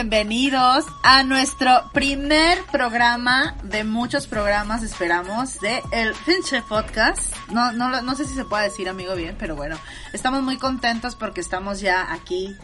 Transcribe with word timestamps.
Bienvenidos 0.00 0.86
a 1.02 1.24
nuestro 1.24 1.90
primer 1.92 2.64
programa 2.72 3.54
de 3.62 3.84
muchos 3.84 4.26
programas, 4.26 4.82
esperamos, 4.82 5.60
de 5.60 5.82
El 5.92 6.14
Pinche 6.24 6.62
Podcast. 6.62 7.34
No, 7.50 7.72
no, 7.72 8.00
no 8.00 8.14
sé 8.14 8.24
si 8.24 8.34
se 8.34 8.46
puede 8.46 8.64
decir, 8.64 8.88
amigo, 8.88 9.14
bien, 9.14 9.36
pero 9.38 9.56
bueno, 9.56 9.76
estamos 10.14 10.42
muy 10.42 10.56
contentos 10.56 11.16
porque 11.16 11.42
estamos 11.42 11.80
ya 11.80 12.10
aquí 12.14 12.56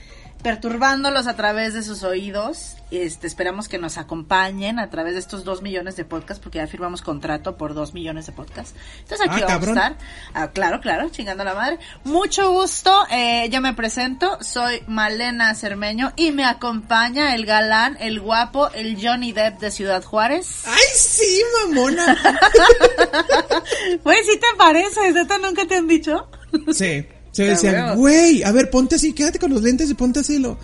perturbándolos 0.51 1.27
a 1.27 1.35
través 1.35 1.75
de 1.75 1.83
sus 1.83 2.05
oídos. 2.05 2.77
Este, 2.93 3.27
esperamos 3.27 3.67
que 3.69 3.79
nos 3.79 3.99
acompañen 3.99 4.79
a 4.79 4.89
través 4.91 5.15
de 5.15 5.19
estos 5.19 5.43
dos 5.43 5.61
millones 5.61 5.97
de 5.97 6.05
podcasts, 6.05 6.41
porque 6.41 6.59
ya 6.59 6.69
firmamos 6.69 7.03
contrato 7.03 7.57
por 7.57 7.75
dos 7.75 7.95
millones 7.95 8.27
de 8.27 8.33
podcasts. 8.33 8.79
Entonces 9.01 9.27
aquí 9.29 9.41
Ah, 9.43 9.47
vamos 9.47 9.67
cabrón. 9.67 9.79
a 9.79 9.87
estar. 9.89 9.97
Ah, 10.35 10.51
claro, 10.53 10.81
claro, 10.81 11.09
chingando 11.11 11.43
a 11.43 11.47
la 11.47 11.55
madre. 11.55 11.81
Mucho 12.05 12.53
gusto, 12.53 12.93
eh, 13.11 13.49
yo 13.51 13.61
me 13.61 13.75
presento, 13.75 14.39
soy 14.41 14.85
Malena 14.87 15.53
Cermeño 15.57 16.13
y 16.15 16.31
me 16.31 16.45
acompaña 16.45 17.35
el 17.35 17.45
galán, 17.45 17.97
el 17.99 18.21
guapo, 18.21 18.71
el 18.71 19.05
Johnny 19.05 19.33
Depp 19.33 19.59
de 19.59 19.73
Ciudad 19.73 20.05
Juárez. 20.05 20.63
¡Ay, 20.67 20.81
sí, 20.95 21.43
mamona! 21.67 22.17
Güey, 24.05 24.19
¿sí 24.23 24.39
te 24.39 24.47
parece? 24.57 25.11
¿Neta 25.13 25.39
nunca 25.39 25.67
te 25.67 25.75
han 25.75 25.89
dicho? 25.89 26.29
Sí. 26.73 27.05
Se 27.37 27.45
Ya 27.45 27.51
decía, 27.51 27.73
veo. 27.73 27.97
güey, 27.97 28.43
a 28.45 28.51
ver, 28.51 28.71
ponte 28.71 28.95
así, 28.95 29.13
quédate 29.13 29.39
con 29.39 29.51
los 29.53 29.61
lentes 29.63 29.91
y 29.91 29.95
ponte 29.95 30.21
así. 30.21 30.39
Lo... 30.39 30.59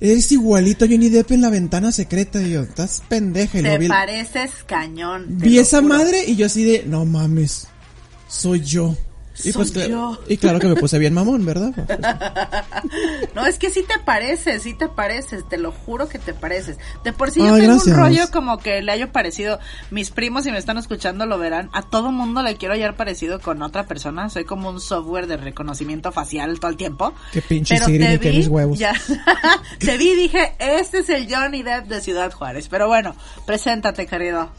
Eres 0.00 0.32
igualito 0.32 0.86
a 0.86 0.88
Johnny 0.88 1.10
Depp 1.10 1.32
en 1.32 1.42
la 1.42 1.50
ventana 1.50 1.92
secreta. 1.92 2.40
Y 2.40 2.52
yo, 2.52 2.62
estás 2.62 3.02
pendeja. 3.10 3.58
Y 3.58 3.62
Te 3.62 3.76
vi, 3.76 3.88
pareces 3.88 4.50
cañón. 4.66 5.36
te 5.38 5.44
vi 5.48 5.56
lo 5.56 5.60
esa 5.60 5.82
madre 5.82 6.24
y 6.26 6.36
yo 6.36 6.46
así 6.46 6.64
de, 6.64 6.84
no 6.86 7.04
mames, 7.04 7.66
soy 8.26 8.60
yo. 8.62 8.96
Y, 9.44 9.52
pues, 9.52 9.72
yo. 9.72 10.18
y 10.26 10.36
claro 10.36 10.58
que 10.58 10.66
me 10.66 10.74
puse 10.76 10.98
bien 10.98 11.14
mamón, 11.14 11.44
¿verdad? 11.44 11.72
No, 13.34 13.46
es 13.46 13.58
que 13.58 13.70
sí 13.70 13.84
te 13.86 13.98
pareces, 14.00 14.62
sí 14.62 14.74
te 14.74 14.88
pareces, 14.88 15.48
te 15.48 15.58
lo 15.58 15.70
juro 15.70 16.08
que 16.08 16.18
te 16.18 16.34
pareces. 16.34 16.76
De 17.04 17.12
por 17.12 17.30
sí 17.30 17.40
yo 17.40 17.54
tengo 17.54 17.74
gracias. 17.74 17.86
un 17.86 17.94
rollo 17.94 18.30
como 18.32 18.58
que 18.58 18.82
le 18.82 18.90
haya 18.92 19.12
parecido, 19.12 19.58
mis 19.90 20.10
primos 20.10 20.44
si 20.44 20.50
me 20.50 20.58
están 20.58 20.76
escuchando 20.78 21.26
lo 21.26 21.38
verán, 21.38 21.70
a 21.72 21.82
todo 21.82 22.10
mundo 22.10 22.42
le 22.42 22.56
quiero 22.56 22.74
hallar 22.74 22.96
parecido 22.96 23.40
con 23.40 23.62
otra 23.62 23.86
persona, 23.86 24.28
soy 24.28 24.44
como 24.44 24.70
un 24.70 24.80
software 24.80 25.26
de 25.26 25.36
reconocimiento 25.36 26.10
facial 26.12 26.58
todo 26.58 26.70
el 26.70 26.76
tiempo. 26.76 27.14
Qué 27.32 27.42
pinche 27.42 27.74
Pero 27.74 27.86
Siri, 27.86 28.18
te 28.18 28.30
vi, 28.30 28.36
mis 28.38 28.48
huevos. 28.48 28.78
ya, 28.78 28.92
te 29.78 29.96
vi 29.98 30.10
y 30.10 30.16
dije, 30.16 30.54
este 30.58 30.98
es 30.98 31.08
el 31.10 31.32
Johnny 31.32 31.62
Depp 31.62 31.86
de 31.86 32.00
Ciudad 32.00 32.32
Juárez. 32.32 32.68
Pero 32.68 32.88
bueno, 32.88 33.14
preséntate 33.46 34.06
querido. 34.06 34.50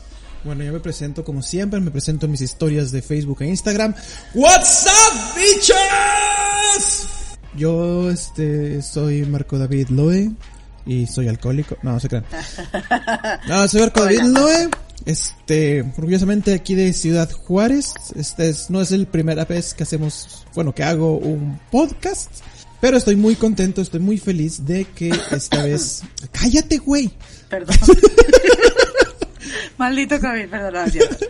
Bueno, 0.44 0.63
yo 0.63 0.72
me 0.72 0.79
presento 0.79 1.23
como 1.23 1.41
siempre, 1.41 1.79
me 1.81 1.91
presento 1.91 2.25
en 2.25 2.31
mis 2.31 2.41
historias 2.41 2.91
de 2.91 3.01
Facebook 3.01 3.41
e 3.41 3.47
Instagram. 3.47 3.94
What's 4.33 4.85
up, 4.85 5.35
bitches? 5.35 7.07
Yo, 7.57 8.09
este, 8.09 8.81
soy 8.81 9.25
Marco 9.25 9.57
David 9.57 9.89
Loe 9.89 10.31
y 10.85 11.07
soy 11.07 11.27
alcohólico. 11.27 11.77
No, 11.83 11.91
no 11.94 12.00
se 12.00 12.07
crean. 12.07 12.25
No, 13.47 13.67
soy 13.67 13.81
Marco 13.81 14.03
David. 14.03 14.22
Loe. 14.22 14.69
Este, 15.05 15.81
orgullosamente 15.97 16.53
aquí 16.53 16.73
de 16.73 16.94
Ciudad 16.94 17.29
Juárez. 17.31 17.94
Este 18.16 18.50
es, 18.50 18.69
no 18.69 18.81
es 18.81 18.91
la 18.91 19.06
primera 19.06 19.44
vez 19.44 19.73
que 19.73 19.83
hacemos, 19.83 20.45
bueno, 20.56 20.73
que 20.73 20.83
hago 20.83 21.17
un 21.17 21.59
podcast. 21.69 22.31
Pero 22.79 22.95
estoy 22.95 23.17
muy 23.17 23.35
contento, 23.35 23.81
estoy 23.81 24.00
muy 24.00 24.17
feliz 24.17 24.66
de 24.66 24.85
que 24.85 25.11
esta 25.31 25.63
vez... 25.66 26.01
Cállate, 26.31 26.77
güey. 26.77 27.11
Perdón. 27.50 27.75
Maldito 29.79 30.19
COVID, 30.19 30.50
cierto. 30.91 31.25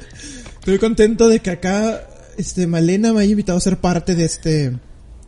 Estoy 0.59 0.79
contento 0.79 1.29
de 1.29 1.39
que 1.39 1.51
acá, 1.51 2.01
este, 2.35 2.65
Malena 2.65 3.13
me 3.13 3.21
haya 3.21 3.29
invitado 3.29 3.59
a 3.59 3.61
ser 3.61 3.77
parte 3.77 4.15
de 4.15 4.25
este, 4.25 4.71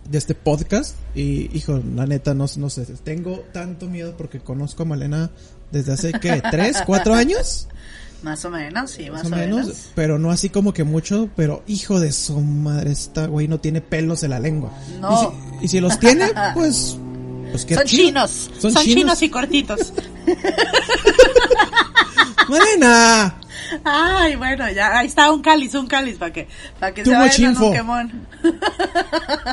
de 0.09 0.17
este 0.17 0.33
podcast. 0.33 0.95
Y, 1.13 1.55
hijo, 1.55 1.79
la 1.95 2.07
neta, 2.07 2.33
no, 2.33 2.47
no 2.57 2.69
sé, 2.71 2.85
tengo 3.03 3.45
tanto 3.53 3.85
miedo 3.85 4.17
porque 4.17 4.39
conozco 4.39 4.81
a 4.81 4.85
Malena 4.87 5.29
desde 5.71 5.93
hace, 5.93 6.13
¿qué? 6.13 6.41
¿Tres, 6.51 6.81
cuatro 6.83 7.13
años? 7.13 7.67
Más 8.23 8.43
o 8.43 8.49
menos, 8.49 8.89
sí, 8.89 9.11
más, 9.11 9.29
Más 9.29 9.31
o 9.31 9.35
menos. 9.35 9.89
Pero 9.93 10.17
no 10.17 10.31
así 10.31 10.49
como 10.49 10.73
que 10.73 10.83
mucho, 10.83 11.29
pero 11.35 11.61
hijo 11.67 11.99
de 11.99 12.11
su 12.13 12.39
madre, 12.41 12.91
esta 12.91 13.27
güey 13.27 13.47
no 13.47 13.59
tiene 13.59 13.81
pelos 13.81 14.23
en 14.23 14.31
la 14.31 14.39
lengua. 14.39 14.71
No. 14.99 15.31
Y 15.57 15.59
si, 15.59 15.65
y 15.65 15.67
si 15.67 15.79
los 15.79 15.99
tiene, 15.99 16.31
pues, 16.55 16.97
pues 17.51 17.65
qué 17.65 17.75
Son 17.75 17.85
chido. 17.85 18.03
chinos, 18.07 18.49
Son 18.57 18.73
son, 18.73 18.83
chinos. 18.83 18.95
chinos 18.95 19.21
y 19.21 19.29
cortitos. 19.29 19.93
Malena. 22.49 23.37
Ay, 23.83 24.35
bueno, 24.35 24.69
ya, 24.71 24.97
ahí 24.97 25.07
está 25.07 25.31
un 25.31 25.41
cáliz, 25.41 25.73
un 25.75 25.87
cáliz 25.87 26.17
para 26.17 26.33
que, 26.33 26.47
para 26.79 26.93
que 26.93 27.05
se 27.05 27.11
vayan 27.11 27.57
un 27.57 27.73
quemón. 27.73 28.27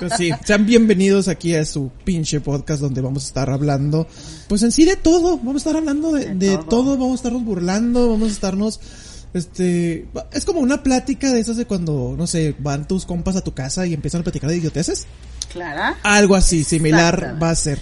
Pues 0.00 0.12
sí, 0.16 0.30
sean 0.44 0.64
bienvenidos 0.66 1.28
aquí 1.28 1.54
a 1.54 1.64
su 1.64 1.90
pinche 2.04 2.40
podcast 2.40 2.80
donde 2.80 3.00
vamos 3.00 3.24
a 3.24 3.26
estar 3.28 3.50
hablando, 3.50 4.06
pues 4.48 4.62
en 4.62 4.72
sí 4.72 4.84
de 4.84 4.96
todo, 4.96 5.36
vamos 5.38 5.56
a 5.56 5.58
estar 5.58 5.76
hablando 5.76 6.12
de, 6.12 6.26
De 6.26 6.34
de 6.34 6.56
todo. 6.56 6.66
todo. 6.66 6.90
vamos 6.92 7.12
a 7.12 7.14
estarnos 7.16 7.44
burlando, 7.44 8.08
vamos 8.10 8.28
a 8.28 8.32
estarnos, 8.32 8.80
este, 9.34 10.08
es 10.32 10.44
como 10.44 10.60
una 10.60 10.82
plática 10.82 11.32
de 11.32 11.40
esas 11.40 11.56
de 11.56 11.66
cuando, 11.66 12.14
no 12.16 12.26
sé, 12.26 12.54
van 12.58 12.86
tus 12.88 13.04
compas 13.06 13.36
a 13.36 13.42
tu 13.42 13.52
casa 13.54 13.86
y 13.86 13.94
empiezan 13.94 14.20
a 14.22 14.24
platicar 14.24 14.50
de 14.50 14.56
idioteces, 14.56 15.06
Clara. 15.52 15.96
algo 16.02 16.34
así, 16.34 16.64
similar 16.64 17.36
va 17.42 17.50
a 17.50 17.54
ser. 17.54 17.80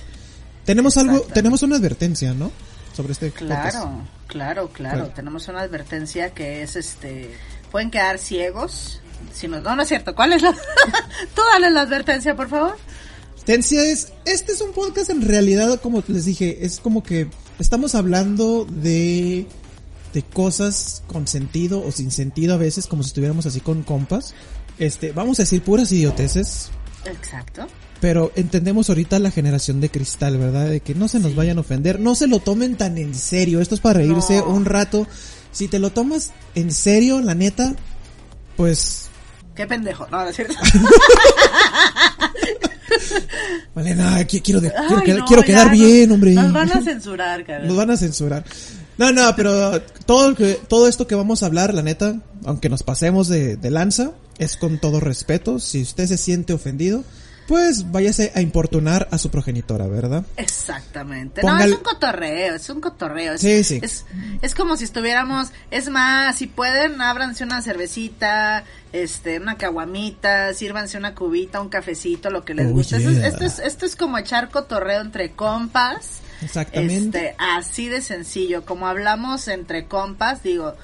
Tenemos 0.65 0.97
algo, 0.97 1.21
tenemos 1.33 1.63
una 1.63 1.77
advertencia, 1.77 2.35
¿no? 2.35 2.51
Sobre 2.97 3.13
este 3.13 3.31
podcast. 3.31 3.77
Claro, 3.77 4.03
claro, 4.27 4.69
claro. 4.73 5.09
Tenemos 5.09 5.49
una 5.49 5.61
advertencia 5.61 6.33
que 6.33 6.63
es 6.63 6.77
este, 6.77 7.31
pueden 7.71 7.91
quedar 7.91 8.19
ciegos. 8.19 9.03
Si 9.35 9.49
no, 9.49 9.61
no, 9.61 9.77
no 9.77 9.83
es 9.83 9.89
cierto. 9.89 10.15
¿Cuál 10.15 10.33
es 10.33 10.41
la? 10.41 10.53
Tú 11.35 11.43
dale 11.53 11.71
la 11.71 11.83
advertencia, 11.83 12.35
por 12.35 12.49
favor. 12.49 12.75
Advertencia 13.35 13.85
es, 13.85 14.15
este 14.25 14.53
es 14.53 14.63
un 14.63 14.73
podcast 14.73 15.11
en 15.11 15.21
realidad, 15.21 15.79
como 15.81 16.03
les 16.09 16.25
dije, 16.25 16.65
es 16.65 16.81
como 16.81 17.03
que 17.03 17.29
estamos 17.59 17.95
hablando 17.95 18.65
de, 18.65 19.47
de 20.15 20.23
cosas 20.23 21.03
con 21.07 21.27
sentido 21.27 21.85
o 21.87 21.93
sin 21.93 22.11
sentido 22.11 22.55
a 22.55 22.57
veces, 22.57 22.87
como 22.87 23.03
si 23.03 23.09
estuviéramos 23.09 23.45
así 23.45 23.61
con 23.61 23.83
compas. 23.83 24.35
Este, 24.79 25.13
vamos 25.13 25.39
a 25.39 25.43
decir 25.43 25.63
puras 25.63 25.93
idioteces, 25.93 26.71
Exacto. 27.05 27.67
Pero 28.01 28.33
entendemos 28.37 28.89
ahorita 28.89 29.19
la 29.19 29.31
generación 29.31 29.81
de 29.81 29.89
cristal, 29.91 30.37
¿verdad? 30.39 30.69
De 30.69 30.81
que 30.81 30.95
no 30.95 31.09
se 31.09 31.19
nos 31.21 31.35
vayan 31.35 31.59
a 31.59 31.63
ofender, 31.63 31.99
no 32.01 32.15
se 32.15 32.27
lo 32.27 32.39
tomen 32.41 32.77
tan 32.77 32.99
en 32.99 33.15
serio, 33.15 33.61
esto 33.61 33.75
es 33.75 33.81
para 33.81 34.01
reírse 34.01 34.39
No. 34.39 34.47
un 34.49 34.65
rato. 34.65 35.07
Si 35.53 35.69
te 35.69 35.79
lo 35.79 35.91
tomas 35.91 36.33
en 36.55 36.71
serio, 36.73 37.21
la 37.23 37.35
neta, 37.35 37.75
pues, 38.57 39.03
Qué 39.55 39.67
pendejo. 39.67 40.07
No, 40.11 40.23
no 40.23 40.29
es 40.29 40.37
cierto. 40.37 40.55
Malena, 43.75 44.21
qui- 44.27 44.43
quiero, 44.43 44.61
de- 44.61 44.71
quiero, 44.71 44.97
Ay, 44.99 45.05
quedar- 45.05 45.19
no, 45.21 45.25
quiero 45.27 45.43
quedar 45.43 45.67
nos- 45.69 45.79
bien, 45.79 46.13
hombre. 46.13 46.33
Nos 46.35 46.53
van 46.53 46.73
a 46.73 46.83
censurar, 46.83 47.45
cabrón. 47.45 47.69
Nos 47.69 47.77
van 47.77 47.91
a 47.91 47.97
censurar. 47.97 48.45
No, 48.99 49.13
no, 49.13 49.35
pero 49.37 49.81
todo, 50.07 50.35
que, 50.35 50.59
todo 50.69 50.89
esto 50.89 51.07
que 51.07 51.15
vamos 51.15 51.43
a 51.43 51.47
hablar, 51.47 51.75
la 51.75 51.83
neta, 51.83 52.17
aunque 52.45 52.69
nos 52.71 52.83
pasemos 52.83 53.29
de, 53.29 53.57
de 53.57 53.71
lanza, 53.71 54.13
es 54.39 54.57
con 54.57 54.79
todo 54.79 55.01
respeto. 55.01 55.59
Si 55.59 55.83
usted 55.83 56.07
se 56.07 56.17
siente 56.17 56.53
ofendido, 56.55 57.05
pues 57.47 57.91
váyase 57.91 58.33
a 58.35 58.41
importunar 58.41 59.09
a 59.11 59.19
su 59.19 59.31
progenitora, 59.31 59.87
¿verdad? 59.87 60.25
Exactamente. 60.37 61.43
No, 61.43 61.59
es 61.59 61.73
un 61.73 61.83
cotorreo, 61.83 62.55
es 62.57 62.69
un 62.71 62.81
cotorreo. 62.81 63.35
Es, 63.35 63.41
Sí, 63.41 63.63
sí. 63.65 63.81
Es, 63.83 64.05
es 64.43 64.55
como 64.55 64.77
si 64.77 64.85
estuviéramos, 64.85 65.49
es 65.71 65.89
más, 65.89 66.37
si 66.37 66.47
pueden, 66.47 67.01
ábranse 67.01 67.45
una 67.45 67.63
cervecita, 67.63 68.65
este, 68.93 69.39
una 69.39 69.57
caguamita, 69.57 70.55
sírvanse 70.55 70.99
una 70.99 71.15
cubita, 71.15 71.61
un 71.61 71.69
cafecito, 71.69 72.31
lo 72.31 72.45
que 72.45 72.55
les 72.55 72.67
Oh, 72.67 72.71
guste. 72.71 72.97
Esto, 72.97 73.11
es, 73.11 73.17
yeah. 73.17 73.29
esto, 73.29 73.45
es, 73.45 73.59
esto 73.61 73.87
es 73.87 73.97
como 73.97 74.19
echar 74.19 74.51
cotorreo 74.51 75.01
entre 75.01 75.33
compas. 75.33 76.21
Exactamente. 76.43 77.31
Este, 77.31 77.37
así 77.39 77.89
de 77.89 78.03
sencillo, 78.03 78.65
como 78.65 78.87
hablamos 78.87 79.49
entre 79.49 79.87
compas, 79.87 80.43
digo, 80.43 80.75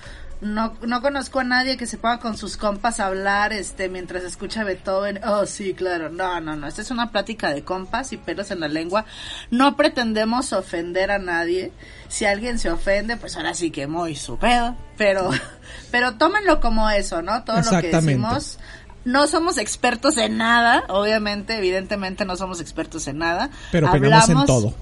no, 0.43 0.75
no 0.83 1.01
conozco 1.01 1.39
a 1.39 1.45
nadie 1.45 1.77
que 1.77 1.87
se 1.87 1.99
ponga 1.99 2.19
con 2.19 2.37
sus 2.37 2.57
compas 2.57 2.99
a 2.99 3.07
hablar, 3.07 3.53
este, 3.53 3.89
mientras 3.89 4.25
escucha 4.25 4.65
Beethoven. 4.65 5.21
Oh, 5.25 5.47
sí, 5.47 5.73
claro. 5.73 6.11
No, 6.11 6.41
no, 6.41 6.57
no. 6.57 6.67
Esta 6.67 6.83
es 6.83 6.91
una 6.91 7.13
plática 7.13 7.55
de 7.55 7.63
compas 7.63 8.13
y 8.13 8.17
pelos 8.17 8.51
en 8.51 8.59
la 8.59 8.67
lengua. 8.67 9.05
No 9.53 9.77
pretendemos 9.77 10.53
ofender 10.53 11.13
a 11.13 11.21
nadie. 11.21 11.71
Si 12.09 12.25
alguien 12.25 12.59
se 12.59 12.73
ofende, 12.73 13.17
pues 13.17 13.37
ahora 13.37 13.55
sí 13.55 13.71
que 13.71 13.87
muy 13.87 14.17
su 14.17 14.37
pedo. 14.37 14.77
Pero, 14.99 15.31
pero 15.93 16.15
tómenlo 16.15 16.61
como 16.61 16.91
eso, 16.91 17.23
¿no? 17.23 17.45
Todo 17.45 17.63
lo 17.63 17.81
que 17.81 17.93
decimos. 17.93 18.59
No 19.05 19.29
somos 19.29 19.59
expertos 19.59 20.17
en 20.17 20.39
nada, 20.39 20.85
obviamente, 20.89 21.57
evidentemente 21.57 22.25
no 22.25 22.37
somos 22.37 22.61
expertos 22.61 23.07
en 23.07 23.19
nada. 23.19 23.51
Pero 23.71 23.91
opinamos 23.91 24.29
en 24.29 24.45
todo. 24.45 24.75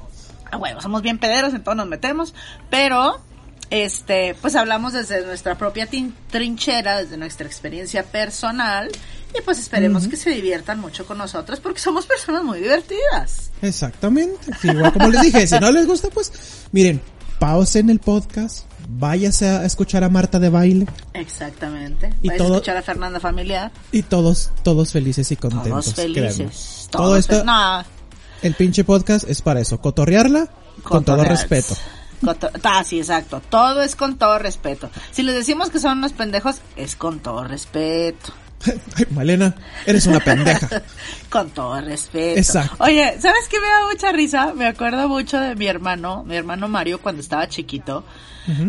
Ah, 0.51 0.57
bueno, 0.57 0.81
somos 0.81 1.03
bien 1.03 1.19
pederos, 1.19 1.55
en 1.55 1.63
todo 1.63 1.75
nos 1.75 1.87
metemos, 1.87 2.35
pero 2.71 3.21
este, 3.71 4.35
pues 4.41 4.57
hablamos 4.57 4.93
desde 4.93 5.25
nuestra 5.25 5.57
propia 5.57 5.89
trinchera, 6.31 6.99
desde 6.99 7.17
nuestra 7.17 7.47
experiencia 7.47 8.03
personal 8.05 8.91
y 9.39 9.41
pues 9.43 9.59
esperemos 9.61 10.09
que 10.09 10.17
se 10.17 10.31
diviertan 10.31 10.81
mucho 10.81 11.07
con 11.07 11.19
nosotros 11.19 11.61
porque 11.61 11.79
somos 11.81 12.05
personas 12.07 12.43
muy 12.43 12.59
divertidas. 12.61 13.51
Exactamente. 13.63 14.51
Igual 14.65 14.93
como 14.93 15.09
les 15.09 15.23
dije, 15.23 15.47
si 15.47 15.59
no 15.61 15.71
les 15.71 15.87
gusta, 15.87 16.09
pues 16.11 16.33
miren, 16.73 17.01
pausen 17.39 17.91
el 17.91 18.01
podcast, 18.01 18.67
váyase 18.89 19.49
a 19.49 19.65
escuchar 19.65 20.03
a 20.03 20.09
Marta 20.09 20.41
de 20.41 20.49
baile 20.49 20.87
Exactamente. 21.15 22.13
Y 22.23 22.31
todo- 22.37 22.55
a 22.55 22.57
escuchar 22.57 22.77
a 22.77 22.83
Fernanda 22.83 23.21
Familiar. 23.21 23.71
y 23.93 24.03
todos, 24.03 24.51
todos 24.65 24.91
felices 24.93 25.31
y 25.31 25.37
contentos. 25.37 25.85
Todos 25.85 25.95
felices. 25.95 26.89
Todo 26.91 27.03
Todos 27.05 27.19
esto, 27.21 27.39
fe- 27.39 27.45
no, 27.45 27.85
el 28.43 28.55
pinche 28.55 28.83
podcast 28.83 29.29
es 29.29 29.43
para 29.43 29.61
eso, 29.61 29.81
cotorrearla 29.81 30.49
con 30.83 31.05
todo 31.05 31.23
respeto. 31.23 31.77
Ah, 32.65 32.85
sí, 32.85 32.99
exacto. 32.99 33.41
Todo 33.49 33.83
es 33.83 33.97
con 33.97 34.19
todo 34.19 34.39
respeto. 34.39 34.91
Si 35.11 35.23
les 35.23 35.35
decimos 35.35 35.71
que 35.71 35.79
son 35.79 35.99
unos 35.99 36.13
pendejos, 36.13 36.61
es 36.77 36.97
con 36.97 37.21
todo 37.21 37.45
respeto. 37.45 38.33
Ay, 38.97 39.07
Malena, 39.11 39.55
eres 39.87 40.07
una 40.07 40.21
pendeja. 40.21 40.83
Con 41.31 41.51
todo 41.51 41.81
respeto. 41.81 42.39
Exacto. 42.39 42.77
Oye, 42.85 43.17
¿sabes 43.19 43.49
qué 43.49 43.59
me 43.59 43.67
da 43.67 43.87
mucha 43.91 44.13
risa? 44.13 44.53
Me 44.55 44.67
acuerdo 44.67 45.09
mucho 45.09 45.41
de 45.41 45.55
mi 45.57 45.67
hermano, 45.67 46.25
mi 46.25 46.37
hermano 46.37 46.69
Mario, 46.69 47.01
cuando 47.01 47.21
estaba 47.21 47.49
chiquito. 47.49 48.05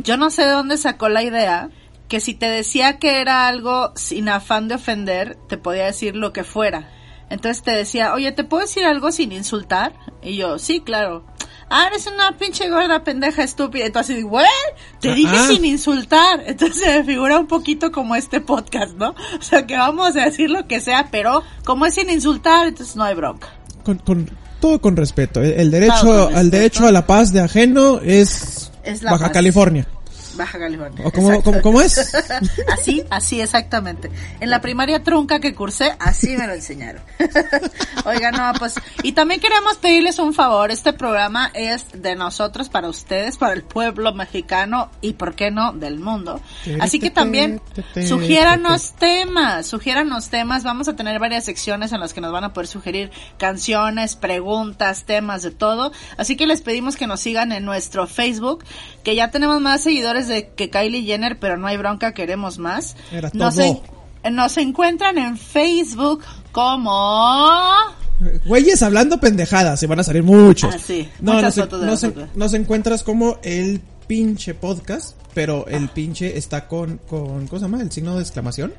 Yo 0.03 0.15
no 0.15 0.30
sé 0.30 0.44
de 0.44 0.51
dónde 0.51 0.77
sacó 0.77 1.09
la 1.09 1.24
idea 1.24 1.69
que 2.07 2.19
si 2.19 2.36
te 2.36 2.45
decía 2.45 3.00
que 3.00 3.19
era 3.19 3.48
algo 3.48 3.94
sin 3.95 4.30
afán 4.30 4.68
de 4.68 4.75
ofender, 4.75 5.38
te 5.48 5.57
podía 5.57 5.86
decir 5.86 6.15
lo 6.15 6.33
que 6.33 6.44
fuera. 6.44 6.89
Entonces 7.30 7.63
te 7.63 7.71
decía, 7.71 8.13
oye, 8.13 8.31
¿te 8.33 8.44
puedo 8.44 8.63
decir 8.63 8.83
algo 8.86 9.12
sin 9.12 9.31
insultar? 9.31 9.94
Y 10.21 10.36
yo, 10.36 10.59
sí, 10.59 10.81
claro. 10.81 11.25
Ah, 11.74 11.88
eres 11.88 12.06
una 12.08 12.38
pinche 12.38 12.70
gorda 12.70 13.04
pendeja 13.04 13.44
estúpida. 13.44 13.86
Entonces, 13.86 14.24
güey, 14.26 14.46
te 15.00 15.14
dije 15.16 15.34
Ah. 15.36 15.48
sin 15.48 15.64
insultar. 15.64 16.44
Entonces 16.46 16.82
se 16.84 17.00
me 17.00 17.04
figura 17.06 17.40
un 17.40 17.48
poquito 17.48 17.92
como 17.92 18.16
este 18.16 18.42
podcast, 18.42 18.94
¿no? 18.98 19.12
O 19.40 19.42
sea, 19.42 19.66
que 19.66 19.78
vamos 19.78 20.16
a 20.18 20.26
decir 20.26 20.50
lo 20.50 20.68
que 20.68 20.82
sea, 20.82 21.08
pero 21.12 21.44
como 21.64 21.86
es 21.86 21.96
sin 21.96 22.10
insultar, 22.10 22.68
entonces 22.68 22.96
no 22.98 23.04
hay 23.06 23.16
bronca. 23.16 23.48
Con, 23.86 23.98
con, 24.00 24.30
todo 24.60 24.80
con 24.82 24.98
respeto. 24.98 25.42
El, 25.42 25.54
el 25.54 25.72
derecho, 25.72 25.94
Todo 26.02 26.26
con 26.26 26.36
al 26.36 26.44
respeto. 26.44 26.58
derecho 26.58 26.88
a 26.88 26.92
la 26.92 27.08
paz 27.08 27.32
de 27.32 27.40
ajeno 27.42 28.00
es, 28.04 28.72
Es 28.84 29.02
Baja. 29.02 29.32
California. 29.32 29.88
Baja 30.36 30.60
California. 30.60 31.06
¿O 31.06 31.12
cómo, 31.12 31.42
cómo, 31.42 31.62
cómo 31.62 31.81
es? 31.81 31.98
Así, 32.72 33.04
así 33.10 33.42
exactamente. 33.42 34.10
En 34.39 34.50
la 34.50 34.62
primaria 34.62 35.04
trunca 35.04 35.39
que 35.39 35.54
cursé, 35.54 35.94
así 36.00 36.36
me 36.38 36.48
lo 36.48 36.54
enseñaron. 36.54 37.01
Oiga, 38.06 38.31
no, 38.31 38.51
pues, 38.57 38.75
y 39.04 39.12
también 39.12 39.39
queremos 39.39 39.78
pedirles 39.78 40.19
un 40.19 40.33
favor. 40.33 40.72
Este 40.72 40.94
programa 40.94 41.51
es 41.54 41.86
de 41.94 42.16
nosotros 42.16 42.69
para 42.69 42.89
ustedes, 42.89 43.38
para 43.38 43.54
el 43.54 43.63
pueblo 43.63 44.13
mexicano 44.13 44.89
y, 45.01 45.13
¿por 45.13 45.36
qué 45.36 45.51
no?, 45.51 45.74
del 45.74 46.00
mundo. 46.00 46.42
Así 46.80 47.00
que 47.00 47.12
también 47.12 47.62
sugiéranos 48.07 48.94
temas, 48.94 49.68
sugiéranos 49.68 50.30
temas. 50.30 50.63
Vamos 50.63 50.88
a 50.88 50.95
tener 50.95 51.19
varias 51.19 51.45
secciones 51.45 51.92
en 51.92 52.00
las 52.00 52.13
que 52.13 52.22
nos 52.22 52.31
van 52.31 52.44
a 52.44 52.54
poder 52.54 52.68
sugerir 52.68 53.12
canciones, 53.38 54.16
preguntas, 54.16 55.06
temas, 55.06 55.44
de 55.44 55.51
todo. 55.51 55.92
Así 56.18 56.36
que 56.36 56.48
les 56.48 56.62
pedimos 56.62 56.95
que 56.95 57.07
nos 57.07 57.19
sigan 57.19 57.51
en 57.51 57.66
nuestro 57.66 58.07
Facebook, 58.07 58.63
que 59.04 59.16
ya 59.16 59.31
tenemos 59.31 59.62
más 59.62 59.84
seguidores 59.84 60.21
de 60.28 60.50
que 60.50 60.70
Kylie 60.70 61.04
Jenner, 61.04 61.40
pero 61.40 61.58
no 61.58 61.68
hay 61.68 61.78
bronca, 61.78 62.14
queremos 62.14 62.58
más. 62.60 62.96
Era 63.12 63.30
Nos, 63.34 63.56
todo. 63.56 63.82
en- 64.24 64.36
nos 64.36 64.58
encuentran 64.58 65.18
en 65.18 65.38
Facebook 65.38 66.24
como... 66.52 67.76
Güeyes 68.46 68.84
hablando 68.84 69.20
pendejadas, 69.20 69.82
y 69.82 69.88
van 69.88 70.00
a 70.00 70.04
salir 70.04 70.22
muchos. 70.24 70.76
Ah, 70.76 70.80
sí, 70.80 71.10
No, 71.22 71.42
nos, 71.42 71.56
fotos 71.56 71.80
de 71.82 71.88
nos- 71.88 72.04
nosotros. 72.04 72.30
nos 72.36 72.54
encuentras 72.54 73.02
como 73.04 73.40
el 73.42 73.82
pinche 74.06 74.54
podcast, 74.54 75.16
pero 75.34 75.66
el 75.68 75.90
pinche 75.90 76.38
está 76.38 76.68
con, 76.68 76.98
con, 77.10 77.48
¿cómo 77.48 77.60
se 77.60 77.66
llama? 77.66 77.82
El 77.82 77.92
signo 77.92 78.16
de 78.16 78.22
exclamación. 78.22 78.74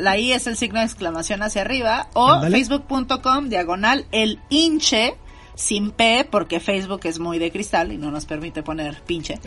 la 0.00 0.18
I 0.18 0.32
es 0.32 0.46
el 0.46 0.56
signo 0.58 0.80
de 0.80 0.84
exclamación 0.84 1.42
hacia 1.42 1.62
arriba 1.62 2.08
o 2.12 2.42
facebook.com 2.42 3.48
diagonal 3.48 4.04
el 4.12 4.38
hinche 4.50 5.14
sin 5.54 5.90
P 5.90 6.26
porque 6.30 6.60
Facebook 6.60 7.00
es 7.04 7.18
muy 7.18 7.38
de 7.38 7.50
cristal 7.50 7.92
y 7.92 7.98
no 7.98 8.10
nos 8.10 8.24
permite 8.24 8.62
poner 8.62 9.02
pinche. 9.02 9.38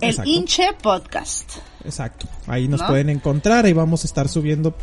El 0.00 0.10
Exacto. 0.10 0.30
hinche 0.30 0.72
podcast. 0.80 1.50
Exacto. 1.84 2.26
Ahí 2.46 2.68
nos 2.68 2.80
¿No? 2.80 2.88
pueden 2.88 3.10
encontrar, 3.10 3.64
ahí 3.64 3.72
vamos 3.72 4.04
a 4.04 4.06
estar 4.06 4.28
subiendo, 4.28 4.74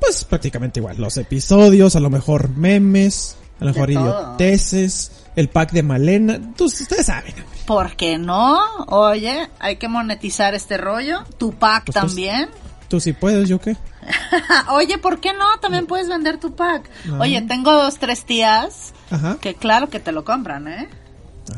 pues 0.00 0.24
prácticamente 0.24 0.80
igual, 0.80 0.96
los 0.98 1.16
episodios, 1.16 1.96
a 1.96 2.00
lo 2.00 2.10
mejor 2.10 2.50
memes, 2.50 3.36
a 3.60 3.64
lo 3.64 3.72
mejor 3.72 3.90
idioteces, 3.90 5.24
el 5.36 5.48
pack 5.48 5.72
de 5.72 5.82
Malena, 5.82 6.40
pues, 6.56 6.80
ustedes 6.80 7.06
saben. 7.06 7.34
¿Por 7.66 7.96
qué 7.96 8.18
no? 8.18 8.58
Oye, 8.88 9.48
hay 9.58 9.76
que 9.76 9.88
monetizar 9.88 10.54
este 10.54 10.76
rollo. 10.78 11.24
Tu 11.38 11.52
pack 11.52 11.86
Pues, 11.86 11.94
pues, 11.94 12.06
también. 12.06 12.48
Tú 12.88 13.00
sí 13.00 13.12
puedes, 13.12 13.48
yo 13.48 13.60
qué. 13.60 13.76
Oye, 14.70 14.98
¿por 14.98 15.20
qué 15.20 15.32
no? 15.32 15.58
También 15.60 15.86
puedes 15.86 16.08
vender 16.08 16.38
tu 16.38 16.54
pack. 16.54 16.88
No. 17.06 17.20
Oye, 17.20 17.42
tengo 17.42 17.72
dos, 17.72 17.98
tres 17.98 18.24
tías 18.24 18.94
Ajá. 19.10 19.38
que 19.40 19.54
claro 19.54 19.88
que 19.88 20.00
te 20.00 20.12
lo 20.12 20.24
compran, 20.24 20.68
¿eh? 20.68 20.88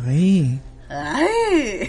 Ay. 0.06 0.61
Ay. 0.89 1.89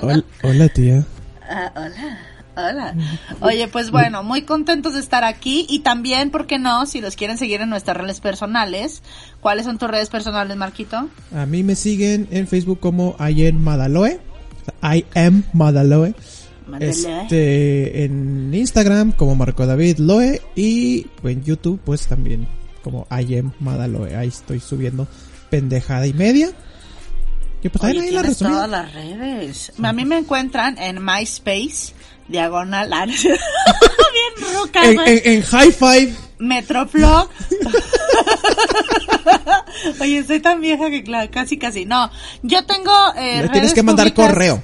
Hola, 0.02 0.24
hola 0.42 0.68
tía. 0.68 1.04
Ah, 1.48 1.72
hola, 1.74 2.18
hola. 2.56 2.94
Oye, 3.40 3.68
pues 3.68 3.90
bueno, 3.90 4.22
muy 4.22 4.42
contentos 4.42 4.94
de 4.94 5.00
estar 5.00 5.24
aquí 5.24 5.66
y 5.68 5.80
también, 5.80 6.30
¿por 6.30 6.46
qué 6.46 6.58
no? 6.58 6.86
Si 6.86 7.00
los 7.00 7.16
quieren 7.16 7.38
seguir 7.38 7.60
en 7.60 7.70
nuestras 7.70 7.96
redes 7.96 8.20
personales, 8.20 9.02
¿cuáles 9.40 9.64
son 9.64 9.78
tus 9.78 9.90
redes 9.90 10.08
personales, 10.08 10.56
Marquito? 10.56 11.08
A 11.34 11.46
mí 11.46 11.62
me 11.62 11.74
siguen 11.74 12.28
en 12.30 12.46
Facebook 12.46 12.80
como 12.80 13.16
am 13.18 13.56
Madaloe. 13.58 14.20
I 14.82 15.04
am 15.14 15.44
Madaloe. 15.52 16.14
Mándale. 16.66 16.90
Este, 16.90 18.04
en 18.04 18.54
Instagram 18.54 19.12
como 19.12 19.34
Marco 19.34 19.66
David 19.66 19.98
Loe 19.98 20.40
y 20.54 21.06
en 21.24 21.42
YouTube 21.42 21.80
pues 21.84 22.06
también 22.06 22.46
como 22.82 23.06
I 23.10 23.38
am 23.38 23.52
Madaloe. 23.60 24.14
Ahí 24.16 24.28
estoy 24.28 24.60
subiendo 24.60 25.06
pendejada 25.50 26.06
y 26.06 26.12
media. 26.12 26.50
Y 27.62 27.68
pues 27.68 27.84
Oye, 27.84 28.00
ahí 28.00 28.10
la 28.10 28.22
todas 28.34 28.68
las 28.68 28.92
redes. 28.92 29.72
A 29.82 29.92
mí 29.92 30.04
me 30.04 30.18
encuentran 30.18 30.76
en 30.78 31.04
MySpace, 31.04 31.94
diagonal, 32.26 32.90
bien 33.06 33.36
En, 34.82 35.00
en, 35.00 35.20
en 35.24 35.42
High 35.42 35.72
Five. 35.72 36.14
Metroblog. 36.38 37.28
Oye, 40.00 40.24
soy 40.24 40.40
tan 40.40 40.60
vieja 40.60 40.90
que 40.90 41.02
claro, 41.04 41.30
casi 41.30 41.58
casi. 41.58 41.84
No, 41.84 42.10
yo 42.42 42.64
tengo 42.64 42.92
eh, 43.16 43.42
Le 43.42 43.48
tienes 43.48 43.74
que 43.74 43.82
mandar 43.82 44.12
públicas- 44.12 44.28
correo. 44.32 44.62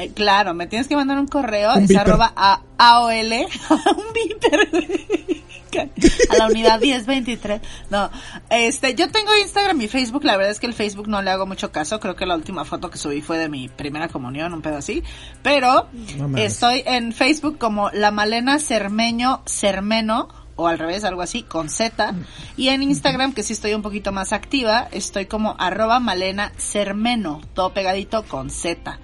Eh, 0.00 0.12
claro, 0.14 0.54
me 0.54 0.66
tienes 0.66 0.88
que 0.88 0.96
mandar 0.96 1.18
un 1.18 1.26
correo, 1.26 1.74
Un 1.74 1.82
es 1.82 1.88
beeper. 1.88 2.08
arroba 2.08 2.32
a, 2.34 2.62
AOL, 2.78 3.32
un 3.70 4.12
viper, 4.14 5.40
a 6.30 6.36
la 6.38 6.46
unidad 6.46 6.80
1023. 6.80 7.60
No, 7.90 8.10
este, 8.48 8.94
yo 8.94 9.10
tengo 9.10 9.36
Instagram 9.36 9.78
y 9.82 9.88
Facebook, 9.88 10.24
la 10.24 10.38
verdad 10.38 10.52
es 10.52 10.58
que 10.58 10.66
el 10.66 10.72
Facebook 10.72 11.06
no 11.06 11.20
le 11.20 11.30
hago 11.30 11.44
mucho 11.44 11.70
caso, 11.70 12.00
creo 12.00 12.16
que 12.16 12.24
la 12.24 12.34
última 12.34 12.64
foto 12.64 12.88
que 12.88 12.96
subí 12.96 13.20
fue 13.20 13.36
de 13.36 13.50
mi 13.50 13.68
primera 13.68 14.08
comunión, 14.08 14.54
un 14.54 14.62
pedo 14.62 14.78
así, 14.78 15.02
pero 15.42 15.88
No 16.16 16.38
estoy 16.38 16.82
en 16.86 17.12
Facebook 17.12 17.58
como 17.58 17.90
La 17.90 18.10
Malena 18.10 18.58
Cermeño 18.58 19.42
Cermeno, 19.44 20.28
o 20.56 20.66
al 20.66 20.78
revés, 20.78 21.04
algo 21.04 21.20
así, 21.20 21.42
con 21.42 21.68
Z, 21.68 22.14
y 22.56 22.68
en 22.68 22.82
Instagram, 22.82 23.34
que 23.34 23.42
sí 23.42 23.52
estoy 23.52 23.74
un 23.74 23.82
poquito 23.82 24.12
más 24.12 24.32
activa, 24.32 24.88
estoy 24.92 25.26
como 25.26 25.56
arroba 25.58 26.00
Malena 26.00 26.52
Cermeno, 26.56 27.42
todo 27.52 27.74
pegadito 27.74 28.24
con 28.24 28.48
Z. 28.48 28.98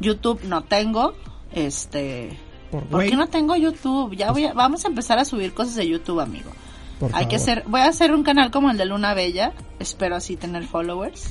YouTube 0.00 0.42
no 0.44 0.62
tengo, 0.64 1.14
este... 1.52 2.38
Por 2.70 2.84
¿Por 2.84 3.04
qué 3.04 3.16
no 3.16 3.26
tengo 3.28 3.56
YouTube? 3.56 4.14
Ya 4.16 4.30
voy 4.30 4.44
a- 4.46 4.52
vamos 4.52 4.84
a 4.84 4.88
empezar 4.88 5.18
a 5.18 5.24
subir 5.24 5.52
cosas 5.54 5.74
de 5.74 5.88
YouTube, 5.88 6.20
amigo. 6.20 6.50
Por 7.00 7.10
Hay 7.14 7.26
que 7.26 7.36
hacer, 7.36 7.64
voy 7.66 7.80
a 7.80 7.86
hacer 7.88 8.12
un 8.14 8.22
canal 8.22 8.50
como 8.52 8.70
el 8.70 8.76
de 8.76 8.84
Luna 8.84 9.12
Bella, 9.14 9.52
espero 9.80 10.14
así 10.16 10.36
tener 10.36 10.64
followers. 10.66 11.28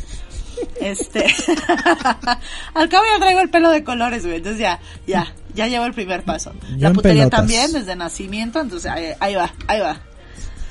Este, 0.81 1.25
al 2.73 2.89
cabo 2.89 3.03
ya 3.13 3.19
traigo 3.19 3.39
el 3.39 3.49
pelo 3.49 3.69
de 3.69 3.83
colores, 3.83 4.23
güey, 4.25 4.37
entonces 4.37 4.59
ya, 4.59 4.79
ya, 5.07 5.33
ya 5.53 5.67
llevo 5.67 5.85
el 5.85 5.93
primer 5.93 6.23
paso. 6.23 6.51
Yo 6.77 6.89
La 6.89 6.93
putería 6.93 7.29
también 7.29 7.71
desde 7.71 7.95
nacimiento, 7.95 8.59
entonces 8.59 8.91
ahí, 8.91 9.11
ahí 9.21 9.35
va, 9.35 9.53
ahí 9.67 9.79
va. 9.79 10.01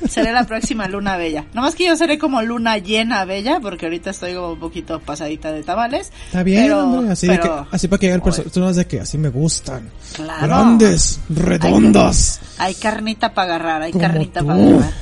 Seré 0.08 0.32
la 0.32 0.44
próxima 0.44 0.86
Luna 0.86 1.16
Bella. 1.16 1.46
Nomás 1.54 1.74
que 1.74 1.86
yo 1.86 1.96
seré 1.96 2.18
como 2.18 2.40
Luna 2.42 2.78
llena 2.78 3.24
bella, 3.24 3.58
porque 3.60 3.86
ahorita 3.86 4.10
estoy 4.10 4.34
como 4.34 4.52
un 4.52 4.60
poquito 4.60 5.00
pasadita 5.00 5.50
de 5.50 5.62
tamales. 5.62 6.12
Está 6.26 6.42
bien, 6.42 6.64
pero- 6.64 6.84
hombre, 6.84 7.12
así, 7.12 7.26
de 7.26 7.36
pero- 7.38 7.66
que, 7.70 7.76
así 7.76 7.88
para 7.88 7.98
que 8.00 8.06
lleguen 8.06 8.20
personas 8.20 8.76
de 8.76 8.86
que 8.86 9.00
así 9.00 9.18
me 9.18 9.28
gustan. 9.28 9.90
Claro. 10.14 10.46
Grandes, 10.46 11.20
redondas. 11.28 12.40
Hay 12.58 12.74
carnita 12.74 13.34
para 13.34 13.54
agarrar, 13.56 13.82
hay 13.82 13.92
Como 13.92 14.02
carnita 14.04 14.42
para 14.44 14.54
agarrar. 14.62 14.92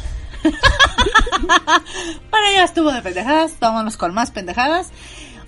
bueno, 2.30 2.46
ya 2.54 2.64
estuvo 2.64 2.92
de 2.92 3.02
pendejadas, 3.02 3.52
vámonos 3.60 3.96
con 3.96 4.14
más 4.14 4.30
pendejadas. 4.30 4.88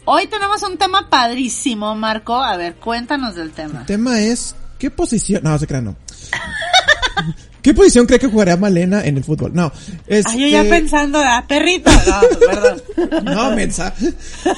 Hoy 0.05 0.27
tenemos 0.27 0.63
un 0.63 0.79
tema 0.79 1.09
padrísimo, 1.11 1.95
Marco. 1.95 2.37
A 2.43 2.57
ver, 2.57 2.77
cuéntanos 2.77 3.35
del 3.35 3.53
tema. 3.53 3.81
El 3.81 3.87
tema 3.87 4.21
es, 4.21 4.55
¿qué 4.79 4.91
posición? 4.91 5.43
No, 5.45 5.59
se 5.59 5.67
crean, 5.67 5.85
no. 5.87 5.97
¿Qué 7.63 7.75
posición 7.75 8.07
cree 8.07 8.19
que 8.19 8.29
jugaría 8.29 8.57
Malena 8.57 9.05
en 9.05 9.17
el 9.17 9.25
fútbol? 9.25 9.53
No, 9.55 9.73
este... 10.07 10.33
Ay, 10.33 10.41
yo 10.41 10.49
ya 10.49 10.65
pensando, 10.69 11.19
ah, 11.19 11.45
perrito. 11.49 11.91
No, 11.91 12.39
perdón. 12.47 12.83
No, 13.25 13.51
mensa. 13.53 13.95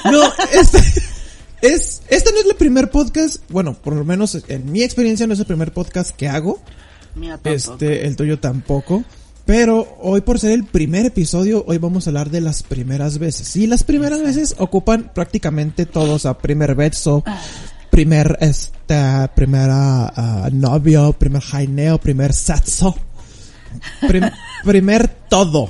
No, 0.05 0.23
este... 0.53 0.79
Es, 1.61 2.01
este 2.07 2.31
no 2.31 2.39
es 2.39 2.45
el 2.47 2.55
primer 2.55 2.89
podcast, 2.89 3.37
bueno, 3.49 3.75
por 3.75 3.95
lo 3.95 4.03
menos 4.03 4.35
en 4.47 4.71
mi 4.71 4.81
experiencia 4.81 5.27
no 5.27 5.33
es 5.33 5.39
el 5.39 5.45
primer 5.45 5.71
podcast 5.71 6.09
que 6.09 6.27
hago. 6.27 6.59
Mira. 7.13 7.39
Este, 7.43 8.07
el 8.07 8.15
tuyo 8.15 8.39
tampoco. 8.39 9.03
Pero 9.45 9.97
hoy 10.01 10.21
por 10.21 10.39
ser 10.39 10.51
el 10.51 10.63
primer 10.63 11.05
episodio, 11.05 11.63
hoy 11.67 11.77
vamos 11.77 12.05
a 12.05 12.09
hablar 12.11 12.29
de 12.29 12.41
las 12.41 12.63
primeras 12.63 13.17
veces. 13.17 13.55
Y 13.55 13.67
las 13.67 13.83
primeras 13.83 14.21
veces 14.21 14.55
ocupan 14.59 15.11
prácticamente 15.13 15.85
todos 15.85 16.25
a 16.25 16.37
primer 16.37 16.75
beso, 16.75 17.23
primer, 17.91 18.37
este, 18.41 19.27
primera 19.35 20.07
ah, 20.15 20.49
novio, 20.51 21.13
primer 21.13 21.41
jaineo, 21.43 21.99
primer 21.99 22.33
sexo, 22.33 22.95
prim- 24.07 24.31
primer 24.63 25.07
todo. 25.07 25.69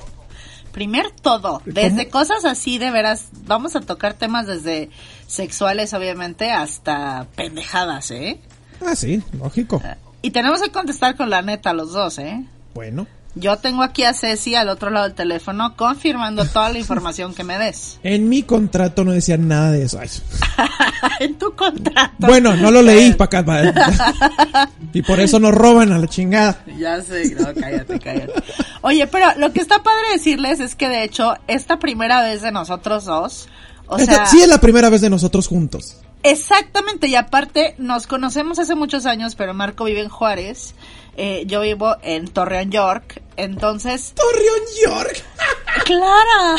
Primer 0.71 1.11
todo, 1.11 1.61
desde 1.65 2.07
cosas 2.09 2.45
así 2.45 2.77
de 2.77 2.91
veras, 2.91 3.25
vamos 3.45 3.75
a 3.75 3.81
tocar 3.81 4.13
temas 4.13 4.47
desde 4.47 4.89
sexuales 5.27 5.93
obviamente 5.93 6.49
hasta 6.49 7.27
pendejadas, 7.35 8.09
¿eh? 8.11 8.39
Ah, 8.85 8.95
sí, 8.95 9.21
lógico. 9.37 9.81
Y 10.21 10.31
tenemos 10.31 10.61
que 10.61 10.71
contestar 10.71 11.17
con 11.17 11.29
la 11.29 11.41
neta 11.41 11.73
los 11.73 11.91
dos, 11.91 12.19
¿eh? 12.19 12.45
Bueno. 12.73 13.05
Yo 13.33 13.55
tengo 13.57 13.81
aquí 13.81 14.03
a 14.03 14.13
Ceci 14.13 14.55
al 14.55 14.67
otro 14.67 14.89
lado 14.89 15.05
del 15.05 15.15
teléfono 15.15 15.75
confirmando 15.77 16.43
toda 16.45 16.69
la 16.69 16.79
información 16.79 17.33
que 17.33 17.43
me 17.45 17.57
des. 17.57 17.97
En 18.03 18.27
mi 18.27 18.43
contrato 18.43 19.05
no 19.05 19.13
decía 19.13 19.37
nada 19.37 19.71
de 19.71 19.83
eso. 19.83 19.99
En 21.19 21.35
tu 21.37 21.55
contrato. 21.55 22.13
Bueno, 22.19 22.55
no 22.57 22.71
lo 22.71 22.81
leí 22.81 23.13
para 23.13 23.39
acá. 23.39 23.45
pa- 23.45 24.69
Y 24.93 25.01
por 25.01 25.19
eso 25.19 25.39
nos 25.39 25.53
roban 25.53 25.91
a 25.91 25.97
la 25.99 26.07
chingada. 26.07 26.63
Ya 26.77 27.01
sé, 27.01 27.33
no, 27.39 27.47
cállate, 27.59 27.99
cállate. 27.99 28.33
Oye, 28.81 29.07
pero 29.07 29.27
lo 29.37 29.53
que 29.53 29.61
está 29.61 29.81
padre 29.83 30.01
decirles 30.13 30.59
es 30.59 30.75
que 30.75 30.89
de 30.89 31.03
hecho, 31.03 31.35
esta 31.47 31.79
primera 31.79 32.21
vez 32.23 32.41
de 32.41 32.51
nosotros 32.51 33.05
dos, 33.05 33.47
o 33.87 33.97
Esta 33.97 34.15
sea, 34.15 34.25
sí 34.25 34.41
es 34.41 34.47
la 34.49 34.59
primera 34.59 34.89
vez 34.89 35.01
de 35.01 35.09
nosotros 35.09 35.47
juntos. 35.47 35.97
exactamente, 36.23 37.07
y 37.07 37.15
aparte 37.15 37.75
nos 37.77 38.07
conocemos 38.07 38.59
hace 38.59 38.75
muchos 38.75 39.05
años, 39.05 39.35
pero 39.35 39.53
Marco 39.53 39.85
vive 39.85 40.01
en 40.01 40.09
Juárez, 40.09 40.75
eh, 41.17 41.43
yo 41.45 41.61
vivo 41.61 41.95
en 42.01 42.27
Torreón, 42.27 42.71
York, 42.71 43.21
entonces, 43.37 44.13
Torreón 44.15 45.03
York. 45.05 45.23
Clara, 45.85 46.55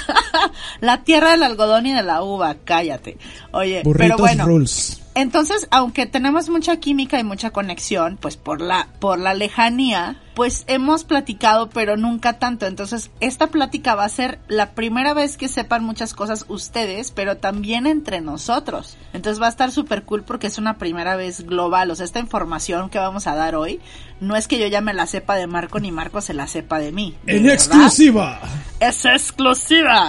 la 0.80 1.02
tierra 1.04 1.32
del 1.32 1.42
algodón 1.42 1.86
y 1.86 1.92
de 1.92 2.02
la 2.02 2.22
uva, 2.22 2.56
cállate. 2.64 3.18
Oye, 3.52 3.82
Burritos 3.82 4.16
pero 4.16 4.18
bueno. 4.18 4.46
rules. 4.46 5.00
Entonces, 5.14 5.66
aunque 5.70 6.06
tenemos 6.06 6.48
mucha 6.48 6.76
química 6.76 7.18
y 7.18 7.24
mucha 7.24 7.50
conexión, 7.50 8.16
pues 8.20 8.36
por 8.36 8.60
la, 8.60 8.88
por 9.00 9.18
la 9.18 9.34
lejanía, 9.34 10.22
pues 10.38 10.62
hemos 10.68 11.02
platicado, 11.02 11.68
pero 11.68 11.96
nunca 11.96 12.38
tanto. 12.38 12.66
Entonces, 12.66 13.10
esta 13.18 13.48
plática 13.48 13.96
va 13.96 14.04
a 14.04 14.08
ser 14.08 14.38
la 14.46 14.70
primera 14.70 15.12
vez 15.12 15.36
que 15.36 15.48
sepan 15.48 15.82
muchas 15.82 16.14
cosas 16.14 16.44
ustedes, 16.46 17.10
pero 17.10 17.38
también 17.38 17.88
entre 17.88 18.20
nosotros. 18.20 18.96
Entonces 19.12 19.42
va 19.42 19.46
a 19.46 19.50
estar 19.50 19.72
súper 19.72 20.04
cool 20.04 20.22
porque 20.22 20.46
es 20.46 20.56
una 20.56 20.78
primera 20.78 21.16
vez 21.16 21.44
global. 21.44 21.90
O 21.90 21.96
sea, 21.96 22.04
esta 22.04 22.20
información 22.20 22.88
que 22.88 23.00
vamos 23.00 23.26
a 23.26 23.34
dar 23.34 23.56
hoy, 23.56 23.80
no 24.20 24.36
es 24.36 24.46
que 24.46 24.60
yo 24.60 24.68
ya 24.68 24.80
me 24.80 24.94
la 24.94 25.08
sepa 25.08 25.34
de 25.34 25.48
Marco 25.48 25.80
ni 25.80 25.90
Marco 25.90 26.20
se 26.20 26.34
la 26.34 26.46
sepa 26.46 26.78
de 26.78 26.92
mí. 26.92 27.16
¿De 27.24 27.38
En 27.38 27.42
verdad? 27.42 27.54
exclusiva. 27.54 28.40
¡Es 28.78 29.04
exclusiva! 29.06 30.08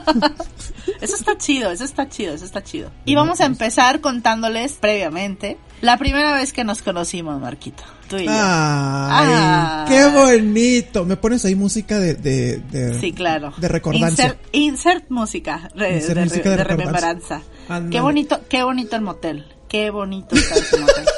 eso 1.00 1.16
está 1.16 1.38
chido, 1.38 1.70
eso 1.70 1.84
está 1.84 2.06
chido, 2.06 2.34
eso 2.34 2.44
está 2.44 2.62
chido. 2.62 2.90
Y 3.06 3.14
vamos 3.14 3.40
a 3.40 3.46
empezar 3.46 4.02
contándoles 4.02 4.74
previamente 4.74 5.56
la 5.82 5.98
primera 5.98 6.32
vez 6.34 6.52
que 6.54 6.64
nos 6.64 6.80
conocimos, 6.80 7.38
Marquito. 7.40 7.82
Tú 8.08 8.16
y 8.16 8.24
yo. 8.24 8.30
Ay, 8.34 9.28
Ay. 9.34 9.84
qué 9.88 10.06
bonito. 10.08 11.04
Me 11.04 11.16
pones 11.16 11.44
ahí 11.44 11.54
música 11.54 11.98
de, 11.98 12.14
de, 12.14 12.58
de 12.58 12.98
sí, 12.98 13.12
claro. 13.12 13.52
De 13.58 13.68
recordancia. 13.68 14.24
Insert, 14.24 14.40
insert 14.52 15.04
música, 15.10 15.70
re- 15.74 15.96
Insert 15.96 16.18
de, 16.18 16.24
música 16.24 16.50
de 16.50 16.56
de 16.56 16.64
recordancia. 16.64 17.42
remembranza. 17.68 17.90
Qué 17.90 18.00
bonito, 18.00 18.40
qué 18.48 18.62
bonito 18.62 18.96
el 18.96 19.02
motel. 19.02 19.46
Qué 19.68 19.90
bonito 19.90 20.34
está 20.34 20.54
ese 20.56 20.78
motel. 20.78 21.04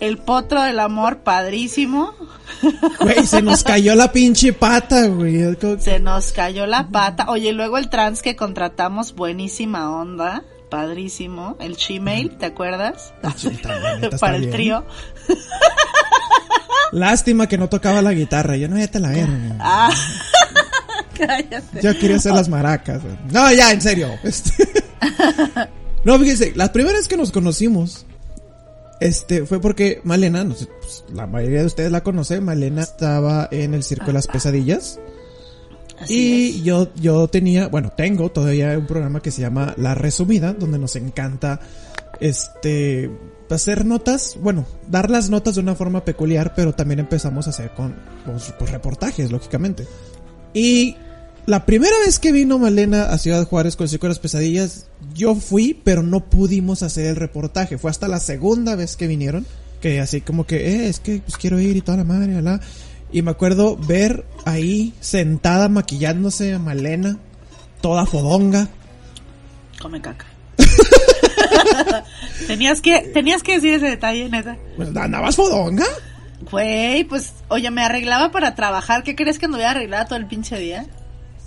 El 0.00 0.16
potro 0.16 0.62
del 0.62 0.80
amor, 0.80 1.18
padrísimo. 1.18 2.14
Güey, 3.00 3.26
se 3.26 3.42
nos 3.42 3.62
cayó 3.62 3.94
la 3.94 4.10
pinche 4.10 4.54
pata, 4.54 5.06
güey. 5.08 5.42
Se 5.78 6.00
nos 6.00 6.32
cayó 6.32 6.64
la 6.66 6.88
pata. 6.88 7.26
Oye, 7.28 7.52
luego 7.52 7.76
el 7.76 7.90
trans 7.90 8.22
que 8.22 8.34
contratamos, 8.34 9.14
buenísima 9.14 9.90
onda. 9.94 10.42
Padrísimo. 10.70 11.56
El 11.60 11.76
Gmail, 11.76 12.36
¿te 12.38 12.46
acuerdas? 12.46 13.12
Sí, 13.36 13.48
neta, 13.48 13.98
está 14.00 14.16
Para 14.20 14.36
el 14.36 14.42
bien. 14.42 14.52
trío. 14.52 14.86
Lástima 16.92 17.46
que 17.46 17.58
no 17.58 17.68
tocaba 17.68 18.02
la 18.02 18.12
guitarra. 18.12 18.56
Yo 18.56 18.68
no, 18.68 18.78
ya 18.78 18.88
te 18.88 18.98
la 18.98 19.10
verga. 19.10 19.56
Ah, 19.60 19.90
cállate. 21.18 21.80
Yo 21.82 21.96
quería 21.98 22.16
hacer 22.16 22.32
las 22.32 22.48
maracas. 22.48 23.00
No, 23.30 23.52
ya, 23.52 23.72
en 23.72 23.80
serio. 23.80 24.08
Este... 24.24 24.68
No, 26.02 26.18
fíjense, 26.18 26.54
la 26.56 26.72
primera 26.72 26.96
vez 26.96 27.08
que 27.08 27.18
nos 27.18 27.30
conocimos, 27.30 28.06
este, 29.00 29.44
fue 29.44 29.60
porque 29.60 30.00
Malena, 30.02 30.44
no 30.44 30.54
sé, 30.54 30.66
pues, 30.80 31.04
la 31.12 31.26
mayoría 31.26 31.60
de 31.60 31.66
ustedes 31.66 31.92
la 31.92 32.02
conocen, 32.02 32.42
Malena 32.42 32.80
estaba 32.80 33.48
en 33.50 33.74
el 33.74 33.84
Circo 33.84 34.06
de 34.06 34.14
las 34.14 34.26
Pesadillas. 34.26 34.98
Así 36.00 36.14
y 36.14 36.58
es. 36.58 36.62
yo, 36.64 36.94
yo 36.94 37.28
tenía, 37.28 37.68
bueno, 37.68 37.92
tengo 37.96 38.30
todavía 38.30 38.76
un 38.78 38.86
programa 38.86 39.20
que 39.20 39.30
se 39.30 39.42
llama 39.42 39.74
La 39.76 39.94
Resumida, 39.94 40.54
donde 40.54 40.78
nos 40.78 40.96
encanta, 40.96 41.60
este, 42.20 43.10
hacer 43.50 43.84
notas, 43.84 44.38
bueno, 44.40 44.66
dar 44.88 45.10
las 45.10 45.30
notas 45.30 45.56
de 45.56 45.60
una 45.60 45.74
forma 45.74 46.04
peculiar, 46.04 46.54
pero 46.54 46.72
también 46.72 47.00
empezamos 47.00 47.46
a 47.46 47.50
hacer 47.50 47.70
con, 47.74 47.94
pues, 48.24 48.52
pues, 48.58 48.70
reportajes, 48.70 49.30
lógicamente. 49.30 49.86
Y 50.54 50.96
la 51.46 51.66
primera 51.66 51.94
vez 52.04 52.18
que 52.18 52.32
vino 52.32 52.58
Malena 52.58 53.04
a 53.04 53.18
Ciudad 53.18 53.46
Juárez 53.46 53.76
con 53.76 53.84
el 53.84 53.90
Circo 53.90 54.06
de 54.06 54.10
las 54.10 54.18
Pesadillas, 54.18 54.86
yo 55.14 55.34
fui, 55.34 55.78
pero 55.82 56.02
no 56.02 56.28
pudimos 56.28 56.82
hacer 56.82 57.06
el 57.06 57.16
reportaje. 57.16 57.78
Fue 57.78 57.90
hasta 57.90 58.08
la 58.08 58.20
segunda 58.20 58.76
vez 58.76 58.96
que 58.96 59.06
vinieron, 59.06 59.46
que 59.80 60.00
así 60.00 60.20
como 60.20 60.46
que, 60.46 60.56
eh, 60.56 60.88
es 60.88 61.00
que 61.00 61.20
pues 61.20 61.36
quiero 61.36 61.58
ir 61.58 61.76
y 61.76 61.80
toda 61.80 61.98
la 61.98 62.04
madre, 62.04 62.34
¿verdad? 62.34 62.60
Y 63.12 63.22
me 63.22 63.30
acuerdo 63.32 63.76
ver 63.76 64.24
ahí 64.44 64.94
sentada 65.00 65.68
maquillándose 65.68 66.54
a 66.54 66.58
Malena, 66.58 67.18
toda 67.80 68.06
fodonga. 68.06 68.68
Come 69.80 70.00
caca. 70.00 70.26
tenías 72.46 72.80
que, 72.80 73.00
tenías 73.12 73.42
que 73.42 73.54
decir 73.54 73.74
ese 73.74 73.86
detalle, 73.86 74.28
neta. 74.28 74.56
Pues, 74.76 74.94
¿Andabas 74.96 75.36
fodonga? 75.36 75.86
Güey, 76.50 77.04
pues, 77.04 77.32
oye, 77.48 77.70
me 77.70 77.82
arreglaba 77.82 78.30
para 78.30 78.54
trabajar. 78.54 79.02
¿Qué 79.02 79.14
crees 79.14 79.38
que 79.38 79.46
anduviera 79.46 79.72
arreglada 79.72 80.06
todo 80.06 80.18
el 80.18 80.26
pinche 80.26 80.58
día? 80.58 80.86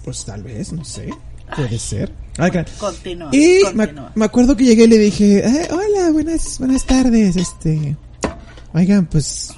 Pues 0.03 0.25
tal 0.25 0.43
vez, 0.43 0.71
no 0.73 0.83
sé. 0.83 1.09
Puede 1.55 1.79
ser. 1.79 2.11
Ay, 2.37 2.51
cara. 2.51 2.65
Continúa. 2.77 3.29
Y 3.31 3.59
me, 3.73 3.89
me 4.15 4.25
acuerdo 4.25 4.55
que 4.57 4.65
llegué 4.65 4.83
y 4.85 4.87
le 4.87 4.97
dije, 4.97 5.39
"Eh, 5.39 5.67
hola, 5.71 6.11
buenas, 6.11 6.57
buenas 6.59 6.83
tardes, 6.85 7.35
este, 7.35 7.95
oigan, 8.73 9.05
pues, 9.05 9.53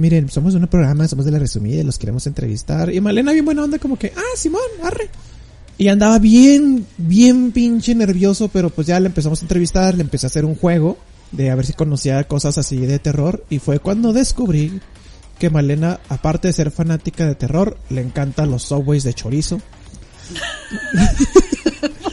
miren, 0.00 0.28
somos 0.28 0.54
de 0.54 0.58
un 0.58 0.66
programa, 0.66 1.06
somos 1.06 1.24
de 1.24 1.30
la 1.30 1.38
resumida, 1.38 1.84
los 1.84 1.98
queremos 1.98 2.26
entrevistar. 2.26 2.92
Y 2.92 3.00
Malena 3.00 3.32
bien 3.32 3.44
buena 3.44 3.64
onda, 3.64 3.78
como 3.78 3.96
que, 3.98 4.12
ah, 4.16 4.36
Simón, 4.36 4.62
arre. 4.82 5.08
Y 5.78 5.88
andaba 5.88 6.18
bien, 6.18 6.86
bien 6.98 7.52
pinche 7.52 7.94
nervioso, 7.94 8.48
pero 8.48 8.70
pues 8.70 8.86
ya 8.86 8.98
le 9.00 9.06
empezamos 9.06 9.40
a 9.40 9.44
entrevistar, 9.44 9.94
le 9.94 10.02
empecé 10.02 10.26
a 10.26 10.28
hacer 10.28 10.44
un 10.44 10.54
juego 10.54 10.98
de 11.32 11.50
a 11.50 11.54
ver 11.54 11.64
si 11.64 11.72
conocía 11.72 12.24
cosas 12.24 12.58
así 12.58 12.78
de 12.78 12.98
terror. 12.98 13.44
Y 13.48 13.60
fue 13.60 13.78
cuando 13.78 14.12
descubrí 14.12 14.80
que 15.38 15.48
Malena, 15.50 16.00
aparte 16.08 16.48
de 16.48 16.52
ser 16.52 16.70
fanática 16.70 17.26
de 17.26 17.34
terror, 17.34 17.78
le 17.88 18.02
encantan 18.02 18.50
los 18.50 18.64
subways 18.64 19.04
de 19.04 19.14
chorizo. 19.14 19.60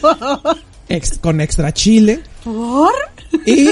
ex- 0.89 1.17
con 1.19 1.41
extra 1.41 1.73
chile. 1.73 2.21
¿Por? 2.43 2.91
Y, 3.45 3.69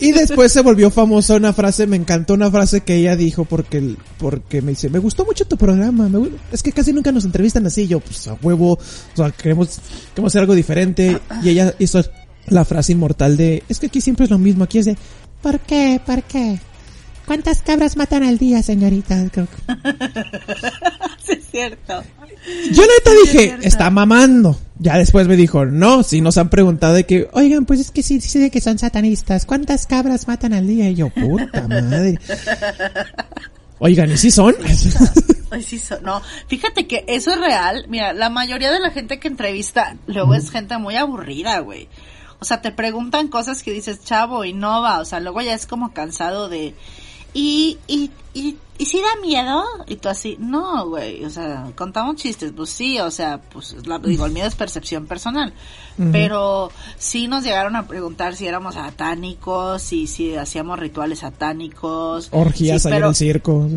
y 0.00 0.12
después 0.12 0.50
se 0.52 0.62
volvió 0.62 0.90
famosa 0.90 1.34
una 1.36 1.52
frase, 1.52 1.86
me 1.86 1.96
encantó 1.96 2.34
una 2.34 2.50
frase 2.50 2.80
que 2.82 2.96
ella 2.96 3.14
dijo 3.16 3.44
porque, 3.44 3.78
el- 3.78 3.98
porque 4.18 4.62
me 4.62 4.70
dice, 4.70 4.88
me 4.88 4.98
gustó 4.98 5.24
mucho 5.24 5.44
tu 5.46 5.56
programa, 5.56 6.08
me 6.08 6.28
es 6.52 6.62
que 6.62 6.72
casi 6.72 6.92
nunca 6.92 7.12
nos 7.12 7.24
entrevistan 7.24 7.66
así, 7.66 7.86
yo 7.86 8.00
pues 8.00 8.26
a 8.28 8.34
huevo, 8.42 8.72
o 8.72 9.16
sea, 9.16 9.30
queremos, 9.32 9.78
queremos 10.14 10.32
hacer 10.32 10.40
algo 10.42 10.54
diferente 10.54 11.18
y 11.42 11.48
ella 11.50 11.74
hizo 11.78 12.02
la 12.48 12.64
frase 12.64 12.92
inmortal 12.92 13.36
de, 13.36 13.62
es 13.68 13.78
que 13.78 13.86
aquí 13.86 14.00
siempre 14.00 14.24
es 14.24 14.30
lo 14.30 14.38
mismo, 14.38 14.64
aquí 14.64 14.78
es 14.78 14.86
de, 14.86 14.96
¿por 15.42 15.60
qué? 15.60 16.00
¿por 16.04 16.22
qué? 16.22 16.58
¿Cuántas 17.26 17.60
cabras 17.62 17.96
matan 17.96 18.22
al 18.22 18.38
día, 18.38 18.62
señorita? 18.62 19.16
Sí, 21.26 21.32
es 21.32 21.44
cierto. 21.50 22.04
Yo 22.70 22.82
neta 22.82 23.10
dije, 23.24 23.56
está 23.62 23.90
mamando. 23.90 24.56
Ya 24.78 24.96
después 24.96 25.26
me 25.26 25.34
dijo, 25.34 25.64
no, 25.64 26.04
si 26.04 26.20
nos 26.20 26.38
han 26.38 26.50
preguntado 26.50 26.94
de 26.94 27.04
que, 27.04 27.28
oigan, 27.32 27.64
pues 27.66 27.80
es 27.80 27.90
que 27.90 28.04
sí, 28.04 28.20
sí 28.20 28.38
de 28.38 28.50
que 28.50 28.60
son 28.60 28.78
satanistas. 28.78 29.44
¿Cuántas 29.44 29.86
cabras 29.88 30.28
matan 30.28 30.52
al 30.52 30.68
día? 30.68 30.88
Y 30.88 30.94
yo, 30.94 31.08
puta 31.10 31.66
madre. 31.66 32.20
Oigan, 33.80 34.10
¿y 34.12 34.16
si 34.18 34.30
son? 34.30 34.54
Ay, 35.50 35.62
sí, 35.64 35.78
so- 35.80 36.00
no, 36.00 36.22
fíjate 36.46 36.86
que 36.86 37.04
eso 37.08 37.32
es 37.32 37.40
real. 37.40 37.86
Mira, 37.88 38.12
la 38.12 38.30
mayoría 38.30 38.70
de 38.70 38.78
la 38.80 38.90
gente 38.90 39.18
que 39.18 39.26
entrevista 39.28 39.96
luego 40.06 40.34
es 40.34 40.50
gente 40.50 40.78
muy 40.78 40.94
aburrida, 40.96 41.58
güey. 41.58 41.88
O 42.38 42.44
sea, 42.44 42.60
te 42.62 42.70
preguntan 42.70 43.28
cosas 43.28 43.62
que 43.64 43.72
dices, 43.72 44.04
chavo, 44.04 44.44
innova. 44.44 45.00
O 45.00 45.04
sea, 45.04 45.18
luego 45.20 45.40
ya 45.40 45.54
es 45.54 45.66
como 45.66 45.92
cansado 45.92 46.48
de... 46.48 46.74
Y, 47.38 47.76
y, 47.86 48.10
y, 48.32 48.56
y 48.78 48.84
si 48.86 48.98
da 49.02 49.08
miedo? 49.20 49.62
Y 49.86 49.96
tú 49.96 50.08
así, 50.08 50.36
no, 50.40 50.88
güey. 50.88 51.22
O 51.24 51.28
sea, 51.28 51.70
contamos 51.76 52.16
chistes. 52.16 52.52
Pues 52.56 52.70
sí, 52.70 52.98
o 52.98 53.10
sea, 53.10 53.42
pues 53.42 53.76
la- 53.86 53.98
digo, 53.98 54.24
el 54.24 54.32
miedo 54.32 54.48
es 54.48 54.54
percepción 54.54 55.06
personal. 55.06 55.52
Pero 56.12 56.70
sí 56.96 57.28
nos 57.28 57.44
llegaron 57.44 57.76
a 57.76 57.86
preguntar 57.86 58.34
si 58.36 58.46
éramos 58.46 58.74
satánicos, 58.74 59.82
si, 59.82 60.06
si 60.06 60.34
hacíamos 60.34 60.78
rituales 60.78 61.18
satánicos. 61.18 62.28
Orgías 62.32 62.82
Sí, 62.82 62.88
en 62.88 62.94
pero- 62.94 63.08
el 63.10 63.14
circo. 63.14 63.68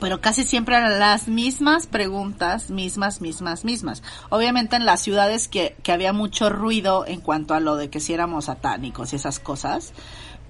pero 0.00 0.20
casi 0.20 0.44
siempre 0.44 0.76
eran 0.76 0.98
las 0.98 1.26
mismas 1.28 1.86
preguntas, 1.86 2.68
mismas, 2.70 3.20
mismas, 3.22 3.64
mismas. 3.64 4.02
Obviamente 4.30 4.76
en 4.76 4.84
las 4.86 5.00
ciudades 5.00 5.48
que, 5.48 5.74
que 5.82 5.92
había 5.92 6.12
mucho 6.12 6.48
ruido 6.50 7.06
en 7.06 7.20
cuanto 7.20 7.54
a 7.54 7.60
lo 7.60 7.76
de 7.76 7.88
que 7.90 8.00
si 8.00 8.12
éramos 8.14 8.46
satánicos 8.46 9.12
y 9.12 9.16
esas 9.16 9.38
cosas, 9.38 9.92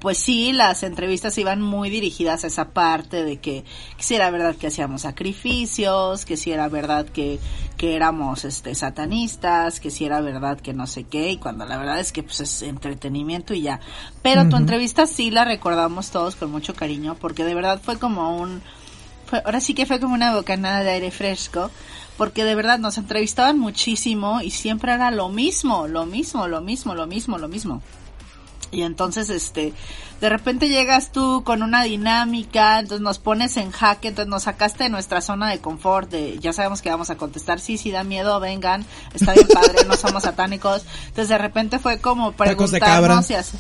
pues 0.01 0.17
sí, 0.17 0.53
las 0.53 0.83
entrevistas 0.83 1.37
iban 1.37 1.61
muy 1.61 1.91
dirigidas 1.91 2.43
a 2.45 2.47
esa 2.47 2.71
parte 2.71 3.23
de 3.23 3.37
que, 3.37 3.65
que 3.99 4.03
si 4.03 4.15
era 4.15 4.31
verdad 4.31 4.57
que 4.57 4.69
hacíamos 4.69 5.03
sacrificios, 5.03 6.25
que 6.25 6.39
si 6.39 6.53
era 6.53 6.69
verdad 6.69 7.07
que, 7.07 7.39
que 7.77 7.97
éramos 7.97 8.47
este 8.47 8.75
satanistas, 8.75 9.79
que 9.79 9.91
si 9.91 10.07
era 10.07 10.23
verdad 10.23 10.59
que 10.59 10.73
no 10.73 10.87
sé 10.87 11.05
qué, 11.05 11.33
y 11.33 11.37
cuando 11.37 11.67
la 11.67 11.77
verdad 11.77 12.01
es 12.01 12.13
que 12.13 12.23
pues 12.23 12.41
es 12.41 12.63
entretenimiento 12.63 13.53
y 13.53 13.61
ya. 13.61 13.81
Pero 14.23 14.49
tu 14.49 14.57
entrevista 14.57 15.07
sí 15.07 15.31
la 15.31 15.45
recordamos 15.45 16.11
todos 16.11 16.35
con 16.35 16.51
mucho 16.51 16.75
cariño, 16.75 17.15
porque 17.21 17.45
de 17.45 17.55
verdad 17.55 17.79
fue 17.83 17.99
como 17.99 18.39
un, 18.39 18.63
fue, 19.27 19.43
ahora 19.45 19.61
sí 19.61 19.75
que 19.75 19.85
fue 19.85 20.01
como 20.01 20.15
una 20.15 20.35
bocanada 20.35 20.83
de 20.83 20.93
aire 20.93 21.11
fresco, 21.11 21.71
porque 22.17 22.45
de 22.45 22.55
verdad 22.55 22.79
nos 22.79 22.97
entrevistaban 22.97 23.59
muchísimo 23.59 24.41
y 24.41 24.51
siempre 24.51 24.95
era 24.95 25.11
lo 25.11 25.29
mismo, 25.29 25.89
lo 25.89 26.07
mismo, 26.07 26.49
lo 26.49 26.63
mismo, 26.63 26.95
lo 26.95 27.07
mismo, 27.07 27.37
lo 27.37 27.49
mismo. 27.49 27.83
Y 28.73 28.83
entonces, 28.83 29.31
este, 29.31 29.73
de 30.21 30.29
repente 30.29 30.69
llegas 30.69 31.13
tú 31.13 31.43
con 31.45 31.63
una 31.63 31.83
dinámica, 31.83 32.79
entonces 32.79 33.03
nos 33.03 33.19
pones 33.19 33.57
en 33.57 33.71
jaque, 33.71 34.09
entonces 34.09 34.29
nos 34.29 34.45
sacaste 34.45 34.85
de 34.85 34.91
nuestra 34.91 35.21
zona 35.21 35.51
de 35.51 35.59
confort, 35.59 36.11
de 36.11 36.39
ya 36.39 36.53
sabemos 36.53 36.83
que 36.83 36.91
vamos 36.91 37.11
a 37.11 37.17
contestar, 37.17 37.59
sí, 37.59 37.79
sí, 37.79 37.91
da 37.91 38.05
miedo, 38.05 38.39
vengan, 38.39 38.85
está 39.15 39.33
bien 39.33 39.49
padre, 39.49 39.85
no 39.87 39.97
somos 39.97 40.23
satánicos. 40.23 40.85
Entonces 41.09 41.29
de 41.29 41.39
repente 41.39 41.79
fue 41.79 41.99
como 41.99 42.33
preguntarnos 42.33 43.31
y 43.31 43.35
así. 43.35 43.59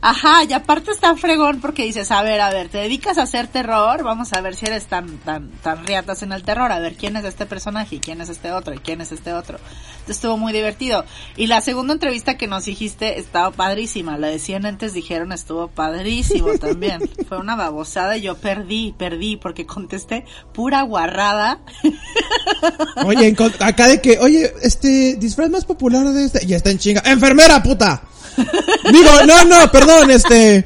Ajá, 0.00 0.44
y 0.48 0.52
aparte 0.52 0.90
está 0.90 1.16
fregón 1.16 1.60
porque 1.60 1.84
dices, 1.84 2.10
a 2.10 2.22
ver, 2.22 2.40
a 2.40 2.50
ver, 2.50 2.68
te 2.68 2.78
dedicas 2.78 3.18
a 3.18 3.22
hacer 3.22 3.48
terror, 3.48 4.02
vamos 4.02 4.32
a 4.32 4.40
ver 4.40 4.54
si 4.54 4.66
eres 4.66 4.86
tan, 4.86 5.18
tan, 5.18 5.50
tan 5.50 5.84
riatas 5.86 6.22
en 6.22 6.32
el 6.32 6.44
terror, 6.44 6.70
a 6.70 6.78
ver 6.78 6.94
quién 6.94 7.16
es 7.16 7.24
este 7.24 7.46
personaje 7.46 7.96
y 7.96 8.00
quién 8.00 8.20
es 8.20 8.28
este 8.28 8.52
otro 8.52 8.74
y 8.74 8.78
quién 8.78 9.00
es 9.00 9.12
este 9.12 9.32
otro. 9.32 9.58
Entonces 9.58 10.16
estuvo 10.16 10.36
muy 10.36 10.52
divertido. 10.52 11.04
Y 11.36 11.48
la 11.48 11.60
segunda 11.60 11.94
entrevista 11.94 12.36
que 12.36 12.46
nos 12.46 12.64
dijiste 12.64 13.18
estaba 13.18 13.50
padrísima, 13.50 14.16
la 14.18 14.28
de 14.28 14.38
100 14.38 14.66
entes 14.66 14.92
dijeron 14.92 15.32
estuvo 15.32 15.68
padrísimo 15.68 16.52
también. 16.60 17.00
Fue 17.28 17.38
una 17.38 17.56
babosada 17.56 18.16
y 18.16 18.22
yo 18.22 18.36
perdí, 18.36 18.94
perdí 18.96 19.36
porque 19.36 19.66
contesté 19.66 20.24
pura 20.52 20.82
guarrada. 20.82 21.60
Oye, 23.04 23.34
acá 23.60 23.88
de 23.88 24.00
que, 24.00 24.18
oye, 24.18 24.52
este, 24.62 25.16
disfraz 25.16 25.50
más 25.50 25.64
popular 25.64 26.06
de 26.08 26.24
este, 26.24 26.44
y 26.46 26.54
está 26.54 26.70
en 26.70 26.78
chinga. 26.78 27.02
¡Enfermera, 27.04 27.62
puta! 27.62 28.02
Digo, 28.92 29.10
no, 29.26 29.44
no, 29.44 29.70
perdón, 29.70 29.87
este. 30.10 30.64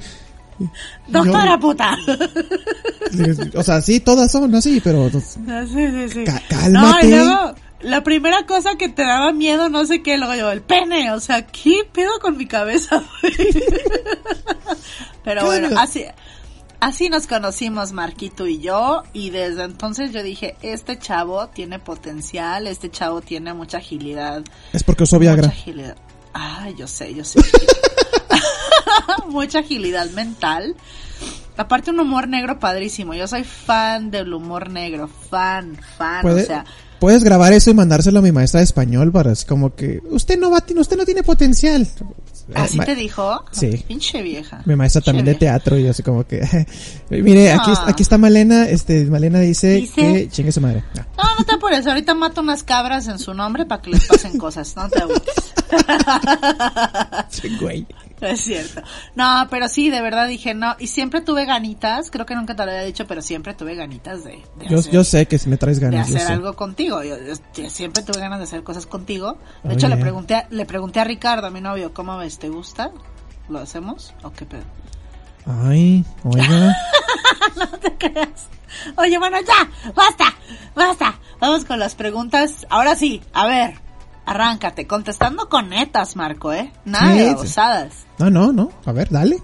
Doctora 1.09 1.59
puta. 1.59 1.97
Yo- 3.13 3.61
o 3.61 3.63
sea, 3.63 3.81
sí, 3.81 4.01
todas 4.01 4.31
son 4.31 4.55
así, 4.55 4.81
pero. 4.83 5.11
Ah, 5.49 5.65
Sí, 5.67 5.87
sí, 5.91 6.09
sí. 6.09 6.25
Cá- 6.25 6.43
cálmate. 6.49 7.09
No, 7.09 7.09
y 7.09 7.11
luego, 7.11 7.55
la 7.81 8.05
primera 8.05 8.47
cosa 8.47 8.77
que 8.77 8.89
te 8.89 9.03
daba 9.03 9.33
miedo, 9.33 9.69
no 9.69 9.85
sé 9.87 10.03
qué, 10.03 10.19
luego 10.19 10.35
yo, 10.35 10.51
el 10.53 10.63
pene, 10.63 11.11
o 11.13 11.21
sea, 11.21 11.47
¿qué 11.47 11.81
pedo 11.93 12.11
con 12.21 12.37
mi 12.37 12.47
cabeza? 12.47 13.03
Pero 15.25 15.45
bueno, 15.47 15.69
así, 15.79 16.05
así 16.81 17.09
nos 17.09 17.27
conocimos 17.27 17.93
Marquito 17.93 18.47
y 18.47 18.61
yo, 18.61 19.03
y 19.13 19.31
desde 19.31 19.65
entonces 19.65 20.13
yo 20.13 20.23
dije, 20.23 20.57
este 20.63 20.99
chavo 20.99 21.49
tiene 21.49 21.79
potencial, 21.79 22.67
este 22.67 22.91
chavo 22.91 23.21
tiene 23.21 23.55
mucha 23.55 23.79
agilidad. 23.79 24.43
Es 24.73 24.83
porque 24.83 25.05
usó 25.05 25.19
Viagra. 25.19 25.49
Mucha 25.49 25.59
agilidad. 25.59 25.97
Ay, 26.35 26.75
yo 26.79 26.87
sé, 26.87 27.15
yo 27.15 27.25
sé. 27.25 27.41
mucha 29.29 29.61
agilidad 29.61 30.09
mental. 30.11 30.75
Aparte 31.57 31.91
un 31.91 32.01
humor 32.01 32.29
negro 32.29 32.59
padrísimo. 32.59 33.15
Yo 33.15 33.29
soy 33.29 33.45
fan 33.45 34.11
del 34.11 34.33
humor 34.33 34.71
negro, 34.71 35.09
fan, 35.31 35.77
fan, 35.99 36.27
o 36.27 36.39
sea, 36.39 36.65
Puedes 36.99 37.25
grabar 37.25 37.53
eso 37.53 37.69
y 37.69 37.75
mandárselo 37.75 38.21
a 38.21 38.23
mi 38.23 38.31
maestra 38.31 38.61
de 38.61 38.65
español 38.65 39.11
para 39.11 39.33
así 39.33 39.45
como 39.45 39.75
que 39.75 40.01
usted 40.11 40.39
no 40.39 40.53
va, 40.53 40.59
usted 40.77 40.97
no 40.97 41.05
tiene 41.05 41.25
potencial. 41.25 41.89
¿así 42.55 42.77
ma- 42.77 42.85
te 42.85 42.95
dijo? 42.95 43.45
Sí. 43.51 43.85
Pinche 43.89 44.23
vieja. 44.23 44.63
Mi 44.67 44.77
maestra 44.77 45.01
Pinche 45.01 45.07
también 45.07 45.27
de 45.27 45.35
teatro 45.35 45.77
y 45.79 45.89
así 45.89 46.05
como 46.05 46.25
que 46.25 46.41
mire, 47.11 47.51
aquí 47.53 47.73
Ah. 47.75 47.87
aquí 47.89 48.05
está 48.05 48.19
Malena, 48.19 48.69
este 48.69 49.05
Malena 49.07 49.41
dice, 49.41 49.75
Dice- 49.75 49.95
que 50.01 50.29
chingue 50.31 50.53
su 50.53 50.61
madre. 50.61 50.85
Ah. 50.97 51.05
No, 51.17 51.25
no 51.41 51.45
te 51.45 51.55
apures, 51.55 51.85
ahorita 51.89 52.15
mato 52.15 52.41
unas 52.41 52.63
cabras 52.63 53.09
en 53.09 53.19
su 53.19 53.35
nombre 53.35 53.67
para 53.67 53.83
que 53.83 53.91
les 53.91 54.07
pasen 54.07 54.39
cosas, 54.39 54.73
no 54.77 54.89
te. 54.89 55.03
Sí, 57.31 57.57
güey. 57.61 57.87
Es 58.33 58.41
cierto. 58.43 58.83
No, 59.15 59.47
pero 59.51 59.69
sí, 59.69 59.91
de 59.91 60.01
verdad 60.01 60.29
dije 60.29 60.55
no. 60.55 60.77
Y 60.79 60.87
siempre 60.87 61.21
tuve 61.21 61.45
ganitas, 61.45 62.11
creo 62.11 62.25
que 62.25 62.35
nunca 62.35 62.55
te 62.57 62.65
lo 62.65 62.71
había 62.71 62.85
dicho, 62.85 63.07
pero 63.07 63.21
siempre 63.23 63.55
tuve 63.55 63.75
ganitas 63.75 64.25
de, 64.25 64.43
de 64.57 64.69
Yo, 64.69 64.79
hacer, 64.79 64.93
yo 64.93 65.05
sé 65.05 65.27
que 65.27 65.39
si 65.39 65.49
me 65.49 65.57
traes 65.57 65.81
de 65.81 65.87
ganas, 65.91 66.09
yo 66.09 66.15
hacer 66.17 66.27
sé. 66.29 66.33
algo 66.35 66.55
contigo. 66.55 67.03
Yo, 67.03 67.17
yo- 67.55 67.69
siempre 67.71 68.03
tuve 68.03 68.21
ganas 68.21 68.39
de 68.39 68.45
hacer 68.45 68.63
cosas 68.63 68.87
contigo. 68.87 69.39
De 69.65 69.71
Oh, 69.71 69.73
hecho, 69.73 69.89
le 69.89 69.97
pregunté, 69.97 70.35
a- 70.37 70.47
le 70.51 70.65
pregunté 70.67 71.01
a 71.01 71.05
Ricardo, 71.05 71.47
a 71.47 71.51
mi 71.51 71.61
novio, 71.61 71.93
¿cómo 71.93 72.17
ves? 72.17 72.39
¿Te 72.39 72.49
gusta? 72.49 72.91
¿Lo 73.49 73.59
hacemos? 73.59 74.15
¿O 74.23 74.31
qué 74.33 74.47
pedo? 74.47 74.63
Ay, 75.47 76.05
oiga. 76.25 76.77
no 77.57 77.67
te 77.79 77.93
creas. 77.97 78.47
Oye, 78.97 79.19
bueno, 79.19 79.37
ya, 79.41 79.93
basta, 79.95 80.25
basta. 80.75 81.19
Vamos 81.41 81.65
con 81.65 81.79
las 81.81 81.95
preguntas. 81.97 82.67
Ahora 82.71 82.95
sí, 82.95 83.21
a 83.33 83.47
ver, 83.47 83.75
arráncate, 84.27 84.87
contestando 84.87 85.49
con 85.49 85.69
netas, 85.71 86.17
Marco, 86.17 86.53
¿eh? 86.53 86.73
Nada 86.85 87.13
Sí, 87.13 87.19
de 87.19 87.25
sí. 87.29 87.35
babosadas. 87.35 87.95
No, 88.19 88.31
no, 88.31 88.53
no. 88.53 88.71
A 88.85 88.93
ver, 88.93 89.09
dale. 89.11 89.39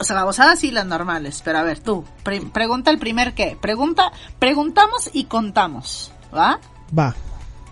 O 0.00 0.04
sea, 0.04 0.16
babosadas 0.16 0.58
sí 0.58 0.70
las 0.70 0.86
normales, 0.86 1.42
pero 1.44 1.58
a 1.58 1.62
ver, 1.62 1.78
tú, 1.78 2.04
pre- 2.24 2.40
pregunta 2.40 2.90
el 2.90 2.98
primer 2.98 3.34
qué. 3.34 3.56
Pregunta, 3.60 4.10
preguntamos 4.38 5.10
y 5.12 5.24
contamos, 5.24 6.12
¿va? 6.34 6.58
Va. 6.96 7.14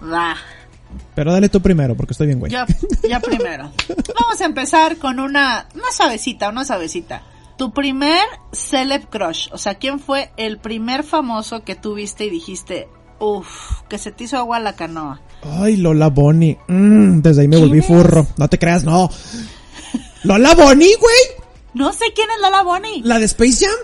Va. 0.03 0.37
Pero 1.15 1.33
dale 1.33 1.49
tú 1.49 1.61
primero 1.61 1.97
porque 1.97 2.13
estoy 2.13 2.27
bien, 2.29 2.39
güey. 2.41 2.51
Yo, 2.53 2.65
yo 3.09 3.21
primero. 3.21 3.71
Vamos 4.21 4.41
a 4.41 4.45
empezar 4.45 4.97
con 4.99 5.19
una, 5.21 5.67
una 5.75 5.91
suavecita, 5.93 6.49
una 6.49 6.65
suavecita. 6.65 7.23
Tu 7.57 7.73
primer 7.73 8.23
celeb 8.53 9.09
crush, 9.09 9.49
o 9.53 9.59
sea, 9.59 9.75
¿quién 9.75 9.99
fue 10.01 10.33
el 10.37 10.59
primer 10.59 11.05
famoso 11.05 11.63
que 11.63 11.75
tú 11.75 11.95
viste 11.95 12.25
y 12.25 12.31
dijiste, 12.31 12.89
uff, 13.21 13.83
que 13.89 13.99
se 13.99 14.11
te 14.11 14.25
hizo 14.25 14.37
agua 14.37 14.59
la 14.59 14.75
canoa? 14.75 15.21
Ay, 15.43 15.77
Lola 15.77 16.09
Bonnie. 16.09 16.59
Mm, 16.69 17.21
desde 17.21 17.43
ahí 17.43 17.49
me 17.49 17.57
¿Quién 17.57 17.69
volví 17.69 17.79
es? 17.81 17.87
furro. 17.87 18.27
No 18.37 18.49
te 18.49 18.59
creas, 18.59 18.85
no. 18.85 19.11
Lola 20.25 20.55
Bonnie, 20.55 20.97
güey. 20.97 21.41
No 21.75 21.93
sé 21.93 22.07
quién 22.15 22.29
es 22.35 22.41
Lola 22.43 22.63
Bonnie. 22.63 23.03
La 23.05 23.19
de 23.19 23.27
Space 23.27 23.65
Jam. 23.65 23.75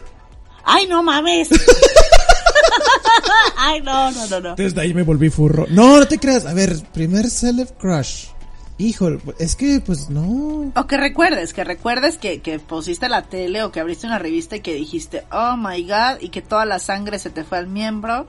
Ay, 0.65 0.87
no 0.89 1.03
mames. 1.03 1.49
Ay, 3.57 3.81
no, 3.81 4.11
no, 4.11 4.27
no, 4.27 4.41
no. 4.41 4.55
Desde 4.57 4.81
ahí 4.81 4.93
me 4.93 5.03
volví 5.03 5.31
furro. 5.31 5.67
No, 5.71 5.99
no 5.99 6.09
te 6.09 6.19
creas. 6.19 6.45
A 6.47 6.53
ver, 6.53 6.77
primer 6.93 7.31
celeb 7.31 7.77
crush. 7.79 8.27
Híjole, 8.79 9.21
es 9.39 9.57
que 9.57 9.81
pues 9.81 10.11
no. 10.11 10.71
O 10.75 10.87
que 10.87 10.99
recuerdes, 10.99 11.55
que 11.55 11.65
recuerdes 11.65 12.19
que, 12.19 12.43
que 12.43 12.59
pusiste 12.59 13.09
la 13.09 13.23
tele 13.23 13.63
o 13.63 13.73
que 13.73 13.81
abriste 13.81 14.07
una 14.07 14.19
revista 14.19 14.57
y 14.57 14.61
que 14.61 14.75
dijiste, 14.75 15.25
oh 15.33 15.57
my 15.57 15.83
god, 15.85 16.21
y 16.21 16.29
que 16.29 16.43
toda 16.43 16.67
la 16.67 16.79
sangre 16.79 17.19
se 17.19 17.31
te 17.31 17.43
fue 17.43 17.57
al 17.57 17.69
miembro 17.69 18.27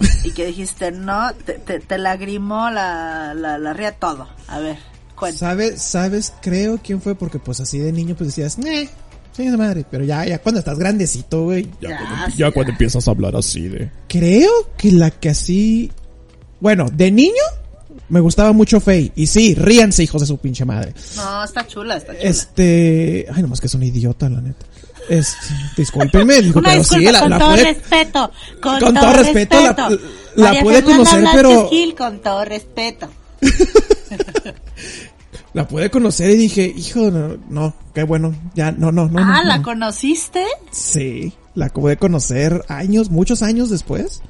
y 0.24 0.32
que 0.32 0.46
dijiste, 0.46 0.90
no, 0.92 1.32
te, 1.34 1.54
te, 1.54 1.80
te 1.80 1.98
lagrimó 1.98 2.70
la, 2.70 3.34
la, 3.34 3.58
la 3.58 3.72
ría 3.72 3.92
todo. 3.92 4.28
A 4.48 4.58
ver, 4.58 4.78
Cuenta. 5.20 5.38
¿Sabes, 5.38 5.82
sabes, 5.82 6.32
creo 6.40 6.80
quién 6.82 7.02
fue? 7.02 7.14
Porque 7.14 7.38
pues 7.38 7.60
así 7.60 7.78
de 7.78 7.92
niño 7.92 8.14
pues 8.16 8.34
decías, 8.34 8.58
eh, 8.64 8.88
sí, 9.32 9.44
de 9.44 9.56
madre. 9.56 9.84
Pero 9.90 10.02
ya, 10.02 10.24
ya 10.24 10.38
cuando 10.38 10.60
estás 10.60 10.78
grandecito, 10.78 11.44
güey. 11.44 11.68
Ya, 11.78 11.98
cuando, 11.98 12.26
sí, 12.26 12.32
ya 12.38 12.46
ya. 12.46 12.50
cuando 12.52 12.72
empiezas 12.72 13.06
a 13.06 13.10
hablar 13.10 13.36
así 13.36 13.68
de... 13.68 13.90
Creo 14.08 14.50
que 14.78 14.90
la 14.92 15.10
que 15.10 15.28
así... 15.28 15.92
Bueno, 16.58 16.88
de 16.90 17.10
niño 17.10 17.42
me 18.08 18.20
gustaba 18.20 18.52
mucho 18.52 18.80
Faye. 18.80 19.12
Y 19.14 19.26
sí, 19.26 19.54
ríanse, 19.54 20.02
hijos 20.02 20.22
de 20.22 20.26
su 20.26 20.38
pinche 20.38 20.64
madre. 20.64 20.94
No, 21.16 21.44
está 21.44 21.66
chula, 21.66 21.98
está 21.98 22.14
chula. 22.14 22.28
Este... 22.28 23.26
Ay, 23.30 23.42
nomás 23.42 23.60
que 23.60 23.66
es 23.66 23.74
un 23.74 23.82
idiota, 23.82 24.30
la 24.30 24.40
neta. 24.40 24.64
Este, 25.10 25.36
discúlpenme, 25.76 26.40
digo, 26.40 26.62
pero 26.62 26.78
disculpa, 26.78 26.98
sí, 27.06 27.12
la, 27.12 27.20
con 27.20 27.30
la 27.30 27.38
todo 27.38 27.50
pude- 27.50 27.64
respeto. 27.64 28.30
Con, 28.62 28.78
con 28.80 28.94
todo, 28.94 29.04
todo 29.04 29.12
respeto, 29.12 29.56
la- 29.60 29.72
respeto. 29.72 30.04
la 30.36 30.44
María 30.46 30.62
pude 30.62 30.82
conocer, 30.84 31.24
pero- 31.34 31.68
Gil, 31.68 31.94
con 31.96 32.18
todo 32.20 32.44
respeto. 32.44 33.08
La 35.52 35.66
pude 35.66 35.90
conocer 35.90 36.30
y 36.30 36.36
dije, 36.36 36.72
hijo, 36.76 37.10
no, 37.10 37.36
no, 37.48 37.74
qué 37.92 38.04
bueno, 38.04 38.32
ya, 38.54 38.70
no, 38.70 38.92
no, 38.92 39.08
no. 39.08 39.18
ah, 39.18 39.40
no, 39.42 39.48
¿la 39.48 39.56
no. 39.58 39.62
conociste? 39.64 40.44
Sí, 40.70 41.32
la 41.56 41.68
pude 41.70 41.96
conocer 41.96 42.64
años, 42.68 43.10
muchos 43.10 43.42
años 43.42 43.68
después. 43.68 44.22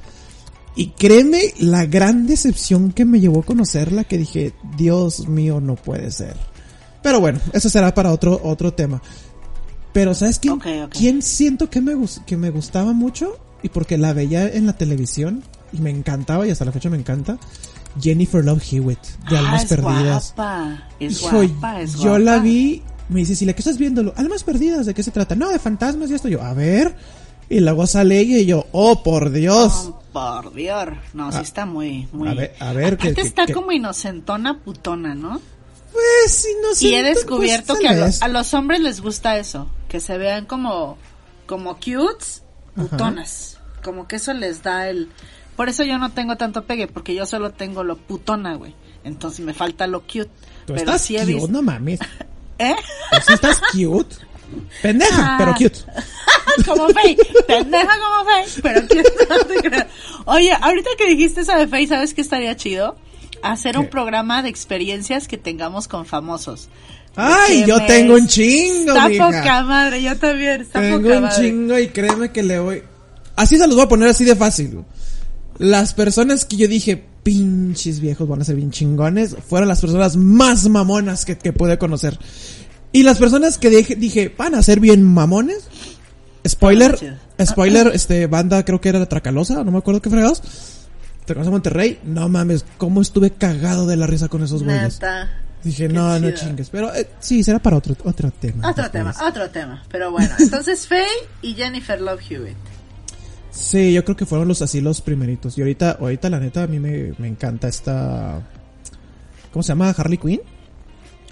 Y 0.76 0.92
créeme 0.92 1.52
la 1.58 1.84
gran 1.84 2.26
decepción 2.26 2.92
que 2.92 3.04
me 3.04 3.20
llevó 3.20 3.40
a 3.40 3.44
conocerla 3.44 4.04
que 4.04 4.16
dije, 4.16 4.54
Dios 4.78 5.28
mío, 5.28 5.60
no 5.60 5.74
puede 5.74 6.10
ser. 6.10 6.36
Pero 7.02 7.20
bueno, 7.20 7.38
eso 7.52 7.68
será 7.68 7.92
para 7.92 8.12
otro, 8.12 8.40
otro 8.42 8.72
tema. 8.72 9.02
Pero 9.92 10.14
¿sabes 10.14 10.38
quién, 10.38 10.61
quién 10.90 11.22
siento 11.22 11.68
que 11.70 11.81
me, 11.81 11.94
que 12.26 12.37
me 12.37 12.50
gustaba 12.50 12.92
mucho? 12.92 13.38
Y 13.62 13.68
porque 13.70 13.98
la 13.98 14.12
veía 14.12 14.48
en 14.48 14.66
la 14.66 14.72
televisión 14.74 15.42
y 15.72 15.81
me 15.81 15.90
encantaba 15.90 16.46
y 16.46 16.50
hasta 16.50 16.64
la 16.64 16.72
fecha 16.72 16.88
me 16.90 16.96
encanta. 16.96 17.38
Jennifer 18.00 18.44
Love 18.44 18.62
Hewitt, 18.72 19.00
de 19.29 19.37
ah, 19.37 19.40
Almas 19.40 19.62
es 19.64 19.68
Perdidas. 19.68 20.33
guapa. 20.37 20.88
Es 21.00 21.20
Hijo, 21.22 21.42
guapa, 21.42 21.81
es 21.83 21.94
yo 21.98 22.18
la 22.18 22.38
vi, 22.38 22.83
me 23.09 23.20
dice, 23.20 23.35
si 23.35 23.44
la 23.44 23.53
que 23.53 23.61
estás 23.62 23.79
viéndolo, 23.79 24.14
almas 24.16 24.44
perdidas, 24.44 24.87
¿de 24.87 24.94
qué 24.94 25.03
se 25.03 25.11
trata? 25.11 25.35
No, 25.35 25.48
de 25.50 25.59
fantasmas 25.59 26.09
y 26.11 26.14
esto, 26.14 26.29
yo, 26.29 26.40
a 26.40 26.55
ver, 26.55 26.94
y 27.48 27.59
luego 27.59 27.88
sale 27.88 28.20
ella 28.20 28.38
y 28.38 28.46
yo, 28.46 28.66
oh, 28.70 29.03
por 29.03 29.31
Dios. 29.33 29.88
Oh, 29.90 30.00
por 30.12 30.55
Dios. 30.55 30.87
No, 31.14 31.33
sí 31.33 31.38
Ah, 31.40 31.42
está 31.42 31.66
muy, 31.66 32.07
muy. 32.12 32.29
a 32.29 32.35
ver, 32.35 32.55
a 32.61 32.72
ver, 32.72 32.96
que- 32.96 33.09
está 33.20 33.44
que- 33.46 33.53
como 33.53 33.72
inocentona 33.72 34.61
putona, 34.61 35.16
¿no? 35.16 35.40
Pues, 35.92 36.33
sí, 36.33 36.48
no 36.62 36.74
sé. 36.74 36.87
Y 36.87 36.94
he 36.94 37.03
descubierto 37.03 37.74
pues, 37.74 38.18
que 38.18 38.24
a, 38.24 38.29
los 38.29 38.55
hombres 38.55 38.81
les 38.81 39.00
gusta 39.00 39.37
eso, 39.38 39.68
que 39.88 40.00
se 40.00 40.18
vean 40.18 40.46
como, 40.46 40.96
como 41.46 41.76
cutes, 41.76 42.42
putonas. 42.74 43.59
Como 43.83 44.07
que 44.07 44.16
eso 44.16 44.33
les 44.33 44.62
da 44.62 44.88
el... 44.88 45.09
Por 45.57 45.68
eso 45.68 45.85
yo 45.85 45.98
no 45.98 46.11
tengo 46.12 46.37
tanto 46.37 46.64
pegue, 46.64 46.87
porque 46.87 47.14
yo 47.14 47.26
solo 47.26 47.50
tengo 47.53 47.83
lo 47.83 47.96
putona, 47.96 48.55
güey. 48.55 48.74
Entonces 49.05 49.40
me 49.40 49.55
falta 49.55 49.87
lo 49.87 50.03
cute. 50.03 50.31
Tú 50.66 50.74
Pero 50.74 50.79
estás 50.79 51.03
sí 51.03 51.16
he 51.16 51.20
cute, 51.20 51.33
visto... 51.35 51.48
no 51.48 51.62
mames. 51.62 52.00
¿Eh? 52.59 52.76
Sí 53.26 53.33
estás 53.33 53.61
cute. 53.72 54.16
Pendeja, 54.83 55.35
Ah. 55.35 55.37
pero 55.38 55.53
cute. 55.55 55.79
como 56.66 56.88
Faye, 56.90 57.16
pendeja 57.46 57.92
como 58.00 58.24
Faye, 58.24 58.62
pero 58.62 58.87
quién 58.88 59.05
no 59.29 59.38
te 59.46 59.55
creas. 59.57 59.87
Oye, 60.26 60.53
ahorita 60.61 60.90
que 60.98 61.07
dijiste 61.09 61.42
esa 61.42 61.57
de 61.57 61.68
Faye, 61.68 61.87
¿sabes 61.87 62.14
qué 62.14 62.20
estaría 62.20 62.57
chido? 62.57 62.96
Hacer 63.42 63.79
un 63.79 63.88
programa 63.88 64.42
de 64.42 64.48
experiencias 64.48 65.26
que 65.29 65.38
tengamos 65.38 65.88
con 65.88 66.07
famosos. 66.07 66.68
Ay, 67.16 67.64
yo 67.66 67.85
tengo 67.87 68.14
un 68.14 68.26
chingo, 68.29 68.92
Está 68.92 69.09
mija. 69.09 69.26
poca 69.26 69.62
madre, 69.64 70.03
yo 70.03 70.16
también, 70.16 70.61
está 70.62 70.81
Tengo 70.81 70.98
poca 71.03 71.16
un 71.16 71.22
madre. 71.24 71.42
chingo 71.42 71.79
y 71.79 71.88
créeme 71.88 72.31
que 72.31 72.42
le 72.42 72.59
voy. 72.61 72.83
Así 73.37 73.57
se 73.59 73.66
los 73.66 73.74
voy 73.74 73.85
a 73.85 73.88
poner 73.88 74.09
así 74.09 74.24
de 74.24 74.37
fácil. 74.37 74.85
Las 75.59 75.92
personas 75.92 76.44
que 76.44 76.57
yo 76.57 76.68
dije, 76.68 77.03
pinches 77.22 78.00
viejos 78.00 78.29
van 78.29 78.40
a 78.40 78.44
ser 78.44 78.57
bien 78.57 78.70
chingones, 78.70 79.37
fueron 79.48 79.68
las 79.68 79.81
personas 79.81 80.16
más 80.16 80.68
mamonas 80.68 81.24
que, 81.24 81.37
que 81.37 81.53
pude 81.53 81.79
conocer. 81.79 82.18
Y 82.92 83.03
las 83.03 83.18
personas 83.18 83.59
que 83.59 83.70
dije, 83.70 83.94
dije, 83.96 84.35
van 84.37 84.55
a 84.55 84.62
ser 84.62 84.81
bien 84.81 85.03
mamones. 85.05 85.64
Spoiler, 86.48 86.96
chido. 86.96 87.16
spoiler, 87.44 87.90
este, 87.94 88.26
banda 88.26 88.64
creo 88.64 88.81
que 88.81 88.88
era 88.88 88.98
la 88.98 89.07
Tracalosa, 89.07 89.62
no 89.62 89.70
me 89.70 89.79
acuerdo 89.79 90.00
qué 90.00 90.09
fregados. 90.11 90.42
Tracalosa 91.30 91.52
Monterrey, 91.52 92.00
no 92.02 92.28
mames, 92.28 92.64
cómo 92.76 93.00
estuve 93.00 93.30
cagado 93.30 93.86
de 93.86 93.96
la 93.96 94.08
risa 94.08 94.26
con 94.26 94.42
esos 94.42 94.64
güeyes. 94.64 94.94
Neta. 94.94 95.30
Dije, 95.62 95.86
Qué 95.86 95.94
no, 95.94 96.18
no 96.18 96.32
chingues. 96.32 96.70
Pero 96.70 96.92
eh, 96.92 97.08
sí, 97.20 97.44
será 97.44 97.60
para 97.60 97.76
otro, 97.76 97.94
otro 98.02 98.32
tema. 98.32 98.68
Otro 98.68 98.90
tema, 98.90 99.14
otro 99.24 99.48
tema. 99.48 99.80
Pero 99.92 100.10
bueno, 100.10 100.34
entonces 100.40 100.88
Faye 100.88 101.06
y 101.40 101.54
Jennifer 101.54 102.00
Love 102.00 102.20
Hewitt. 102.28 102.56
Sí, 103.52 103.92
yo 103.92 104.04
creo 104.04 104.16
que 104.16 104.26
fueron 104.26 104.48
los 104.48 104.60
así 104.60 104.80
los 104.80 105.00
primeritos. 105.02 105.56
Y 105.56 105.60
ahorita, 105.60 105.98
ahorita 106.00 106.30
la 106.30 106.40
neta 106.40 106.64
a 106.64 106.66
mí 106.66 106.80
me, 106.80 107.12
me 107.18 107.28
encanta 107.28 107.68
esta... 107.68 108.40
¿Cómo 109.52 109.62
se 109.62 109.68
llama? 109.68 109.90
Harley 109.90 110.18
Quinn. 110.18 110.40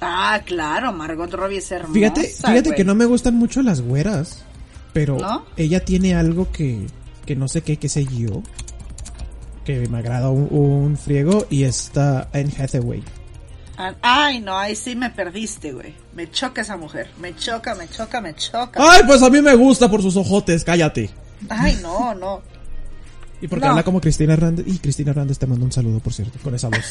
Ah, 0.00 0.40
claro, 0.44 0.92
Margot 0.92 1.32
Robbie 1.32 1.58
es 1.58 1.72
hermosa. 1.72 1.92
Fíjate, 1.94 2.22
fíjate 2.22 2.74
que 2.76 2.84
no 2.84 2.94
me 2.94 3.04
gustan 3.04 3.34
mucho 3.34 3.62
las 3.62 3.80
güeras. 3.80 4.44
Pero 4.92 5.18
¿No? 5.18 5.44
ella 5.56 5.84
tiene 5.84 6.14
algo 6.14 6.52
que, 6.52 6.87
que 7.26 7.34
no 7.34 7.48
sé 7.48 7.62
qué, 7.62 7.78
qué 7.78 7.88
sé 7.88 8.04
yo. 8.04 8.44
Que 9.68 9.87
me 9.87 9.98
agrada 9.98 10.31
un, 10.31 10.48
un 10.50 10.96
friego. 10.96 11.46
Y 11.50 11.64
está 11.64 12.31
Anne 12.33 12.50
Hathaway. 12.59 13.02
Ah, 13.76 13.92
Ay, 14.00 14.40
no, 14.40 14.57
ahí 14.57 14.74
sí 14.74 14.96
me 14.96 15.11
perdiste, 15.11 15.72
güey. 15.72 15.92
Me 16.14 16.31
choca 16.31 16.62
esa 16.62 16.78
mujer. 16.78 17.11
Me 17.20 17.37
choca, 17.37 17.74
me 17.74 17.87
choca, 17.87 18.22
me 18.22 18.35
choca. 18.35 18.81
Ay, 18.83 19.02
pues 19.07 19.22
a 19.22 19.28
mí 19.28 19.42
me 19.42 19.54
gusta 19.54 19.90
por 19.90 20.00
sus 20.00 20.16
ojotes, 20.16 20.64
cállate. 20.64 21.11
Ay, 21.50 21.78
no, 21.83 22.14
no. 22.14 22.40
Y 23.42 23.46
porque 23.46 23.66
No. 23.66 23.72
habla 23.72 23.83
como 23.83 24.00
Cristina 24.00 24.33
Hernández. 24.33 24.64
Y 24.66 24.78
Cristina 24.78 25.11
Hernández 25.11 25.38
te 25.38 25.46
manda 25.46 25.66
un 25.66 25.70
saludo, 25.72 26.00
por 26.00 26.14
cierto, 26.14 26.38
con 26.42 26.54
esa 26.54 26.68
voz. 26.68 26.90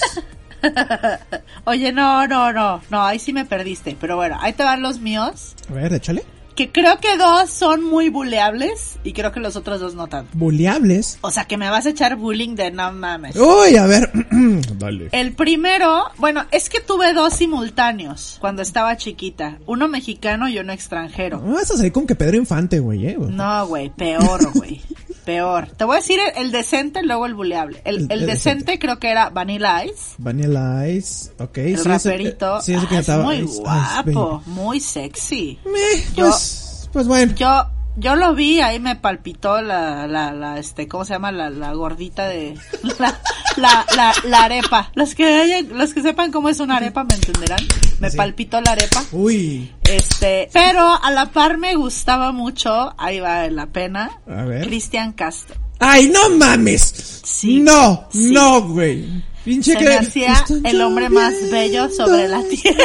Oye, 1.66 1.92
no, 1.92 2.28
no, 2.28 2.54
no, 2.54 2.80
no, 2.92 3.02
ahí 3.04 3.18
sí 3.18 3.34
me 3.34 3.44
perdiste. 3.46 3.98
Pero 4.00 4.18
bueno, 4.18 4.38
ahí 4.40 4.54
te 4.54 4.64
van 4.64 4.84
los 4.84 5.00
míos. 5.00 5.56
A 5.70 5.74
ver, 5.74 5.92
échale. 5.94 6.24
Que 6.58 6.72
creo 6.72 6.98
que 7.00 7.18
dos 7.18 7.52
son 7.52 7.84
muy 7.84 8.10
buleables 8.10 8.98
y 9.04 9.14
creo 9.14 9.32
que 9.32 9.40
los 9.40 9.56
otros 9.56 9.80
dos 9.80 9.94
no 9.94 10.08
tanto. 10.08 10.32
Buleables. 10.36 11.20
O 11.22 11.30
sea, 11.30 11.46
que 11.46 11.56
me 11.56 11.70
vas 11.70 11.86
a 11.86 11.90
echar 11.90 12.16
bullying 12.16 12.56
de 12.56 12.72
no 12.72 12.92
mames. 12.92 13.36
Uy, 13.36 13.78
a 13.78 13.86
ver. 13.86 14.12
Dale. 14.80 15.10
El 15.12 15.34
primero, 15.34 16.06
bueno, 16.18 16.48
es 16.50 16.70
que 16.70 16.80
tuve 16.82 17.14
dos 17.14 17.36
simultáneos 17.36 18.38
cuando 18.42 18.64
estaba 18.64 18.98
chiquita. 18.98 19.60
Uno 19.68 19.88
mexicano 19.88 20.50
y 20.50 20.58
uno 20.58 20.74
extranjero. 20.74 21.40
No 21.46 21.54
vas 21.54 21.70
a 21.70 21.78
salir 21.78 21.92
con 21.92 22.08
que 22.08 22.16
Pedro 22.16 22.38
Infante, 22.38 22.80
güey, 22.80 23.06
eh. 23.06 23.18
No, 23.20 23.68
güey, 23.68 23.92
peor, 23.92 24.52
güey. 24.54 24.82
Peor. 25.28 25.68
Te 25.76 25.84
voy 25.84 25.96
a 25.98 26.00
decir 26.00 26.20
el, 26.22 26.46
el 26.46 26.52
decente, 26.54 27.04
luego 27.04 27.26
el 27.26 27.34
buleable. 27.34 27.82
El, 27.84 27.96
El- 27.96 28.08
decente, 28.08 28.26
decente. 28.28 28.80
creo 28.80 28.98
que 28.98 29.12
era 29.12 29.30
Vanilla 29.30 29.84
Ice. 29.84 30.16
Vanilla 30.18 30.88
Ice, 30.88 31.32
ok. 31.38 31.58
El 31.58 31.66
sí, 31.66 31.74
ese- 31.82 31.90
raperito. 31.90 32.62
sí, 32.62 32.74
ese 32.74 32.88
que 32.88 32.96
Ah, 32.96 33.00
es 33.02 33.10
muy 33.10 33.36
Ice 33.36 33.46
Ice 33.46 33.62
guapo, 33.62 34.42
muy 34.46 34.80
sexy. 34.80 35.60
Meh, 35.66 36.04
Yo- 36.16 36.28
pues, 36.30 36.90
pues 36.94 37.08
bueno. 37.08 37.34
Yo, 37.36 37.70
yo 37.98 38.16
lo 38.16 38.34
vi, 38.36 38.62
ahí 38.62 38.80
me 38.80 38.96
palpitó 38.96 39.62
la, 39.62 40.08
la, 40.08 40.32
la, 40.32 40.58
este, 40.60 40.88
¿cómo 40.88 41.04
se 41.04 41.14
llama? 41.14 41.32
La, 41.32 41.50
la 41.50 41.74
gordita 41.74 42.28
de, 42.28 42.56
la, 43.00 43.20
la, 43.58 43.86
la, 43.96 44.14
la 44.24 44.44
arepa. 44.44 44.92
Los 44.96 45.16
que 45.16 45.26
hayan, 45.26 45.78
los 45.78 45.94
que 45.94 46.02
sepan 46.02 46.32
cómo 46.32 46.48
es 46.50 46.60
una 46.60 46.78
arepa 46.78 47.04
me 47.04 47.16
entenderán. 47.16 47.60
Me 48.00 48.10
Sí. 48.12 48.18
palpitó 48.18 48.62
la 48.62 48.72
arepa. 48.74 49.04
Uy, 49.12 49.74
Este, 49.84 50.50
pero 50.54 50.88
a 51.04 51.10
la 51.12 51.26
par 51.32 51.58
me 51.58 51.76
gustaba 51.76 52.32
mucho, 52.32 52.94
ahí 52.98 53.20
va 53.20 53.50
la 53.50 53.66
pena, 53.68 54.20
a 54.28 54.44
ver. 54.44 54.66
Cristian 54.68 55.12
Castro. 55.14 55.56
¡Ay, 55.80 56.10
no 56.10 56.30
mames! 56.38 57.22
Sí, 57.24 57.60
No, 57.60 58.08
sí. 58.12 58.32
no, 58.32 58.62
güey. 58.62 59.24
Pinche 59.48 59.72
Se 59.72 59.78
que... 59.78 59.86
me 59.86 59.96
hacía 59.96 60.44
el 60.66 60.82
hombre 60.82 61.08
más 61.08 61.34
bello 61.50 61.90
sobre 61.90 62.28
la 62.28 62.44
tierra. 62.44 62.84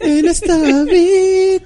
En 0.00 0.28
esta 0.28 0.54
habitación. 0.54 1.58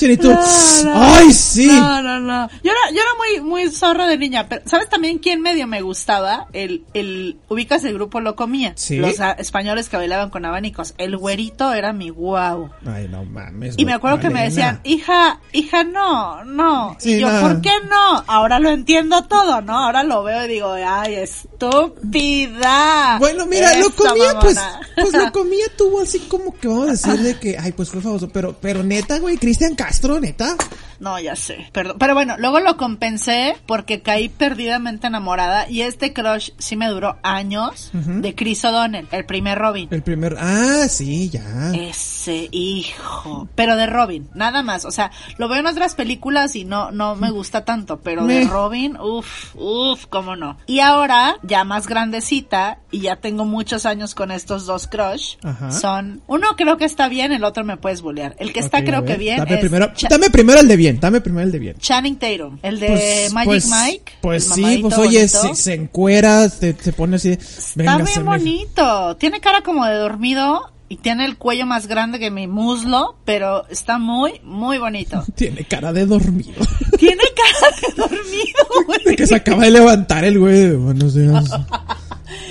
Y 0.00 0.16
tú, 0.16 0.28
No, 0.28 0.84
no. 0.84 1.14
¡ay, 1.14 1.32
sí! 1.32 1.68
No, 1.68 2.02
no, 2.02 2.18
no. 2.18 2.48
Yo 2.64 2.72
era, 2.72 2.90
yo 2.90 2.96
era 2.96 3.10
muy, 3.16 3.48
muy 3.48 3.70
zorra 3.70 4.08
de 4.08 4.18
niña, 4.18 4.48
pero 4.48 4.62
¿sabes 4.66 4.88
también 4.88 5.18
quién 5.18 5.40
medio 5.40 5.68
me 5.68 5.82
gustaba? 5.82 6.48
El, 6.52 6.84
el, 6.94 7.38
ubicas 7.48 7.84
el 7.84 7.94
grupo 7.94 8.20
Lo 8.20 8.34
Comía. 8.34 8.72
Sí. 8.74 8.96
Los 8.96 9.20
ah, 9.20 9.36
españoles 9.38 9.88
que 9.88 9.96
bailaban 9.96 10.30
con 10.30 10.44
abanicos. 10.44 10.94
El 10.98 11.16
güerito 11.16 11.72
era 11.74 11.92
mi 11.92 12.10
guau. 12.10 12.70
Ay, 12.84 13.06
no 13.08 13.24
mames. 13.24 13.74
Y 13.78 13.84
me 13.84 13.92
acuerdo 13.92 14.18
que 14.18 14.30
me 14.30 14.42
decían, 14.42 14.80
hija, 14.82 15.38
hija, 15.52 15.84
no, 15.84 16.42
no. 16.44 16.96
Sí, 16.98 17.14
y 17.14 17.20
yo, 17.20 17.30
no. 17.30 17.40
¿por 17.40 17.60
qué 17.60 17.70
no? 17.88 18.24
Ahora 18.26 18.58
lo 18.58 18.70
entiendo 18.70 19.22
todo, 19.24 19.60
¿no? 19.60 19.78
Ahora 19.78 20.02
lo 20.02 20.24
veo 20.24 20.44
y 20.44 20.48
digo, 20.48 20.72
ay, 20.72 21.14
estúpida. 21.14 22.95
Bueno, 23.18 23.46
mira, 23.46 23.78
lo 23.78 23.90
comía, 23.94 24.38
pues, 24.40 24.56
mamona. 24.56 24.80
pues 24.96 25.12
lo 25.12 25.32
comía 25.32 25.66
tuvo 25.76 26.00
así 26.00 26.20
como 26.20 26.54
que 26.54 26.68
vamos 26.68 26.88
a 26.88 26.92
decir 26.92 27.20
de 27.20 27.38
que, 27.38 27.56
ay, 27.58 27.72
pues 27.72 27.90
fue 27.90 28.00
famoso, 28.00 28.28
pero, 28.28 28.56
pero 28.60 28.82
neta, 28.82 29.18
güey, 29.18 29.36
Cristian 29.38 29.74
Castro, 29.74 30.20
neta, 30.20 30.56
No, 31.00 31.18
ya 31.18 31.36
sé. 31.36 31.68
Perdón. 31.72 31.96
Pero 31.98 32.14
bueno, 32.14 32.36
luego 32.38 32.60
lo 32.60 32.76
compensé 32.76 33.56
porque 33.66 34.00
caí 34.00 34.28
perdidamente 34.28 35.06
enamorada 35.06 35.68
y 35.68 35.82
este 35.82 36.12
crush 36.12 36.50
sí 36.58 36.76
me 36.76 36.88
duró 36.88 37.16
años 37.22 37.90
de 37.92 38.34
Chris 38.34 38.64
O'Donnell, 38.64 39.08
el 39.10 39.24
primer 39.24 39.58
Robin. 39.58 39.88
El 39.90 40.02
primer, 40.02 40.36
ah, 40.38 40.86
sí, 40.88 41.30
ya. 41.30 41.72
Ese 41.74 42.48
hijo. 42.50 43.48
Pero 43.54 43.76
de 43.76 43.86
Robin, 43.86 44.28
nada 44.34 44.62
más. 44.62 44.84
O 44.84 44.90
sea, 44.90 45.10
lo 45.38 45.48
veo 45.48 45.60
en 45.60 45.66
otras 45.66 45.94
películas 45.94 46.56
y 46.56 46.64
no, 46.64 46.90
no 46.90 47.16
me 47.16 47.30
gusta 47.30 47.64
tanto. 47.64 48.00
Pero 48.00 48.26
de. 48.26 48.44
Robin, 48.44 48.96
uff, 48.98 49.54
uff, 49.56 50.06
cómo 50.06 50.36
no. 50.36 50.56
Y 50.66 50.80
ahora, 50.80 51.36
ya 51.42 51.64
más 51.64 51.86
grandecita, 51.86 52.78
y 52.90 53.00
ya 53.00 53.16
tengo 53.16 53.44
muchos 53.44 53.86
años 53.86 54.14
con 54.14 54.30
estos 54.30 54.66
dos 54.66 54.86
crush, 54.86 55.36
Ajá. 55.42 55.70
son, 55.70 56.22
uno 56.26 56.48
creo 56.56 56.76
que 56.76 56.84
está 56.84 57.08
bien, 57.08 57.32
el 57.32 57.44
otro 57.44 57.64
me 57.64 57.76
puedes 57.76 58.02
bullear. 58.02 58.34
El 58.38 58.52
que 58.52 58.60
está 58.60 58.84
creo 58.84 59.04
que 59.04 59.16
bien 59.16 59.38
Dame 59.38 59.54
es 59.54 59.60
primero, 59.60 59.92
dame 60.08 60.30
primero 60.30 60.60
el 60.60 60.68
de 60.68 60.76
bien, 60.76 60.85
dame 60.94 61.20
primero 61.20 61.44
el 61.46 61.52
de 61.52 61.58
bien. 61.58 61.76
Channing 61.78 62.16
Tatum, 62.16 62.58
el 62.62 62.80
de 62.80 62.86
Pues- 62.88 63.32
Magic 63.32 63.46
pues- 63.50 63.70
Mike. 63.70 64.12
Pues 64.20 64.44
sí, 64.44 64.78
pues 64.82 64.98
oye, 64.98 65.28
se, 65.28 65.74
encuera, 65.74 66.48
se, 66.48 66.74
se 66.80 66.92
pone 66.92 67.16
así. 67.16 67.32
Está 67.32 67.98
bien 67.98 68.08
me- 68.16 68.22
bonito. 68.22 69.16
Tiene 69.16 69.40
cara 69.40 69.62
como 69.62 69.84
de 69.86 69.94
dormido 69.96 70.72
y 70.88 70.96
tiene 70.98 71.24
el 71.24 71.36
cuello 71.36 71.66
más 71.66 71.86
grande 71.88 72.18
que 72.20 72.30
mi 72.30 72.46
muslo, 72.46 73.16
pero 73.24 73.66
está 73.68 73.98
muy, 73.98 74.40
muy 74.44 74.78
bonito. 74.78 75.24
Tiene 75.34 75.64
cara 75.64 75.92
de 75.92 76.06
dormido. 76.06 76.62
Tiene 76.98 77.22
cara 77.34 77.76
de 77.80 77.94
dormido, 78.02 78.64
güey. 78.86 79.04
de 79.04 79.16
que 79.16 79.26
se 79.26 79.34
acaba 79.34 79.64
de 79.64 79.70
levantar 79.72 80.24
el 80.24 80.38
güey. 80.38 80.74
Buenos 80.76 81.14
días. 81.14 81.44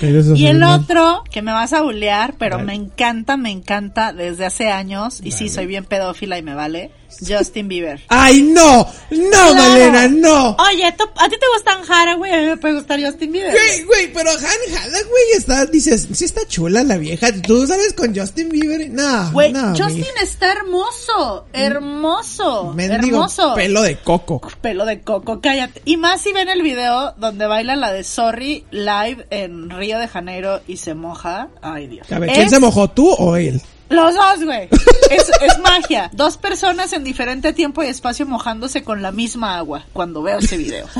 ¿Quieres 0.00 0.26
Y 0.34 0.46
el 0.46 0.62
otro, 0.62 1.22
que 1.30 1.40
me 1.42 1.52
vas 1.52 1.72
a 1.72 1.80
bulear, 1.80 2.34
pero 2.38 2.56
Dale. 2.56 2.66
me 2.66 2.74
encanta, 2.74 3.36
me 3.38 3.50
encanta 3.50 4.12
desde 4.12 4.44
hace 4.44 4.68
años, 4.70 5.20
y 5.22 5.30
sí, 5.30 5.48
soy 5.48 5.64
bien 5.66 5.84
pedófila 5.84 6.36
y 6.38 6.42
me 6.42 6.54
vale, 6.54 6.90
Justin 7.26 7.68
Bieber. 7.68 8.00
¡Ay, 8.08 8.42
no! 8.42 8.86
¡No, 9.10 9.54
Malena, 9.54 10.08
no! 10.08 10.56
Oye, 10.56 10.92
¿tú- 10.98 11.08
¿a 11.16 11.28
ti 11.28 11.36
te 11.38 11.46
gustan 11.54 11.80
Haraway? 11.88 12.32
A 12.32 12.36
mí 12.38 12.46
me 12.46 12.56
puede 12.56 12.74
gustar 12.74 13.00
Justin 13.02 13.32
Bieber. 13.32 13.52
Güey, 13.52 13.82
güey, 13.84 14.12
pero 14.12 14.30
Han 14.30 14.38
Hathaway 14.38 15.24
está, 15.36 15.66
dices, 15.66 16.08
sí 16.12 16.24
está 16.24 16.46
chula 16.46 16.82
la 16.84 16.96
vieja. 16.96 17.28
¿Tú 17.42 17.66
sabes 17.66 17.92
con 17.92 18.14
Justin 18.16 18.48
Bieber? 18.48 18.90
No, 18.90 19.30
Güey, 19.32 19.52
no. 19.52 19.68
Justin 19.76 20.04
está 20.22 20.52
hermoso, 20.52 21.46
hermoso, 21.52 22.72
Mendigo 22.74 23.16
hermoso. 23.16 23.54
pelo 23.54 23.82
de 23.82 23.96
coco. 23.98 24.40
Pelo 24.60 24.84
de 24.84 25.00
coco, 25.00 25.40
cállate. 25.40 25.82
Y 25.84 25.96
más 25.96 26.20
si 26.22 26.32
ven 26.32 26.48
el 26.48 26.62
video 26.62 27.12
donde 27.18 27.46
baila 27.46 27.76
la 27.76 27.92
de 27.92 28.04
Sorry 28.04 28.64
live 28.70 29.26
en 29.30 29.70
Río 29.70 29.98
de 29.98 30.08
Janeiro 30.08 30.60
y 30.66 30.76
se 30.78 30.94
moja. 30.94 31.48
Ay, 31.62 31.86
Dios. 31.86 32.10
A 32.10 32.18
ver, 32.18 32.30
¿quién 32.30 32.46
Es- 32.46 32.50
se 32.50 32.60
mojó, 32.60 32.88
tú 32.90 33.10
o 33.12 33.36
él? 33.36 33.60
Los 33.88 34.14
dos, 34.14 34.44
güey. 34.44 34.68
Es, 35.10 35.30
es 35.40 35.58
magia. 35.60 36.10
Dos 36.12 36.36
personas 36.36 36.92
en 36.92 37.04
diferente 37.04 37.52
tiempo 37.52 37.82
y 37.82 37.86
espacio 37.86 38.26
mojándose 38.26 38.82
con 38.82 39.00
la 39.02 39.12
misma 39.12 39.56
agua 39.58 39.84
cuando 39.92 40.22
veo 40.22 40.38
ese 40.38 40.56
video. 40.56 40.86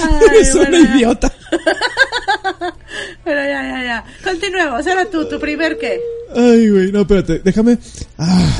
Ay, 0.00 0.38
es 0.40 0.54
un 0.54 0.60
bueno, 0.70 0.78
ya. 0.86 0.94
idiota. 0.94 1.32
Pero 3.24 3.40
ya, 3.44 3.62
ya, 3.62 3.84
ya. 3.84 4.04
Continuemos. 4.22 4.86
Ahora 4.86 5.06
tú, 5.06 5.28
tu 5.28 5.38
primer 5.40 5.76
qué. 5.78 6.00
Ay, 6.34 6.70
güey, 6.70 6.92
no, 6.92 7.00
espérate, 7.00 7.40
déjame. 7.40 7.78
Ah, 8.16 8.50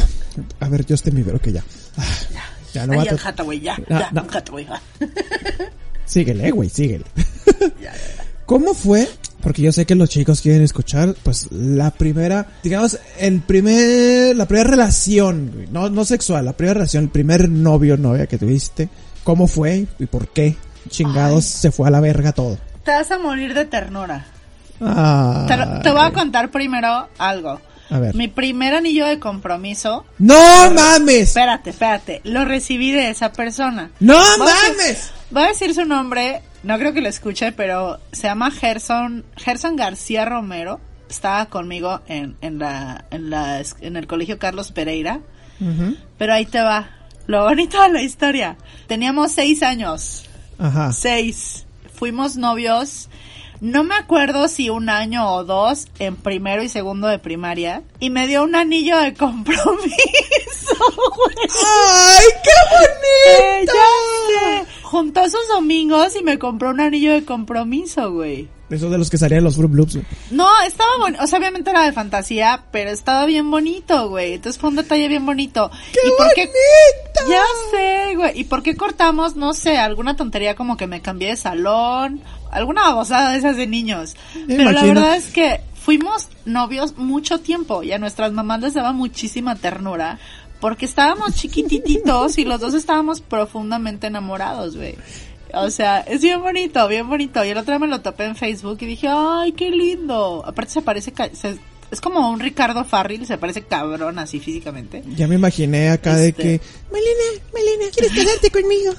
a 0.61 0.69
ver, 0.69 0.85
Justin 0.89 1.15
Bieber, 1.15 1.37
ok, 1.37 1.49
ya. 1.49 1.63
Ah, 1.97 2.05
ya 2.75 2.87
no 2.87 2.97
va 2.97 3.03
Ay, 3.03 3.09
a 3.09 3.29
Hathaway, 3.29 3.61
ya. 3.61 3.77
No, 3.89 4.01
ya, 4.01 4.11
no. 4.13 4.27
Hathaway, 4.31 4.65
va. 4.65 4.81
Síguele, 6.05 6.51
güey, 6.51 6.69
síguele. 6.69 7.05
¿Cómo 8.49 8.73
fue? 8.73 9.07
Porque 9.43 9.61
yo 9.61 9.73
sé 9.73 9.85
que 9.85 9.95
los 9.95 10.09
chicos 10.09 10.41
quieren 10.41 10.63
escuchar, 10.63 11.15
pues, 11.23 11.49
la 11.53 11.91
primera, 11.91 12.47
digamos, 12.63 12.99
el 13.19 13.43
primer, 13.43 14.35
la 14.35 14.47
primera 14.47 14.71
relación, 14.71 15.51
güey, 15.55 15.67
no, 15.71 15.91
no 15.91 16.07
sexual, 16.07 16.47
la 16.47 16.55
primera 16.55 16.73
relación, 16.73 17.05
el 17.05 17.11
primer 17.11 17.51
novio, 17.51 17.99
novia 17.99 18.27
que 18.27 18.39
tuviste. 18.39 18.89
¿Cómo 19.23 19.49
fue 19.49 19.87
y 19.99 20.07
por 20.07 20.29
qué? 20.29 20.57
Chingados 20.89 21.45
se 21.45 21.71
fue 21.71 21.89
a 21.89 21.91
la 21.91 22.01
verga 22.01 22.33
todo. 22.33 22.57
Te 22.85 22.91
vas 22.93 23.11
a 23.11 23.19
morir 23.19 23.53
de 23.53 23.67
ternura. 23.67 24.27
Te, 24.79 25.91
voy 25.91 26.01
a 26.01 26.13
contar 26.15 26.51
primero 26.51 27.07
algo. 27.19 27.61
A 27.91 27.99
ver. 27.99 28.15
Mi 28.15 28.29
primer 28.29 28.75
anillo 28.75 29.05
de 29.07 29.19
compromiso. 29.19 30.07
¡No 30.17 30.71
mames! 30.73 31.29
Espérate, 31.29 31.69
espérate. 31.69 32.21
Lo 32.25 32.47
recibí 32.47 32.93
de 32.93 33.11
esa 33.11 33.31
persona. 33.31 33.91
¡No 34.01 34.15
Voy 34.15 34.23
a 34.49 34.53
decir- 34.55 34.77
mames! 34.79 35.11
Voy 35.31 35.43
a 35.43 35.49
decir 35.49 35.75
su 35.75 35.85
nombre. 35.85 36.41
No 36.63 36.79
creo 36.79 36.93
que 36.93 37.01
lo 37.01 37.09
escuche, 37.09 37.53
pero 37.53 37.99
se 38.13 38.25
llama 38.25 38.51
Gerson, 38.51 39.25
Gerson 39.37 39.77
García 39.77 40.25
Romero. 40.25 40.81
Estaba 41.09 41.47
conmigo 41.47 42.01
en, 42.07 42.37
en 42.43 42.59
la, 42.59 43.05
en 43.11 43.31
la, 43.31 43.63
en 43.81 43.97
el 43.97 44.07
colegio 44.07 44.39
Carlos 44.39 44.73
Pereira. 44.73 45.21
Pero 46.19 46.35
ahí 46.35 46.47
te 46.47 46.61
va. 46.61 46.91
Lo 47.27 47.45
bonito 47.45 47.81
de 47.83 47.89
la 47.91 48.03
historia. 48.03 48.57
Teníamos 48.87 49.33
seis 49.33 49.63
años. 49.63 50.25
Ajá. 50.59 50.93
Seis. 50.93 51.67
Fuimos 51.95 52.37
novios. 52.37 53.09
No 53.61 53.83
me 53.83 53.97
acuerdo 53.97 54.47
si 54.47 54.71
un 54.71 54.89
año 54.89 55.29
o 55.33 55.43
dos 55.45 55.89
en 55.99 56.15
primero 56.15 56.63
y 56.63 56.69
segundo 56.69 57.09
de 57.09 57.19
primaria. 57.19 57.83
Y 57.99 58.11
me 58.11 58.27
dio 58.29 58.45
un 58.45 58.55
anillo 58.55 58.97
de 58.99 59.15
compromiso, 59.83 60.77
güey. 61.17 61.37
¡Ay, 61.67 62.27
qué 62.45 63.31
Eh, 63.31 63.65
bonito! 63.67 63.73
ya 63.73 64.65
sé. 64.65 64.67
Juntó 64.89 65.21
esos 65.21 65.47
domingos 65.49 66.17
y 66.19 66.25
me 66.25 66.39
compró 66.39 66.71
un 66.71 66.81
anillo 66.81 67.13
de 67.13 67.23
compromiso, 67.23 68.11
güey. 68.11 68.49
Esos 68.71 68.91
de 68.91 68.97
los 68.97 69.11
que 69.11 69.19
salían 69.19 69.45
los 69.45 69.57
Fruit 69.57 69.71
Loops. 69.75 69.97
güey. 69.97 70.07
No, 70.31 70.49
estaba 70.67 70.97
bonito. 70.99 71.23
O 71.23 71.27
sea, 71.27 71.39
obviamente 71.39 71.69
era 71.69 71.85
de 71.85 71.93
fantasía, 71.93 72.65
pero 72.71 72.89
estaba 72.89 73.27
bien 73.27 73.51
bonito, 73.51 74.09
güey. 74.09 74.33
Entonces 74.33 74.59
fue 74.59 74.71
un 74.71 74.77
detalle 74.77 75.09
bien 75.09 75.27
bonito. 75.27 75.71
¡Qué 75.93 76.01
¿Y 76.07 76.11
por 76.13 76.27
bonito! 76.27 77.29
Ya 77.29 77.43
sé, 77.71 78.17
güey. 78.17 78.41
¿Y 78.41 78.45
por 78.45 78.63
qué 78.63 78.77
cortamos? 78.77 79.37
No 79.37 79.53
sé, 79.53 79.77
alguna 79.77 80.17
tontería 80.17 80.55
como 80.55 80.79
que 80.79 80.87
me 80.87 81.03
cambié 81.03 81.29
de 81.29 81.37
salón. 81.37 82.23
Alguna 82.51 82.85
babosada 82.85 83.33
de 83.33 83.39
esas 83.41 83.59
de 83.59 83.67
niños. 83.67 84.17
Me 84.47 84.57
Pero 84.57 84.73
la 84.73 84.85
verdad 84.85 85.17
es 85.17 85.27
que 85.27 85.61
fuimos 85.75 86.29
novios 86.47 86.97
mucho 86.97 87.41
tiempo 87.41 87.83
y 87.83 87.93
a 87.93 87.99
nuestras 87.99 88.33
mamás 88.33 88.63
les 88.63 88.73
daba 88.73 88.93
muchísima 88.93 89.55
ternura. 89.55 90.19
Porque 90.61 90.87
estábamos 90.87 91.35
chiquitititos 91.37 92.39
y 92.39 92.45
los 92.45 92.61
dos 92.61 92.75
estábamos 92.75 93.21
profundamente 93.21 94.09
enamorados, 94.09 94.77
güey. 94.77 94.97
O 95.55 95.71
sea, 95.71 96.01
es 96.01 96.21
bien 96.21 96.41
bonito, 96.43 96.87
bien 96.89 97.09
bonito. 97.09 97.45
Y 97.45 97.49
el 97.51 97.59
otro 97.59 97.73
día 97.73 97.79
me 97.79 97.87
lo 97.87 98.01
topé 98.01 98.25
en 98.25 98.37
Facebook 98.37 98.79
y 98.81 98.87
dije, 98.87 99.09
ay, 99.11 99.53
qué 99.53 99.71
lindo. 99.71 100.43
Aparte 100.47 100.73
se 100.73 100.83
parece, 100.83 101.13
se- 101.33 101.59
es 101.91 102.01
como 102.03 102.29
un 102.31 102.39
Ricardo 102.41 102.85
Farril, 102.85 103.25
se 103.27 103.39
parece 103.39 103.63
cabrón 103.63 104.19
así 104.19 104.41
físicamente. 104.41 105.03
Ya 105.17 105.27
me 105.27 105.37
imaginé 105.37 105.89
acá 105.91 106.17
de 106.17 106.29
Este. 106.29 106.43
que... 106.43 106.61
Malena, 106.93 107.45
Malena, 107.55 107.85
¿quieres 107.95 108.13
casarte 108.13 108.51
conmigo? 108.51 108.93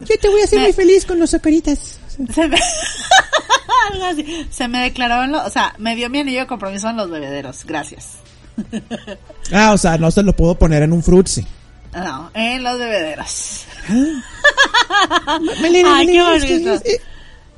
Yo 0.00 0.18
te 0.20 0.28
voy 0.28 0.40
a 0.40 0.44
hacer 0.44 0.58
Me- 0.58 0.64
muy 0.64 0.72
feliz 0.72 1.06
con 1.06 1.18
los 1.20 1.30
socoritas. 1.30 2.00
Se 2.34 2.48
me, 2.48 2.58
algo 3.92 4.04
así. 4.06 4.46
Se 4.50 4.66
me 4.66 4.80
declaró 4.80 5.22
en 5.22 5.32
lo, 5.32 5.44
o 5.44 5.50
sea, 5.50 5.74
me 5.78 5.94
dio 5.94 6.10
mi 6.10 6.18
anillo 6.18 6.40
de 6.40 6.46
compromiso 6.46 6.88
en 6.90 6.96
los 6.96 7.08
bebederos. 7.10 7.64
Gracias. 7.64 8.14
Ah, 9.52 9.72
o 9.72 9.78
sea, 9.78 9.96
no 9.98 10.10
se 10.10 10.22
lo 10.22 10.34
puedo 10.34 10.54
poner 10.56 10.82
en 10.82 10.92
un 10.92 11.02
frutzi. 11.02 11.44
No, 11.94 12.30
en 12.34 12.62
los 12.62 12.78
bebederos. 12.78 13.64
Malena, 15.62 15.96
Ay, 15.96 16.06
qué 16.06 16.18
Malena, 16.22 16.36
es 16.36 16.44
que 16.44 16.52
bonito. 16.58 16.74
es- 16.74 17.00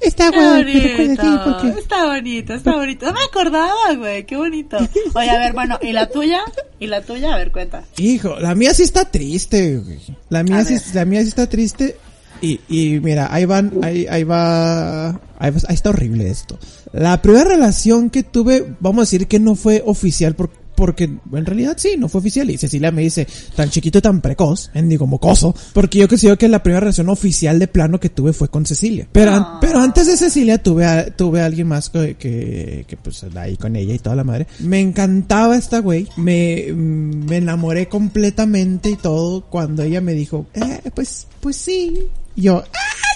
Qué 0.03 0.25
recuerda 0.31 0.57
a 0.57 0.65
ti 0.65 0.97
bonito. 0.97 1.45
porque... 1.45 1.81
Está 1.81 2.07
bonito, 2.07 2.55
está 2.55 2.73
bonito. 2.75 3.05
No 3.07 3.13
me 3.13 3.21
acordaba, 3.23 3.95
güey. 3.99 4.25
Qué 4.25 4.35
bonito. 4.37 4.79
Oye, 5.15 5.29
a 5.31 5.39
ver, 5.39 5.53
bueno, 5.53 5.79
¿y 5.83 5.93
la 5.93 6.09
tuya? 6.09 6.41
¿Y 6.79 6.87
la 6.87 7.03
tuya? 7.03 7.35
A 7.35 7.37
ver, 7.37 7.53
cuenta. 7.53 7.83
Hijo, 7.99 8.37
la 8.41 8.55
mía 8.55 8.73
sí 8.73 8.83
está 8.83 9.05
triste, 9.11 9.77
güey. 9.77 10.01
La 10.31 10.43
mía 10.43 10.59
A 10.59 10.65
sí, 10.65 10.75
ver. 10.75 10.83
la 10.95 11.05
mía 11.05 11.21
sí 11.23 11.29
está 11.29 11.47
triste. 11.49 11.97
Y, 12.41 12.61
y 12.71 12.99
mira, 13.01 13.29
ahí 13.31 13.45
van, 13.45 13.73
ahí, 13.83 14.07
ahí 14.09 14.25
va, 14.25 15.09
ahí, 15.11 15.51
va- 15.51 15.61
ahí 15.69 15.75
está 15.75 15.91
horrible 15.91 16.31
esto. 16.31 16.59
La 16.95 17.21
primera 17.21 17.45
relación 17.45 18.09
que 18.09 18.23
tuve, 18.23 18.75
vamos 18.81 19.01
a 19.01 19.03
decir 19.03 19.27
que 19.29 19.39
no 19.39 19.55
fue 19.55 19.83
oficial 19.85 20.35
por- 20.35 20.49
porque 20.81 21.05
en 21.05 21.47
realidad 21.47 21.75
sí, 21.77 21.97
no 21.99 22.09
fue 22.09 22.21
oficial. 22.21 22.49
Y 22.51 22.57
Cecilia 22.57 22.91
me 22.91 23.03
dice, 23.03 23.27
tan 23.55 23.69
chiquito 23.69 23.99
y 23.99 24.01
tan 24.01 24.23
precoz, 24.23 24.71
digo 24.75 25.07
mocoso, 25.07 25.55
porque 25.75 25.99
yo 25.99 26.09
considero 26.09 26.39
que 26.39 26.49
la 26.49 26.63
primera 26.63 26.81
relación 26.81 27.11
oficial 27.11 27.59
de 27.59 27.69
plano 27.69 28.01
que 28.01 28.09
tuve 28.09 28.33
fue 28.33 28.49
con 28.49 28.65
Cecilia. 28.65 29.07
Pero, 29.13 29.33
Ah. 29.33 29.59
pero 29.61 29.79
antes 29.79 30.07
de 30.07 30.17
Cecilia 30.17 30.57
tuve 30.57 30.87
a, 30.87 31.15
tuve 31.15 31.43
a 31.43 31.45
alguien 31.47 31.69
más 31.69 31.91
que, 31.91 32.15
que, 32.17 32.87
que, 32.89 32.97
pues 32.97 33.25
ahí 33.37 33.57
con 33.59 33.77
ella 33.77 33.93
y 33.95 33.99
toda 33.99 34.17
la 34.17 34.25
madre. 34.25 34.47
Me 34.61 34.81
encantaba 34.81 35.57
esta 35.57 35.81
güey. 35.81 36.09
Me, 36.17 36.73
mm, 36.73 37.27
me 37.29 37.37
enamoré 37.37 37.87
completamente 37.89 38.89
y 38.91 38.97
todo 38.97 39.43
cuando 39.43 39.83
ella 39.83 40.01
me 40.01 40.15
dijo, 40.15 40.47
eh, 40.55 40.81
pues, 40.95 41.27
pues 41.41 41.57
sí. 41.57 42.07
Y 42.37 42.43
yo, 42.43 42.63
¡ah, 42.65 43.10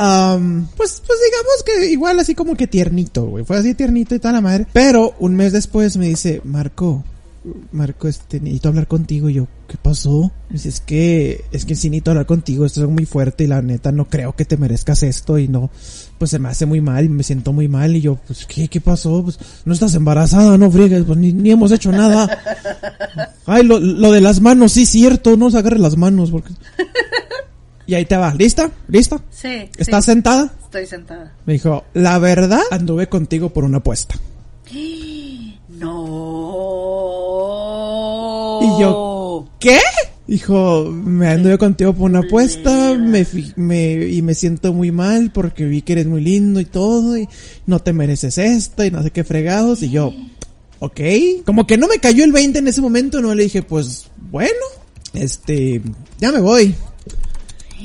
Am, 0.00 0.68
pues, 0.76 1.02
pues 1.04 1.18
digamos 1.24 1.64
que 1.66 1.90
igual 1.90 2.20
así 2.20 2.36
como 2.36 2.54
que 2.54 2.68
tiernito, 2.68 3.26
güey. 3.26 3.44
Fue 3.44 3.56
así 3.56 3.74
tiernito 3.74 4.14
y 4.14 4.20
toda 4.20 4.32
la 4.32 4.40
madre. 4.40 4.66
Pero 4.72 5.14
un 5.18 5.34
mes 5.34 5.52
después 5.52 5.96
me 5.96 6.06
dice, 6.06 6.40
Marco, 6.44 7.02
Marco, 7.72 8.06
este, 8.06 8.38
necesito 8.38 8.68
hablar 8.68 8.86
contigo. 8.86 9.28
Y 9.28 9.34
yo, 9.34 9.48
¿qué 9.66 9.76
pasó? 9.76 10.30
Me 10.48 10.54
dice, 10.54 10.68
es 10.68 10.78
que, 10.78 11.44
es 11.50 11.64
que 11.64 11.74
sí 11.74 11.90
necesito 11.90 12.12
hablar 12.12 12.26
contigo. 12.26 12.64
Esto 12.64 12.84
es 12.84 12.88
muy 12.88 13.06
fuerte 13.06 13.42
y 13.42 13.46
la 13.48 13.60
neta 13.60 13.90
no 13.90 14.08
creo 14.08 14.36
que 14.36 14.44
te 14.44 14.56
merezcas 14.56 15.02
esto 15.02 15.36
y 15.36 15.48
no, 15.48 15.68
pues 16.16 16.30
se 16.30 16.38
me 16.38 16.48
hace 16.48 16.64
muy 16.64 16.80
mal, 16.80 17.10
me 17.10 17.24
siento 17.24 17.52
muy 17.52 17.66
mal. 17.66 17.96
Y 17.96 18.00
yo, 18.00 18.20
pues, 18.24 18.46
¿qué, 18.46 18.68
qué 18.68 18.80
pasó? 18.80 19.24
Pues, 19.24 19.40
no 19.64 19.72
estás 19.72 19.96
embarazada, 19.96 20.56
no 20.58 20.70
friegues, 20.70 21.02
pues 21.04 21.18
ni, 21.18 21.32
ni 21.32 21.50
hemos 21.50 21.72
hecho 21.72 21.90
nada. 21.90 22.38
Ay, 23.46 23.64
lo, 23.64 23.80
lo 23.80 24.12
de 24.12 24.20
las 24.20 24.40
manos, 24.40 24.72
sí, 24.72 24.86
cierto, 24.86 25.36
no 25.36 25.50
se 25.50 25.58
agarre 25.58 25.80
las 25.80 25.96
manos. 25.96 26.30
Porque... 26.30 26.52
y 27.88 27.94
ahí 27.94 28.04
te 28.04 28.18
va, 28.18 28.34
¿lista? 28.34 28.70
¿Lista? 28.86 29.18
Sí. 29.30 29.70
¿Estás 29.78 30.04
sí, 30.04 30.10
sentada? 30.10 30.52
Estoy 30.62 30.84
sentada. 30.84 31.32
Me 31.46 31.54
dijo, 31.54 31.84
la 31.94 32.18
verdad, 32.18 32.60
anduve 32.70 33.08
contigo 33.08 33.48
por 33.48 33.64
una 33.64 33.78
apuesta. 33.78 34.14
No. 35.70 36.18
Y 38.60 38.80
yo, 38.80 39.48
¿qué? 39.60 39.78
Dijo, 40.26 40.90
me 40.90 41.28
anduve 41.28 41.56
contigo 41.56 41.92
por 41.92 42.10
una 42.10 42.18
apuesta, 42.18 42.94
me, 42.94 43.24
me, 43.54 43.92
y 44.08 44.20
me 44.22 44.34
siento 44.34 44.72
muy 44.72 44.90
mal 44.90 45.30
porque 45.30 45.66
vi 45.66 45.82
que 45.82 45.92
eres 45.92 46.06
muy 46.06 46.20
lindo 46.20 46.58
y 46.58 46.64
todo, 46.64 47.16
y 47.16 47.28
no 47.66 47.78
te 47.78 47.92
mereces 47.92 48.38
esto, 48.38 48.84
y 48.84 48.90
no 48.90 49.04
sé 49.04 49.12
qué 49.12 49.22
fregados, 49.22 49.84
y 49.84 49.90
yo, 49.90 50.12
ok. 50.80 51.00
Como 51.46 51.64
que 51.64 51.78
no 51.78 51.86
me 51.86 51.98
cayó 51.98 52.24
el 52.24 52.32
20 52.32 52.58
en 52.58 52.66
ese 52.66 52.80
momento, 52.80 53.20
no 53.20 53.36
le 53.36 53.44
dije, 53.44 53.62
pues, 53.62 54.06
bueno, 54.30 54.50
este, 55.12 55.80
ya 56.18 56.32
me 56.32 56.40
voy. 56.40 56.74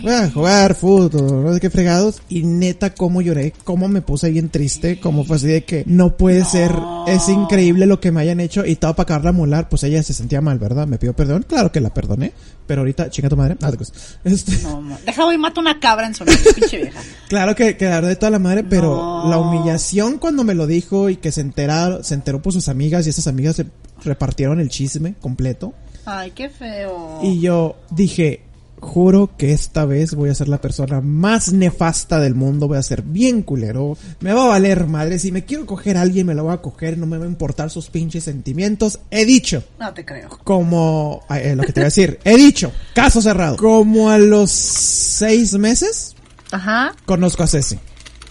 Voy 0.03 0.11
a 0.11 0.29
jugar 0.29 0.75
fútbol, 0.75 1.45
no 1.45 1.53
sé 1.53 1.61
qué 1.61 1.69
fregados. 1.69 2.21
Y 2.27 2.43
neta, 2.43 2.93
cómo 2.93 3.21
lloré, 3.21 3.53
cómo 3.63 3.87
me 3.87 4.01
puse 4.01 4.29
bien 4.31 4.49
triste, 4.49 4.99
como 4.99 5.23
fue 5.23 5.37
así 5.37 5.47
de 5.47 5.63
que 5.63 5.83
no 5.87 6.17
puede 6.17 6.43
ser, 6.43 6.71
es 7.07 7.29
increíble 7.29 7.85
lo 7.85 8.01
que 8.01 8.11
me 8.11 8.19
hayan 8.21 8.41
hecho. 8.41 8.65
Y 8.65 8.75
todo 8.75 8.93
para 8.95 9.03
acabarla 9.03 9.31
mular, 9.31 9.69
pues 9.69 9.83
ella 9.83 10.03
se 10.03 10.13
sentía 10.13 10.41
mal, 10.41 10.59
¿verdad? 10.59 10.87
Me 10.87 10.97
pidió 10.97 11.13
perdón, 11.15 11.45
claro 11.47 11.71
que 11.71 11.79
la 11.79 11.93
perdoné. 11.93 12.33
Pero 12.67 12.81
ahorita, 12.81 13.09
chinga 13.09 13.29
tu 13.29 13.37
madre, 13.37 13.55
nada. 13.59 13.77
Este, 14.25 14.57
No, 14.63 14.81
ma- 14.81 14.97
deja 15.05 15.23
voy 15.25 15.35
y 15.35 15.37
mato 15.37 15.61
una 15.61 15.79
cabra 15.79 16.05
en 16.07 16.13
su 16.15 16.25
nombre, 16.25 16.53
pinche 16.53 16.77
vieja. 16.81 16.99
Claro 17.29 17.55
que, 17.55 17.77
que 17.77 17.85
la 17.85 17.95
verdad 17.95 18.09
de 18.09 18.15
toda 18.17 18.29
la 18.29 18.39
madre, 18.39 18.63
pero 18.65 18.95
No. 18.95 19.29
la 19.29 19.37
humillación 19.37 20.17
cuando 20.17 20.43
me 20.43 20.53
lo 20.53 20.67
dijo 20.67 21.09
y 21.09 21.15
que 21.15 21.31
se 21.31 21.41
enteraron, 21.41 22.03
se 22.03 22.13
enteró 22.13 22.41
por 22.41 22.51
sus 22.51 22.67
amigas 22.67 23.05
y 23.07 23.09
esas 23.09 23.27
amigas 23.27 23.55
se 23.55 23.65
repartieron 24.03 24.59
el 24.59 24.67
chisme 24.69 25.15
completo. 25.21 25.73
Ay, 26.05 26.31
qué 26.31 26.49
feo. 26.49 27.19
Y 27.23 27.39
yo 27.39 27.75
dije, 27.89 28.41
juro 28.83 29.31
que 29.37 29.53
esta 29.53 29.85
vez 29.85 30.13
voy 30.13 30.29
a 30.29 30.35
ser 30.35 30.49
la 30.49 30.59
persona 30.61 30.99
más 31.01 31.53
nefasta 31.53 32.19
del 32.19 32.35
mundo, 32.35 32.67
voy 32.67 32.77
a 32.77 32.83
ser 32.83 33.01
bien 33.01 33.41
culero, 33.41 33.97
me 34.19 34.33
va 34.33 34.43
a 34.45 34.47
valer 34.49 34.87
madre, 34.87 35.17
si 35.19 35.31
me 35.31 35.45
quiero 35.45 35.65
coger 35.65 35.97
a 35.97 36.01
alguien 36.01 36.27
me 36.27 36.35
lo 36.35 36.43
voy 36.43 36.53
a 36.53 36.57
coger, 36.61 36.97
no 36.97 37.05
me 37.07 37.17
va 37.17 37.25
a 37.25 37.27
importar 37.27 37.69
sus 37.69 37.89
pinches 37.89 38.25
sentimientos. 38.25 38.99
He 39.09 39.25
dicho, 39.25 39.63
No 39.79 39.93
te 39.93 40.03
creo. 40.05 40.29
como, 40.43 41.21
eh, 41.29 41.55
lo 41.55 41.63
que 41.63 41.71
te 41.73 41.79
voy 41.79 41.85
a 41.85 41.85
decir, 41.85 42.19
he 42.23 42.35
dicho, 42.35 42.71
caso 42.93 43.21
cerrado, 43.21 43.55
como 43.57 44.09
a 44.09 44.17
los 44.17 44.51
seis 44.51 45.53
meses, 45.57 46.15
Ajá. 46.51 46.93
conozco 47.05 47.43
a 47.43 47.47
Ceci. 47.47 47.79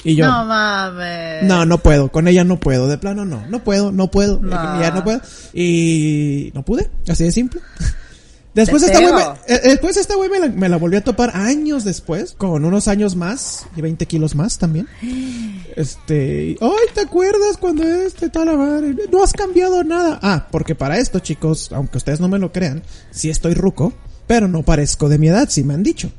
Y 0.05 0.17
yo, 0.17 0.27
No 0.27 0.45
mames. 0.45 1.45
no, 1.45 1.65
no 1.65 1.79
puedo, 1.79 2.11
con 2.11 2.27
ella 2.29 2.43
no 2.45 2.59
puedo, 2.59 2.89
de 2.89 2.99
plano 2.99 3.25
no, 3.25 3.47
no 3.49 3.63
puedo, 3.65 3.93
no 3.93 4.11
puedo, 4.11 4.41
No. 4.41 4.81
ya 4.81 4.91
no 4.91 5.05
puedo. 5.05 5.21
Y 5.55 6.51
no 6.55 6.65
pude, 6.65 6.91
así 7.09 7.23
de 7.25 7.31
simple. 7.33 7.61
Después 8.55 8.83
esta 8.83 9.01
güey 9.01 9.13
me, 9.15 9.23
eh, 9.55 9.61
después 9.65 9.97
esta 9.97 10.15
güey 10.15 10.29
me 10.29 10.39
la, 10.39 10.49
me 10.49 10.69
la 10.69 10.77
volví 10.77 10.97
a 10.97 11.05
topar 11.05 11.35
años 11.35 11.85
después, 11.85 12.33
con 12.33 12.65
unos 12.65 12.87
años 12.87 13.17
más, 13.17 13.67
y 13.77 13.81
20 13.81 14.05
kilos 14.07 14.35
más 14.35 14.59
también. 14.59 14.89
Este, 15.75 16.59
ay, 16.61 16.87
¿te 16.95 17.01
acuerdas 17.01 17.57
cuando 17.59 17.83
este 17.83 18.29
tal? 18.29 18.47
No 19.11 19.23
has 19.23 19.33
cambiado 19.33 19.83
nada. 19.85 20.19
Ah, 20.23 20.49
porque 20.51 20.75
para 20.75 20.99
esto, 20.99 21.19
chicos, 21.21 21.71
aunque 21.73 21.97
ustedes 21.99 22.21
no 22.21 22.29
me 22.29 22.39
lo 22.39 22.53
crean, 22.53 22.83
sí 23.11 23.31
estoy 23.31 23.55
ruco, 23.55 23.95
pero 24.27 24.49
no 24.49 24.63
parezco 24.63 25.09
de 25.09 25.19
mi 25.19 25.29
edad, 25.29 25.49
sí 25.49 25.65
me 25.65 25.75
han 25.75 25.83
dicho. 25.83 26.13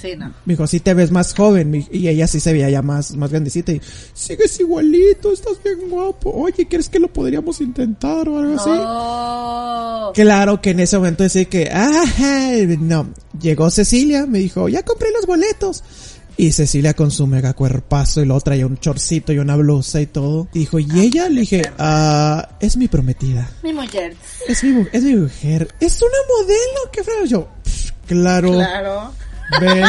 Sí, 0.00 0.14
no. 0.16 0.26
Me 0.44 0.54
dijo, 0.54 0.66
sí 0.66 0.80
te 0.80 0.94
ves 0.94 1.10
más 1.10 1.34
joven. 1.34 1.86
Y 1.90 2.08
ella 2.08 2.26
sí 2.26 2.40
se 2.40 2.52
veía 2.52 2.70
ya 2.70 2.82
más, 2.82 3.16
más 3.16 3.30
grandecita. 3.30 3.72
Y, 3.72 3.80
sigues 4.12 4.58
igualito, 4.60 5.32
estás 5.32 5.62
bien 5.62 5.88
guapo. 5.90 6.30
Oye, 6.30 6.66
¿crees 6.68 6.88
que 6.88 6.98
lo 6.98 7.08
podríamos 7.08 7.60
intentar 7.60 8.28
o 8.28 8.38
algo 8.38 8.54
así? 8.60 8.70
No. 8.70 10.12
Claro 10.14 10.60
que 10.60 10.70
en 10.70 10.80
ese 10.80 10.96
momento 10.98 11.22
decía 11.22 11.44
que, 11.46 11.68
ah, 11.72 12.04
no. 12.80 13.08
Llegó 13.40 13.70
Cecilia, 13.70 14.26
me 14.26 14.38
dijo, 14.38 14.68
ya 14.68 14.82
compré 14.82 15.10
los 15.12 15.26
boletos. 15.26 15.82
Y 16.36 16.50
Cecilia 16.50 16.94
con 16.94 17.12
su 17.12 17.28
mega 17.28 17.52
cuerpazo 17.52 18.20
y 18.20 18.24
luego 18.26 18.40
traía 18.40 18.66
un 18.66 18.76
chorcito 18.78 19.32
y 19.32 19.38
una 19.38 19.54
blusa 19.54 20.00
y 20.00 20.06
todo. 20.06 20.48
Y 20.52 20.60
dijo, 20.60 20.80
¿y 20.80 20.88
ella? 21.00 21.28
Le 21.28 21.42
dije, 21.42 21.62
ah, 21.78 22.56
es 22.58 22.76
mi 22.76 22.88
prometida. 22.88 23.48
Mi 23.62 23.72
mujer. 23.72 24.16
Es 24.48 24.64
mi, 24.64 24.84
es 24.92 25.04
mi 25.04 25.14
mujer. 25.14 25.68
Es 25.78 26.02
una 26.02 26.16
modelo, 26.36 26.90
qué 26.92 27.04
feo. 27.04 27.24
Yo, 27.24 27.48
"Pff, 27.62 27.90
claro 28.08 28.50
Claro. 28.52 29.12
Ve 29.60 29.82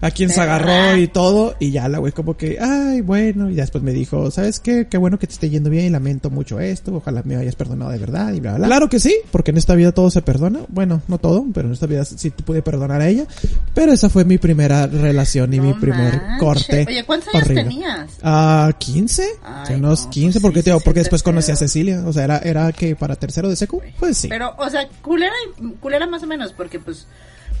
a 0.00 0.10
quien 0.10 0.30
se 0.30 0.40
agarró 0.40 0.96
y 0.96 1.06
todo, 1.06 1.54
y 1.60 1.70
ya 1.70 1.88
la 1.88 1.98
güey 1.98 2.10
como 2.12 2.36
que, 2.36 2.58
ay, 2.60 3.02
bueno, 3.02 3.48
y 3.48 3.54
después 3.54 3.84
me 3.84 3.92
dijo, 3.92 4.32
¿sabes 4.32 4.58
qué? 4.58 4.88
Qué 4.90 4.98
bueno 4.98 5.16
que 5.16 5.28
te 5.28 5.32
esté 5.34 5.48
yendo 5.48 5.70
bien, 5.70 5.84
y 5.86 5.90
lamento 5.90 6.28
mucho 6.28 6.58
esto, 6.58 6.92
ojalá 6.96 7.22
me 7.24 7.36
hayas 7.36 7.54
perdonado 7.54 7.92
de 7.92 7.98
verdad, 7.98 8.32
y 8.32 8.40
bla, 8.40 8.50
bla, 8.50 8.58
bla. 8.58 8.66
Claro 8.66 8.88
que 8.88 8.98
sí, 8.98 9.14
porque 9.30 9.52
en 9.52 9.58
esta 9.58 9.76
vida 9.76 9.92
todo 9.92 10.10
se 10.10 10.20
perdona, 10.20 10.58
bueno, 10.70 11.02
no 11.06 11.18
todo, 11.18 11.44
pero 11.54 11.68
en 11.68 11.74
esta 11.74 11.86
vida 11.86 12.04
sí 12.04 12.32
te 12.32 12.42
pude 12.42 12.62
perdonar 12.62 13.00
a 13.00 13.06
ella, 13.08 13.26
pero 13.74 13.92
esa 13.92 14.08
fue 14.08 14.24
mi 14.24 14.38
primera 14.38 14.88
relación 14.88 15.54
y 15.54 15.60
mi 15.60 15.70
No 15.70 15.78
primer 15.78 16.14
manches. 16.20 16.38
corte. 16.40 16.84
Oye, 16.88 17.04
¿cuántos 17.04 17.32
años 17.32 17.44
horrible. 17.44 17.62
tenías? 17.62 18.10
Ah, 18.24 18.72
15, 18.76 19.24
Ay, 19.44 19.66
Sí, 19.68 19.74
unos 19.74 20.06
no, 20.06 20.10
15, 20.10 20.40
pues 20.40 20.42
porque 20.42 20.58
sí, 20.60 20.64
te 20.64 20.70
digo, 20.70 20.80
sí 20.80 20.84
porque 20.84 20.98
después 21.00 21.22
conocí 21.22 21.52
a. 21.52 21.56
Cecilia, 21.56 22.02
o 22.04 22.12
sea, 22.12 22.24
era, 22.24 22.38
era 22.38 22.72
que 22.72 22.96
para 22.96 23.14
tercero 23.14 23.48
de 23.48 23.54
secu, 23.54 23.80
pues 24.00 24.16
sí. 24.18 24.26
Pero, 24.26 24.52
o 24.58 24.68
sea, 24.68 24.88
culera, 25.00 25.32
culera 25.78 26.08
más 26.08 26.24
o 26.24 26.26
menos, 26.26 26.52
porque 26.52 26.80
pues 26.80 27.06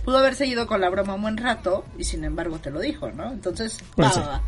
pudo 0.04 0.18
haber 0.18 0.34
seguido 0.34 0.66
con 0.66 0.80
la 0.80 0.88
broma 0.90 1.14
un 1.14 1.22
buen 1.22 1.36
rato 1.36 1.84
y 1.98 2.04
sin 2.04 2.24
embargo 2.24 2.58
te 2.58 2.70
lo 2.70 2.80
dijo, 2.80 3.10
¿no? 3.12 3.30
Entonces, 3.30 3.78
Pues 3.96 4.16
va, 4.18 4.20
va, 4.20 4.42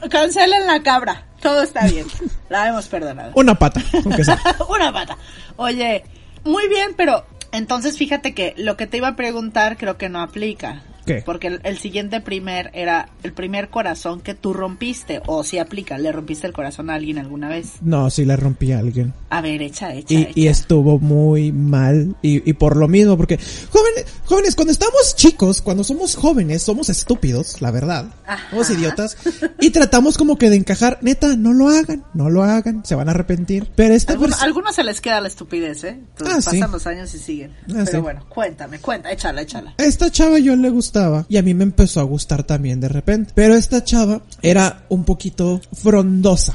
va. 0.00 0.08
cancelen 0.08 0.66
la 0.66 0.82
cabra, 0.82 1.26
todo 1.40 1.62
está 1.62 1.86
bien, 1.86 2.06
la 2.48 2.68
hemos 2.68 2.86
perdonado. 2.88 3.32
Una 3.34 3.54
pata, 3.54 3.82
aunque 4.04 4.24
sea. 4.24 4.38
Una 4.68 4.92
pata. 4.92 5.16
Oye, 5.56 6.04
muy 6.44 6.68
bien, 6.68 6.94
pero 6.96 7.24
entonces 7.52 7.96
fíjate 7.98 8.34
que 8.34 8.54
lo 8.56 8.76
que 8.76 8.86
te 8.86 8.96
iba 8.96 9.08
a 9.08 9.16
preguntar 9.16 9.76
creo 9.76 9.96
que 9.98 10.08
no 10.08 10.20
aplica. 10.22 10.82
¿Qué? 11.06 11.22
Porque 11.24 11.48
el, 11.48 11.60
el 11.64 11.78
siguiente 11.78 12.20
primer 12.20 12.70
era 12.74 13.08
el 13.22 13.32
primer 13.32 13.68
corazón 13.70 14.20
que 14.20 14.34
tú 14.34 14.52
rompiste. 14.52 15.20
O 15.26 15.44
si 15.44 15.58
aplica, 15.58 15.98
le 15.98 16.12
rompiste 16.12 16.46
el 16.46 16.52
corazón 16.52 16.90
a 16.90 16.94
alguien 16.94 17.18
alguna 17.18 17.48
vez. 17.48 17.72
No, 17.82 18.08
sí 18.10 18.24
le 18.24 18.36
rompí 18.36 18.72
a 18.72 18.78
alguien. 18.78 19.12
A 19.30 19.40
ver, 19.40 19.62
echa, 19.62 19.92
echa, 19.94 20.14
y, 20.14 20.22
echa. 20.22 20.30
y 20.34 20.46
estuvo 20.48 20.98
muy 20.98 21.52
mal 21.52 22.14
y, 22.22 22.48
y 22.48 22.52
por 22.54 22.76
lo 22.76 22.86
mismo 22.88 23.16
porque 23.16 23.38
jóvenes 23.70 24.06
jóvenes 24.24 24.54
cuando 24.54 24.72
estamos 24.72 25.16
chicos 25.16 25.60
cuando 25.60 25.82
somos 25.84 26.14
jóvenes 26.14 26.62
somos 26.62 26.88
estúpidos 26.88 27.60
la 27.60 27.70
verdad 27.72 28.06
Ajá. 28.26 28.48
somos 28.50 28.70
idiotas 28.70 29.16
y 29.60 29.70
tratamos 29.70 30.16
como 30.16 30.38
que 30.38 30.50
de 30.50 30.56
encajar 30.56 30.98
neta 31.02 31.34
no 31.36 31.52
lo 31.52 31.68
hagan 31.68 32.04
no 32.14 32.30
lo 32.30 32.44
hagan 32.44 32.84
se 32.84 32.94
van 32.94 33.08
a 33.08 33.10
arrepentir 33.10 33.68
pero 33.74 33.94
esta 33.94 34.12
Algunos, 34.12 34.30
persona 34.36 34.46
algunos 34.46 34.74
se 34.76 34.84
les 34.84 35.00
queda 35.00 35.20
la 35.20 35.28
estupidez, 35.28 35.82
¿eh? 35.84 35.98
Entonces 36.16 36.36
Ah, 36.46 36.50
sí. 36.50 36.58
pasan 36.60 36.72
los 36.72 36.86
años 36.86 37.12
y 37.14 37.18
siguen. 37.18 37.50
Ah, 37.70 37.82
Pero 37.84 37.86
sí. 37.86 37.96
bueno, 37.98 38.24
cuéntame, 38.28 38.78
cuenta, 38.78 39.10
échala, 39.10 39.42
échala. 39.42 39.74
esta 39.78 40.10
chava 40.10 40.38
yo 40.38 40.54
le 40.56 40.70
gustaba 40.94 41.26
y 41.28 41.36
a 41.38 41.42
mí 41.42 41.54
me 41.54 41.64
empezó 41.64 42.00
a 42.00 42.04
gustar 42.04 42.44
también 42.44 42.80
de 42.80 42.88
repente. 42.88 43.32
Pero 43.34 43.54
esta 43.54 43.82
chava 43.82 44.22
era 44.42 44.84
un 44.88 45.04
poquito 45.04 45.60
frondosa. 45.72 46.54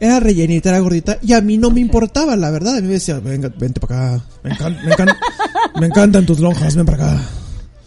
Era 0.00 0.20
rellenita, 0.20 0.68
era 0.70 0.80
gordita 0.80 1.18
y 1.22 1.32
a 1.32 1.40
mí 1.40 1.56
no 1.56 1.70
me 1.70 1.80
importaba, 1.80 2.34
la 2.36 2.50
verdad. 2.50 2.76
A 2.76 2.80
mí 2.80 2.88
me 2.88 2.94
decía, 2.94 3.20
venga, 3.20 3.50
vente 3.56 3.80
para 3.80 4.14
acá. 4.16 4.24
Me, 4.42 4.50
encan- 4.50 4.82
me 4.84 4.92
encan- 4.92 5.16
me 5.80 5.86
encantan 5.86 6.26
tus 6.26 6.40
lonjas, 6.40 6.74
ven 6.76 6.86
para 6.86 7.12
acá. 7.12 7.22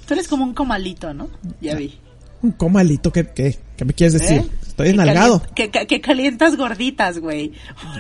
Tú 0.08 0.14
eres 0.14 0.28
como 0.28 0.44
un 0.46 0.54
comalito, 0.54 1.14
¿no? 1.14 1.30
Ya 1.62 1.76
vi. 1.76 1.98
Un 2.42 2.52
comalito, 2.54 3.12
¿qué, 3.12 3.28
qué, 3.28 3.60
qué 3.78 3.86
me 3.86 3.94
quieres 3.94 4.14
decir? 4.14 4.38
¿Eh? 4.40 4.50
Estoy 4.68 4.90
enalgado. 4.90 5.44
Que, 5.54 5.70
que, 5.70 5.86
que 5.86 6.02
calientas 6.02 6.56
gorditas, 6.58 7.20
güey. 7.20 7.52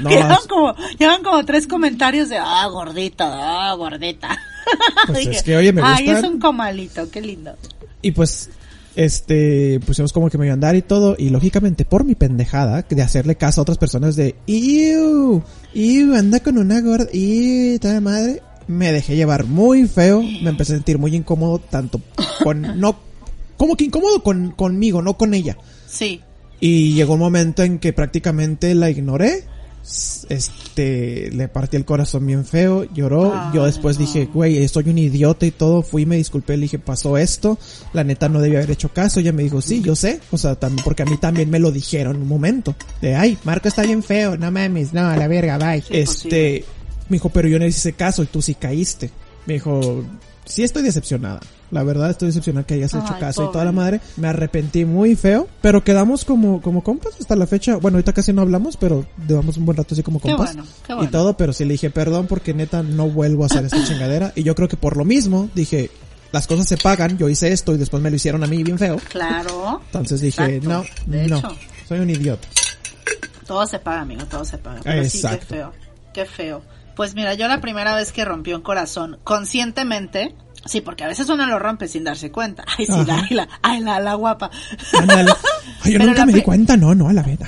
No, 0.02 0.10
llevan 0.10 0.32
es- 0.32 0.48
como, 0.48 0.74
llevan 0.98 1.22
como 1.24 1.46
tres 1.46 1.68
comentarios 1.68 2.30
de, 2.30 2.38
ah, 2.38 2.66
gordita, 2.72 3.70
ah, 3.70 3.74
gordita. 3.76 4.30
Pues 5.08 5.28
es 5.28 5.44
que, 5.44 5.56
oye, 5.58 5.72
me 5.72 5.82
Ay, 5.84 6.06
gustan. 6.06 6.26
es 6.26 6.32
un 6.32 6.40
comalito, 6.40 7.10
qué 7.12 7.22
lindo. 7.22 7.56
Y 8.02 8.12
pues, 8.12 8.50
este, 8.96 9.80
pusimos 9.86 10.12
como 10.12 10.30
que 10.30 10.38
me 10.38 10.46
iba 10.46 10.54
a 10.54 10.56
andar 10.56 10.76
y 10.76 10.82
todo. 10.82 11.16
Y 11.18 11.30
lógicamente, 11.30 11.86
por 11.86 12.04
mi 12.04 12.16
pendejada 12.16 12.84
de 12.88 13.02
hacerle 13.02 13.36
caso 13.36 13.62
a 13.62 13.64
otras 13.64 13.78
personas 13.78 14.16
de, 14.16 14.36
¡Iu! 14.48 15.44
¡Iu! 15.74 16.16
Anda 16.16 16.40
con 16.42 16.58
una 16.58 16.82
gorda. 16.82 17.08
¡Y 17.12 17.80
tal 17.80 18.02
madre! 18.02 18.42
Me 18.68 18.92
dejé 18.92 19.16
llevar 19.16 19.46
muy 19.46 19.88
feo. 19.88 20.22
Me 20.22 20.50
empecé 20.50 20.74
a 20.74 20.76
sentir 20.78 20.98
muy 20.98 21.16
incómodo, 21.16 21.60
tanto 21.60 22.02
con, 22.44 22.80
no, 22.80 23.00
como 23.58 23.76
que 23.76 23.86
incómodo 23.86 24.24
con, 24.24 24.52
conmigo, 24.52 25.02
no 25.02 25.18
con 25.18 25.34
ella. 25.34 25.58
Sí. 25.88 26.22
Y 26.60 26.94
llegó 26.94 27.14
un 27.14 27.20
momento 27.20 27.64
en 27.64 27.80
que 27.80 27.92
prácticamente 27.92 28.74
la 28.76 28.90
ignoré. 28.90 29.44
Este, 29.84 31.32
le 31.32 31.48
partí 31.48 31.76
el 31.78 31.86
corazón 31.86 32.26
bien 32.26 32.46
feo, 32.46 32.86
lloró. 32.94 33.34
Yo 33.54 33.66
después 33.66 33.98
dije, 33.98 34.30
güey, 34.32 34.68
soy 34.68 34.90
un 34.90 34.98
idiota 34.98 35.46
y 35.46 35.52
todo. 35.52 35.82
Fui, 35.82 36.06
me 36.06 36.18
disculpé, 36.18 36.56
le 36.58 36.64
dije, 36.64 36.80
pasó 36.80 37.18
esto. 37.18 37.58
La 37.94 38.04
neta 38.04 38.30
no 38.30 38.40
debía 38.40 38.60
haber 38.60 38.72
hecho 38.72 38.90
caso. 38.90 39.20
Ella 39.20 39.34
me 39.34 39.44
dijo, 39.44 39.62
sí, 39.62 39.82
yo 39.82 39.96
sé. 39.96 40.20
O 40.32 40.38
sea, 40.38 40.56
también, 40.56 40.84
porque 40.84 41.04
a 41.04 41.06
mí 41.06 41.18
también 41.18 41.50
me 41.50 41.60
lo 41.60 41.72
dijeron 41.72 42.18
un 42.18 42.28
momento. 42.28 42.76
De, 43.02 43.16
ay, 43.16 43.38
Marco 43.44 43.68
está 43.68 43.84
bien 43.84 44.04
feo, 44.04 44.38
no 44.38 44.52
mames, 44.52 44.94
no, 44.94 45.08
a 45.08 45.18
la 45.18 45.28
verga, 45.28 45.58
bye. 45.58 45.82
Sí, 45.82 45.88
pues 45.90 46.10
este, 46.10 46.66
me 47.10 47.16
dijo, 47.16 47.30
pero 47.30 47.48
yo 47.48 47.60
no 47.60 47.66
hice 47.66 47.94
caso 47.94 48.24
y 48.24 48.28
tú 48.28 48.42
sí 48.42 48.56
caíste. 48.56 49.10
Me 49.46 49.56
dijo, 49.56 50.04
sí 50.46 50.64
estoy 50.64 50.84
decepcionada. 50.84 51.40
La 51.72 51.84
verdad 51.84 52.10
estoy 52.10 52.28
decepcionada 52.28 52.66
que 52.68 52.74
hayas 52.74 52.94
hecho 52.94 53.16
caso 53.20 53.46
y 53.48 53.52
toda 53.54 53.64
la 53.64 53.72
madre. 53.72 54.02
Me 54.18 54.28
arrepentí 54.28 54.84
muy 54.84 55.16
feo, 55.16 55.48
pero 55.62 55.84
quedamos 55.84 56.26
como, 56.26 56.62
como 56.62 56.84
compas 56.84 57.14
hasta 57.20 57.36
la 57.38 57.48
fecha. 57.48 57.78
Bueno, 57.78 57.96
ahorita 57.98 58.12
casi 58.12 58.34
no 58.34 58.42
hablamos, 58.42 58.76
pero 58.76 59.06
llevamos 59.28 59.56
un 59.56 59.66
buen 59.66 59.78
rato 59.78 59.94
así 59.96 60.04
como 60.04 60.20
Qué 60.20 60.30
compas. 60.30 60.54
bueno, 60.56 60.68
qué 60.86 60.94
bueno. 60.94 61.08
Y 61.08 61.12
todo, 61.12 61.38
pero 61.38 61.54
sí 61.54 61.64
le 61.64 61.74
dije 61.74 61.90
perdón 61.90 62.28
porque 62.28 62.54
neta 62.54 62.84
no 62.84 63.08
vuelvo 63.10 63.44
a 63.44 63.46
hacer 63.46 63.64
esta 63.64 63.82
chingadera. 63.88 64.34
Y 64.36 64.44
yo 64.44 64.54
creo 64.54 64.68
que 64.68 64.76
por 64.76 64.98
lo 64.98 65.06
mismo 65.06 65.50
dije, 65.56 65.90
las 66.34 66.46
cosas 66.46 66.68
se 66.68 66.76
pagan, 66.76 67.18
yo 67.18 67.30
hice 67.30 67.54
esto 67.54 67.74
y 67.74 67.78
después 67.78 68.04
me 68.04 68.10
lo 68.10 68.18
hicieron 68.18 68.44
a 68.44 68.48
mí 68.48 68.62
bien 68.64 68.78
feo. 68.78 68.98
Claro. 69.10 69.82
Entonces 69.86 70.20
dije, 70.20 70.58
Exacto. 70.58 70.70
no, 71.08 71.12
De 71.14 71.28
no, 71.30 71.38
hecho. 71.38 71.56
soy 71.88 72.00
un 72.00 72.10
idiota. 72.10 72.48
Todo 73.48 73.66
se 73.66 73.80
paga, 73.80 74.02
amigo, 74.02 74.26
todo 74.26 74.44
se 74.46 74.58
paga. 74.58 74.82
Pero 74.84 75.04
sí, 75.10 75.22
qué 75.22 75.38
feo. 75.38 75.72
Qué 76.14 76.26
feo. 76.26 76.62
Pues 76.96 77.16
mira, 77.16 77.34
yo 77.34 77.48
la 77.48 77.62
primera 77.62 77.96
vez 77.96 78.12
que 78.12 78.26
rompí 78.26 78.54
un 78.54 78.62
corazón 78.62 79.20
conscientemente, 79.24 80.36
sí, 80.66 80.82
porque 80.82 81.04
a 81.04 81.08
veces 81.08 81.30
uno 81.30 81.46
lo 81.46 81.60
rompe 81.60 81.88
sin 81.88 82.04
darse 82.04 82.32
cuenta. 82.32 82.64
Ay, 82.78 82.86
sí, 82.86 83.06
la, 83.06 83.28
la, 83.30 83.50
ay, 83.62 83.82
la, 83.82 84.00
la 84.00 84.14
guapa. 84.16 84.50
Ándale. 85.00 85.32
Ay, 85.84 85.94
yo 85.94 86.00
Pero 86.00 86.12
nunca 86.12 86.26
me 86.26 86.34
di 86.34 86.42
cuenta, 86.42 86.78
no, 86.78 86.94
no, 86.94 87.10
a 87.10 87.14
la 87.14 87.24
vez. 87.24 87.40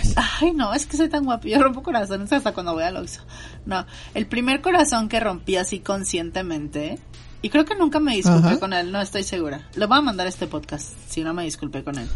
Ay, 0.41 0.51
no, 0.53 0.73
es 0.73 0.85
que 0.85 0.97
soy 0.97 1.09
tan 1.09 1.23
guapa. 1.25 1.47
Yo 1.47 1.61
rompo 1.61 1.83
corazones 1.83 2.31
hasta 2.33 2.51
cuando 2.51 2.73
voy 2.73 2.83
al 2.83 2.97
Oxxo. 2.97 3.21
No, 3.65 3.85
el 4.13 4.25
primer 4.25 4.61
corazón 4.61 5.07
que 5.07 5.19
rompí 5.19 5.55
así 5.55 5.79
conscientemente, 5.79 6.99
y 7.43 7.49
creo 7.49 7.65
que 7.65 7.75
nunca 7.75 7.99
me 7.99 8.15
disculpé 8.15 8.47
Ajá. 8.47 8.59
con 8.59 8.73
él, 8.73 8.91
no 8.91 9.01
estoy 9.01 9.23
segura. 9.23 9.67
Le 9.75 9.85
voy 9.85 9.97
a 9.97 10.01
mandar 10.01 10.25
este 10.27 10.47
podcast 10.47 10.93
si 11.09 11.23
no 11.23 11.33
me 11.33 11.43
disculpé 11.43 11.83
con 11.83 11.97
él. 11.99 12.07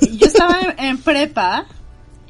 Y 0.00 0.16
Yo 0.16 0.26
estaba 0.26 0.58
en, 0.58 0.84
en 0.84 0.98
prepa 0.98 1.66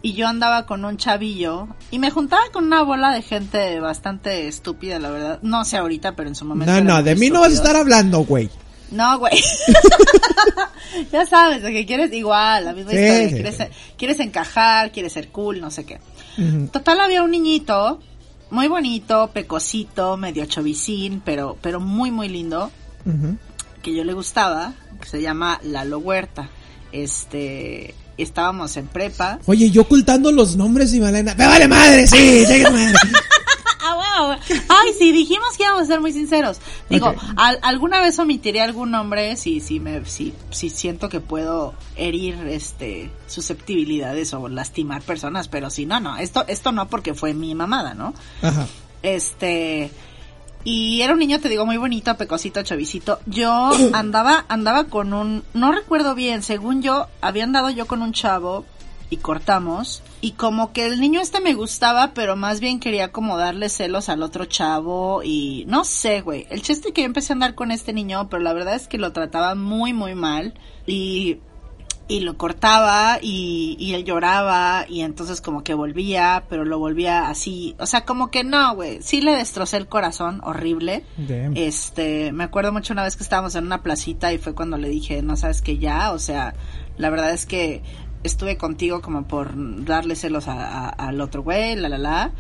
y 0.03 0.15
yo 0.15 0.29
andaba 0.29 0.67
con 0.67 0.85
un 0.85 0.97
chavillo 0.97 1.69
y 1.91 1.99
me 1.99 2.11
juntaba 2.11 2.43
con 2.53 2.65
una 2.65 2.83
bola 2.83 3.13
de 3.13 3.23
gente 3.23 3.79
bastante 3.81 4.49
estúpida, 4.49 4.99
la 4.99 5.11
verdad. 5.11 5.39
No 5.43 5.65
sé 5.65 5.77
ahorita, 5.77 6.17
pero 6.17 6.29
en 6.29 6.35
su 6.35 6.45
momento. 6.45 6.73
No, 6.73 6.81
no, 6.81 7.03
de 7.03 7.17
mí 7.17 7.29
no 7.31 7.41
vas 7.41 7.51
a 7.51 7.55
estar 7.55 7.77
hablando, 7.77 8.21
güey. 8.21 8.49
No, 8.91 9.19
güey. 9.19 9.33
ya 11.13 11.27
sabes, 11.27 11.63
que 11.63 11.87
quieres 11.87 12.13
igual, 12.13 12.65
la 12.65 12.73
misma 12.73 12.91
Sí, 12.93 12.97
historia. 12.99 13.29
sí, 13.29 13.35
quieres, 13.35 13.57
sí. 13.57 13.65
quieres 13.97 14.21
encajar, 14.21 14.91
quieres 14.93 15.13
ser 15.13 15.29
cool, 15.29 15.61
no 15.61 15.71
sé 15.71 15.85
qué. 15.85 16.01
Total, 16.73 16.99
había 17.01 17.23
un 17.23 17.31
niñito, 17.31 18.01
muy 18.51 18.67
bonito, 18.69 19.31
pecosito, 19.33 20.17
medio 20.17 20.47
chovicín, 20.47 21.21
pero, 21.25 21.57
pero 21.61 21.81
muy, 21.81 22.11
muy 22.11 22.29
lindo, 22.29 22.71
que 23.83 23.95
yo 23.95 24.05
le 24.05 24.13
gustaba, 24.15 24.73
que 25.01 25.09
se 25.09 25.21
llama 25.23 25.61
Lalo 25.63 25.99
Huerta. 25.99 26.49
Este, 26.93 27.95
estábamos 28.23 28.77
en 28.77 28.87
prepa. 28.87 29.39
Oye, 29.47 29.71
yo 29.71 29.83
ocultando 29.83 30.31
los 30.33 30.57
nombres 30.57 30.93
y 30.95 31.01
Malena. 31.01 31.35
¡Me 31.35 31.47
vale 31.47 31.69
madre! 31.69 32.07
Sí, 32.07 32.45
madre. 32.71 32.93
Ah, 33.83 33.95
wow. 33.95 34.37
Ay, 34.69 34.93
sí, 34.99 35.11
dijimos 35.11 35.57
que 35.57 35.63
íbamos 35.63 35.85
a 35.85 35.87
ser 35.87 36.01
muy 36.03 36.13
sinceros. 36.13 36.59
Digo, 36.91 37.15
al- 37.37 37.59
alguna 37.63 37.99
vez 38.01 38.19
omitiré 38.19 38.61
algún 38.61 38.91
nombre 38.91 39.37
si, 39.39 39.61
si 39.61 39.81
me, 39.81 40.05
si, 40.05 40.35
si 40.51 40.69
siento 40.69 41.09
que 41.09 41.21
puedo 41.21 41.73
herir, 41.97 42.35
este, 42.47 43.11
susceptibilidades 43.27 44.35
o 44.35 44.49
lastimar 44.51 45.01
personas, 45.01 45.49
pero 45.49 45.71
si 45.71 45.87
no, 45.87 45.99
no, 45.99 46.19
esto, 46.19 46.45
esto 46.47 46.73
no 46.73 46.89
porque 46.89 47.15
fue 47.15 47.33
mi 47.33 47.55
mamada, 47.55 47.95
¿no? 47.95 48.13
Ajá. 48.43 48.67
Este, 49.03 49.91
y 50.65 51.01
era 51.03 51.15
un 51.15 51.19
niño, 51.19 51.41
te 51.41 51.49
digo, 51.49 51.65
muy 51.65 51.77
bonito, 51.77 52.17
pecosito, 52.17 52.63
chavicito. 52.63 53.19
Yo 53.27 53.71
andaba, 53.93 54.45
andaba 54.49 54.85
con 54.85 55.13
un, 55.13 55.43
no 55.55 55.73
recuerdo 55.73 56.15
bien, 56.15 56.43
según 56.43 56.83
yo, 56.83 57.07
había 57.21 57.45
andado 57.45 57.71
yo 57.71 57.87
con 57.87 58.03
un 58.03 58.13
chavo 58.13 58.65
y 59.11 59.17
cortamos. 59.17 60.03
Y 60.21 60.33
como 60.33 60.73
que 60.73 60.87
el 60.87 61.01
niño 61.01 61.21
este 61.21 61.41
me 61.41 61.55
gustaba, 61.55 62.13
pero 62.15 62.37
más 62.37 62.61
bien 62.61 62.79
quería 62.79 63.11
como 63.11 63.37
darle 63.37 63.69
celos 63.69 64.09
al 64.09 64.23
otro 64.23 64.45
chavo 64.45 65.23
y 65.25 65.65
no 65.67 65.85
sé, 65.85 66.21
güey. 66.21 66.47
El 66.51 66.63
chiste 66.63 66.93
que 66.93 67.03
yo 67.03 67.07
empecé 67.07 67.33
a 67.33 67.35
andar 67.35 67.55
con 67.55 67.71
este 67.73 67.93
niño, 67.93 68.29
pero 68.29 68.43
la 68.43 68.53
verdad 68.53 68.75
es 68.75 68.87
que 68.87 68.99
lo 68.99 69.13
trataba 69.13 69.55
muy, 69.55 69.93
muy 69.93 70.15
mal. 70.15 70.55
Y 70.87 71.39
y 72.11 72.21
lo 72.21 72.37
cortaba 72.37 73.19
y, 73.23 73.77
y 73.79 73.95
él 73.95 74.05
lloraba 74.05 74.85
y 74.89 75.03
entonces 75.03 75.41
como 75.41 75.63
que 75.63 75.75
volvía, 75.75 76.45
pero 76.49 76.65
lo 76.65 76.79
volvía 76.79 77.29
así, 77.29 77.77
o 77.79 77.87
sea, 77.87 78.05
como 78.05 78.31
que 78.31 78.43
no, 78.45 78.75
güey, 78.75 79.01
sí 79.01 79.21
le 79.21 79.31
destrocé 79.37 79.77
el 79.77 79.87
corazón, 79.87 80.41
horrible. 80.45 81.05
Damn. 81.17 81.57
Este, 81.57 82.33
me 82.33 82.45
acuerdo 82.45 82.73
mucho 82.73 82.93
una 82.93 83.05
vez 83.05 83.17
que 83.17 83.23
estábamos 83.23 83.55
en 83.55 83.65
una 83.65 83.83
placita 83.83 84.33
y 84.33 84.39
fue 84.39 84.55
cuando 84.55 84.77
le 84.77 84.89
dije, 84.89 85.23
no 85.23 85.37
sabes 85.37 85.63
que 85.63 85.79
ya, 85.79 86.11
o 86.13 86.19
sea, 86.19 86.55
la 86.99 87.11
verdad 87.11 87.33
es 87.33 87.47
que 87.47 87.83
estuve 88.25 88.57
contigo 88.59 89.01
como 89.01 89.29
por 89.29 89.53
darle 89.85 90.17
celos 90.17 90.49
a- 90.49 90.89
a- 90.89 90.89
al 90.89 91.21
otro 91.21 91.43
güey, 91.43 91.77
la 91.77 91.89
la 91.89 91.99
la. 91.99 92.33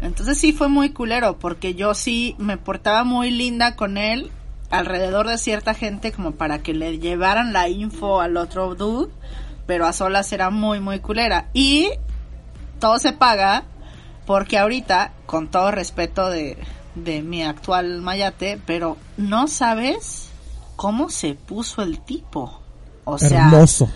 Entonces 0.00 0.38
sí 0.38 0.52
fue 0.52 0.68
muy 0.68 0.90
culero 0.90 1.38
porque 1.40 1.74
yo 1.74 1.92
sí 1.92 2.36
me 2.38 2.56
portaba 2.56 3.02
muy 3.02 3.32
linda 3.32 3.74
con 3.74 3.98
él 3.98 4.30
alrededor 4.70 5.26
de 5.28 5.38
cierta 5.38 5.74
gente 5.74 6.12
como 6.12 6.32
para 6.32 6.58
que 6.60 6.74
le 6.74 6.98
llevaran 6.98 7.52
la 7.52 7.68
info 7.68 8.20
al 8.20 8.36
otro 8.36 8.74
dude, 8.74 9.12
pero 9.66 9.86
a 9.86 9.92
solas 9.92 10.32
era 10.32 10.50
muy 10.50 10.80
muy 10.80 11.00
culera 11.00 11.48
y 11.52 11.90
todo 12.80 12.98
se 12.98 13.12
paga 13.12 13.64
porque 14.26 14.58
ahorita 14.58 15.12
con 15.26 15.48
todo 15.48 15.70
respeto 15.70 16.28
de 16.30 16.58
de 16.94 17.22
mi 17.22 17.44
actual 17.44 18.00
mayate, 18.02 18.58
pero 18.66 18.96
no 19.16 19.46
sabes 19.46 20.30
cómo 20.74 21.10
se 21.10 21.34
puso 21.34 21.82
el 21.82 22.00
tipo. 22.00 22.60
O 23.04 23.18
sea, 23.18 23.44
Hermoso. 23.48 23.88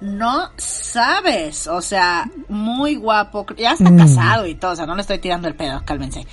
no 0.00 0.50
sabes, 0.56 1.66
o 1.66 1.82
sea, 1.82 2.30
muy 2.48 2.94
guapo, 2.96 3.46
ya 3.56 3.72
está 3.72 3.90
Mm. 3.90 3.98
casado 3.98 4.46
y 4.46 4.54
todo, 4.54 4.72
o 4.72 4.76
sea, 4.76 4.86
no 4.86 4.94
le 4.94 5.00
estoy 5.02 5.18
tirando 5.18 5.48
el 5.48 5.56
pedo, 5.56 5.82
cálmense. 5.84 6.24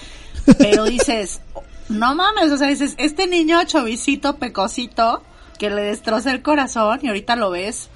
Pero 0.57 0.83
dices, 0.85 1.41
no 1.89 2.15
mames, 2.15 2.51
o 2.51 2.57
sea, 2.57 2.67
dices, 2.67 2.95
este 2.97 3.27
niño 3.27 3.63
chovicito, 3.65 4.37
pecosito, 4.37 5.21
que 5.59 5.69
le 5.69 5.81
destroza 5.83 6.31
el 6.31 6.41
corazón 6.41 6.99
y 7.03 7.07
ahorita 7.07 7.35
lo 7.35 7.51
ves. 7.51 7.89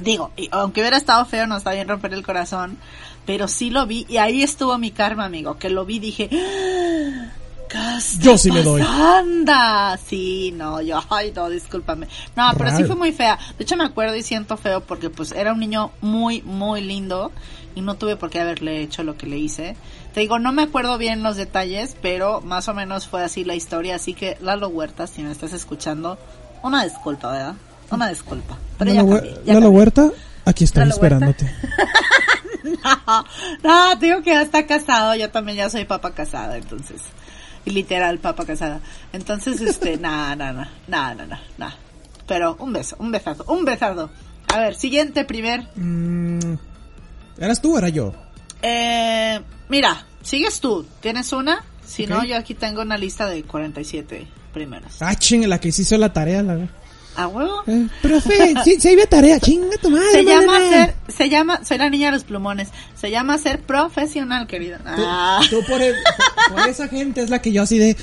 Digo, 0.00 0.30
y 0.36 0.48
aunque 0.52 0.80
hubiera 0.80 0.96
estado 0.96 1.24
feo, 1.24 1.46
no 1.46 1.56
está 1.56 1.72
bien 1.72 1.88
romper 1.88 2.12
el 2.12 2.22
corazón, 2.22 2.76
pero 3.24 3.48
sí 3.48 3.70
lo 3.70 3.86
vi 3.86 4.04
y 4.08 4.18
ahí 4.18 4.42
estuvo 4.42 4.76
mi 4.78 4.90
karma, 4.90 5.24
amigo, 5.24 5.58
que 5.58 5.70
lo 5.70 5.84
vi, 5.86 5.98
dije, 5.98 6.28
"Ah, 6.32 7.28
¿qué 7.68 7.78
está 7.98 8.22
Yo 8.22 8.36
sí 8.38 8.50
le 8.50 8.62
doy. 8.62 8.82
pasando?". 8.82 9.52
Sí, 10.06 10.52
no, 10.54 10.80
yo, 10.82 11.02
ay, 11.08 11.32
no, 11.34 11.48
discúlpame. 11.48 12.08
No, 12.36 12.50
pero 12.58 12.76
sí 12.76 12.84
fue 12.84 12.94
muy 12.96 13.12
fea. 13.12 13.38
De 13.56 13.64
hecho, 13.64 13.76
me 13.76 13.84
acuerdo 13.84 14.14
y 14.16 14.22
siento 14.22 14.56
feo 14.56 14.82
porque 14.82 15.08
pues 15.10 15.32
era 15.32 15.52
un 15.52 15.60
niño 15.60 15.90
muy, 16.02 16.42
muy 16.42 16.82
lindo 16.82 17.32
y 17.74 17.80
no 17.80 17.94
tuve 17.94 18.16
por 18.16 18.28
qué 18.30 18.40
haberle 18.40 18.82
hecho 18.82 19.02
lo 19.02 19.16
que 19.16 19.26
le 19.26 19.38
hice. 19.38 19.76
Te 20.16 20.20
digo, 20.20 20.38
no 20.38 20.50
me 20.50 20.62
acuerdo 20.62 20.96
bien 20.96 21.22
los 21.22 21.36
detalles, 21.36 21.94
pero 22.00 22.40
más 22.40 22.68
o 22.68 22.72
menos 22.72 23.06
fue 23.06 23.22
así 23.22 23.44
la 23.44 23.54
historia. 23.54 23.96
Así 23.96 24.14
que, 24.14 24.38
Lalo 24.40 24.68
Huerta, 24.68 25.06
si 25.06 25.22
me 25.22 25.30
estás 25.30 25.52
escuchando, 25.52 26.16
una 26.62 26.84
disculpa, 26.84 27.32
¿verdad? 27.32 27.54
Una 27.90 28.08
disculpa. 28.08 28.56
Pero 28.78 28.94
ya 28.94 29.02
Lalo, 29.02 29.16
cambié, 29.16 29.34
ya 29.44 29.52
Lalo 29.52 29.66
cambié. 29.66 29.78
Huerta, 29.78 30.10
aquí 30.46 30.64
estoy 30.64 30.88
esperándote. 30.88 31.52
No, 32.64 33.24
no, 33.62 33.98
te 33.98 34.06
digo 34.06 34.22
que 34.22 34.30
ya 34.30 34.42
está 34.42 34.66
casado, 34.66 35.14
yo 35.14 35.30
también 35.30 35.58
ya 35.58 35.70
soy 35.70 35.84
papa 35.84 36.12
casada, 36.12 36.56
entonces. 36.56 37.00
Y 37.64 37.70
literal, 37.70 38.18
papa 38.18 38.44
casada. 38.44 38.80
Entonces, 39.12 39.60
este, 39.60 39.98
nada, 39.98 40.34
nada, 40.34 40.70
nada, 40.88 41.14
nada, 41.14 41.40
nada. 41.58 41.76
Pero 42.26 42.56
un 42.58 42.72
beso, 42.72 42.96
un 42.98 43.12
besazo, 43.12 43.44
un 43.48 43.64
besado. 43.64 44.10
A 44.52 44.60
ver, 44.60 44.74
siguiente, 44.74 45.24
primer. 45.24 45.68
Mm, 45.76 46.56
¿Eras 47.38 47.60
tú 47.60 47.74
o 47.74 47.78
era 47.78 47.88
yo? 47.88 48.14
Eh, 48.62 49.40
mira, 49.68 50.06
sigues 50.22 50.60
tú. 50.60 50.86
¿Tienes 51.00 51.32
una? 51.32 51.64
Si 51.84 52.06
no, 52.06 52.24
yo 52.24 52.36
aquí 52.36 52.54
tengo 52.54 52.82
una 52.82 52.98
lista 52.98 53.26
de 53.26 53.42
47 53.44 54.26
primeros. 54.52 54.92
Ah, 55.00 55.14
chinga, 55.14 55.46
la 55.46 55.60
que 55.60 55.70
sí 55.72 55.82
hizo 55.82 55.96
la 55.98 56.12
tarea, 56.12 56.42
la... 56.42 56.68
¿A 57.14 57.28
huevo? 57.28 57.62
Eh, 57.66 57.86
profe, 58.02 58.54
sí, 58.64 58.76
sí 58.78 58.88
había 58.88 59.06
tarea, 59.06 59.40
chinga 59.40 59.76
tu 59.80 59.88
madre. 59.90 60.10
Se 60.12 60.24
llama 60.24 60.58
ser, 60.68 60.94
se 61.08 61.28
llama, 61.30 61.64
soy 61.64 61.78
la 61.78 61.88
niña 61.88 62.06
de 62.08 62.12
los 62.12 62.24
plumones. 62.24 62.68
Se 62.94 63.10
llama 63.10 63.38
ser 63.38 63.60
profesional, 63.62 64.46
querida. 64.46 64.78
Tú, 64.78 64.84
Ah. 65.06 65.40
tú 65.48 65.62
por, 65.66 65.80
el- 65.80 65.94
por- 66.48 66.56
por 66.58 66.68
esa 66.68 66.88
gente 66.88 67.22
es 67.22 67.30
la 67.30 67.40
que 67.40 67.52
yo 67.52 67.62
así 67.62 67.78
de... 67.78 67.96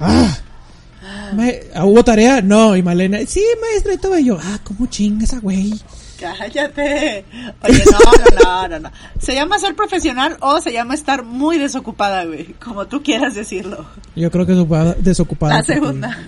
Ah, 0.00 0.36
Ma- 1.34 1.44
ah, 1.74 1.84
¿Hubo 1.84 2.02
tarea? 2.02 2.40
No, 2.42 2.74
y 2.76 2.82
Malena, 2.82 3.18
sí, 3.28 3.44
maestra, 3.60 3.94
y 3.94 3.98
todo 3.98 4.18
y 4.18 4.24
yo, 4.24 4.38
ah, 4.42 4.58
¿cómo 4.64 4.86
chinga 4.86 5.22
esa 5.24 5.38
güey? 5.38 5.72
Cállate. 6.18 7.24
Oye, 7.62 7.84
no, 7.90 7.98
no, 7.98 8.42
no, 8.42 8.68
no, 8.68 8.78
no. 8.80 8.90
¿Se 9.20 9.34
llama 9.34 9.58
ser 9.58 9.74
profesional 9.74 10.36
o 10.40 10.60
se 10.60 10.72
llama 10.72 10.94
estar 10.94 11.22
muy 11.24 11.58
desocupada, 11.58 12.24
güey? 12.24 12.54
Como 12.54 12.86
tú 12.86 13.02
quieras 13.02 13.34
decirlo. 13.34 13.86
Yo 14.14 14.30
creo 14.30 14.46
que 14.46 14.52
desocupada. 14.52 14.94
desocupada 14.94 15.56
La 15.56 15.62
segunda. 15.62 16.18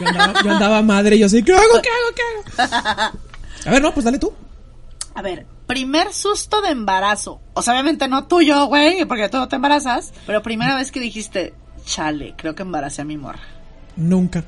Yo 0.00 0.08
andaba, 0.08 0.42
yo 0.42 0.50
andaba 0.50 0.82
madre 0.82 1.16
y 1.16 1.20
yo 1.20 1.26
así, 1.26 1.42
¿qué 1.42 1.52
hago, 1.52 1.62
qué 1.82 1.88
hago, 1.88 2.14
qué 2.14 2.62
hago? 2.62 3.18
A 3.66 3.70
ver, 3.70 3.82
no, 3.82 3.92
pues 3.94 4.04
dale 4.04 4.18
tú. 4.18 4.32
A 5.14 5.22
ver, 5.22 5.46
primer 5.66 6.12
susto 6.12 6.60
de 6.62 6.70
embarazo. 6.70 7.40
O 7.54 7.62
sea, 7.62 7.74
obviamente 7.74 8.08
no 8.08 8.26
tuyo, 8.26 8.66
güey, 8.66 9.04
porque 9.04 9.28
tú 9.28 9.36
no 9.38 9.48
te 9.48 9.56
embarazas. 9.56 10.12
Pero 10.26 10.42
primera 10.42 10.74
vez 10.74 10.90
que 10.90 11.00
dijiste, 11.00 11.54
chale, 11.84 12.34
creo 12.36 12.54
que 12.54 12.62
embaracé 12.62 13.02
a 13.02 13.04
mi 13.04 13.16
morra. 13.16 13.42
Nunca, 13.96 14.44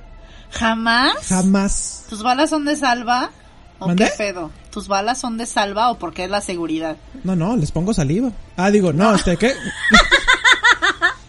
¿Jamás? 0.50 1.28
jamás. 1.28 2.06
¿Tus 2.08 2.22
balas 2.22 2.50
son 2.50 2.64
de 2.64 2.76
salva? 2.76 3.30
¿O 3.78 3.88
¿Mandé? 3.88 4.04
qué 4.04 4.10
pedo? 4.16 4.50
¿Tus 4.74 4.88
balas 4.88 5.20
son 5.20 5.38
de 5.38 5.46
salva 5.46 5.92
o 5.92 5.98
porque 6.00 6.24
es 6.24 6.30
la 6.30 6.40
seguridad? 6.40 6.96
No, 7.22 7.36
no, 7.36 7.56
les 7.56 7.70
pongo 7.70 7.94
saliva. 7.94 8.32
Ah, 8.56 8.72
digo, 8.72 8.92
no, 8.92 9.14
este, 9.14 9.36
¿qué? 9.36 9.52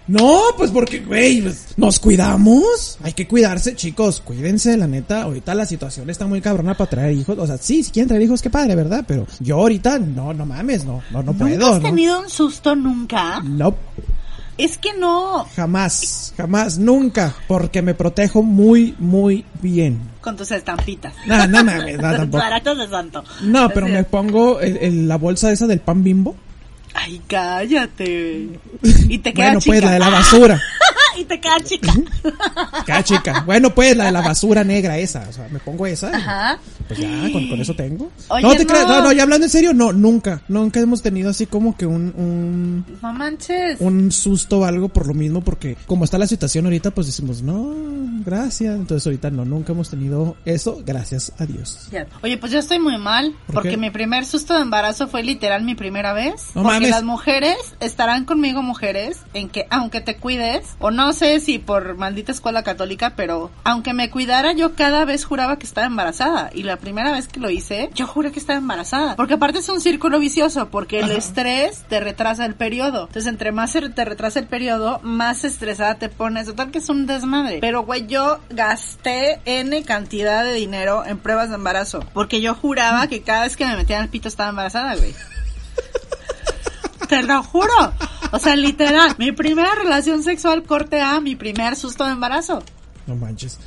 No, 0.08 0.42
pues 0.56 0.70
porque, 0.70 1.00
güey, 1.00 1.42
pues, 1.42 1.74
nos 1.78 2.00
cuidamos. 2.00 3.00
Hay 3.02 3.14
que 3.14 3.28
cuidarse, 3.28 3.76
chicos. 3.76 4.22
Cuídense, 4.24 4.78
la 4.78 4.86
neta. 4.86 5.24
Ahorita 5.24 5.56
la 5.56 5.66
situación 5.66 6.08
está 6.12 6.28
muy 6.28 6.42
cabrona 6.42 6.76
para 6.78 6.90
traer 6.90 7.14
hijos. 7.14 7.38
O 7.40 7.48
sea, 7.48 7.58
sí, 7.58 7.82
si 7.84 7.90
quieren 7.90 8.08
traer 8.08 8.22
hijos, 8.22 8.44
qué 8.44 8.52
padre, 8.52 8.76
¿verdad? 8.76 9.04
Pero 9.08 9.26
yo 9.40 9.56
ahorita, 9.58 9.98
no, 9.98 10.32
no 10.32 10.46
mames, 10.46 10.86
no, 10.86 11.02
no, 11.12 11.24
no 11.24 11.34
¿Nunca 11.34 11.46
puedo. 11.46 11.74
has 11.74 11.82
¿no? 11.82 11.90
tenido 11.90 12.20
un 12.20 12.30
susto 12.30 12.76
nunca? 12.76 13.40
No, 13.44 13.76
Es 14.58 14.78
que 14.78 14.94
no. 14.94 15.46
jamás, 15.56 16.34
jamás, 16.38 16.78
nunca. 16.78 17.34
Porque 17.48 17.82
me 17.82 17.94
protejo 17.94 18.42
muy, 18.42 18.96
muy 19.00 19.44
bien. 19.62 20.00
Con 20.22 20.38
tus 20.38 20.50
estampitas. 20.52 21.14
No, 21.28 21.46
no 21.48 21.64
mames, 21.64 21.98
no, 21.98 22.02
tampoco. 22.16 22.38
Baratos 22.44 22.78
de 22.78 22.88
santo. 22.88 23.24
No, 23.42 23.70
pero 23.70 23.88
me 23.88 24.04
pongo 24.06 24.60
el- 24.62 24.78
el- 24.78 25.08
la 25.08 25.18
bolsa 25.18 25.52
esa 25.52 25.68
del 25.68 25.80
pan 25.82 26.04
bimbo. 26.04 26.36
Ay, 26.94 27.22
cállate. 27.28 28.48
Y 29.10 29.18
te 29.18 29.34
queda 29.34 29.48
Bueno, 29.48 29.60
chica. 29.60 29.72
pues 29.74 29.84
la 29.84 29.92
de 29.92 30.00
la 30.00 30.10
basura. 30.10 30.62
y 31.18 31.26
te 31.26 31.40
queda 31.40 31.60
chica. 31.64 31.94
Cada 32.86 33.04
chica. 33.04 33.44
Bueno, 33.46 33.74
pues 33.74 33.96
la 33.96 34.06
de 34.06 34.12
la 34.12 34.22
basura 34.22 34.64
negra 34.64 34.98
esa. 34.98 35.26
O 35.30 35.34
sea, 35.34 35.48
me 35.50 35.60
pongo 35.60 35.86
esa. 35.88 36.16
Ajá. 36.16 36.60
Pues 36.88 37.00
ya, 37.00 37.10
con, 37.32 37.48
con 37.48 37.60
eso 37.60 37.74
tengo. 37.76 38.12
Oye, 38.28 38.44
no 38.44 38.54
te 38.56 38.64
no. 38.64 38.70
creas, 38.70 38.88
no, 38.88 39.02
no, 39.02 39.12
ya 39.12 39.24
hablando 39.24 39.46
en 39.46 39.50
serio, 39.50 39.74
no, 39.74 39.92
nunca. 39.92 40.42
Nunca 40.48 40.80
hemos 40.80 41.02
tenido 41.02 41.30
así 41.30 41.46
como 41.46 41.76
que 41.76 41.86
un, 41.86 42.14
un, 42.16 42.86
No 43.02 43.14
manches. 43.14 43.78
un 43.80 44.12
susto 44.12 44.60
o 44.60 44.66
algo 44.66 44.90
por 44.90 45.08
lo 45.08 45.14
mismo, 45.14 45.42
porque 45.42 45.78
como 45.88 46.04
está 46.06 46.18
la 46.18 46.28
situación 46.28 46.66
ahorita, 46.66 46.92
pues 46.92 47.08
decimos, 47.08 47.42
no, 47.42 47.74
gracias. 48.26 48.76
Entonces 48.76 49.06
ahorita 49.08 49.32
no, 49.32 49.46
nunca 49.46 49.74
hemos 49.74 49.90
tenido 49.90 50.36
eso, 50.46 50.82
gracias 50.86 51.32
a 51.40 51.46
Dios. 51.46 51.90
Oye, 52.24 52.38
pues 52.38 52.52
yo 52.52 52.60
estoy 52.60 52.80
muy 52.80 52.98
mal, 52.98 53.34
¿Por 53.48 53.56
porque 53.56 53.70
qué? 53.72 53.78
mi 53.78 53.90
primer 53.90 54.26
susto 54.26 54.54
de 54.56 54.62
embarazo 54.62 55.08
fue 55.08 55.24
literal 55.24 55.64
mi 55.64 55.76
primera 55.76 56.14
vez. 56.14 56.44
No 56.56 56.62
porque 56.64 56.76
mames. 56.76 56.90
las 56.90 57.04
mujeres 57.04 57.58
estarán 57.80 58.26
conmigo 58.26 58.62
mujeres 58.62 59.20
en 59.34 59.50
que 59.50 59.66
aunque 59.70 60.02
te 60.02 60.18
cuides, 60.18 60.66
o 60.80 60.92
no 60.92 61.05
sé 61.14 61.40
si 61.40 61.60
por 61.60 61.96
maldita 61.96 62.32
escuela 62.32 62.64
católica, 62.64 63.14
pero 63.16 63.52
aunque 63.64 63.94
me 63.94 64.10
cuidara, 64.10 64.54
yo 64.54 64.76
cada 64.76 65.06
vez 65.06 65.26
juraba 65.26 65.58
que 65.58 65.66
estaba 65.66 65.88
embarazada. 65.88 66.50
Y 66.54 66.64
la 66.64 66.78
primera 66.78 67.12
vez 67.12 67.28
que 67.28 67.40
lo 67.40 67.50
hice, 67.50 67.90
yo 67.94 68.08
juré 68.08 68.32
que 68.32 68.40
estaba 68.40 68.58
embarazada. 68.58 69.16
Porque 69.16 69.36
aparte 69.36 69.60
es 69.60 69.70
un 69.70 69.82
círculo 69.82 70.20
vicioso, 70.20 70.70
porque 70.70 71.00
el 71.00 71.12
estrés 71.12 71.84
te 71.88 72.00
retrasa 72.00 72.46
el 72.46 72.56
periodo. 72.56 73.08
Entonces, 73.08 73.28
entre 73.28 73.52
más 73.52 73.74
te 73.74 74.06
retrasa 74.06 74.40
el 74.40 74.48
periodo, 74.48 75.00
más 75.04 75.44
estresada 75.44 75.96
te 75.96 76.10
pones. 76.10 76.46
Total 76.46 76.72
que 76.72 76.80
es 76.80 76.90
un 76.90 77.06
desmadre. 77.06 77.60
Pero, 77.60 77.84
güey, 77.84 78.08
yo 78.08 78.40
gasté 78.50 79.40
N 79.46 79.84
cantidad 79.84 80.44
de 80.44 80.54
dinero 80.54 81.04
en 81.06 81.18
pruebas 81.18 81.50
de 81.50 81.56
embarazo. 81.56 82.00
Porque 82.14 82.42
yo 82.42 82.56
juraba 82.56 83.08
que 83.08 83.22
cada 83.22 83.44
vez 83.44 83.58
que 83.58 83.66
me 83.66 83.76
metían 83.76 84.04
el 84.04 84.10
pito 84.10 84.28
estaba 84.28 84.50
embarazada, 84.50 84.96
güey. 84.96 85.14
Te 87.10 87.24
lo 87.24 87.44
juro. 87.44 87.94
O 88.32 88.40
sea, 88.40 88.56
literal, 88.56 89.16
mi 89.18 89.32
primera 89.32 89.74
relación 89.76 90.24
sexual 90.24 90.64
corte 90.64 91.02
A, 91.02 91.20
mi 91.22 91.36
primer 91.36 91.76
susto 91.76 92.06
de 92.06 92.12
embarazo. 92.12 92.64
No 93.08 93.16
manches. 93.16 93.60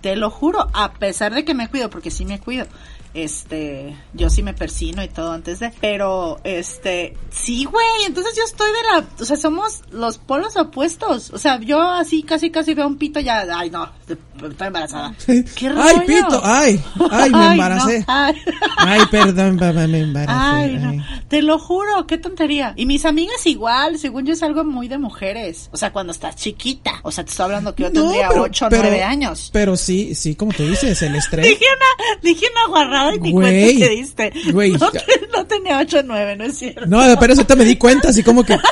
Te 0.00 0.16
lo 0.16 0.30
juro, 0.30 0.68
a 0.74 0.92
pesar 0.92 1.34
de 1.34 1.44
que 1.44 1.54
me 1.54 1.68
cuido, 1.68 1.88
porque 1.90 2.10
sí 2.10 2.24
me 2.26 2.38
cuido. 2.38 2.66
Este, 3.14 3.96
yo 4.12 4.28
sí 4.28 4.42
me 4.42 4.54
persino 4.54 5.02
y 5.04 5.08
todo 5.08 5.30
antes 5.32 5.60
de, 5.60 5.72
pero 5.80 6.40
este, 6.42 7.16
sí, 7.30 7.64
güey, 7.64 7.86
entonces 8.06 8.34
yo 8.36 8.42
estoy 8.42 8.66
de 8.66 8.82
la, 8.92 9.06
o 9.20 9.24
sea, 9.24 9.36
somos 9.36 9.82
los 9.92 10.18
polos 10.18 10.56
opuestos. 10.56 11.30
O 11.30 11.38
sea, 11.38 11.60
yo 11.60 11.80
así 11.80 12.24
casi 12.24 12.50
casi 12.50 12.74
veo 12.74 12.88
un 12.88 12.98
pito 12.98 13.20
ya, 13.20 13.46
ay 13.56 13.70
no, 13.70 13.88
estoy 14.00 14.66
embarazada. 14.66 15.14
¿Qué 15.24 15.68
ay, 15.68 16.00
pito, 16.06 16.40
ay, 16.42 16.82
ay, 17.12 17.30
me 17.30 17.38
Ay, 17.38 17.52
embaracé. 17.52 17.98
no, 18.00 18.04
ay. 18.08 18.34
Ay, 18.78 19.00
perdón, 19.10 19.58
papá, 19.58 19.86
me 19.86 20.00
embaracé. 20.00 20.36
Ay, 20.36 20.76
no. 20.76 21.04
Te 21.34 21.42
lo 21.42 21.58
juro, 21.58 22.06
qué 22.06 22.16
tontería. 22.18 22.72
Y 22.76 22.86
mis 22.86 23.04
amigas 23.04 23.44
igual, 23.46 23.98
según 23.98 24.24
yo 24.24 24.34
es 24.34 24.42
algo 24.42 24.62
muy 24.64 24.86
de 24.88 24.98
mujeres. 24.98 25.68
O 25.72 25.76
sea, 25.76 25.92
cuando 25.92 26.12
estás 26.12 26.36
chiquita. 26.36 26.92
O 27.02 27.10
sea, 27.10 27.24
te 27.24 27.30
estoy 27.30 27.44
hablando 27.44 27.74
que 27.74 27.82
yo 27.84 27.90
No, 27.90 28.02
tendría 28.02 28.28
pero- 28.28 28.42
8 28.42 28.66
o 28.66 28.68
pero- 28.68 28.82
9 28.82 29.02
años. 29.02 29.50
Pero 29.52 29.76
sí, 29.76 30.14
sí, 30.14 30.34
como 30.36 30.52
tú 30.52 30.64
dices, 30.68 31.02
el 31.02 31.16
estrés. 31.16 31.44
Dije 31.46 31.64
una, 31.64 32.18
dije 32.22 32.46
una 32.52 32.68
guarrada 32.68 33.14
y 33.16 33.18
ni 33.20 33.32
cuenta 33.32 33.50
te 33.84 33.88
diste. 33.90 34.32
güey, 34.52 34.70
no, 34.72 34.78
no 35.32 35.44
tenía 35.46 35.78
8 35.80 35.98
o 35.98 36.02
9, 36.04 36.36
no 36.36 36.44
es 36.44 36.56
cierto. 36.58 36.86
No, 36.86 37.02
pero 37.18 37.32
eso 37.32 37.44
te 37.44 37.56
me 37.56 37.64
di 37.64 37.76
cuenta, 37.76 38.10
así 38.10 38.22
como 38.22 38.44
que 38.44 38.56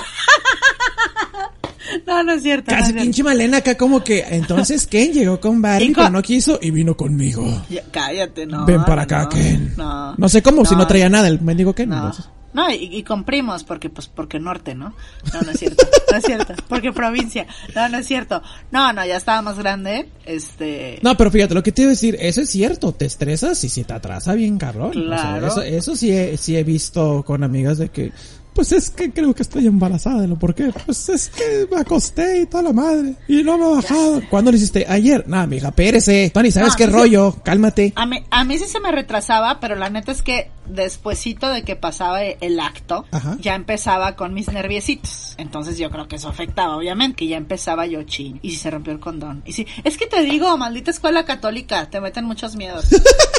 No, 2.07 2.23
no 2.23 2.33
es 2.33 2.43
cierto. 2.43 2.71
no 2.71 2.77
es 2.77 2.81
casi 2.81 2.93
cierto. 2.93 3.03
pinche 3.05 3.23
Malena 3.23 3.59
acá 3.59 3.77
como 3.77 4.03
que, 4.03 4.25
entonces 4.31 4.87
Ken 4.87 5.13
llegó 5.13 5.41
con 5.41 5.61
Barbie, 5.61 5.87
Y 5.87 5.93
con- 5.93 6.05
pero 6.05 6.11
no 6.11 6.23
quiso 6.23 6.59
y 6.63 6.71
vino 6.71 6.97
conmigo. 6.97 7.45
Ya, 7.69 7.83
cállate, 7.91 8.47
no. 8.47 8.65
Ven 8.65 8.83
para 8.85 9.03
acá, 9.03 9.25
no, 9.25 9.29
Ken. 9.29 9.75
No. 9.77 10.15
No 10.17 10.29
sé 10.29 10.43
cómo, 10.43 10.65
si 10.65 10.75
no 10.75 10.87
traía 10.87 11.09
nada 11.11 11.29
el 11.29 11.41
mendigo 11.41 11.75
Ken. 11.75 11.91
No. 11.91 11.97
entonces. 11.97 12.25
No, 12.55 12.71
y, 12.71 12.75
y 12.97 13.03
con 13.03 13.25
primos, 13.25 13.65
porque 13.65 13.89
pues 13.89 14.09
porque 14.09 14.39
norte, 14.39 14.75
¿no? 14.75 14.95
No, 15.33 15.41
no 15.41 15.51
es 15.53 15.59
cierto, 15.59 15.87
no 16.11 16.17
es 16.19 16.25
cierto, 16.25 16.55
porque 16.69 16.93
provincia, 16.93 17.47
no, 17.75 17.89
no 17.89 17.99
es 17.99 18.07
cierto. 18.07 18.43
No, 18.71 18.93
no, 18.93 19.07
ya 19.07 19.17
estaba 19.17 19.41
más 19.41 19.59
grande, 19.59 20.09
este... 20.27 20.99
No, 21.03 21.17
pero 21.17 21.31
fíjate, 21.31 21.55
lo 21.55 21.63
que 21.63 21.73
te 21.73 21.83
iba 21.83 21.89
a 21.89 21.95
decir, 21.95 22.17
eso 22.21 22.43
es 22.43 22.51
cierto, 22.51 22.93
te 22.93 23.07
estresas 23.07 23.65
y 23.65 23.69
se 23.71 23.85
te 23.85 23.95
atrasa 23.95 24.35
bien 24.35 24.59
cabrón. 24.59 24.91
O 24.91 24.93
sea, 24.93 25.39
Claro. 25.39 25.47
eso, 25.47 25.63
eso 25.63 25.97
sí 25.97 26.13
he, 26.13 26.37
sí 26.37 26.57
he 26.57 26.63
visto 26.65 27.23
con 27.27 27.43
amigas 27.43 27.79
de 27.79 27.89
que, 27.89 28.13
pues 28.55 28.73
es 28.73 28.91
que 28.91 29.11
creo 29.13 29.35
que 29.35 29.43
estoy 29.43 29.67
embarazada, 29.67 30.27
¿no? 30.27 30.39
¿Por 30.39 30.55
qué? 30.55 30.71
Pues 30.85 31.09
es 31.09 31.29
que 31.31 31.67
me 31.71 31.81
acosté 31.81 32.41
y 32.43 32.47
toda 32.47 32.65
la 32.65 32.73
madre. 32.73 33.15
Y 33.29 33.43
no 33.43 33.57
me 33.59 33.65
ha 33.65 33.69
bajado. 33.69 34.21
¿Cuándo 34.31 34.51
lo 34.51 34.57
hiciste? 34.57 34.85
Ayer. 34.89 35.25
Nah, 35.27 35.47
mija, 35.47 35.71
pérese. 35.71 36.31
Tony, 36.35 36.51
¿sabes 36.51 36.71
No, 36.71 36.77
qué 36.77 36.85
sí. 36.87 36.91
rollo? 36.91 37.37
Cálmate. 37.45 37.93
A 37.97 38.07
mí, 38.07 38.19
a 38.31 38.45
mí 38.45 38.59
sí 38.59 38.65
se 38.67 38.81
me 38.81 38.93
retrasaba, 38.93 39.59
pero 39.61 39.75
la 39.77 39.89
neta 39.91 40.13
es 40.13 40.23
que 40.23 40.51
despuesito 40.67 41.49
de 41.49 41.63
que 41.65 41.75
pasaba 41.77 42.25
e- 42.25 42.39
el 42.41 42.61
acto, 42.61 43.05
Ajá. 43.11 43.37
ya 43.41 43.55
empezaba 43.55 44.15
con 44.17 44.33
mis 44.35 44.49
nerviecitos. 44.53 45.35
Entonces 45.39 45.77
yo 45.79 45.91
creo 45.91 46.07
que 46.09 46.17
eso 46.17 46.29
afectaba, 46.29 46.77
obviamente, 46.77 47.17
que 47.17 47.27
ya 47.29 47.37
empezaba 47.37 47.87
yo 47.87 48.03
chin. 48.05 48.39
Y 48.43 48.51
si 48.51 48.57
se 48.57 48.71
rompió 48.71 48.93
el 48.93 49.01
condón. 49.01 49.43
Y 49.45 49.53
si, 49.53 49.67
es 49.85 49.97
que 49.97 50.07
te 50.07 50.23
digo, 50.23 50.57
maldita 50.57 50.91
escuela 50.91 51.25
católica, 51.25 51.89
te 51.91 52.01
meten 52.01 52.25
muchos 52.25 52.55
miedos. 52.57 52.87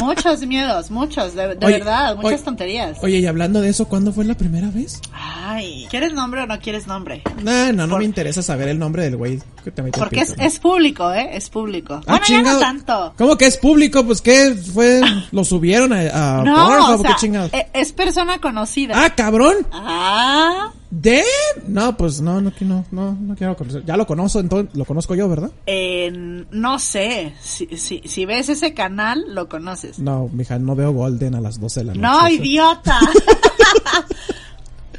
muchos 0.00 0.46
miedos, 0.46 0.90
muchos, 0.90 1.34
de, 1.34 1.54
de 1.56 1.66
Oye, 1.66 1.78
verdad, 1.78 2.16
muchas 2.16 2.32
oye, 2.34 2.42
tonterías. 2.42 2.98
Oye, 3.02 3.18
y 3.18 3.26
hablando 3.26 3.60
de 3.60 3.68
eso, 3.70 3.86
¿cuándo 3.88 4.12
fue 4.12 4.24
la 4.24 4.34
primera 4.36 4.68
vez? 4.70 5.00
Ay, 5.12 5.86
¿quieres 5.90 6.12
nombre 6.12 6.42
o 6.42 6.46
no 6.46 6.58
quieres 6.60 6.86
nombre? 6.86 7.22
Nah, 7.42 7.72
no, 7.72 7.86
no 7.86 7.90
Por- 7.94 7.98
me 8.00 8.04
interesa 8.04 8.42
saber 8.42 8.68
el 8.68 8.78
nombre 8.78 9.02
del 9.04 9.16
güey 9.16 9.40
que 9.66 9.72
te 9.72 9.82
Porque 9.82 10.20
es, 10.20 10.34
es 10.38 10.60
público, 10.60 11.12
¿eh? 11.12 11.30
Es 11.32 11.50
público. 11.50 11.94
Ah, 11.94 12.02
bueno, 12.06 12.18
ya 12.20 12.24
chingado. 12.24 12.54
no 12.54 12.60
tanto. 12.60 13.14
¿Cómo 13.18 13.36
que 13.36 13.46
es 13.46 13.56
público? 13.56 14.04
Pues 14.06 14.22
qué 14.22 14.54
fue, 14.54 15.00
lo 15.32 15.42
subieron 15.44 15.92
a, 15.92 16.38
a 16.38 16.42
No, 16.44 16.54
Pornhub, 16.54 17.00
o 17.00 17.02
sea, 17.02 17.10
qué 17.10 17.16
chingados. 17.18 17.52
e- 17.52 17.66
es 17.72 17.92
persona 17.92 18.38
conocida. 18.40 18.94
Ah, 18.96 19.12
cabrón. 19.14 19.54
Ah, 19.72 20.72
¿De? 20.88 21.24
No, 21.66 21.96
pues 21.96 22.20
no, 22.20 22.40
no, 22.40 22.52
no, 22.60 22.84
no, 22.92 23.12
no 23.20 23.34
quiero 23.34 23.56
conocer. 23.56 23.84
Ya 23.84 23.96
lo 23.96 24.06
conozco, 24.06 24.38
entonces 24.38 24.72
lo 24.76 24.84
conozco 24.84 25.16
yo, 25.16 25.28
¿verdad? 25.28 25.50
eh, 25.66 26.44
no 26.52 26.78
sé. 26.78 27.34
Si, 27.42 27.66
si, 27.76 28.02
si 28.04 28.24
ves 28.24 28.48
ese 28.48 28.72
canal, 28.72 29.24
lo 29.34 29.48
conoces. 29.48 29.98
No, 29.98 30.30
mija, 30.32 30.60
no 30.60 30.76
veo 30.76 30.92
Golden 30.92 31.34
a 31.34 31.40
las 31.40 31.58
12 31.60 31.80
de 31.80 31.86
la 31.86 31.94
noche. 31.94 32.02
No, 32.02 32.28
idiota. 32.28 33.00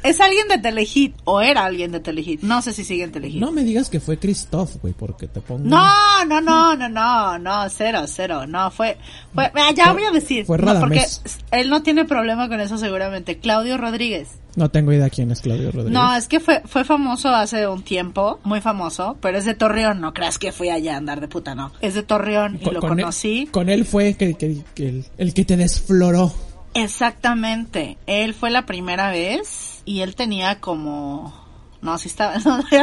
es 0.02 0.20
alguien 0.20 0.48
de 0.48 0.58
Telehit. 0.58 1.14
O 1.24 1.40
era 1.40 1.64
alguien 1.64 1.92
de 1.92 2.00
Telehit. 2.00 2.42
No 2.42 2.62
sé 2.62 2.72
si 2.72 2.84
sigue 2.84 3.04
en 3.04 3.12
Telehit. 3.12 3.40
No 3.40 3.52
me 3.52 3.62
digas 3.64 3.88
que 3.90 4.00
fue 4.00 4.18
Christoph, 4.18 4.76
güey, 4.80 4.94
porque 4.94 5.26
te 5.28 5.40
pongo... 5.40 5.64
No, 5.68 6.24
no, 6.26 6.40
no, 6.40 6.74
no, 6.76 6.88
no, 6.88 7.38
no, 7.38 7.68
cero, 7.70 8.02
cero, 8.06 8.46
no, 8.46 8.70
fue, 8.70 8.96
fue, 9.34 9.50
ah, 9.54 9.70
ya 9.74 9.92
voy 9.92 10.04
a 10.04 10.10
decir, 10.10 10.44
fue 10.46 10.58
no, 10.58 10.78
porque 10.80 11.04
él 11.50 11.68
no 11.70 11.82
tiene 11.82 12.04
problema 12.04 12.48
con 12.48 12.60
eso 12.60 12.78
seguramente, 12.78 13.38
Claudio 13.38 13.76
Rodríguez. 13.78 14.28
No 14.56 14.70
tengo 14.70 14.92
idea 14.92 15.08
quién 15.08 15.30
es 15.30 15.40
Claudio 15.40 15.70
Rodríguez. 15.70 15.92
No, 15.92 16.14
es 16.16 16.26
que 16.26 16.40
fue, 16.40 16.62
fue 16.64 16.84
famoso 16.84 17.28
hace 17.28 17.68
un 17.68 17.82
tiempo, 17.82 18.40
muy 18.42 18.60
famoso, 18.60 19.16
pero 19.20 19.38
es 19.38 19.44
de 19.44 19.54
Torreón, 19.54 20.00
no 20.00 20.12
creas 20.12 20.38
que 20.38 20.50
fui 20.50 20.68
allá 20.68 20.94
a 20.94 20.96
andar 20.96 21.20
de 21.20 21.28
puta, 21.28 21.54
no. 21.54 21.70
Es 21.80 21.94
de 21.94 22.02
Torreón 22.02 22.56
y 22.60 22.64
Con- 22.64 22.74
lo 22.74 22.80
con 22.80 22.92
él- 22.98 23.04
conocí. 23.04 23.46
con 23.50 23.68
él 23.68 23.84
fue 23.84 24.14
que, 24.14 24.34
que- 24.34 24.62
que 24.74 24.88
el, 24.88 25.04
el 25.18 25.34
que 25.34 25.44
te 25.44 25.56
desfloró. 25.56 26.32
Exactamente, 26.74 27.96
él 28.06 28.34
fue 28.34 28.50
la 28.50 28.66
primera 28.66 29.10
vez 29.10 29.67
y 29.88 30.02
él 30.02 30.14
tenía 30.14 30.60
como... 30.60 31.32
No, 31.80 31.96
sí 31.98 32.08
estaba... 32.08 32.36
no, 32.44 32.60
ya, 32.70 32.82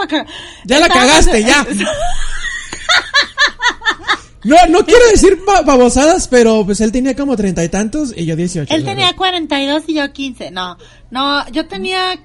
la 0.00 0.06
cagar. 0.06 0.26
Ya 0.64 0.88
cagaste, 0.88 1.42
ya. 1.42 1.66
No, 4.44 4.54
no 4.68 4.84
quiero 4.84 5.04
decir 5.10 5.40
ba- 5.44 5.62
babosadas, 5.62 6.28
pero 6.28 6.64
pues 6.64 6.80
él 6.80 6.92
tenía 6.92 7.16
como 7.16 7.36
treinta 7.36 7.64
y 7.64 7.68
tantos 7.68 8.12
y 8.16 8.26
yo 8.26 8.36
dieciocho. 8.36 8.72
Él 8.72 8.84
tenía 8.84 9.06
verdad. 9.06 9.16
42 9.16 9.82
y 9.88 9.94
yo 9.94 10.12
15. 10.12 10.50
No, 10.52 10.78
no, 11.10 11.48
yo 11.50 11.66
tenía 11.66 12.16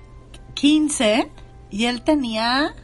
15 0.53 1.31
y 1.71 1.85
él 1.85 2.03
tenía 2.03 2.75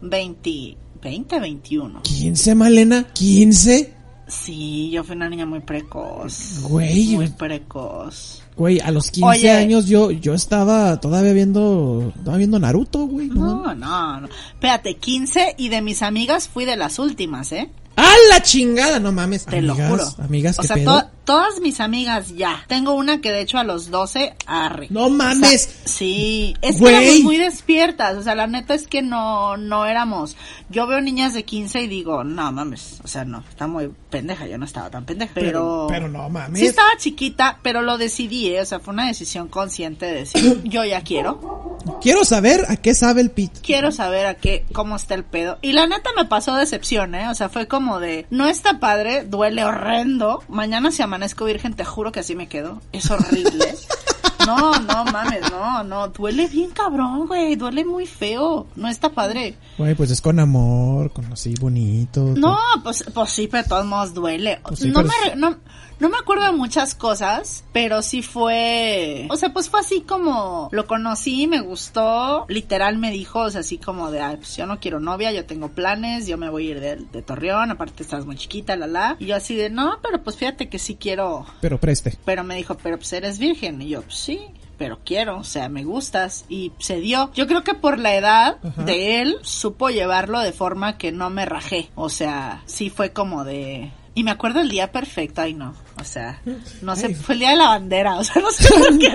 20, 0.00 0.78
20, 1.02 1.38
21. 1.40 2.02
¿15, 2.02 2.54
Malena? 2.54 3.04
¿15? 3.12 3.92
Sí, 4.28 4.90
yo 4.90 5.02
fui 5.04 5.16
una 5.16 5.28
niña 5.28 5.46
muy 5.46 5.60
precoz. 5.60 6.60
Güey. 6.62 7.16
Muy 7.16 7.28
precoz. 7.28 8.42
Güey, 8.56 8.80
a 8.80 8.90
los 8.90 9.10
15 9.10 9.26
Oye. 9.26 9.50
años 9.50 9.86
yo, 9.86 10.10
yo 10.10 10.34
estaba 10.34 11.00
todavía 11.00 11.32
viendo, 11.32 12.12
estaba 12.14 12.36
viendo 12.36 12.58
Naruto, 12.58 13.06
güey. 13.06 13.28
No. 13.28 13.64
No, 13.64 13.74
no, 13.74 14.20
no. 14.20 14.28
Espérate, 14.52 14.96
15 14.96 15.54
y 15.56 15.68
de 15.70 15.80
mis 15.80 16.02
amigas 16.02 16.48
fui 16.48 16.64
de 16.64 16.76
las 16.76 16.98
últimas, 16.98 17.52
¿eh? 17.52 17.70
¡A 17.98 18.14
la 18.30 18.42
chingada! 18.42 18.98
No 19.00 19.12
mames. 19.12 19.44
Te 19.44 19.58
amigas, 19.58 19.78
lo 19.78 19.88
juro. 19.88 20.04
Amigas, 20.24 20.58
o 20.58 20.62
¿qué 20.62 20.68
sea, 20.68 20.76
pedo? 20.76 21.00
to- 21.00 21.08
todas 21.24 21.60
mis 21.60 21.80
amigas 21.80 22.34
ya. 22.36 22.64
Tengo 22.68 22.94
una 22.94 23.20
que 23.20 23.30
de 23.30 23.42
hecho 23.42 23.58
a 23.58 23.64
los 23.64 23.90
12 23.90 24.34
arre. 24.46 24.86
No 24.90 25.10
mames. 25.10 25.66
O 25.66 25.68
sea, 25.68 25.82
sí, 25.84 26.56
es 26.62 26.78
Güey. 26.78 26.94
que 26.94 27.00
éramos 27.06 27.22
muy 27.24 27.36
despiertas, 27.36 28.16
o 28.16 28.22
sea, 28.22 28.34
la 28.34 28.46
neta 28.46 28.72
es 28.74 28.86
que 28.86 29.02
no 29.02 29.56
no 29.58 29.84
éramos. 29.84 30.36
Yo 30.70 30.86
veo 30.86 31.00
niñas 31.02 31.34
de 31.34 31.44
15 31.44 31.82
y 31.82 31.86
digo, 31.86 32.24
no 32.24 32.50
mames, 32.52 33.00
o 33.04 33.08
sea, 33.08 33.24
no, 33.26 33.44
está 33.48 33.66
muy 33.66 33.90
pendeja, 34.10 34.46
yo 34.46 34.56
no 34.58 34.64
estaba 34.64 34.88
tan 34.90 35.04
pendeja, 35.04 35.32
pero 35.34 35.86
pero 35.90 36.08
no 36.08 36.28
mames. 36.30 36.60
Sí 36.60 36.66
estaba 36.66 36.88
chiquita, 36.98 37.58
pero 37.62 37.82
lo 37.82 37.98
decidí, 37.98 38.46
¿eh? 38.48 38.62
o 38.62 38.64
sea, 38.64 38.80
fue 38.80 38.94
una 38.94 39.06
decisión 39.08 39.48
consciente 39.48 40.06
de 40.06 40.14
decir, 40.14 40.60
yo 40.64 40.84
ya 40.84 41.02
quiero, 41.02 41.76
Quiero 42.02 42.24
saber 42.24 42.64
a 42.68 42.76
qué 42.76 42.94
sabe 42.94 43.20
el 43.22 43.30
pit. 43.30 43.52
quiero 43.62 43.92
saber 43.92 44.26
a 44.26 44.34
qué, 44.34 44.64
cómo 44.72 44.96
está 44.96 45.14
el 45.14 45.24
pedo. 45.24 45.58
Y 45.62 45.72
la 45.72 45.86
neta 45.86 46.10
me 46.16 46.24
pasó 46.26 46.54
decepción, 46.54 47.14
¿eh? 47.14 47.28
O 47.28 47.34
sea, 47.34 47.48
fue 47.48 47.66
como 47.66 47.87
de, 47.96 48.26
no 48.30 48.46
está 48.46 48.78
padre, 48.78 49.24
duele 49.24 49.64
horrendo. 49.64 50.42
Mañana 50.48 50.90
si 50.90 51.02
amanezco 51.02 51.46
virgen, 51.46 51.74
te 51.74 51.84
juro 51.84 52.12
que 52.12 52.20
así 52.20 52.36
me 52.36 52.46
quedo. 52.46 52.80
Es 52.92 53.10
horrible. 53.10 53.74
No, 54.46 54.72
no 54.80 55.04
mames, 55.04 55.50
no, 55.50 55.84
no, 55.84 56.08
duele 56.08 56.46
bien 56.46 56.70
cabrón, 56.70 57.26
güey, 57.26 57.54
duele 57.56 57.84
muy 57.84 58.06
feo, 58.06 58.66
no 58.76 58.88
está 58.88 59.10
padre. 59.10 59.58
Güey, 59.76 59.94
pues 59.94 60.10
es 60.10 60.22
con 60.22 60.40
amor, 60.40 61.12
con 61.12 61.30
así 61.30 61.54
bonito. 61.60 62.32
No, 62.34 62.56
pues, 62.82 63.04
pues 63.12 63.30
sí, 63.30 63.46
pero 63.46 63.64
de 63.64 63.68
todos 63.68 63.84
modos 63.84 64.14
duele. 64.14 64.58
Pues 64.62 64.80
sí, 64.80 64.90
no, 64.90 65.02
me, 65.02 65.36
no, 65.36 65.58
no 66.00 66.08
me 66.08 66.16
acuerdo 66.16 66.44
de 66.44 66.52
muchas 66.52 66.94
cosas, 66.94 67.64
pero 67.72 68.02
sí 68.02 68.22
fue... 68.22 69.26
O 69.30 69.36
sea, 69.36 69.52
pues 69.52 69.68
fue 69.68 69.80
así 69.80 70.02
como... 70.02 70.68
Lo 70.72 70.86
conocí, 70.86 71.46
me 71.46 71.60
gustó. 71.60 72.46
Literal 72.48 72.98
me 72.98 73.10
dijo, 73.10 73.40
o 73.40 73.50
sea, 73.50 73.60
así 73.60 73.78
como 73.78 74.10
de, 74.10 74.20
ay, 74.20 74.36
pues 74.36 74.56
yo 74.56 74.66
no 74.66 74.80
quiero 74.80 75.00
novia, 75.00 75.32
yo 75.32 75.44
tengo 75.46 75.70
planes, 75.70 76.26
yo 76.26 76.38
me 76.38 76.50
voy 76.50 76.68
a 76.68 76.70
ir 76.70 76.80
de, 76.80 76.96
de 76.96 77.22
Torreón, 77.22 77.70
aparte 77.70 78.02
estás 78.02 78.26
muy 78.26 78.36
chiquita, 78.36 78.76
la 78.76 78.86
la. 78.86 79.16
Y 79.18 79.26
yo 79.26 79.36
así 79.36 79.56
de, 79.56 79.70
no, 79.70 79.98
pero 80.02 80.22
pues 80.22 80.36
fíjate 80.36 80.68
que 80.68 80.78
sí 80.78 80.96
quiero... 80.96 81.46
Pero 81.60 81.78
preste. 81.78 82.16
Pero 82.24 82.44
me 82.44 82.56
dijo, 82.56 82.76
pero 82.76 82.96
pues 82.96 83.12
eres 83.12 83.38
virgen. 83.38 83.82
Y 83.82 83.88
yo, 83.88 84.02
pues 84.02 84.16
sí, 84.16 84.40
pero 84.76 85.00
quiero, 85.04 85.38
o 85.38 85.44
sea, 85.44 85.68
me 85.68 85.84
gustas. 85.84 86.44
Y 86.48 86.72
se 86.78 87.00
dio. 87.00 87.30
Yo 87.34 87.46
creo 87.46 87.64
que 87.64 87.74
por 87.74 87.98
la 87.98 88.14
edad 88.14 88.58
Ajá. 88.62 88.84
de 88.84 89.20
él, 89.20 89.36
supo 89.42 89.90
llevarlo 89.90 90.40
de 90.40 90.52
forma 90.52 90.96
que 90.96 91.12
no 91.12 91.28
me 91.28 91.44
rajé. 91.44 91.90
O 91.96 92.08
sea, 92.08 92.62
sí 92.66 92.88
fue 92.88 93.12
como 93.12 93.44
de... 93.44 93.90
Y 94.14 94.24
me 94.24 94.32
acuerdo 94.32 94.60
el 94.60 94.68
día 94.68 94.90
perfecto, 94.90 95.42
ay 95.42 95.54
no, 95.54 95.74
o 96.00 96.04
sea, 96.04 96.40
no 96.82 96.96
sé, 96.96 97.14
fue 97.14 97.34
el 97.34 97.40
día 97.40 97.50
de 97.50 97.56
la 97.56 97.68
bandera, 97.68 98.16
o 98.16 98.24
sea, 98.24 98.40
no 98.42 98.50
sé 98.50 98.68
por 98.78 98.98
qué 98.98 99.10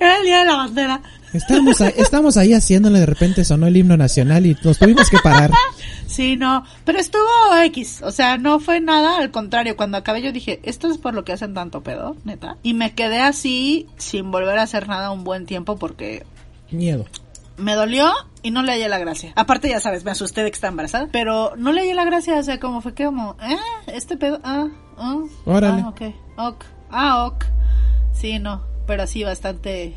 era 0.00 0.18
el 0.18 0.24
día 0.24 0.40
de 0.40 0.44
la 0.44 0.56
bandera. 0.56 1.00
Estábamos 1.32 1.80
ahí, 1.80 1.92
estábamos 1.96 2.36
ahí 2.36 2.52
haciéndole, 2.52 3.00
de 3.00 3.06
repente 3.06 3.44
sonó 3.44 3.66
el 3.66 3.76
himno 3.76 3.96
nacional 3.96 4.46
y 4.46 4.56
nos 4.62 4.78
tuvimos 4.78 5.08
que 5.10 5.18
parar. 5.18 5.50
Sí, 6.06 6.36
no, 6.36 6.64
pero 6.84 7.00
estuvo 7.00 7.24
X, 7.64 8.00
o 8.02 8.12
sea, 8.12 8.38
no 8.38 8.60
fue 8.60 8.78
nada, 8.78 9.18
al 9.18 9.32
contrario, 9.32 9.74
cuando 9.76 9.96
acabé 9.96 10.22
yo 10.22 10.30
dije, 10.30 10.60
esto 10.62 10.88
es 10.88 10.96
por 10.98 11.12
lo 11.12 11.24
que 11.24 11.32
hacen 11.32 11.54
tanto 11.54 11.82
pedo, 11.82 12.16
neta. 12.24 12.56
Y 12.62 12.74
me 12.74 12.94
quedé 12.94 13.20
así, 13.20 13.88
sin 13.96 14.30
volver 14.30 14.58
a 14.58 14.62
hacer 14.62 14.86
nada 14.86 15.10
un 15.10 15.24
buen 15.24 15.44
tiempo 15.44 15.76
porque 15.76 16.24
Miedo. 16.70 17.06
me 17.56 17.74
dolió 17.74 18.12
y 18.44 18.50
no 18.50 18.62
le 18.62 18.72
hallé 18.72 18.88
la 18.88 18.98
gracia. 18.98 19.32
Aparte, 19.34 19.70
ya 19.70 19.80
sabes, 19.80 20.04
me 20.04 20.12
asusté 20.12 20.44
de 20.44 20.50
que 20.50 20.54
está 20.54 20.68
embarazada, 20.68 21.08
pero 21.10 21.54
no 21.56 21.72
le 21.72 21.80
hallé 21.80 21.94
la 21.94 22.04
gracia, 22.04 22.38
o 22.38 22.42
sea, 22.42 22.60
como 22.60 22.82
fue 22.82 22.94
que 22.94 23.06
como, 23.06 23.36
eh, 23.42 23.56
este 23.86 24.16
pedo, 24.16 24.38
ah, 24.44 24.68
ah, 24.98 25.18
Órale. 25.46 25.82
ah, 25.82 25.88
ok, 25.88 26.02
ok, 26.36 26.64
ah, 26.90 27.24
ok. 27.24 27.44
Sí, 28.12 28.38
no, 28.38 28.62
pero 28.86 29.06
sí, 29.06 29.24
bastante... 29.24 29.96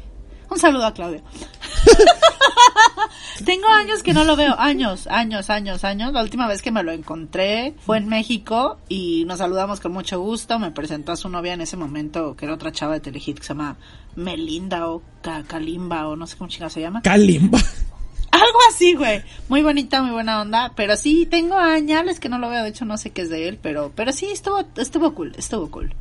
Un 0.49 0.57
saludo 0.57 0.85
a 0.85 0.93
Claudio. 0.93 1.21
Tengo 3.45 3.67
años 3.67 4.01
que 4.01 4.13
no 4.13 4.23
lo 4.23 4.37
veo, 4.37 4.57
años, 4.57 5.07
años, 5.07 5.49
años, 5.49 5.83
años. 5.83 6.13
La 6.13 6.21
última 6.21 6.47
vez 6.47 6.61
que 6.61 6.71
me 6.71 6.83
lo 6.83 6.93
encontré 6.93 7.75
fue 7.85 7.97
en 7.97 8.07
México 8.07 8.77
y 8.87 9.25
nos 9.25 9.39
saludamos 9.39 9.81
con 9.81 9.91
mucho 9.91 10.21
gusto. 10.21 10.57
Me 10.57 10.71
presentó 10.71 11.11
a 11.11 11.17
su 11.17 11.27
novia 11.27 11.53
en 11.53 11.61
ese 11.61 11.75
momento, 11.75 12.37
que 12.37 12.45
era 12.45 12.53
otra 12.53 12.71
chava 12.71 12.93
de 12.93 13.01
Telehit 13.01 13.39
que 13.39 13.43
se 13.43 13.49
llama 13.49 13.75
Melinda 14.15 14.87
o 14.87 15.03
Kalimba 15.47 16.07
o 16.07 16.15
no 16.15 16.25
sé 16.25 16.37
cómo 16.37 16.49
chingada 16.49 16.69
se 16.69 16.79
llama. 16.79 17.01
Kalimba. 17.01 17.59
Algo 18.38 18.59
así, 18.69 18.93
güey. 18.93 19.21
Muy 19.49 19.61
bonita, 19.61 20.01
muy 20.01 20.11
buena 20.11 20.41
onda. 20.41 20.71
Pero 20.75 20.95
sí, 20.95 21.25
tengo 21.25 21.57
años 21.57 22.19
que 22.19 22.29
no 22.29 22.38
lo 22.38 22.49
veo. 22.49 22.63
De 22.63 22.69
hecho, 22.69 22.85
no 22.85 22.97
sé 22.97 23.11
qué 23.11 23.23
es 23.23 23.29
de 23.29 23.47
él. 23.47 23.59
Pero, 23.61 23.91
pero 23.95 24.11
sí, 24.11 24.27
estuvo, 24.27 24.63
estuvo 24.77 25.13
cool, 25.13 25.33
estuvo 25.38 25.69
cool. 25.71 25.93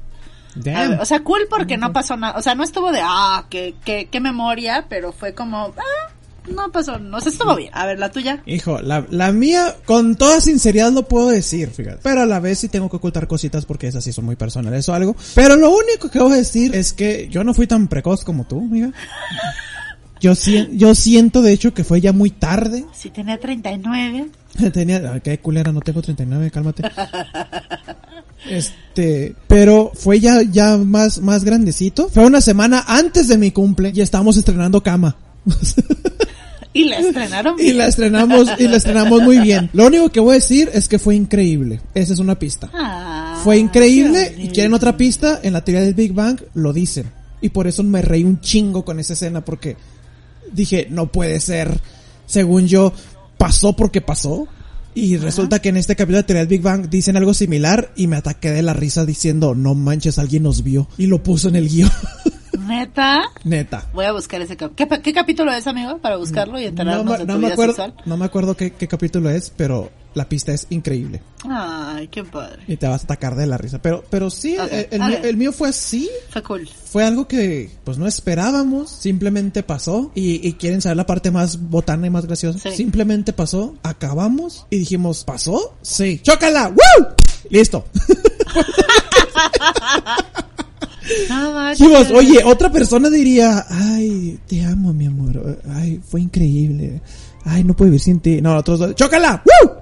Ver, 0.55 0.99
o 1.01 1.05
sea, 1.05 1.20
cool 1.20 1.47
porque 1.51 1.76
no 1.76 1.93
pasó 1.93 2.16
nada. 2.16 2.39
O 2.39 2.43
sea, 2.43 2.55
no 2.55 2.64
estuvo 2.64 2.91
de, 2.93 3.01
ah, 3.03 3.47
qué, 3.51 3.74
qué, 3.84 4.09
qué 4.11 4.20
memoria. 4.20 4.87
Pero 4.89 5.12
fue 5.12 5.34
como, 5.34 5.74
ah, 5.76 6.12
no 6.51 6.70
pasó. 6.70 6.99
No 6.99 7.20
sé, 7.20 7.30
estuvo 7.30 7.55
bien. 7.57 7.70
A 7.72 7.87
ver, 7.87 7.99
la 7.99 8.11
tuya. 8.11 8.43
Hijo, 8.47 8.80
la, 8.80 9.07
la 9.11 9.32
mía, 9.32 9.76
con 9.84 10.16
toda 10.16 10.41
sinceridad 10.41 10.93
lo 10.93 11.09
puedo 11.09 11.28
decir, 11.28 11.70
fíjate. 11.70 12.01
Pero 12.03 12.22
a 12.22 12.26
la 12.26 12.41
vez 12.41 12.59
sí 12.59 12.68
tengo 12.68 12.89
que 12.89 12.97
ocultar 12.97 13.26
cositas 13.26 13.64
porque 13.64 13.87
esas 13.87 14.05
sí 14.05 14.12
son 14.12 14.24
muy 14.24 14.37
personales 14.37 14.89
o 14.89 14.95
algo. 14.95 15.16
Pero 15.34 15.57
lo 15.57 15.70
único 15.70 16.11
que 16.11 16.18
voy 16.18 16.32
a 16.32 16.37
decir 16.37 16.74
es 16.74 16.93
que 16.93 17.28
yo 17.28 17.45
no 17.45 17.55
fui 17.55 17.66
tan 17.66 17.89
precoz 17.89 18.24
como 18.24 18.45
tú, 18.45 18.59
amiga. 18.59 18.91
Yo, 20.21 20.35
sien- 20.35 20.77
yo 20.79 20.95
siento, 20.95 21.43
de 21.43 21.53
hecho, 21.53 21.75
que 21.75 21.85
fue 21.85 22.01
ya 22.01 22.12
muy 22.12 22.31
tarde. 22.31 22.85
Si 22.95 23.11
tenía 23.11 23.39
39. 23.39 24.27
Tenía, 24.73 25.12
ay, 25.12 25.21
qué 25.21 25.39
culera, 25.39 25.71
no 25.71 25.81
tengo 25.83 26.01
39, 26.01 26.51
cálmate. 26.51 26.83
Este, 28.49 29.35
pero 29.49 29.91
fue 29.95 30.21
ya, 30.21 30.43
ya 30.43 30.77
más, 30.79 31.21
más 31.21 31.45
grandecito. 31.45 32.09
Fue 32.09 32.25
una 32.25 32.41
semana 32.41 32.85
antes 32.87 33.29
de 33.29 33.39
mi 33.39 33.51
cumple 33.51 33.93
y 33.95 34.01
estábamos 34.01 34.37
estrenando 34.37 34.83
cama. 34.83 35.17
Y 36.73 36.85
la 36.85 36.99
estrenaron 36.99 37.59
Y 37.59 37.62
bien. 37.62 37.79
la 37.79 37.87
estrenamos, 37.87 38.49
y 38.59 38.69
la 38.69 38.77
estrenamos 38.77 39.23
muy 39.23 39.39
bien. 39.39 39.71
Lo 39.73 39.87
único 39.87 40.11
que 40.11 40.21
voy 40.21 40.33
a 40.33 40.35
decir 40.35 40.69
es 40.75 40.89
que 40.89 40.99
fue 40.99 41.14
increíble. 41.14 41.81
Esa 41.95 42.12
es 42.12 42.19
una 42.19 42.39
pista. 42.39 42.69
Ah, 42.75 43.41
Fue 43.43 43.57
increíble 43.57 44.35
y 44.37 44.49
quieren 44.49 44.75
otra 44.75 44.95
pista, 44.95 45.41
en 45.43 45.55
la 45.55 45.64
teoría 45.64 45.81
del 45.81 45.95
Big 45.95 46.12
Bang 46.12 46.39
lo 46.53 46.75
dicen. 46.75 47.07
Y 47.41 47.49
por 47.49 47.67
eso 47.67 47.83
me 47.83 48.03
reí 48.03 48.25
un 48.25 48.43
chingo 48.43 48.85
con 48.85 49.01
esa 49.01 49.14
escena 49.14 49.43
porque 49.43 49.79
dije, 50.53 50.86
no 50.90 51.07
puede 51.07 51.40
ser. 51.40 51.80
Según 52.26 52.66
yo, 52.66 52.92
pasó 53.38 53.74
porque 53.74 54.01
pasó. 54.01 54.49
Y 54.94 55.18
resulta 55.18 55.61
que 55.61 55.68
en 55.68 55.76
este 55.76 55.94
capítulo 55.94 56.18
de 56.18 56.22
teoría 56.22 56.40
del 56.40 56.49
Big 56.49 56.62
Bang 56.62 56.88
dicen 56.88 57.16
algo 57.18 57.34
similar 57.34 57.92
y 57.97 58.07
me 58.07 58.16
ataqué 58.16 58.51
de 58.51 58.62
la 58.62 58.72
risa 58.72 59.05
diciendo, 59.05 59.55
no 59.55 59.74
manches, 59.74 60.18
alguien 60.18 60.42
nos 60.44 60.62
vio. 60.62 60.88
Y 60.97 61.07
lo 61.07 61.22
puso 61.22 61.49
en 61.49 61.57
el 61.57 61.68
guion. 61.68 61.90
Neta. 62.66 63.24
Neta. 63.44 63.86
Voy 63.92 64.07
a 64.07 64.12
buscar 64.12 64.40
ese 64.40 64.57
capítulo. 64.57 64.88
¿Qué, 64.88 65.03
¿Qué 65.03 65.12
capítulo 65.12 65.53
es, 65.53 65.66
amigo? 65.66 65.99
Para 65.99 66.16
buscarlo 66.16 66.59
y 66.59 66.62
No, 66.62 66.68
enterarnos 66.68 67.05
me- 67.07 67.18
de 67.18 67.26
no 67.26 67.34
tu 67.34 67.38
me 67.40 67.44
vida 67.47 67.53
acuerdo, 67.55 67.74
sexual. 67.74 67.94
no 68.07 68.16
me 68.16 68.24
acuerdo 68.24 68.57
qué, 68.57 68.72
qué 68.72 68.88
capítulo 68.88 69.28
es, 69.30 69.53
pero 69.55 69.90
la 70.17 70.27
pista 70.29 70.55
es 70.55 70.67
increíble. 70.71 71.21
Ay, 71.47 72.09
qué 72.09 72.25
padre. 72.25 72.62
Y 72.67 72.79
te 72.79 72.89
vas 72.89 73.03
a 73.03 73.05
atacar 73.05 73.37
de 73.37 73.47
la 73.47 73.59
risa. 73.59 73.83
Pero, 73.83 74.03
pero 74.09 74.31
sí, 74.31 74.57
Ok, 74.59 74.73
el, 74.91 75.01
mío, 75.01 75.19
el 75.23 75.37
mío 75.37 75.53
fue 75.53 75.69
así. 75.69 76.09
Fue 76.31 76.43
cool. 76.43 76.67
Fue 76.87 77.05
algo 77.05 77.29
que 77.29 77.71
pues 77.85 77.99
no 77.99 78.07
esperábamos, 78.07 78.91
simplemente 78.91 79.62
pasó 79.62 80.11
y, 80.14 80.47
y 80.47 80.55
quieren 80.55 80.81
saber 80.81 80.97
la 80.97 81.05
parte 81.07 81.31
más 81.31 81.61
botana 81.61 82.07
y 82.07 82.11
más 82.11 82.25
graciosa. 82.25 82.59
Sí. 82.59 82.75
Simplemente 82.75 83.35
pasó, 83.35 83.77
acabamos 83.83 84.67
y 84.71 84.79
dijimos, 84.79 85.23
¿pasó? 85.25 85.77
Sí. 85.83 86.19
¡Chócala! 86.23 86.69
¡Woo! 86.69 87.07
Listo. 87.51 87.85
No. 91.29 91.71
Dijimos, 91.71 92.11
oye, 92.11 92.43
otra 92.45 92.71
persona 92.71 93.09
diría, 93.09 93.64
ay, 93.71 94.41
te 94.49 94.64
amo, 94.64 94.93
mi 94.93 95.07
amor. 95.07 95.61
Ay, 95.73 96.01
fue 96.05 96.21
increíble. 96.21 97.01
Ay, 97.45 97.62
no 97.62 97.77
puedo 97.77 97.91
vivir 97.91 98.01
sin 98.01 98.19
ti. 98.19 98.43
No, 98.43 98.57
otros 98.57 98.81
dos, 98.81 98.95
¡chócala! 98.97 99.41
¡Woo! 99.45 99.76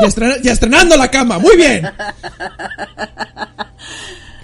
Ya, 0.00 0.06
estrena- 0.08 0.36
ya 0.42 0.52
estrenando 0.52 0.96
la 0.96 1.10
cama, 1.10 1.38
muy 1.38 1.56
bien. 1.56 1.86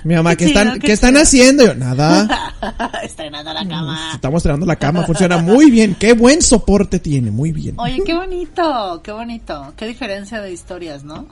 Mi 0.04 0.14
mamá, 0.14 0.36
Qué 0.36 0.44
¿qué 0.44 0.44
están, 0.46 0.72
qué 0.74 0.80
¿qué 0.80 0.92
están 0.92 1.16
haciendo? 1.16 1.64
Yo, 1.64 1.74
nada. 1.74 2.52
Estrenando 3.02 3.54
la 3.54 3.66
cama. 3.66 4.10
Estamos 4.14 4.38
estrenando 4.40 4.66
la 4.66 4.76
cama, 4.76 5.02
funciona 5.04 5.38
muy 5.38 5.70
bien. 5.70 5.94
Qué 5.98 6.12
buen 6.12 6.42
soporte 6.42 6.98
tiene, 6.98 7.30
muy 7.30 7.52
bien. 7.52 7.74
Oye, 7.78 8.02
qué 8.04 8.12
bonito, 8.14 9.00
qué 9.02 9.12
bonito. 9.12 9.72
Qué 9.76 9.86
diferencia 9.86 10.42
de 10.42 10.52
historias, 10.52 11.04
¿no? 11.04 11.26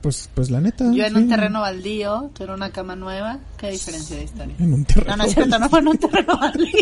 Pues, 0.00 0.28
pues 0.34 0.50
la 0.50 0.60
neta. 0.60 0.84
Yo 0.92 1.04
en 1.04 1.12
sí. 1.12 1.18
un 1.18 1.28
terreno 1.28 1.60
baldío, 1.60 2.30
tú 2.36 2.42
en 2.44 2.50
una 2.50 2.70
cama 2.70 2.96
nueva. 2.96 3.38
Qué 3.56 3.70
diferencia 3.70 4.16
de 4.16 4.24
historia. 4.24 4.54
En 4.58 4.72
un 4.72 4.84
terreno. 4.84 5.10
No, 5.10 5.16
no 5.18 5.24
es 5.28 5.34
cierto, 5.34 5.58
no 5.58 5.68
fue 5.68 5.78
en 5.80 5.88
un 5.88 5.98
terreno 5.98 6.38
baldío. 6.38 6.72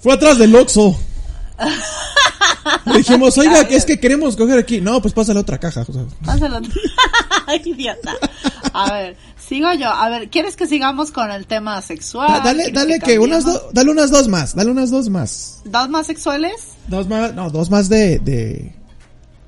Fue 0.00 0.12
atrás 0.14 0.38
del 0.38 0.54
Oxxo. 0.56 0.96
Le 2.84 2.98
dijimos, 2.98 3.36
oiga, 3.38 3.62
es 3.62 3.84
que 3.84 3.98
queremos 3.98 4.36
coger 4.36 4.58
aquí. 4.58 4.80
No, 4.80 5.00
pues 5.00 5.12
pásale 5.14 5.40
otra 5.40 5.58
caja. 5.58 5.84
o 5.88 5.92
sea. 5.92 6.02
Pásalo. 6.24 6.60
Ay, 7.46 7.62
idiota. 7.64 8.12
A 8.72 8.92
ver, 8.92 9.16
sigo 9.38 9.72
yo. 9.74 9.88
A 9.88 10.08
ver, 10.10 10.28
¿quieres 10.28 10.56
que 10.56 10.66
sigamos 10.66 11.10
con 11.10 11.30
el 11.30 11.46
tema 11.46 11.80
sexual? 11.82 12.28
Da- 12.28 12.40
dale, 12.40 12.64
¿Quieres 12.64 12.74
dale 12.74 12.98
que 13.00 13.18
unas 13.18 13.44
dos, 13.44 13.62
dale 13.72 13.90
unas 13.90 14.10
dos 14.10 14.28
más, 14.28 14.54
dale 14.54 14.70
unas 14.70 14.90
dos 14.90 15.08
más. 15.08 15.60
¿Dos 15.64 15.88
más 15.88 16.06
sexuales? 16.06 16.52
Dos 16.88 17.08
más, 17.08 17.34
no, 17.34 17.50
dos 17.50 17.70
más 17.70 17.88
de, 17.88 18.18
de, 18.18 18.74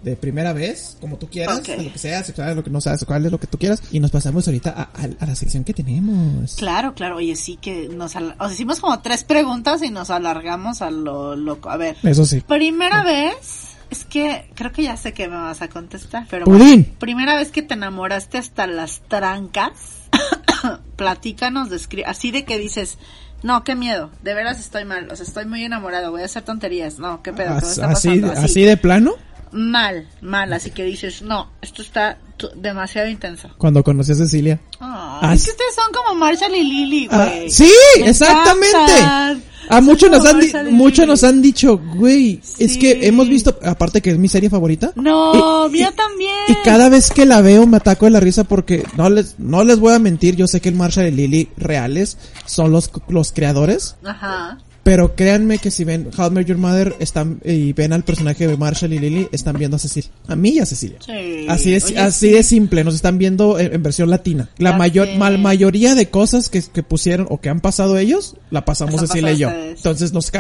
de 0.03 0.17
primera 0.17 0.53
vez, 0.53 0.97
como 1.01 1.17
tú 1.19 1.29
quieras, 1.29 1.63
de 1.63 1.83
lo 1.85 1.93
que 1.93 1.99
sea, 1.99 2.23
sexual, 2.25 2.57
lo 2.57 2.65
que 2.65 2.71
no 2.71 2.81
sea 2.81 2.97
sexual, 2.97 3.23
de 3.23 3.31
lo 3.31 3.39
que 3.39 3.47
tú 3.47 3.59
quieras. 3.59 3.83
Y 3.93 4.01
nos 4.01 4.11
pasamos 4.11 4.47
ahorita 4.49 4.71
a, 4.71 4.83
a- 4.83 5.09
a 5.21 5.27
la 5.27 5.35
sección 5.35 5.65
que 5.65 5.75
tenemos. 5.75 6.55
Claro, 6.57 6.95
claro. 6.95 7.17
Oye, 7.17 7.37
sí 7.37 7.57
que 7.61 7.89
nos... 7.89 8.15
hicimos 8.51 8.81
como 8.81 9.01
tres 9.01 9.25
preguntas 9.25 9.83
y 9.83 9.91
nos 9.91 10.11
alargamos 10.11 10.83
a 10.83 10.91
lo 10.91 11.37
loco. 11.37 11.71
A 11.71 11.77
ver. 11.77 11.97
Eso 12.03 12.25
sí. 12.25 12.41
Primera 12.41 13.03
vez... 13.03 13.67
Es 13.91 14.05
que 14.05 14.49
creo 14.55 14.71
que 14.71 14.85
ya 14.85 14.97
sé 14.97 15.13
que 15.13 15.27
me 15.27 15.35
vas 15.35 15.63
a 15.63 15.69
contestar, 15.69 16.25
pero 16.31 16.45
Pudín. 16.45 16.83
bueno, 16.83 16.85
primera 17.01 17.35
vez 17.35 17.51
que 17.51 17.61
te 17.61 17.75
enamoraste 17.75 18.39
hasta 18.39 18.69
las 18.69 19.01
trancas. 19.09 19.73
platícanos, 20.97 21.71
descri- 21.71 22.05
así 22.07 22.31
de 22.31 22.45
que 22.45 22.59
dices, 22.59 22.99
no, 23.43 23.65
qué 23.65 23.75
miedo, 23.75 24.11
de 24.23 24.35
veras 24.35 24.61
estoy 24.61 24.85
mal, 24.85 25.09
o 25.11 25.17
sea, 25.17 25.25
estoy 25.27 25.47
muy 25.47 25.65
enamorado, 25.65 26.11
voy 26.11 26.23
a 26.23 26.27
hacer 26.27 26.43
tonterías, 26.43 26.99
no, 26.99 27.23
qué 27.23 27.33
pedo, 27.33 27.49
¿qué 27.49 27.53
me 27.53 27.59
As- 27.59 27.71
está 27.73 27.89
así, 27.91 28.21
pasando? 28.21 28.41
así 28.41 28.63
de 28.63 28.77
plano, 28.77 29.15
Mal, 29.53 30.09
mal, 30.21 30.53
así 30.53 30.71
que 30.71 30.85
dices, 30.85 31.23
no, 31.23 31.51
esto 31.61 31.83
está 31.83 32.19
demasiado 32.57 33.09
intenso. 33.09 33.51
cuando 33.59 33.83
conocí 33.85 34.13
a 34.13 34.15
Cecilia. 34.15 34.61
Ay, 34.79 35.19
As- 35.35 35.41
es 35.41 35.45
que 35.47 35.51
ustedes 35.53 35.75
son 35.75 35.93
como 35.93 36.19
Marshall 36.19 36.55
y 36.55 36.63
Lily, 36.65 37.09
Ah, 37.11 37.27
güey. 37.27 37.51
sí, 37.51 37.71
Me 38.01 38.09
exactamente. 38.11 38.69
encantan. 38.77 39.43
A 39.69 39.81
muchos 39.81 40.11
nos 40.11 40.25
han, 40.27 40.41
Lily. 40.41 41.07
nos 41.07 41.23
han 41.23 41.43
dicho, 41.43 41.79
güey, 41.95 42.41
es 42.59 42.73
Sí. 42.73 42.79
que 42.79 43.07
hemos 43.07 43.29
visto, 43.29 43.57
aparte 43.65 44.01
que 44.01 44.11
es 44.11 44.19
mi 44.19 44.27
serie 44.29 44.49
favorita. 44.51 44.93
No, 44.97 45.67
y- 45.69 45.71
mía 45.71 45.91
y- 45.93 45.97
también. 45.97 46.35
Y 46.49 46.55
cada 46.65 46.89
vez 46.89 47.11
que 47.11 47.25
la 47.27 47.41
veo 47.41 47.67
me 47.67 47.77
ataco 47.77 48.07
de 48.07 48.11
la 48.13 48.21
risa 48.21 48.45
porque 48.45 48.85
no 48.97 49.11
les, 49.11 49.39
no 49.39 49.63
les 49.63 49.79
voy 49.79 49.93
a 49.95 49.99
mentir, 49.99 50.35
yo 50.35 50.47
sé 50.47 50.61
que 50.61 50.71
el 50.71 50.75
Marshall 50.77 51.09
y 51.09 51.11
Lily 51.13 51.49
reales 51.57 52.17
son 52.47 52.73
los, 52.73 52.91
los 53.09 53.31
creadores, 53.33 53.97
Ajá. 54.05 54.59
Pero 54.83 55.15
créanme 55.15 55.59
que 55.59 55.71
si 55.71 55.85
ven 55.85 56.11
How 56.17 56.29
I 56.29 56.31
Met 56.31 56.47
Your 56.47 56.59
Mother 56.59 56.97
están, 57.01 57.41
y 57.45 57.73
ven 57.73 57.93
al 57.93 58.03
personaje 58.03 58.47
de 58.47 58.57
Marshall 58.57 58.93
y 58.93 58.99
Lily, 58.99 59.29
están 59.33 59.57
viendo 59.59 59.77
a 59.77 59.79
Cecilia, 59.79 60.11
a 60.27 60.37
mí 60.37 60.51
y 60.51 60.59
a 60.61 60.67
Cecilia. 60.67 60.99
Sí. 61.05 61.47
Así 61.49 61.75
es, 61.75 61.97
así 61.97 62.29
sí. 62.29 62.33
de 62.33 62.43
simple, 62.43 62.83
nos 62.85 62.95
están 62.95 63.19
viendo 63.19 63.59
en, 63.59 63.75
en 63.75 63.83
versión 63.83 64.09
latina. 64.11 64.49
La 64.59 64.77
mayor, 64.77 65.09
la 65.09 65.37
mayoría 65.37 65.95
de 65.95 66.09
cosas 66.09 66.49
que, 66.49 66.63
que 66.63 66.83
pusieron 66.83 67.27
o 67.31 67.41
que 67.41 67.49
han 67.51 67.61
pasado 67.61 67.99
ellos, 67.99 68.37
la 68.51 68.65
pasamos 68.65 69.01
Cecilia 69.01 69.33
y 69.33 69.39
yo. 69.39 69.51
Entonces 69.51 70.13
nos, 70.13 70.31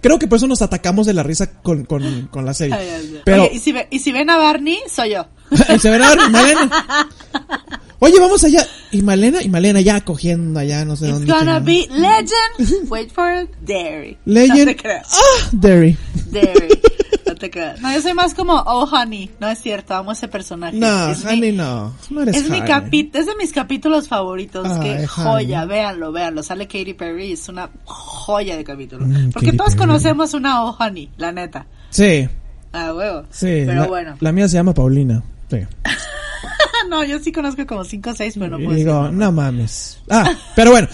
creo 0.00 0.18
que 0.18 0.26
por 0.28 0.36
eso 0.36 0.46
nos 0.46 0.62
atacamos 0.62 1.06
de 1.06 1.14
la 1.14 1.22
risa 1.22 1.50
con, 1.62 1.84
con, 1.84 2.28
con 2.30 2.44
la 2.46 2.54
serie. 2.54 2.74
Ay. 2.74 3.20
Pero, 3.24 3.44
Oye, 3.44 3.52
y, 3.54 3.58
si 3.58 3.72
ve- 3.72 3.88
y 3.90 3.98
si 3.98 4.12
ven 4.12 4.30
a 4.30 4.36
Barney, 4.38 4.78
soy 4.88 5.10
yo. 5.12 5.26
y 5.74 5.78
se 5.78 5.90
ven 5.90 6.02
a 6.02 6.28
Malena. 6.28 6.70
Oye, 8.00 8.18
vamos 8.18 8.42
allá. 8.44 8.66
Y 8.90 9.02
Malena, 9.02 9.42
y 9.42 9.48
Malena 9.48 9.80
ya 9.80 10.00
cogiendo 10.00 10.58
allá, 10.58 10.84
no 10.84 10.96
sé 10.96 11.06
It's 11.06 11.14
dónde. 11.18 11.32
gonna 11.32 11.60
chingada. 11.60 11.60
be 11.60 11.86
legend. 11.90 12.90
Wait 12.90 13.12
for 13.12 13.30
it. 13.32 13.50
Dairy. 13.60 14.16
Legend. 14.24 14.58
No 14.58 14.64
te 14.66 14.76
creas. 14.76 15.08
Ah, 15.12 15.48
Derry. 15.52 15.96
Dairy. 16.30 16.68
No 17.26 17.36
te 17.36 17.48
creas. 17.50 17.80
No, 17.80 17.92
yo 17.94 18.02
soy 18.02 18.12
más 18.12 18.34
como 18.34 18.54
Oh 18.66 18.88
Honey. 18.90 19.30
No 19.38 19.48
es 19.48 19.60
cierto, 19.60 19.94
amo 19.94 20.10
ese 20.12 20.26
personaje. 20.26 20.76
No, 20.76 21.10
es 21.10 21.24
honey, 21.24 21.52
mi, 21.52 21.52
no. 21.52 21.94
No 22.10 22.22
eres 22.22 22.36
Es 22.36 22.50
mi 22.50 22.60
capi 22.62 23.08
es 23.14 23.26
de 23.26 23.36
mis 23.36 23.52
capítulos 23.52 24.08
favoritos. 24.08 24.66
Ay, 24.66 24.80
Qué 24.80 24.90
honey. 24.94 25.06
joya, 25.06 25.64
véanlo, 25.64 26.10
véanlo. 26.10 26.42
Sale 26.42 26.66
Katy 26.66 26.94
Perry, 26.94 27.32
es 27.32 27.48
una 27.48 27.70
joya 27.84 28.56
de 28.56 28.64
capítulo. 28.64 29.06
Mm, 29.06 29.30
Porque 29.30 29.46
Katy 29.46 29.56
todos 29.58 29.70
Perry. 29.74 29.78
conocemos 29.86 30.34
una 30.34 30.64
Oh 30.64 30.76
Honey, 30.78 31.08
la 31.18 31.30
neta. 31.30 31.66
Sí, 31.90 32.28
Ah, 32.72 32.92
huevo. 32.94 33.22
sí. 33.30 33.62
Pero 33.66 33.74
la, 33.82 33.86
bueno. 33.86 34.16
la 34.18 34.32
mía 34.32 34.48
se 34.48 34.54
llama 34.54 34.74
Paulina. 34.74 35.22
Sí. 35.50 35.58
no, 36.88 37.04
yo 37.04 37.18
sí 37.18 37.32
conozco 37.32 37.66
como 37.66 37.84
5 37.84 38.10
o 38.10 38.14
6, 38.14 38.34
pero 38.38 38.58
no 38.58 38.64
puedo 38.64 38.76
digo, 38.76 39.02
decir. 39.02 39.18
no 39.18 39.32
mames. 39.32 39.98
Ah, 40.08 40.32
pero 40.56 40.70
bueno. 40.70 40.88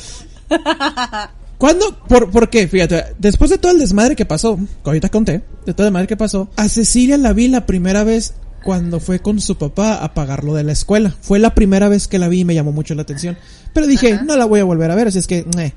¿Cuándo? 1.58 1.98
Por, 2.06 2.30
¿Por 2.30 2.50
qué? 2.50 2.68
Fíjate, 2.68 3.04
después 3.18 3.50
de 3.50 3.58
todo 3.58 3.72
el 3.72 3.78
desmadre 3.78 4.14
que 4.14 4.26
pasó, 4.26 4.56
que 4.56 4.90
ahorita 4.90 5.08
conté, 5.08 5.42
de 5.64 5.72
todo 5.72 5.86
el 5.86 5.92
desmadre 5.92 6.06
que 6.06 6.16
pasó, 6.16 6.50
a 6.56 6.68
Cecilia 6.68 7.16
la 7.16 7.32
vi 7.32 7.48
la 7.48 7.64
primera 7.64 8.04
vez 8.04 8.34
cuando 8.62 9.00
fue 9.00 9.20
con 9.20 9.40
su 9.40 9.56
papá 9.56 9.94
a 10.02 10.12
pagarlo 10.12 10.54
de 10.54 10.64
la 10.64 10.72
escuela. 10.72 11.14
Fue 11.20 11.38
la 11.38 11.54
primera 11.54 11.88
vez 11.88 12.08
que 12.08 12.18
la 12.18 12.28
vi 12.28 12.40
y 12.40 12.44
me 12.44 12.54
llamó 12.54 12.72
mucho 12.72 12.94
la 12.94 13.02
atención. 13.02 13.38
Pero 13.72 13.86
dije, 13.86 14.20
no 14.24 14.36
la 14.36 14.44
voy 14.44 14.60
a 14.60 14.64
volver 14.64 14.90
a 14.90 14.96
ver, 14.96 15.08
así 15.08 15.18
es 15.18 15.26
que, 15.26 15.46
meh. 15.56 15.72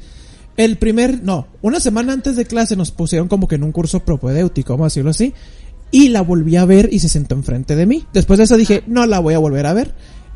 El 0.57 0.77
primer, 0.77 1.23
no, 1.23 1.47
una 1.61 1.79
semana 1.79 2.11
antes 2.11 2.35
de 2.35 2.45
clase 2.45 2.75
nos 2.75 2.91
pusieron 2.91 3.29
como 3.29 3.47
que 3.47 3.55
en 3.55 3.63
un 3.63 3.71
curso 3.71 4.01
propedéutico, 4.01 4.73
vamos 4.73 4.85
a 4.85 4.87
decirlo 4.87 5.11
así. 5.11 5.33
Y 5.91 6.09
la 6.09 6.21
volví 6.21 6.55
a 6.55 6.65
ver 6.65 6.89
y 6.91 6.99
se 6.99 7.09
sentó 7.09 7.35
enfrente 7.35 7.75
de 7.75 7.85
mí. 7.85 8.05
Después 8.13 8.37
de 8.37 8.43
eso 8.43 8.57
dije, 8.57 8.83
no 8.87 9.05
la 9.05 9.19
voy 9.19 9.33
a 9.33 9.39
volver 9.39 9.65
a 9.65 9.73
ver. 9.73 9.93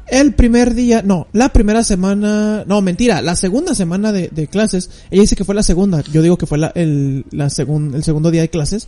El 0.07 0.33
primer 0.33 0.73
día, 0.73 1.01
no, 1.01 1.27
la 1.31 1.49
primera 1.49 1.83
semana, 1.83 2.65
no, 2.67 2.81
mentira, 2.81 3.21
la 3.21 3.35
segunda 3.35 3.73
semana 3.73 4.11
de, 4.11 4.27
de 4.29 4.47
clases, 4.47 4.89
ella 5.09 5.21
dice 5.21 5.35
que 5.35 5.45
fue 5.45 5.55
la 5.55 5.63
segunda, 5.63 6.03
yo 6.11 6.21
digo 6.21 6.37
que 6.37 6.45
fue 6.45 6.57
la, 6.57 6.73
el, 6.75 7.25
la 7.31 7.49
segun, 7.49 7.95
el 7.95 8.03
segundo 8.03 8.29
día 8.29 8.41
de 8.41 8.49
clases, 8.49 8.87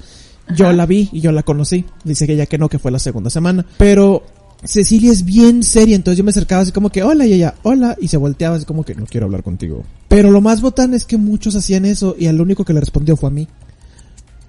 yo 0.57 0.71
la 0.73 0.85
vi 0.85 1.09
y 1.13 1.21
yo 1.21 1.31
la 1.31 1.43
conocí, 1.43 1.85
dice 2.03 2.27
que 2.27 2.33
ella 2.33 2.47
que 2.47 2.57
no, 2.57 2.67
que 2.67 2.79
fue 2.79 2.91
la 2.91 2.99
segunda 2.99 3.29
semana, 3.29 3.65
pero 3.77 4.23
Cecilia 4.63 5.11
es 5.11 5.23
bien 5.23 5.63
seria, 5.63 5.95
entonces 5.95 6.17
yo 6.17 6.23
me 6.23 6.31
acercaba 6.31 6.61
así 6.63 6.71
como 6.71 6.89
que, 6.89 7.03
hola, 7.03 7.25
y 7.25 7.33
ella, 7.33 7.55
hola, 7.63 7.95
y 7.99 8.07
se 8.07 8.17
volteaba 8.17 8.57
así 8.57 8.65
como 8.65 8.83
que, 8.83 8.95
no 8.95 9.05
quiero 9.05 9.25
hablar 9.25 9.43
contigo. 9.43 9.83
Pero 10.07 10.31
lo 10.31 10.41
más 10.41 10.61
botán 10.61 10.93
es 10.93 11.05
que 11.05 11.17
muchos 11.17 11.55
hacían 11.55 11.85
eso 11.85 12.15
y 12.17 12.25
el 12.25 12.41
único 12.41 12.65
que 12.65 12.73
le 12.73 12.79
respondió 12.79 13.15
fue 13.15 13.29
a 13.29 13.33
mí. 13.33 13.47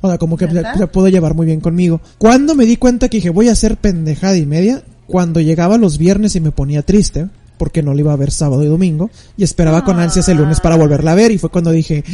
O 0.01 0.09
sea, 0.09 0.19
como 0.19 0.37
que 0.37 0.47
se, 0.47 0.55
¿Neta? 0.55 0.77
se 0.77 0.87
pudo 0.87 1.09
llevar 1.09 1.35
muy 1.35 1.47
bien 1.47 1.61
conmigo. 1.61 2.01
Cuando 2.19 2.55
me 2.55 2.67
di 2.67 2.77
cuenta 2.77 3.09
que 3.09 3.19
dije, 3.19 3.31
voy 3.31 3.49
a 3.49 3.53
hacer 3.53 3.77
pendejada 3.77 4.37
y 4.37 4.47
media, 4.47 4.83
cuando 5.07 5.41
llegaba 5.41 5.79
los 5.79 5.99
viernes 5.99 6.37
y 6.37 6.41
me 6.41 6.51
ponía 6.51 6.83
triste, 6.83 7.29
porque 7.59 7.83
no 7.83 7.95
la 7.95 8.01
iba 8.01 8.13
a 8.13 8.17
ver 8.17 8.31
sábado 8.31 8.63
y 8.63 8.67
domingo, 8.67 9.11
y 9.37 9.45
esperaba 9.45 9.85
con 9.85 9.99
ansias 9.99 10.29
el 10.29 10.39
lunes 10.39 10.61
para 10.61 10.77
volverla 10.77 11.13
a 11.13 11.15
ver, 11.15 11.31
y 11.31 11.39
fue 11.39 11.51
cuando 11.51 11.71
dije, 11.71 12.05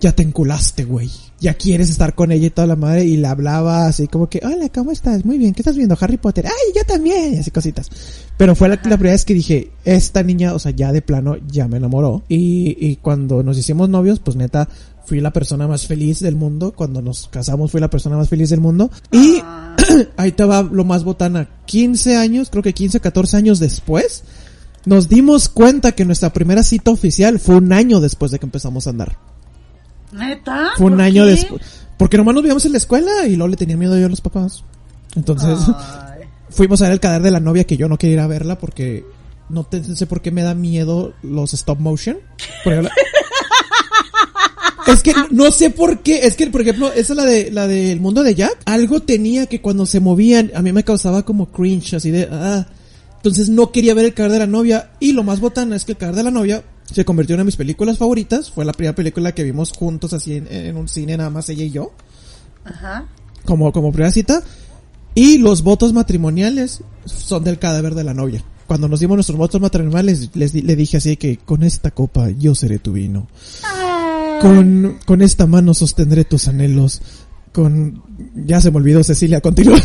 ya 0.00 0.12
te 0.12 0.22
enculaste, 0.22 0.84
güey. 0.84 1.10
Ya 1.40 1.54
quieres 1.54 1.88
estar 1.88 2.14
con 2.14 2.32
ella 2.32 2.48
y 2.48 2.50
toda 2.50 2.66
la 2.66 2.74
madre, 2.74 3.04
y 3.04 3.16
le 3.16 3.28
hablaba 3.28 3.86
así 3.86 4.08
como 4.08 4.28
que, 4.28 4.40
hola, 4.44 4.68
¿cómo 4.74 4.90
estás? 4.90 5.24
Muy 5.24 5.38
bien, 5.38 5.54
¿qué 5.54 5.62
estás 5.62 5.76
viendo? 5.76 5.96
Harry 6.00 6.16
Potter. 6.16 6.46
Ay, 6.46 6.72
yo 6.74 6.82
también, 6.84 7.34
y 7.34 7.38
así 7.38 7.50
cositas. 7.52 7.88
Pero 8.36 8.56
fue 8.56 8.68
la, 8.68 8.74
la 8.74 8.96
primera 8.96 9.12
vez 9.12 9.24
que 9.24 9.34
dije, 9.34 9.70
esta 9.84 10.22
niña, 10.22 10.54
o 10.54 10.58
sea, 10.58 10.72
ya 10.72 10.90
de 10.90 11.00
plano, 11.00 11.36
ya 11.48 11.68
me 11.68 11.76
enamoró. 11.76 12.24
Y, 12.28 12.76
y 12.80 12.96
cuando 12.96 13.44
nos 13.44 13.56
hicimos 13.56 13.88
novios, 13.88 14.18
pues 14.18 14.36
neta, 14.36 14.68
fui 15.08 15.20
la 15.20 15.32
persona 15.32 15.66
más 15.66 15.86
feliz 15.86 16.20
del 16.20 16.36
mundo. 16.36 16.72
Cuando 16.76 17.02
nos 17.02 17.26
casamos, 17.28 17.70
fui 17.72 17.80
la 17.80 17.90
persona 17.90 18.16
más 18.16 18.28
feliz 18.28 18.50
del 18.50 18.60
mundo. 18.60 18.90
Y 19.10 19.40
Ah, 19.42 19.74
ahí 20.16 20.32
te 20.32 20.44
va 20.44 20.62
lo 20.62 20.84
más 20.84 21.02
botana. 21.04 21.48
15 21.66 22.16
años, 22.16 22.48
creo 22.50 22.62
que 22.62 22.72
15, 22.74 23.00
14 23.00 23.36
años 23.36 23.58
después, 23.58 24.22
nos 24.84 25.08
dimos 25.08 25.48
cuenta 25.48 25.92
que 25.92 26.04
nuestra 26.04 26.32
primera 26.32 26.62
cita 26.62 26.90
oficial 26.90 27.38
fue 27.40 27.56
un 27.56 27.72
año 27.72 28.00
después 28.00 28.30
de 28.30 28.38
que 28.38 28.46
empezamos 28.46 28.86
a 28.86 28.90
andar. 28.90 29.16
¿Neta? 30.12 30.68
Fue 30.76 30.86
un 30.86 30.92
¿Por 30.94 31.02
año 31.02 31.26
después. 31.26 31.62
Porque 31.96 32.16
nomás 32.16 32.34
nos 32.34 32.42
veíamos 32.42 32.64
en 32.64 32.72
la 32.72 32.78
escuela 32.78 33.26
y 33.26 33.36
luego 33.36 33.48
le 33.48 33.56
tenía 33.56 33.76
miedo 33.76 33.98
yo 33.98 34.06
a 34.06 34.08
los 34.08 34.20
papás. 34.20 34.62
Entonces, 35.16 35.58
Ay. 35.76 36.22
fuimos 36.50 36.80
a 36.80 36.84
ver 36.84 36.92
el 36.94 37.00
cadáver 37.00 37.22
de 37.24 37.30
la 37.32 37.40
novia 37.40 37.64
que 37.64 37.76
yo 37.76 37.88
no 37.88 37.98
quería 37.98 38.14
ir 38.14 38.20
a 38.20 38.26
verla 38.26 38.58
porque 38.58 39.04
no 39.48 39.64
te- 39.64 39.82
sé 39.96 40.06
por 40.06 40.20
qué 40.22 40.30
me 40.30 40.42
da 40.42 40.54
miedo 40.54 41.12
los 41.22 41.54
stop 41.54 41.78
motion. 41.80 42.18
Por 42.64 42.72
ejemplo- 42.74 42.92
es 44.92 45.02
que 45.02 45.12
no 45.30 45.50
sé 45.52 45.70
por 45.70 46.00
qué, 46.02 46.26
es 46.26 46.36
que 46.36 46.46
por 46.48 46.60
ejemplo, 46.62 46.92
esa 46.92 47.12
es 47.12 47.16
la 47.16 47.24
de 47.24 47.50
la 47.50 47.66
del 47.66 48.00
mundo 48.00 48.22
de 48.22 48.34
Jack, 48.34 48.56
algo 48.64 49.00
tenía 49.00 49.46
que 49.46 49.60
cuando 49.60 49.86
se 49.86 50.00
movían 50.00 50.50
a 50.54 50.62
mí 50.62 50.72
me 50.72 50.84
causaba 50.84 51.24
como 51.24 51.50
cringe 51.50 51.94
así 51.94 52.10
de 52.10 52.28
ah. 52.30 52.66
Entonces 53.16 53.48
no 53.48 53.72
quería 53.72 53.94
ver 53.94 54.04
el 54.06 54.14
cadáver 54.14 54.34
de 54.34 54.46
la 54.46 54.46
novia 54.46 54.90
y 55.00 55.12
lo 55.12 55.24
más 55.24 55.40
botana 55.40 55.74
es 55.76 55.84
que 55.84 55.92
el 55.92 55.98
cadáver 55.98 56.18
de 56.18 56.22
la 56.24 56.30
novia 56.30 56.62
se 56.92 57.04
convirtió 57.04 57.34
en 57.34 57.38
una 57.38 57.42
de 57.44 57.46
mis 57.46 57.56
películas 57.56 57.98
favoritas, 57.98 58.50
fue 58.50 58.64
la 58.64 58.72
primera 58.72 58.94
película 58.94 59.32
que 59.34 59.42
vimos 59.44 59.72
juntos 59.72 60.12
así 60.12 60.34
en, 60.36 60.46
en 60.50 60.76
un 60.76 60.88
cine 60.88 61.16
nada 61.16 61.28
más 61.28 61.48
ella 61.48 61.64
y 61.64 61.70
yo 61.70 61.92
Ajá. 62.64 63.06
como, 63.44 63.72
como 63.72 63.90
primera 63.92 64.12
cita. 64.12 64.42
Y 65.14 65.38
los 65.38 65.62
votos 65.62 65.92
matrimoniales 65.92 66.80
son 67.04 67.42
del 67.42 67.58
cadáver 67.58 67.94
de 67.96 68.04
la 68.04 68.14
novia. 68.14 68.44
Cuando 68.68 68.86
nos 68.88 69.00
dimos 69.00 69.16
nuestros 69.16 69.36
votos 69.36 69.60
matrimoniales, 69.60 70.30
les 70.34 70.52
di- 70.52 70.62
le 70.62 70.76
dije 70.76 70.98
así 70.98 71.16
que 71.16 71.38
con 71.38 71.62
esta 71.64 71.90
copa 71.90 72.30
yo 72.30 72.54
seré 72.54 72.78
tu 72.78 72.92
vino. 72.92 73.26
Con, 74.40 74.98
con 75.06 75.22
esta 75.22 75.46
mano 75.46 75.74
sostendré 75.74 76.24
tus 76.24 76.48
anhelos. 76.48 77.00
Con, 77.52 78.02
ya 78.34 78.60
se 78.60 78.70
me 78.70 78.76
olvidó 78.78 79.02
Cecilia, 79.02 79.40
continúa. 79.40 79.78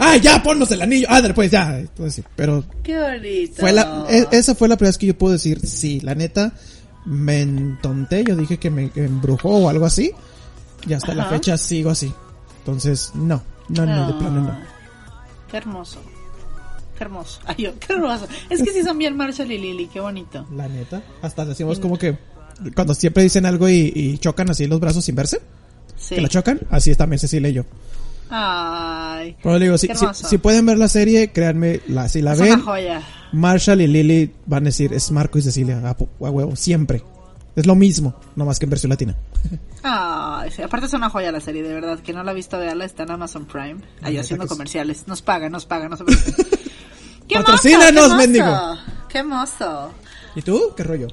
ah, 0.00 0.16
ya, 0.16 0.42
ponnos 0.42 0.70
el 0.70 0.82
anillo. 0.82 1.06
Ah, 1.10 1.22
después 1.22 1.50
ya. 1.50 1.78
Entonces, 1.78 2.16
sí, 2.16 2.24
pero 2.36 2.64
Qué 2.82 2.98
bonito. 2.98 3.54
fue 3.58 3.72
la, 3.72 4.06
e- 4.08 4.28
esa 4.32 4.54
fue 4.54 4.68
la 4.68 4.76
primera 4.76 4.90
vez 4.90 4.98
que 4.98 5.06
yo 5.06 5.18
puedo 5.18 5.32
decir, 5.32 5.60
sí, 5.66 6.00
la 6.00 6.14
neta, 6.14 6.52
me 7.04 7.40
entonté, 7.40 8.24
yo 8.24 8.36
dije 8.36 8.58
que 8.58 8.70
me 8.70 8.90
embrujó 8.94 9.50
o 9.50 9.68
algo 9.68 9.86
así, 9.86 10.12
y 10.86 10.92
hasta 10.92 11.14
la 11.14 11.26
fecha 11.26 11.56
sigo 11.58 11.90
así. 11.90 12.12
Entonces, 12.58 13.12
no, 13.14 13.42
no, 13.68 13.86
no, 13.86 14.06
de 14.06 14.12
plano 14.14 14.40
no. 14.42 14.58
Qué 15.50 15.56
hermoso. 15.56 16.00
Qué 16.96 17.04
hermoso. 17.04 17.40
Ay, 17.44 17.56
yo, 17.64 17.78
qué 17.78 17.92
hermoso. 17.92 18.26
Es 18.50 18.62
que 18.62 18.72
sí 18.72 18.82
son 18.82 18.98
bien 18.98 19.16
Marshall 19.16 19.50
y 19.50 19.58
Lily, 19.58 19.88
qué 19.92 20.00
bonito. 20.00 20.46
La 20.54 20.68
neta, 20.68 21.02
hasta 21.22 21.44
decimos 21.44 21.80
como 21.80 21.98
que, 21.98 22.16
cuando 22.74 22.94
siempre 22.94 23.22
dicen 23.22 23.46
algo 23.46 23.68
y, 23.68 23.92
y 23.94 24.18
chocan 24.18 24.50
así 24.50 24.66
los 24.66 24.80
brazos 24.80 25.04
sin 25.04 25.14
verse, 25.14 25.40
Sí. 25.96 26.16
que 26.16 26.20
la 26.20 26.28
chocan, 26.28 26.60
así 26.70 26.90
es 26.90 26.96
también 26.96 27.18
Cecilia 27.20 27.48
y 27.50 27.52
yo. 27.54 27.64
Ay. 28.28 29.36
Pero 29.42 29.58
digo, 29.58 29.78
si, 29.78 29.88
si, 29.88 30.06
si 30.14 30.38
pueden 30.38 30.64
ver 30.66 30.78
la 30.78 30.88
serie, 30.88 31.30
créanme, 31.32 31.80
la, 31.88 32.08
si 32.08 32.22
la 32.22 32.32
es 32.32 32.40
ven. 32.40 32.62
Marshall 33.32 33.80
y 33.82 33.86
Lily 33.86 34.32
van 34.46 34.64
a 34.64 34.66
decir, 34.66 34.92
es 34.92 35.10
Marco 35.10 35.38
y 35.38 35.42
Cecilia, 35.42 35.78
a, 35.84 35.90
a 35.90 35.96
huevo, 36.30 36.56
siempre. 36.56 37.04
Es 37.54 37.66
lo 37.66 37.74
mismo, 37.74 38.14
no 38.34 38.46
más 38.46 38.58
que 38.58 38.64
en 38.64 38.70
versión 38.70 38.88
latina. 38.90 39.14
Ay, 39.82 40.50
sí. 40.50 40.62
Aparte 40.62 40.86
es 40.86 40.94
una 40.94 41.10
joya 41.10 41.30
la 41.30 41.40
serie, 41.40 41.62
de 41.62 41.74
verdad. 41.74 41.98
Que 42.00 42.14
no 42.14 42.22
la 42.24 42.30
ha 42.30 42.34
visto, 42.34 42.58
veanla, 42.58 42.86
está 42.86 43.02
en 43.02 43.10
Amazon 43.10 43.44
Prime. 43.44 43.76
Ahí 44.00 44.16
haciendo 44.16 44.46
comerciales. 44.46 45.06
Nos 45.06 45.20
paga, 45.20 45.50
nos 45.50 45.66
paga, 45.66 45.88
no 45.90 45.96
se. 45.98 46.04
¡Qué 47.28 47.34
Patrocínanos, 47.34 47.92
qué 47.92 47.98
hermoso! 47.98 48.16
mendigo. 48.16 48.78
¡Qué 49.10 49.18
hermoso! 49.18 49.92
¿Y 50.34 50.40
tú? 50.42 50.72
¿Qué 50.74 50.82
rollo? 50.82 51.08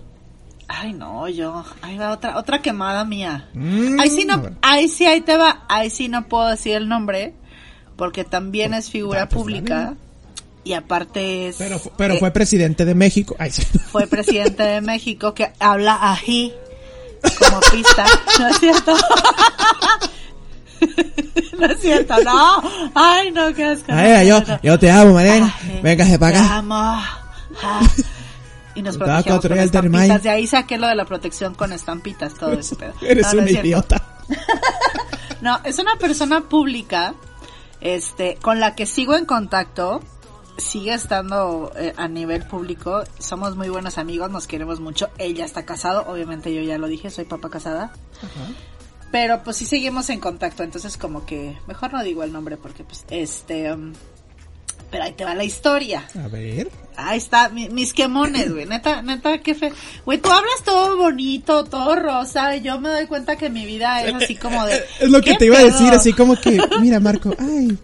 Ay, 0.72 0.94
no, 0.94 1.28
yo. 1.28 1.66
Ahí 1.82 1.98
va 1.98 2.12
otra, 2.12 2.38
otra 2.38 2.62
quemada 2.62 3.04
mía. 3.04 3.50
Mm, 3.56 4.00
Ahí 4.00 4.10
sí 4.12 4.24
no, 4.26 4.40
ahí 4.62 4.88
sí, 4.88 5.06
ahí 5.08 5.22
te 5.22 5.36
va. 5.36 5.64
Ahí 5.68 5.90
sí 5.90 6.10
no 6.10 6.28
puedo 6.28 6.48
decir 6.48 6.76
el 6.76 6.88
nombre. 6.88 7.34
Porque 7.98 8.24
también 8.24 8.74
es 8.76 8.90
figura 8.90 9.28
pues, 9.28 9.42
pública. 9.42 9.96
y 10.64 10.74
aparte 10.74 11.48
es... 11.50 11.56
Pero, 11.58 11.82
pero 11.98 12.14
eh, 12.14 12.20
fue 12.20 12.32
presidente 12.32 12.86
de 12.86 12.94
México. 12.96 13.36
Ay, 13.40 13.52
sí. 13.52 13.64
fue 13.92 14.06
presidente 14.08 14.62
de 14.64 14.80
México 14.82 15.34
que 15.34 15.52
habla 15.60 15.98
ají 16.12 16.54
como 17.40 17.60
pista, 17.72 18.06
¿no 18.40 18.48
es 18.48 18.60
cierto? 18.60 18.96
no 21.60 21.66
es 21.66 21.82
cierto, 21.82 22.16
no. 22.24 22.64
Ay, 22.96 23.32
no, 23.32 23.54
qué 23.54 23.66
asco. 23.66 23.86
Ay, 23.90 24.28
yo, 24.28 24.42
yo 24.64 24.80
te 24.80 24.90
amo, 24.90 25.16
Mariana. 25.16 25.54
Véngase 25.84 26.18
para 26.18 26.32
Te 26.34 26.38
acá. 26.40 26.56
amo. 26.58 26.76
Ah. 26.76 27.82
Y 28.76 28.82
nos 28.82 28.98
Taco, 28.98 29.08
protegemos 29.08 29.42
con 29.42 29.60
estampitas. 29.60 30.24
De 30.24 30.30
ahí 30.30 30.48
saqué 30.48 30.78
lo 30.78 30.88
de 30.88 30.96
la 30.96 31.06
protección 31.06 31.56
con 31.56 31.74
estampitas, 31.74 32.36
todo 32.36 32.54
ese 32.54 32.76
pedo. 32.76 32.94
Eres 33.02 33.34
No, 33.34 33.42
un 33.42 33.48
idiota. 33.50 34.02
No, 35.42 35.58
es 35.64 35.80
una 35.80 35.96
persona 35.96 36.42
pública, 36.50 37.16
este, 37.80 38.36
con 38.42 38.60
la 38.60 38.76
que 38.76 38.86
sigo 38.86 39.16
en 39.16 39.24
contacto, 39.24 40.02
sigue 40.58 40.94
estando 40.94 41.72
eh, 41.78 41.94
a 41.96 42.08
nivel 42.08 42.46
público, 42.46 43.04
somos 43.20 43.56
muy 43.56 43.70
buenos 43.70 43.98
amigos, 43.98 44.30
nos 44.30 44.48
queremos 44.48 44.80
mucho, 44.80 45.10
ella 45.18 45.46
está 45.46 45.66
casado, 45.66 46.06
obviamente 46.08 46.54
yo 46.54 46.62
ya 46.62 46.78
lo 46.78 46.88
dije, 46.88 47.10
soy 47.10 47.26
papá 47.26 47.50
casada, 47.50 47.94
pero 49.12 49.42
pues 49.44 49.58
sí 49.58 49.66
seguimos 49.66 50.10
en 50.10 50.20
contacto, 50.20 50.64
entonces 50.64 50.98
como 50.98 51.26
que, 51.26 51.58
mejor 51.68 51.94
no 51.94 52.04
digo 52.04 52.24
el 52.24 52.34
nombre 52.34 52.58
porque 52.58 52.84
pues, 52.84 53.06
este, 53.10 53.72
um, 53.74 53.94
pero 54.92 55.04
ahí 55.04 55.14
te 55.14 55.24
va 55.26 55.36
la 55.36 55.44
historia. 55.44 56.08
A 56.24 56.28
ver. 56.28 56.70
Ahí 56.96 57.18
está, 57.18 57.48
mi- 57.50 57.70
mis 57.70 57.94
quemones, 57.94 58.52
güey. 58.52 58.66
Neta, 58.66 59.02
neta, 59.02 59.38
qué 59.38 59.56
fe. 59.56 59.72
Güey, 60.06 60.18
tú 60.20 60.30
hablas 60.30 60.64
todo 60.66 60.98
bonito, 60.98 61.64
todo 61.64 61.96
rosa, 61.96 62.56
y 62.58 62.62
yo 62.62 62.80
me 62.80 62.90
doy 62.90 63.06
cuenta 63.06 63.38
que 63.38 63.50
mi 63.50 63.66
vida 63.66 64.04
es 64.04 64.14
así 64.16 64.36
como 64.36 64.66
de. 64.66 64.74
Es 65.00 65.10
lo 65.10 65.22
que 65.22 65.32
¿qué 65.32 65.38
te 65.38 65.46
iba 65.46 65.56
a 65.58 65.62
pedo? 65.62 65.72
decir, 65.72 65.94
así 65.94 66.12
como 66.14 66.36
que, 66.36 66.60
mira 66.82 67.00
Marco, 67.00 67.34
ay, 67.40 67.78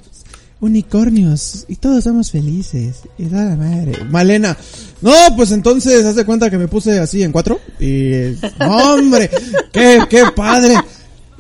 unicornios, 0.59 1.65
y 1.67 1.75
todos 1.77 2.03
somos 2.03 2.31
felices, 2.31 3.01
y 3.17 3.25
toda 3.25 3.45
la 3.45 3.55
madre. 3.55 4.03
Malena, 4.09 4.57
no, 5.01 5.13
pues 5.37 5.51
entonces, 5.51 6.05
haz 6.05 6.15
de 6.15 6.25
cuenta 6.25 6.49
que 6.49 6.57
me 6.57 6.67
puse 6.67 6.99
así 6.99 7.23
en 7.23 7.31
cuatro, 7.31 7.59
y, 7.79 8.33
hombre, 8.59 9.29
qué, 9.71 9.99
qué 10.09 10.23
padre. 10.35 10.75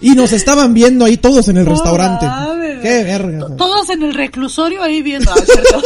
Y 0.01 0.11
nos 0.11 0.33
estaban 0.33 0.73
viendo 0.73 1.05
ahí 1.05 1.17
todos 1.17 1.47
en 1.47 1.57
el 1.57 1.65
restaurante. 1.65 2.25
Qué 2.81 3.03
verga. 3.03 3.55
Todos 3.55 3.89
en 3.89 4.03
el 4.03 4.13
reclusorio 4.13 4.83
ahí 4.83 5.01
viendo, 5.01 5.33
¿no 5.33 5.41
es 5.41 5.45
cierto? 5.45 5.81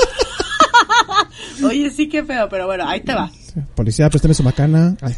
Oye, 1.68 1.90
sí, 1.92 2.10
qué 2.10 2.24
feo, 2.24 2.50
pero 2.50 2.66
bueno, 2.66 2.88
ahí 2.88 3.02
te 3.02 3.14
va. 3.14 3.32
Policía, 3.76 4.10
préstame 4.10 4.34
su 4.34 4.44
macana. 4.44 4.96
Ay. 5.02 5.14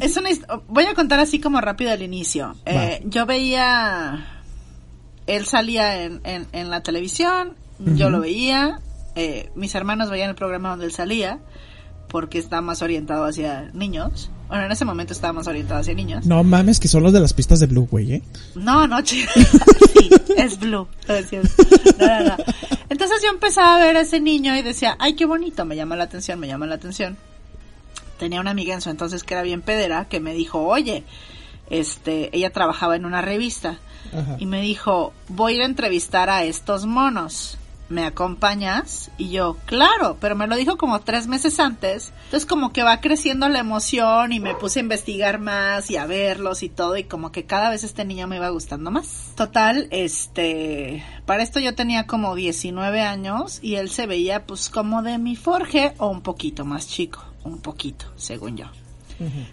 es 0.00 0.16
una 0.16 0.30
voy 0.68 0.84
a 0.84 0.94
contar 0.94 1.20
así 1.20 1.40
como 1.40 1.60
rápido 1.60 1.92
el 1.92 2.02
inicio. 2.02 2.56
Eh, 2.64 3.02
yo 3.04 3.26
veía, 3.26 4.42
él 5.26 5.46
salía 5.46 6.02
en, 6.02 6.20
en, 6.24 6.46
en 6.52 6.70
la 6.70 6.82
televisión, 6.82 7.54
yo 7.78 8.10
lo 8.10 8.20
veía, 8.20 8.80
eh, 9.14 9.50
mis 9.54 9.74
hermanos 9.74 10.10
veían 10.10 10.30
el 10.30 10.34
programa 10.34 10.70
donde 10.70 10.86
él 10.86 10.92
salía, 10.92 11.40
porque 12.08 12.38
está 12.38 12.60
más 12.60 12.82
orientado 12.82 13.24
hacia 13.24 13.70
niños. 13.72 14.30
Bueno, 14.48 14.64
en 14.66 14.72
ese 14.72 14.84
momento 14.84 15.12
estaba 15.12 15.32
más 15.32 15.46
orientado 15.48 15.80
hacia 15.80 15.94
niños. 15.94 16.24
No 16.24 16.44
mames, 16.44 16.78
que 16.78 16.88
son 16.88 17.02
los 17.02 17.12
de 17.12 17.20
las 17.20 17.32
pistas 17.32 17.58
de 17.58 17.66
Blue, 17.66 17.88
güey, 17.90 18.14
eh. 18.14 18.22
No, 18.54 18.86
no, 18.86 18.98
sí, 19.04 19.26
es 20.36 20.58
blue. 20.58 20.86
No, 21.08 21.14
es 21.14 21.28
cierto. 21.28 21.50
No, 21.98 22.06
no, 22.06 22.24
no. 22.24 22.36
Entonces 22.88 23.20
yo 23.22 23.30
empezaba 23.30 23.76
a 23.76 23.84
ver 23.84 23.96
a 23.96 24.00
ese 24.00 24.20
niño 24.20 24.56
y 24.56 24.62
decía, 24.62 24.96
ay, 25.00 25.14
qué 25.14 25.24
bonito, 25.26 25.64
me 25.64 25.74
llama 25.74 25.96
la 25.96 26.04
atención, 26.04 26.38
me 26.38 26.46
llama 26.46 26.66
la 26.66 26.76
atención. 26.76 27.16
Tenía 28.18 28.40
una 28.40 28.52
amiga 28.52 28.74
en 28.74 28.80
su 28.80 28.90
entonces 28.90 29.24
que 29.24 29.34
era 29.34 29.42
bien 29.42 29.62
pedera 29.62 30.06
que 30.06 30.20
me 30.20 30.32
dijo, 30.32 30.60
oye, 30.66 31.04
este, 31.68 32.34
ella 32.36 32.50
trabajaba 32.50 32.96
en 32.96 33.04
una 33.04 33.20
revista 33.22 33.78
Ajá. 34.12 34.36
y 34.38 34.46
me 34.46 34.60
dijo, 34.60 35.12
voy 35.28 35.54
a 35.54 35.56
ir 35.56 35.62
a 35.62 35.66
entrevistar 35.66 36.30
a 36.30 36.44
estos 36.44 36.86
monos. 36.86 37.58
¿Me 37.88 38.04
acompañas? 38.04 39.10
Y 39.16 39.30
yo, 39.30 39.56
claro, 39.64 40.16
pero 40.20 40.34
me 40.34 40.48
lo 40.48 40.56
dijo 40.56 40.76
como 40.76 41.00
tres 41.02 41.28
meses 41.28 41.60
antes. 41.60 42.12
Entonces 42.24 42.44
como 42.44 42.72
que 42.72 42.82
va 42.82 43.00
creciendo 43.00 43.48
la 43.48 43.60
emoción 43.60 44.32
y 44.32 44.40
me 44.40 44.54
puse 44.56 44.80
a 44.80 44.82
investigar 44.82 45.38
más 45.38 45.88
y 45.90 45.96
a 45.96 46.06
verlos 46.06 46.64
y 46.64 46.68
todo 46.68 46.96
y 46.96 47.04
como 47.04 47.30
que 47.30 47.44
cada 47.44 47.70
vez 47.70 47.84
este 47.84 48.04
niño 48.04 48.26
me 48.26 48.36
iba 48.36 48.48
gustando 48.48 48.90
más. 48.90 49.32
Total, 49.36 49.86
este, 49.92 51.04
para 51.26 51.44
esto 51.44 51.60
yo 51.60 51.76
tenía 51.76 52.08
como 52.08 52.34
19 52.34 53.02
años 53.02 53.60
y 53.62 53.76
él 53.76 53.88
se 53.88 54.06
veía 54.06 54.46
pues 54.46 54.68
como 54.68 55.02
de 55.02 55.18
mi 55.18 55.36
forje 55.36 55.94
o 55.98 56.08
un 56.08 56.22
poquito 56.22 56.64
más 56.64 56.88
chico, 56.88 57.24
un 57.44 57.58
poquito, 57.58 58.06
según 58.16 58.56
yo. 58.56 58.66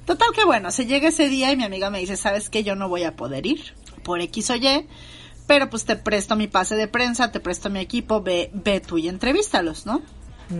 Total 0.05 0.29
que 0.35 0.43
bueno, 0.43 0.71
se 0.71 0.85
llega 0.85 1.09
ese 1.09 1.29
día 1.29 1.51
y 1.51 1.55
mi 1.55 1.63
amiga 1.63 1.89
me 1.89 1.99
dice, 1.99 2.17
¿sabes 2.17 2.49
qué? 2.49 2.63
Yo 2.63 2.75
no 2.75 2.89
voy 2.89 3.03
a 3.03 3.15
poder 3.15 3.45
ir 3.45 3.73
por 4.03 4.19
X 4.21 4.49
o 4.49 4.55
Y, 4.55 4.87
pero 5.47 5.69
pues 5.69 5.85
te 5.85 5.95
presto 5.95 6.35
mi 6.35 6.47
pase 6.47 6.75
de 6.75 6.87
prensa, 6.87 7.31
te 7.31 7.39
presto 7.39 7.69
mi 7.69 7.79
equipo, 7.79 8.21
ve, 8.21 8.49
ve 8.53 8.79
tú 8.79 8.97
y 8.97 9.07
entrevístalos, 9.07 9.85
¿no? 9.85 10.01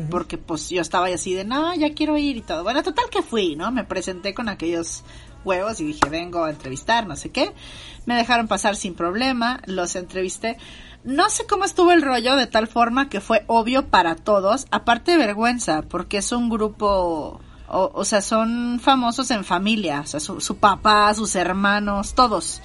Porque 0.10 0.40
pues 0.40 0.70
yo 0.70 0.82
estaba 0.82 1.06
ahí 1.06 1.14
así 1.14 1.36
de, 1.36 1.46
no, 1.46 1.76
ya 1.76 1.94
quiero 1.94 2.18
ir 2.18 2.38
y 2.38 2.42
todo. 2.42 2.64
Bueno, 2.64 2.82
total 2.82 3.06
que 3.12 3.22
fui, 3.22 3.56
¿no? 3.56 3.72
Me 3.72 3.84
presenté 3.84 4.34
con 4.34 4.50
aquellos 4.50 5.04
huevos 5.46 5.80
y 5.80 5.86
dije, 5.86 6.10
vengo 6.10 6.44
a 6.44 6.50
entrevistar, 6.50 7.06
no 7.06 7.16
sé 7.16 7.30
qué. 7.30 7.54
Me 8.06 8.16
dejaron 8.16 8.48
pasar 8.48 8.76
sin 8.76 8.96
problema, 8.96 9.62
los 9.66 9.96
entrevisté. 9.96 10.58
No 11.04 11.30
sé 11.30 11.46
cómo 11.46 11.66
estuvo 11.66 11.92
el 11.92 12.02
rollo 12.02 12.36
de 12.36 12.48
tal 12.48 12.68
forma 12.68 13.10
que 13.10 13.22
fue 13.22 13.44
obvio 13.48 13.88
para 13.88 14.16
todos, 14.16 14.66
aparte 14.72 15.12
de 15.12 15.18
vergüenza, 15.18 15.84
porque 15.84 16.18
es 16.18 16.32
un 16.32 16.50
grupo, 16.50 17.40
o, 17.68 17.92
o 17.94 18.06
sea, 18.06 18.22
son 18.22 18.80
famosos 18.82 19.30
en 19.30 19.44
familia, 19.44 20.02
o 20.02 20.08
sea, 20.08 20.20
su, 20.20 20.40
su 20.42 20.58
papá, 20.58 21.14
sus 21.14 21.36
hermanos, 21.36 22.16
todos. 22.16 22.62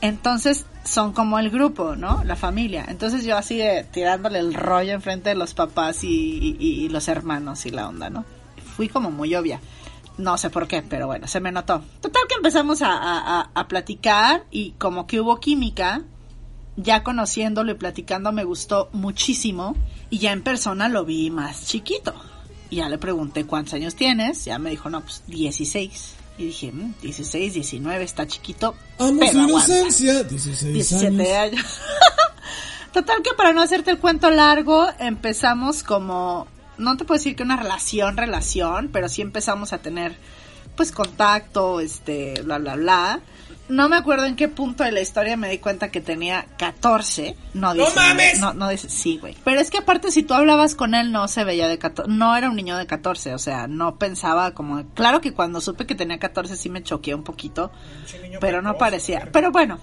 Entonces 0.00 0.66
son 0.84 1.12
como 1.12 1.38
el 1.38 1.50
grupo, 1.50 1.96
¿no? 1.96 2.22
La 2.24 2.36
familia. 2.36 2.84
Entonces 2.88 3.24
yo 3.24 3.36
así 3.36 3.56
de 3.56 3.84
tirándole 3.84 4.38
el 4.38 4.54
rollo 4.54 4.92
enfrente 4.92 5.30
de 5.30 5.34
los 5.34 5.54
papás 5.54 6.04
y, 6.04 6.88
los 6.90 7.08
hermanos 7.08 7.66
y 7.66 7.70
la 7.70 7.88
onda, 7.88 8.10
¿no? 8.10 8.24
Fui 8.76 8.88
como 8.88 9.10
muy 9.10 9.34
obvia. 9.34 9.60
No 10.18 10.38
sé 10.38 10.48
por 10.50 10.66
qué, 10.68 10.82
pero 10.82 11.06
bueno, 11.06 11.26
se 11.26 11.40
me 11.40 11.52
notó. 11.52 11.82
Total 12.00 12.22
que 12.28 12.36
empezamos 12.36 12.80
a- 12.82 13.50
a 13.54 13.68
platicar 13.68 14.44
y 14.50 14.70
como 14.72 15.06
que 15.06 15.20
hubo 15.20 15.38
química. 15.40 16.02
Ya 16.76 17.02
conociéndolo 17.02 17.72
y 17.72 17.74
platicando 17.74 18.32
me 18.32 18.44
gustó 18.44 18.90
muchísimo. 18.92 19.74
Y 20.10 20.18
ya 20.18 20.32
en 20.32 20.42
persona 20.42 20.88
lo 20.88 21.04
vi 21.04 21.30
más 21.30 21.66
chiquito. 21.66 22.14
Y 22.70 22.76
ya 22.76 22.88
le 22.88 22.98
pregunté 22.98 23.44
cuántos 23.46 23.74
años 23.74 23.94
tienes. 23.94 24.44
Ya 24.44 24.58
me 24.58 24.70
dijo, 24.70 24.90
no, 24.90 25.00
pues 25.00 25.22
16. 25.26 26.15
Y 26.38 26.46
dije, 26.46 26.70
"Mm, 26.72 26.94
16, 27.00 27.54
19, 27.54 28.04
está 28.04 28.26
chiquito. 28.26 28.74
Amo 28.98 29.20
su 29.22 29.38
aguanta". 29.38 29.42
inocencia, 29.78 30.22
16 30.22 30.72
17 30.74 31.36
años. 31.36 31.60
años. 31.60 31.80
Total 32.92 33.22
que 33.22 33.34
para 33.34 33.52
no 33.52 33.60
hacerte 33.62 33.90
el 33.90 33.98
cuento 33.98 34.30
largo, 34.30 34.86
empezamos 34.98 35.82
como, 35.82 36.46
no 36.78 36.96
te 36.96 37.04
puedo 37.04 37.18
decir 37.18 37.36
que 37.36 37.42
una 37.42 37.56
relación, 37.56 38.16
relación, 38.16 38.88
pero 38.92 39.08
sí 39.08 39.22
empezamos 39.22 39.72
a 39.72 39.78
tener 39.78 40.16
pues 40.76 40.92
contacto, 40.92 41.80
este, 41.80 42.40
bla, 42.42 42.58
bla, 42.58 42.76
bla. 42.76 43.20
No 43.68 43.88
me 43.88 43.96
acuerdo 43.96 44.26
en 44.26 44.36
qué 44.36 44.46
punto 44.48 44.84
de 44.84 44.92
la 44.92 45.00
historia 45.00 45.36
me 45.36 45.48
di 45.50 45.58
cuenta 45.58 45.90
que 45.90 46.00
tenía 46.00 46.46
14, 46.56 47.36
no 47.54 47.74
19, 47.74 48.08
mames! 48.08 48.40
No, 48.40 48.54
no, 48.54 48.68
dice- 48.68 48.88
sí, 48.88 49.18
güey. 49.18 49.36
Pero 49.44 49.60
es 49.60 49.70
que 49.70 49.78
aparte 49.78 50.10
si 50.12 50.22
tú 50.22 50.34
hablabas 50.34 50.74
con 50.76 50.94
él 50.94 51.10
no 51.10 51.26
se 51.26 51.42
veía 51.42 51.66
de 51.66 51.76
14, 51.78 52.10
no 52.10 52.36
era 52.36 52.48
un 52.48 52.54
niño 52.56 52.76
de 52.76 52.86
14, 52.86 53.34
o 53.34 53.38
sea, 53.38 53.66
no 53.66 53.96
pensaba 53.96 54.52
como, 54.52 54.84
claro 54.94 55.20
que 55.20 55.32
cuando 55.32 55.60
supe 55.60 55.84
que 55.86 55.94
tenía 55.96 56.18
14 56.18 56.56
sí 56.56 56.68
me 56.70 56.82
choqué 56.84 57.14
un 57.14 57.24
poquito, 57.24 57.72
pero 58.40 58.62
no 58.62 58.76
parecía. 58.78 59.28
Pero 59.32 59.50
bueno, 59.50 59.78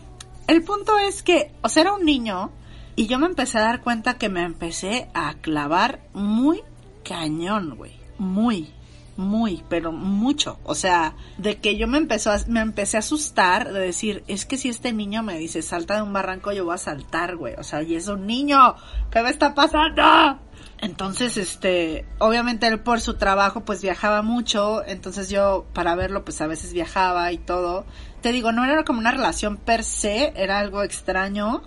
el 0.47 0.63
punto 0.63 0.97
es 0.99 1.21
que, 1.23 1.51
o 1.61 1.67
sea, 1.69 1.81
era 1.81 1.93
un 1.93 2.05
niño 2.05 2.51
y 2.95 3.07
yo 3.07 3.19
me 3.19 3.25
empecé 3.25 3.57
a 3.57 3.61
dar 3.61 3.81
cuenta 3.81 4.17
que 4.17 4.29
me 4.29 4.43
empecé 4.43 5.09
a 5.13 5.33
clavar 5.41 5.99
muy 6.13 6.61
cañón, 7.03 7.75
güey. 7.75 7.91
Muy, 8.17 8.71
muy, 9.15 9.63
pero 9.69 9.91
mucho. 9.91 10.59
O 10.63 10.75
sea, 10.75 11.15
de 11.37 11.57
que 11.57 11.77
yo 11.77 11.87
me 11.87 11.97
empezó 11.97 12.31
a, 12.31 12.37
me 12.47 12.61
empecé 12.61 12.97
a 12.97 12.99
asustar 12.99 13.71
de 13.71 13.79
decir, 13.79 14.23
es 14.27 14.45
que 14.45 14.57
si 14.57 14.69
este 14.69 14.93
niño 14.93 15.23
me 15.23 15.37
dice 15.37 15.61
salta 15.61 15.95
de 15.95 16.01
un 16.01 16.13
barranco, 16.13 16.51
yo 16.51 16.65
voy 16.65 16.75
a 16.75 16.77
saltar, 16.77 17.35
güey. 17.35 17.55
O 17.57 17.63
sea, 17.63 17.81
y 17.81 17.95
es 17.95 18.07
un 18.07 18.25
niño. 18.25 18.75
¿Qué 19.11 19.21
me 19.21 19.29
está 19.29 19.53
pasando? 19.53 20.39
Entonces, 20.83 21.37
este, 21.37 22.05
obviamente 22.19 22.67
él 22.67 22.81
por 22.81 22.99
su 22.99 23.13
trabajo 23.13 23.63
pues 23.63 23.81
viajaba 23.81 24.21
mucho, 24.21 24.83
entonces 24.85 25.29
yo 25.29 25.65
para 25.73 25.95
verlo 25.95 26.25
pues 26.25 26.41
a 26.41 26.47
veces 26.47 26.73
viajaba 26.73 27.31
y 27.31 27.37
todo. 27.37 27.85
Te 28.21 28.33
digo, 28.33 28.51
no 28.51 28.65
era 28.65 28.83
como 28.83 28.99
una 28.99 29.11
relación 29.11 29.55
per 29.55 29.85
se, 29.85 30.33
era 30.35 30.59
algo 30.59 30.83
extraño. 30.83 31.63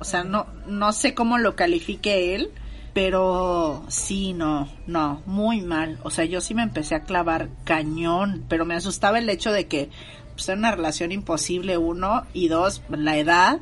O 0.00 0.04
sea, 0.04 0.24
no, 0.24 0.46
no 0.66 0.92
sé 0.92 1.14
cómo 1.14 1.38
lo 1.38 1.54
califique 1.54 2.34
él, 2.34 2.50
pero 2.96 3.84
sí, 3.88 4.32
no, 4.32 4.70
no, 4.86 5.20
muy 5.26 5.60
mal. 5.60 5.98
O 6.02 6.08
sea, 6.08 6.24
yo 6.24 6.40
sí 6.40 6.54
me 6.54 6.62
empecé 6.62 6.94
a 6.94 7.02
clavar 7.02 7.50
cañón, 7.64 8.46
pero 8.48 8.64
me 8.64 8.74
asustaba 8.74 9.18
el 9.18 9.28
hecho 9.28 9.52
de 9.52 9.66
que 9.66 9.90
pues, 10.32 10.48
era 10.48 10.56
una 10.56 10.70
relación 10.70 11.12
imposible, 11.12 11.76
uno, 11.76 12.22
y 12.32 12.48
dos, 12.48 12.80
la 12.88 13.18
edad. 13.18 13.60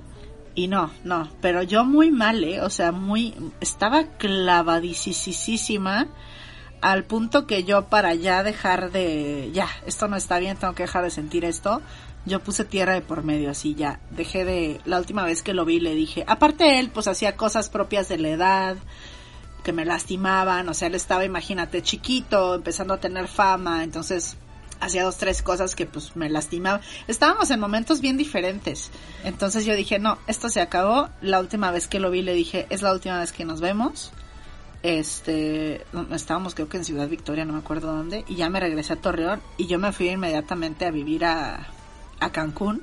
Y 0.55 0.69
no, 0.69 0.93
no, 1.03 1.29
pero 1.41 1.65
yo 1.65 1.85
muy 1.85 2.13
mal, 2.13 2.45
¿eh? 2.45 2.61
O 2.61 2.71
sea, 2.71 2.93
muy, 2.93 3.35
estaba 3.61 4.05
clavadísima 4.19 6.07
al 6.81 7.03
punto 7.03 7.49
que 7.49 7.65
yo 7.65 7.87
para 7.89 8.15
ya 8.15 8.45
dejar 8.45 8.93
de, 8.93 9.51
ya, 9.53 9.67
esto 9.85 10.07
no 10.07 10.15
está 10.15 10.39
bien, 10.39 10.59
tengo 10.59 10.77
que 10.77 10.85
dejar 10.85 11.03
de 11.03 11.11
sentir 11.11 11.45
esto, 11.45 11.83
yo 12.25 12.39
puse 12.39 12.65
tierra 12.65 12.95
de 12.95 13.01
por 13.01 13.25
medio, 13.25 13.51
así 13.51 13.75
ya, 13.75 13.99
dejé 14.11 14.45
de, 14.45 14.81
la 14.85 14.99
última 14.99 15.25
vez 15.25 15.43
que 15.43 15.55
lo 15.55 15.65
vi 15.65 15.81
le 15.81 15.95
dije, 15.97 16.23
aparte 16.29 16.79
él 16.79 16.91
pues 16.91 17.09
hacía 17.09 17.37
cosas 17.37 17.69
propias 17.69 18.09
de 18.09 18.19
la 18.19 18.29
edad, 18.29 18.77
que 19.65 19.73
me 19.73 19.85
lastimaban, 19.85 20.69
o 20.69 20.75
sea, 20.75 20.87
él 20.87 20.95
estaba, 20.95 21.25
imagínate, 21.25 21.83
chiquito, 21.83 22.55
empezando 22.55 22.95
a 22.95 23.01
tener 23.01 23.27
fama, 23.27 23.83
entonces 23.83 24.37
hacía 24.79 25.03
dos, 25.03 25.17
tres 25.17 25.43
cosas 25.43 25.75
que 25.75 25.87
pues 25.87 26.15
me 26.15 26.29
lastimaban. 26.29 26.81
Estábamos 27.09 27.51
en 27.51 27.59
momentos 27.59 28.01
bien 28.01 28.17
diferentes. 28.17 28.91
Entonces 29.25 29.65
yo 29.65 29.75
dije, 29.75 29.99
no, 29.99 30.19
esto 30.27 30.49
se 30.49 30.61
acabó. 30.61 31.09
La 31.23 31.41
última 31.41 31.71
vez 31.71 31.89
que 31.89 31.99
lo 31.99 32.11
vi 32.11 32.23
le 32.23 32.35
dije, 32.35 32.67
es 32.71 32.83
la 32.83 32.93
última 32.93 33.19
vez 33.19 33.33
que 33.33 33.45
nos 33.45 33.61
vemos. 33.61 34.13
Este, 34.83 35.83
estábamos 36.13 36.55
creo 36.55 36.69
que 36.69 36.77
en 36.77 36.85
Ciudad 36.85 37.09
Victoria, 37.09 37.47
no 37.47 37.55
me 37.55 37.61
acuerdo 37.61 37.97
dónde, 37.97 38.25
y 38.29 38.35
ya 38.35 38.51
me 38.51 38.61
regresé 38.61 38.93
a 38.93 38.97
Torreón 38.97 39.41
y 39.57 39.67
yo 39.67 39.79
me 39.79 39.93
fui 39.93 40.11
inmediatamente 40.11 40.85
a 40.85 40.91
vivir 40.91 41.25
a, 41.25 41.69
a 42.21 42.33
Cancún 42.33 42.83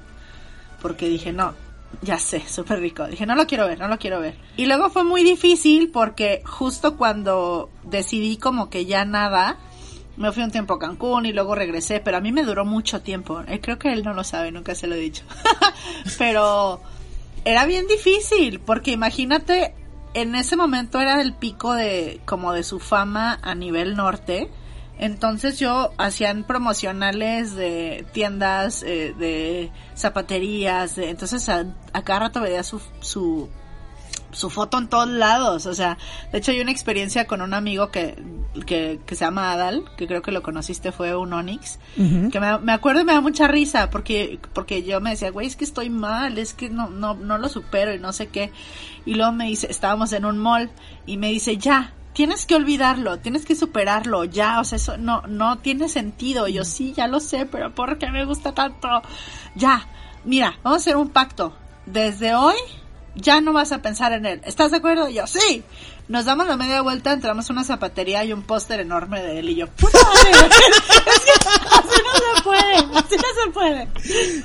porque 0.81 1.07
dije, 1.07 1.31
no, 1.31 1.53
ya 2.01 2.17
sé, 2.17 2.43
súper 2.47 2.79
rico. 2.79 3.05
Dije, 3.07 3.25
no 3.25 3.35
lo 3.35 3.45
quiero 3.45 3.67
ver, 3.67 3.79
no 3.79 3.87
lo 3.87 3.97
quiero 3.97 4.19
ver. 4.19 4.35
Y 4.57 4.65
luego 4.65 4.89
fue 4.89 5.03
muy 5.03 5.23
difícil 5.23 5.89
porque 5.89 6.41
justo 6.45 6.97
cuando 6.97 7.69
decidí 7.83 8.37
como 8.37 8.69
que 8.69 8.85
ya 8.85 9.05
nada, 9.05 9.57
me 10.17 10.31
fui 10.31 10.43
un 10.43 10.51
tiempo 10.51 10.75
a 10.75 10.79
Cancún 10.79 11.25
y 11.25 11.33
luego 11.33 11.55
regresé, 11.55 11.99
pero 11.99 12.17
a 12.17 12.21
mí 12.21 12.31
me 12.31 12.43
duró 12.43 12.65
mucho 12.65 13.01
tiempo. 13.01 13.41
Eh, 13.47 13.59
creo 13.61 13.77
que 13.77 13.91
él 13.91 14.03
no 14.03 14.13
lo 14.13 14.23
sabe, 14.23 14.51
nunca 14.51 14.75
se 14.75 14.87
lo 14.87 14.95
he 14.95 14.99
dicho. 14.99 15.23
pero 16.17 16.81
era 17.45 17.65
bien 17.65 17.87
difícil 17.87 18.59
porque 18.59 18.91
imagínate, 18.91 19.73
en 20.13 20.35
ese 20.35 20.55
momento 20.55 20.99
era 20.99 21.21
el 21.21 21.33
pico 21.33 21.73
de 21.73 22.19
como 22.25 22.53
de 22.53 22.63
su 22.63 22.79
fama 22.79 23.39
a 23.41 23.55
nivel 23.55 23.95
norte. 23.95 24.49
Entonces 25.01 25.57
yo 25.57 25.93
hacían 25.97 26.43
promocionales 26.43 27.55
de 27.55 28.05
tiendas, 28.13 28.83
eh, 28.83 29.15
de 29.17 29.71
zapaterías, 29.95 30.95
de, 30.95 31.09
entonces 31.09 31.49
a, 31.49 31.65
a 31.91 32.03
cada 32.03 32.19
rato 32.19 32.39
veía 32.39 32.61
su, 32.61 32.79
su, 32.99 33.49
su 34.31 34.51
foto 34.51 34.77
en 34.77 34.89
todos 34.89 35.09
lados, 35.09 35.65
o 35.65 35.73
sea, 35.73 35.97
de 36.31 36.37
hecho 36.37 36.51
hay 36.51 36.61
una 36.61 36.69
experiencia 36.69 37.25
con 37.25 37.41
un 37.41 37.55
amigo 37.55 37.89
que, 37.89 38.15
que, 38.67 38.99
que 39.03 39.15
se 39.15 39.25
llama 39.25 39.51
Adal, 39.51 39.85
que 39.97 40.05
creo 40.05 40.21
que 40.21 40.31
lo 40.31 40.43
conociste, 40.43 40.91
fue 40.91 41.15
un 41.15 41.33
Onix, 41.33 41.79
que 41.95 42.39
me, 42.39 42.59
me 42.59 42.71
acuerdo 42.71 43.01
y 43.01 43.03
me 43.03 43.13
da 43.13 43.21
mucha 43.21 43.47
risa, 43.47 43.89
porque, 43.89 44.37
porque 44.53 44.83
yo 44.83 45.01
me 45.01 45.09
decía, 45.09 45.31
güey, 45.31 45.47
es 45.47 45.55
que 45.55 45.63
estoy 45.63 45.89
mal, 45.89 46.37
es 46.37 46.53
que 46.53 46.69
no, 46.69 46.91
no, 46.91 47.15
no 47.15 47.39
lo 47.39 47.49
supero 47.49 47.91
y 47.91 47.97
no 47.97 48.13
sé 48.13 48.27
qué, 48.27 48.51
y 49.07 49.15
luego 49.15 49.31
me 49.31 49.45
dice, 49.45 49.65
estábamos 49.67 50.13
en 50.13 50.25
un 50.25 50.37
mall, 50.37 50.69
y 51.07 51.17
me 51.17 51.29
dice, 51.29 51.57
ya, 51.57 51.95
tienes 52.13 52.45
que 52.45 52.55
olvidarlo, 52.55 53.19
tienes 53.19 53.45
que 53.45 53.55
superarlo, 53.55 54.23
ya, 54.25 54.59
o 54.59 54.63
sea, 54.63 54.75
eso 54.77 54.97
no, 54.97 55.21
no 55.27 55.57
tiene 55.59 55.89
sentido. 55.89 56.47
Y 56.47 56.53
yo 56.53 56.65
sí, 56.65 56.93
ya 56.95 57.07
lo 57.07 57.19
sé, 57.19 57.45
pero 57.45 57.73
¿por 57.73 57.97
qué 57.97 58.09
me 58.11 58.25
gusta 58.25 58.53
tanto? 58.53 58.87
Ya, 59.55 59.87
mira, 60.25 60.57
vamos 60.63 60.79
a 60.79 60.81
hacer 60.81 60.97
un 60.97 61.09
pacto. 61.09 61.55
Desde 61.85 62.35
hoy 62.35 62.55
ya 63.15 63.41
no 63.41 63.53
vas 63.53 63.71
a 63.71 63.81
pensar 63.81 64.13
en 64.13 64.25
él. 64.25 64.41
¿Estás 64.45 64.71
de 64.71 64.77
acuerdo? 64.77 65.09
Y 65.09 65.15
yo 65.15 65.27
sí. 65.27 65.63
Nos 66.07 66.25
damos 66.25 66.45
la 66.47 66.57
media 66.57 66.81
vuelta, 66.81 67.13
entramos 67.13 67.49
a 67.49 67.53
una 67.53 67.63
zapatería 67.63 68.23
y 68.25 68.33
un 68.33 68.41
póster 68.41 68.81
enorme 68.81 69.21
de 69.21 69.39
él 69.39 69.49
y 69.49 69.55
yo, 69.55 69.67
puta 69.67 69.97
madre, 70.03 70.31
es 70.49 70.57
que 70.57 71.29
así 71.69 72.01
no 72.03 72.35
se 72.35 72.43
puede, 72.43 72.75
así 72.75 73.15
no 73.15 73.43
se 73.43 73.51
puede. 73.53 73.87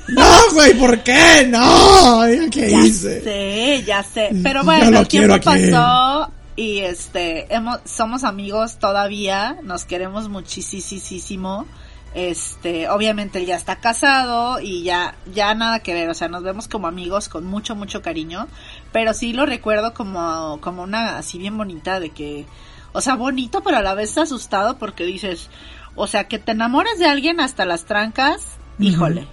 No, 0.07 0.53
güey, 0.53 0.73
¿por 0.79 1.03
qué? 1.03 1.45
No, 1.49 2.21
¿qué 2.51 2.71
Ya 2.71 2.79
hice? 2.79 3.21
sé, 3.21 3.83
ya 3.85 4.01
sé. 4.01 4.29
Pero 4.41 4.61
Yo 4.61 4.65
bueno, 4.65 4.99
el 4.99 5.07
tiempo 5.09 5.35
pasó 5.43 6.31
y 6.57 6.79
este, 6.79 7.53
hemos, 7.53 7.79
somos 7.85 8.23
amigos 8.23 8.79
todavía, 8.79 9.59
nos 9.61 9.85
queremos 9.85 10.27
muchísimo. 10.27 11.67
Este, 12.15 12.89
obviamente 12.89 13.37
él 13.37 13.45
ya 13.45 13.55
está 13.55 13.75
casado 13.75 14.59
y 14.59 14.81
ya, 14.81 15.15
ya 15.31 15.53
nada 15.53 15.81
que 15.81 15.93
ver, 15.93 16.09
o 16.09 16.15
sea, 16.15 16.29
nos 16.29 16.41
vemos 16.41 16.67
como 16.67 16.87
amigos 16.87 17.29
con 17.29 17.45
mucho, 17.45 17.75
mucho 17.75 18.01
cariño, 18.01 18.47
pero 18.91 19.13
sí 19.13 19.33
lo 19.33 19.45
recuerdo 19.45 19.93
como, 19.93 20.57
como 20.59 20.81
una 20.81 21.19
así 21.19 21.37
bien 21.37 21.55
bonita 21.57 21.99
de 21.99 22.09
que, 22.09 22.47
o 22.91 23.01
sea, 23.01 23.13
bonito, 23.13 23.61
pero 23.61 23.77
a 23.77 23.83
la 23.83 23.93
vez 23.93 24.17
asustado 24.17 24.79
porque 24.79 25.03
dices, 25.05 25.51
o 25.95 26.07
sea, 26.07 26.27
que 26.27 26.39
te 26.39 26.53
enamores 26.53 26.97
de 26.97 27.05
alguien 27.05 27.39
hasta 27.39 27.65
las 27.65 27.85
trancas, 27.85 28.57
híjole, 28.79 29.27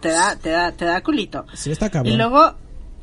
te 0.00 0.10
da, 0.10 0.36
te 0.36 0.50
da, 0.50 0.72
te 0.72 0.84
da 0.84 1.02
culito. 1.02 1.46
Sí, 1.54 1.70
está 1.70 1.88
cabrón. 1.88 2.12
Y 2.12 2.16
luego 2.18 2.54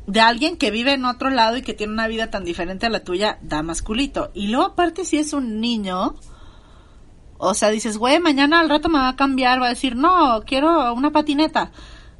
de 0.06 0.20
alguien 0.20 0.56
que 0.56 0.70
vive 0.70 0.92
en 0.92 1.04
otro 1.04 1.30
lado 1.30 1.56
y 1.56 1.62
que 1.62 1.74
tiene 1.74 1.92
una 1.92 2.08
vida 2.08 2.30
tan 2.30 2.44
diferente 2.44 2.86
a 2.86 2.90
la 2.90 3.04
tuya, 3.04 3.38
da 3.42 3.62
más 3.62 3.82
culito. 3.82 4.30
Y 4.34 4.48
luego 4.48 4.66
aparte 4.66 5.04
si 5.04 5.18
es 5.18 5.32
un 5.32 5.60
niño, 5.60 6.14
o 7.38 7.54
sea, 7.54 7.70
dices, 7.70 7.96
güey, 7.96 8.20
mañana 8.20 8.60
al 8.60 8.68
rato 8.68 8.88
me 8.88 8.98
va 8.98 9.10
a 9.10 9.16
cambiar, 9.16 9.60
va 9.60 9.66
a 9.66 9.70
decir, 9.70 9.96
no, 9.96 10.42
quiero 10.46 10.92
una 10.94 11.10
patineta. 11.10 11.72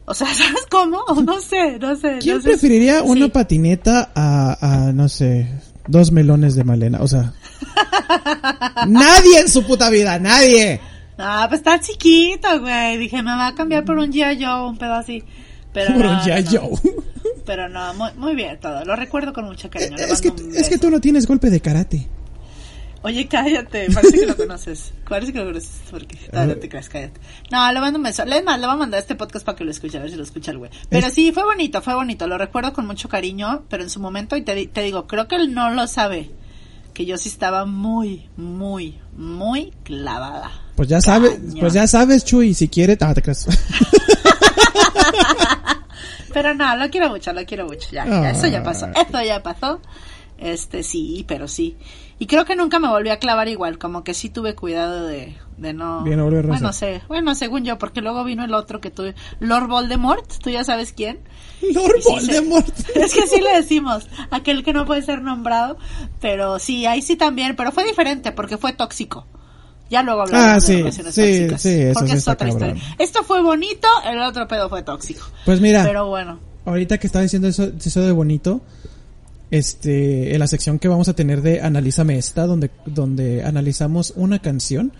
O 0.06 0.14
sea, 0.14 0.26
¿sabes 0.34 0.66
cómo? 0.70 1.04
No 1.22 1.40
sé, 1.40 1.78
no 1.78 1.94
sé. 1.96 2.18
¿Quién 2.20 2.36
no 2.36 2.42
sé. 2.42 2.48
preferiría 2.50 3.02
una 3.02 3.28
patineta 3.28 4.12
a, 4.14 4.56
a, 4.60 4.92
no 4.92 5.08
sé, 5.08 5.48
dos 5.86 6.12
melones 6.12 6.54
de 6.54 6.64
Malena? 6.64 6.98
O 7.00 7.08
sea, 7.08 7.32
nadie 8.88 9.40
en 9.40 9.48
su 9.48 9.64
puta 9.64 9.90
vida, 9.90 10.18
nadie. 10.18 10.80
Ah, 11.18 11.46
pues 11.48 11.60
está 11.60 11.78
chiquito, 11.78 12.60
güey. 12.60 12.98
Dije, 12.98 13.22
me 13.22 13.30
va 13.30 13.48
a 13.48 13.54
cambiar 13.54 13.84
por 13.84 13.98
un 13.98 14.12
G.I. 14.12 14.44
Joe, 14.44 14.68
un 14.68 14.76
pedo 14.76 14.94
así. 14.94 15.22
Pero 15.72 15.94
Por 15.94 16.04
no, 16.04 16.10
un 16.10 16.18
G.I. 16.18 16.54
no. 16.54 16.70
Pero 17.44 17.68
no, 17.68 17.94
muy, 17.94 18.10
muy 18.14 18.34
bien 18.34 18.58
todo. 18.60 18.84
Lo 18.84 18.96
recuerdo 18.96 19.32
con 19.32 19.44
mucho 19.44 19.68
cariño. 19.70 19.96
Le 19.96 20.04
Es 20.04 20.20
que, 20.20 20.32
es 20.54 20.68
que 20.68 20.78
tú 20.78 20.90
no 20.90 21.00
tienes 21.00 21.26
golpe 21.26 21.50
de 21.50 21.60
karate. 21.60 22.08
Oye, 23.04 23.28
cállate, 23.28 23.90
parece 23.92 24.20
que 24.20 24.26
lo 24.26 24.34
conoces. 24.34 24.94
Parece 25.06 25.30
que 25.30 25.38
lo 25.38 25.44
conoces 25.44 25.82
porque. 25.90 26.18
No, 26.32 26.46
no 26.46 26.56
te 26.56 26.70
creas, 26.70 26.88
cállate. 26.88 27.20
No, 27.50 27.70
le 27.70 27.78
mando 27.78 27.98
un 27.98 28.02
beso. 28.02 28.22
Es 28.22 28.44
más, 28.44 28.58
le 28.58 28.66
voy 28.66 28.76
a 28.76 28.78
mandar 28.78 28.98
este 28.98 29.14
podcast 29.14 29.44
para 29.44 29.58
que 29.58 29.64
lo 29.64 29.70
escuche, 29.72 29.98
a 29.98 30.00
ver 30.00 30.10
si 30.10 30.16
lo 30.16 30.22
escucha 30.22 30.52
el 30.52 30.58
güey. 30.58 30.70
Pero 30.88 31.10
sí, 31.10 31.30
fue 31.30 31.44
bonito, 31.44 31.82
fue 31.82 31.94
bonito. 31.94 32.26
Lo 32.26 32.38
recuerdo 32.38 32.72
con 32.72 32.86
mucho 32.86 33.10
cariño, 33.10 33.64
pero 33.68 33.82
en 33.82 33.90
su 33.90 34.00
momento, 34.00 34.36
y 34.36 34.42
te, 34.42 34.68
te 34.68 34.80
digo, 34.80 35.06
creo 35.06 35.28
que 35.28 35.36
él 35.36 35.52
no 35.52 35.70
lo 35.70 35.86
sabe. 35.86 36.30
Que 36.94 37.04
yo 37.04 37.18
sí 37.18 37.28
estaba 37.28 37.66
muy, 37.66 38.30
muy, 38.38 38.98
muy 39.18 39.72
clavada. 39.82 40.50
Pues 40.74 40.88
ya 40.88 41.02
sabes, 41.02 41.38
pues 41.60 41.74
ya 41.74 41.86
sabes, 41.86 42.24
Chuy, 42.24 42.54
si 42.54 42.68
quiere, 42.68 42.96
ah, 43.00 43.12
te 43.12 43.20
creas. 43.20 43.46
Pero 46.34 46.52
no, 46.52 46.76
lo 46.76 46.90
quiero 46.90 47.08
mucho, 47.08 47.32
lo 47.32 47.44
quiero 47.46 47.64
mucho. 47.66 47.88
Ya, 47.92 48.04
ya, 48.06 48.30
eso 48.30 48.46
ya 48.48 48.62
pasó. 48.62 48.86
Esto 48.94 49.22
ya 49.22 49.42
pasó. 49.42 49.80
Este, 50.36 50.82
sí, 50.82 51.24
pero 51.26 51.48
sí. 51.48 51.76
Y 52.18 52.26
creo 52.26 52.44
que 52.44 52.56
nunca 52.56 52.78
me 52.78 52.88
volví 52.88 53.08
a 53.08 53.18
clavar 53.18 53.48
igual, 53.48 53.78
como 53.78 54.04
que 54.04 54.14
sí 54.14 54.28
tuve 54.28 54.54
cuidado 54.54 55.06
de, 55.06 55.36
de 55.56 55.72
no... 55.72 56.02
Bien, 56.02 56.20
bueno, 56.20 56.72
sé, 56.72 57.02
bueno, 57.08 57.34
según 57.34 57.64
yo, 57.64 57.78
porque 57.78 58.00
luego 58.02 58.24
vino 58.24 58.44
el 58.44 58.52
otro 58.54 58.80
que 58.80 58.90
tuve, 58.90 59.14
Lord 59.40 59.68
Voldemort, 59.68 60.24
tú 60.42 60.50
ya 60.50 60.64
sabes 60.64 60.92
quién. 60.92 61.20
Lord 61.72 61.94
sí 62.02 62.02
se- 62.02 62.10
Voldemort. 62.40 62.68
es 62.96 63.14
que 63.14 63.22
así 63.22 63.40
le 63.40 63.54
decimos, 63.56 64.08
aquel 64.30 64.62
que 64.64 64.72
no 64.72 64.84
puede 64.86 65.02
ser 65.02 65.22
nombrado, 65.22 65.76
pero 66.20 66.58
sí, 66.58 66.84
ahí 66.86 67.00
sí 67.02 67.16
también, 67.16 67.56
pero 67.56 67.72
fue 67.72 67.84
diferente 67.84 68.32
porque 68.32 68.58
fue 68.58 68.72
tóxico. 68.72 69.26
Ya 69.90 70.02
luego 70.02 70.22
hablamos 70.22 70.46
Ah, 70.46 70.54
de 70.54 70.60
sí, 70.60 70.76
relaciones 70.78 71.14
sí, 71.14 71.20
tóxicas, 71.20 71.62
sí, 71.62 71.68
eso 71.68 71.94
porque 71.94 72.10
sí 72.12 72.16
es 72.16 72.28
otra 72.28 72.48
cabrón. 72.48 72.76
historia. 72.76 72.96
Esto 72.98 73.22
fue 73.22 73.42
bonito, 73.42 73.88
el 74.10 74.18
otro 74.20 74.48
pedo 74.48 74.68
fue 74.68 74.82
tóxico. 74.82 75.20
Pues 75.44 75.60
mira, 75.60 75.84
Pero 75.84 76.08
bueno. 76.08 76.38
ahorita 76.64 76.98
que 76.98 77.06
estaba 77.06 77.22
diciendo 77.22 77.48
eso, 77.48 77.70
eso 77.84 78.00
de 78.00 78.12
bonito, 78.12 78.60
este, 79.50 80.32
en 80.34 80.38
la 80.40 80.46
sección 80.46 80.78
que 80.78 80.88
vamos 80.88 81.08
a 81.08 81.12
tener 81.14 81.42
de 81.42 81.60
Analízame 81.60 82.16
esta, 82.18 82.46
donde, 82.46 82.70
donde 82.86 83.44
analizamos 83.44 84.12
una 84.16 84.38
canción. 84.40 84.92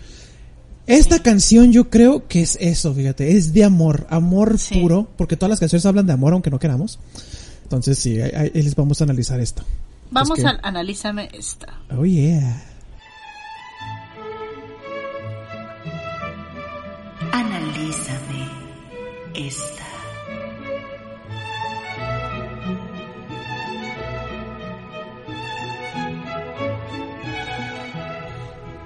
Esta 0.87 1.19
canción 1.23 1.71
yo 1.73 1.89
creo 1.89 2.27
que 2.27 2.41
es 2.43 2.57
eso, 2.61 2.93
fíjate, 2.93 3.35
es 3.35 3.53
de 3.53 3.63
amor, 3.63 4.05
amor 4.09 4.59
Sí. 4.59 4.79
puro, 4.79 5.07
porque 5.17 5.35
todas 5.35 5.49
las 5.49 5.59
canciones 5.59 5.85
hablan 5.87 6.05
de 6.05 6.13
amor 6.13 6.33
aunque 6.33 6.51
no 6.51 6.59
queramos. 6.59 6.99
Entonces 7.63 7.97
sí, 7.97 8.21
ahí, 8.21 8.51
ahí 8.53 8.61
les 8.61 8.75
vamos 8.75 9.01
a 9.01 9.05
analizar 9.05 9.39
esto. 9.39 9.63
Vamos 10.11 10.37
Es 10.37 10.43
que- 10.45 10.49
a 10.51 10.59
analízame 10.61 11.27
esta. 11.33 11.73
Oh 11.97 12.05
yeah. 12.05 12.63
Analízame 17.37 18.49
esta. 19.33 19.83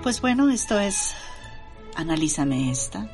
Pues 0.01 0.19
bueno, 0.19 0.49
esto 0.49 0.79
es 0.79 1.13
Analízame 1.95 2.71
esta. 2.71 3.07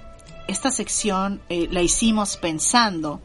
Esta 0.47 0.71
sección 0.71 1.41
eh, 1.49 1.67
la 1.69 1.81
hicimos 1.81 2.38
pensando 2.38 3.19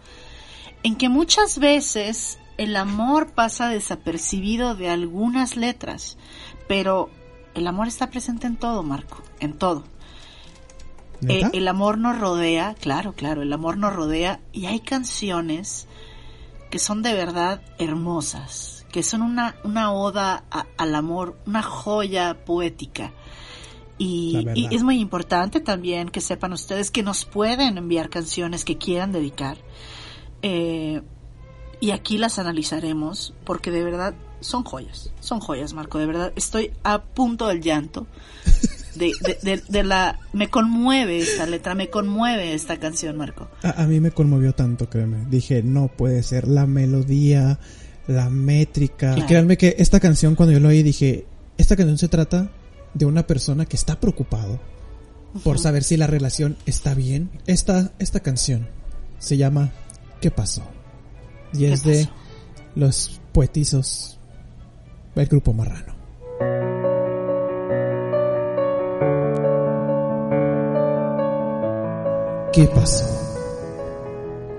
en 0.82 0.96
que 0.96 1.08
muchas 1.08 1.60
veces 1.60 2.40
el 2.58 2.74
amor 2.74 3.34
pasa 3.34 3.68
desapercibido 3.68 4.74
de 4.74 4.88
algunas 4.88 5.56
letras, 5.56 6.18
pero 6.66 7.08
el 7.54 7.68
amor 7.68 7.86
está 7.86 8.10
presente 8.10 8.48
en 8.48 8.56
todo, 8.56 8.82
Marco, 8.82 9.22
en 9.38 9.56
todo. 9.56 9.84
Eh, 11.28 11.40
el 11.52 11.68
amor 11.68 11.98
nos 11.98 12.18
rodea, 12.18 12.74
claro, 12.80 13.12
claro, 13.12 13.42
el 13.42 13.52
amor 13.52 13.76
nos 13.76 13.94
rodea 13.94 14.40
y 14.52 14.66
hay 14.66 14.80
canciones 14.80 15.86
que 16.70 16.78
son 16.78 17.02
de 17.02 17.12
verdad 17.14 17.60
hermosas, 17.78 18.86
que 18.92 19.02
son 19.02 19.22
una, 19.22 19.56
una 19.64 19.92
oda 19.92 20.44
a- 20.50 20.66
al 20.78 20.94
amor, 20.94 21.36
una 21.46 21.62
joya 21.62 22.44
poética. 22.44 23.12
Y, 23.98 24.36
y 24.54 24.66
es 24.76 24.82
muy 24.82 24.98
importante 24.98 25.60
también 25.60 26.08
que 26.08 26.20
sepan 26.22 26.52
ustedes 26.54 26.90
que 26.90 27.02
nos 27.02 27.24
pueden 27.26 27.76
enviar 27.76 28.08
canciones 28.08 28.64
que 28.64 28.78
quieran 28.78 29.12
dedicar. 29.12 29.58
Eh, 30.42 31.02
y 31.80 31.90
aquí 31.90 32.18
las 32.18 32.38
analizaremos 32.38 33.34
porque 33.44 33.70
de 33.70 33.82
verdad 33.84 34.14
son 34.40 34.64
joyas, 34.64 35.12
son 35.20 35.40
joyas, 35.40 35.74
Marco, 35.74 35.98
de 35.98 36.06
verdad. 36.06 36.32
Estoy 36.36 36.72
a 36.82 37.02
punto 37.02 37.46
del 37.48 37.60
llanto. 37.60 38.06
De, 38.94 39.12
de, 39.22 39.38
de, 39.42 39.62
de 39.68 39.82
la... 39.84 40.18
Me 40.32 40.48
conmueve 40.48 41.18
esta 41.18 41.46
letra, 41.46 41.74
me 41.74 41.88
conmueve 41.90 42.54
esta 42.54 42.78
canción, 42.78 43.16
Marco. 43.16 43.48
A, 43.62 43.82
a 43.82 43.86
mí 43.86 44.00
me 44.00 44.10
conmovió 44.10 44.52
tanto, 44.54 44.88
créeme. 44.90 45.26
Dije, 45.30 45.62
no 45.62 45.88
puede 45.88 46.22
ser 46.22 46.48
la 46.48 46.66
melodía, 46.66 47.58
la 48.06 48.30
métrica. 48.30 49.10
Y 49.12 49.14
Claro. 49.14 49.26
créanme 49.28 49.56
que 49.56 49.76
esta 49.78 50.00
canción, 50.00 50.34
cuando 50.34 50.52
yo 50.52 50.60
lo 50.60 50.68
oí, 50.68 50.82
dije, 50.82 51.26
esta 51.58 51.76
canción 51.76 51.98
se 51.98 52.08
trata 52.08 52.50
de 52.94 53.06
una 53.06 53.26
persona 53.26 53.66
que 53.66 53.76
está 53.76 54.00
preocupado 54.00 54.58
por 55.44 55.58
saber 55.60 55.84
si 55.84 55.96
la 55.96 56.08
relación 56.08 56.56
está 56.66 56.94
bien. 56.94 57.30
Esta, 57.46 57.92
esta 58.00 58.20
canción 58.20 58.68
se 59.20 59.36
llama 59.36 59.70
¿Qué 60.20 60.30
pasó? 60.30 60.62
Y 61.52 61.58
¿Qué 61.58 61.72
es 61.72 61.84
de 61.84 62.08
los 62.74 63.20
poetizos 63.32 64.18
del 65.14 65.26
grupo 65.26 65.52
Marrano. 65.52 65.94
¿Qué 72.52 72.66
pasó? 72.66 73.06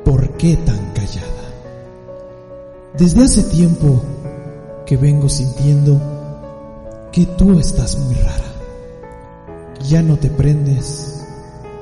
¿Por 0.05 0.37
qué 0.37 0.55
tan 0.55 0.93
callada? 0.93 1.27
Desde 2.97 3.21
hace 3.21 3.43
tiempo 3.43 4.01
que 4.85 4.95
vengo 4.95 5.27
sintiendo 5.27 5.99
que 7.11 7.25
tú 7.25 7.59
estás 7.59 7.97
muy 7.97 8.15
rara. 8.15 8.53
Ya 9.89 10.01
no 10.01 10.15
te 10.15 10.29
prendes, 10.29 11.25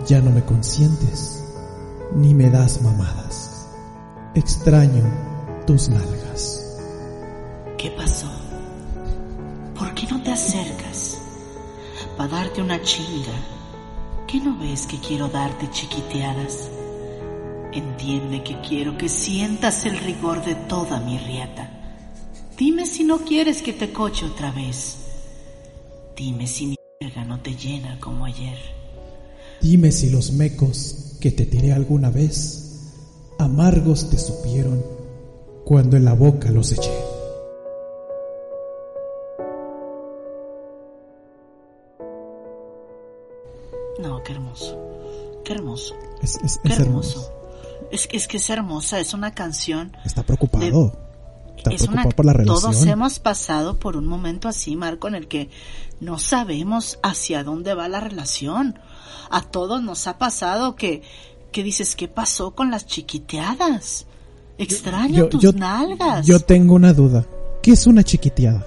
ya 0.07 0.20
no 0.20 0.32
me 0.32 0.43
consientes, 0.43 1.43
ni 2.16 2.34
me 2.34 2.49
das 2.49 2.82
mamadas. 2.82 3.68
Extraño 4.34 5.03
tus 5.68 5.89
nalgas. 5.89 6.80
¿Qué 7.78 7.91
pasó? 7.91 8.32
¿Por 9.78 9.93
qué 9.93 10.07
no 10.07 10.24
te 10.24 10.32
acercas? 10.32 11.20
Para 12.18 12.30
darte 12.30 12.64
una 12.64 12.82
chinga. 12.82 13.59
¿Qué 14.30 14.39
no 14.39 14.59
ves 14.59 14.86
que 14.86 14.99
quiero 14.99 15.27
darte 15.27 15.71
chiquiteadas? 15.71 16.69
Entiende 17.73 18.43
que 18.43 18.61
quiero 18.61 18.95
que 18.95 19.09
sientas 19.09 19.88
el 19.88 19.97
rigor 19.97 20.45
de 20.45 20.53
toda 20.53 20.99
mi 20.99 21.17
riata. 21.17 21.67
Dime 22.55 22.86
si 22.86 23.03
no 23.03 23.25
quieres 23.25 23.63
que 23.63 23.73
te 23.73 23.91
coche 23.91 24.27
otra 24.27 24.51
vez. 24.51 24.97
Dime 26.15 26.45
si 26.45 26.67
mi 26.67 26.75
verga 27.01 27.25
no 27.25 27.39
te 27.39 27.55
llena 27.55 27.99
como 27.99 28.25
ayer. 28.25 28.57
Dime 29.61 29.91
si 29.91 30.11
los 30.11 30.32
mecos 30.32 31.15
que 31.19 31.32
te 31.32 31.47
tiré 31.47 31.73
alguna 31.73 32.11
vez, 32.11 32.91
amargos 33.39 34.11
te 34.11 34.19
supieron 34.19 34.86
cuando 35.65 35.97
en 35.97 36.05
la 36.05 36.13
boca 36.13 36.51
los 36.51 36.71
eché. 36.71 37.09
No, 44.00 44.24
qué 44.24 44.34
hermoso. 44.34 44.78
Qué 45.43 45.54
hermoso. 45.54 45.95
Es, 46.22 46.38
es- 46.43 46.60
Qué 46.64 46.70
es 46.74 46.80
hermoso. 46.80 47.20
hermoso. 47.20 47.34
Es, 47.91 48.08
que- 48.08 48.18
es 48.18 48.28
que 48.28 48.38
es 48.38 48.50
hermosa, 48.50 49.00
es 49.00 49.14
una 49.14 49.34
canción 49.34 49.95
Está 50.06 50.24
preocupado. 50.24 50.93
Está 51.58 51.72
es 51.72 51.82
una 51.82 52.04
preocupado 52.04 52.16
por 52.16 52.26
la 52.26 52.34
todos 52.45 52.64
relación. 52.64 52.89
hemos 52.89 53.20
pasado 53.20 53.78
por 53.80 53.97
un 53.97 54.08
momento 54.08 54.47
así, 54.47 54.76
Marco, 54.76 55.08
en 55.10 55.16
el 55.16 55.28
que 55.28 55.50
no 56.00 56.18
sabemos 56.20 57.00
hacia 57.04 57.43
dónde 57.43 57.74
va 57.74 57.89
la 57.89 58.00
relación. 58.00 58.80
A 59.30 59.41
todos 59.41 59.82
nos 59.84 60.08
ha 60.08 60.18
pasado 60.18 60.76
que 60.76 61.02
que 61.52 61.64
dices, 61.64 61.95
¿qué 61.95 62.08
pasó 62.08 62.52
con 62.52 62.70
las 62.70 62.86
chiquiteadas? 62.86 64.06
Extraño 64.60 65.26
tus 65.30 65.56
nalgas. 65.56 66.26
yo 66.28 66.39
tengo 66.39 66.76
una 66.76 66.93
duda. 66.93 67.26
¿Qué 67.64 67.72
es 67.72 67.88
una 67.88 68.04
chiquiteada? 68.04 68.66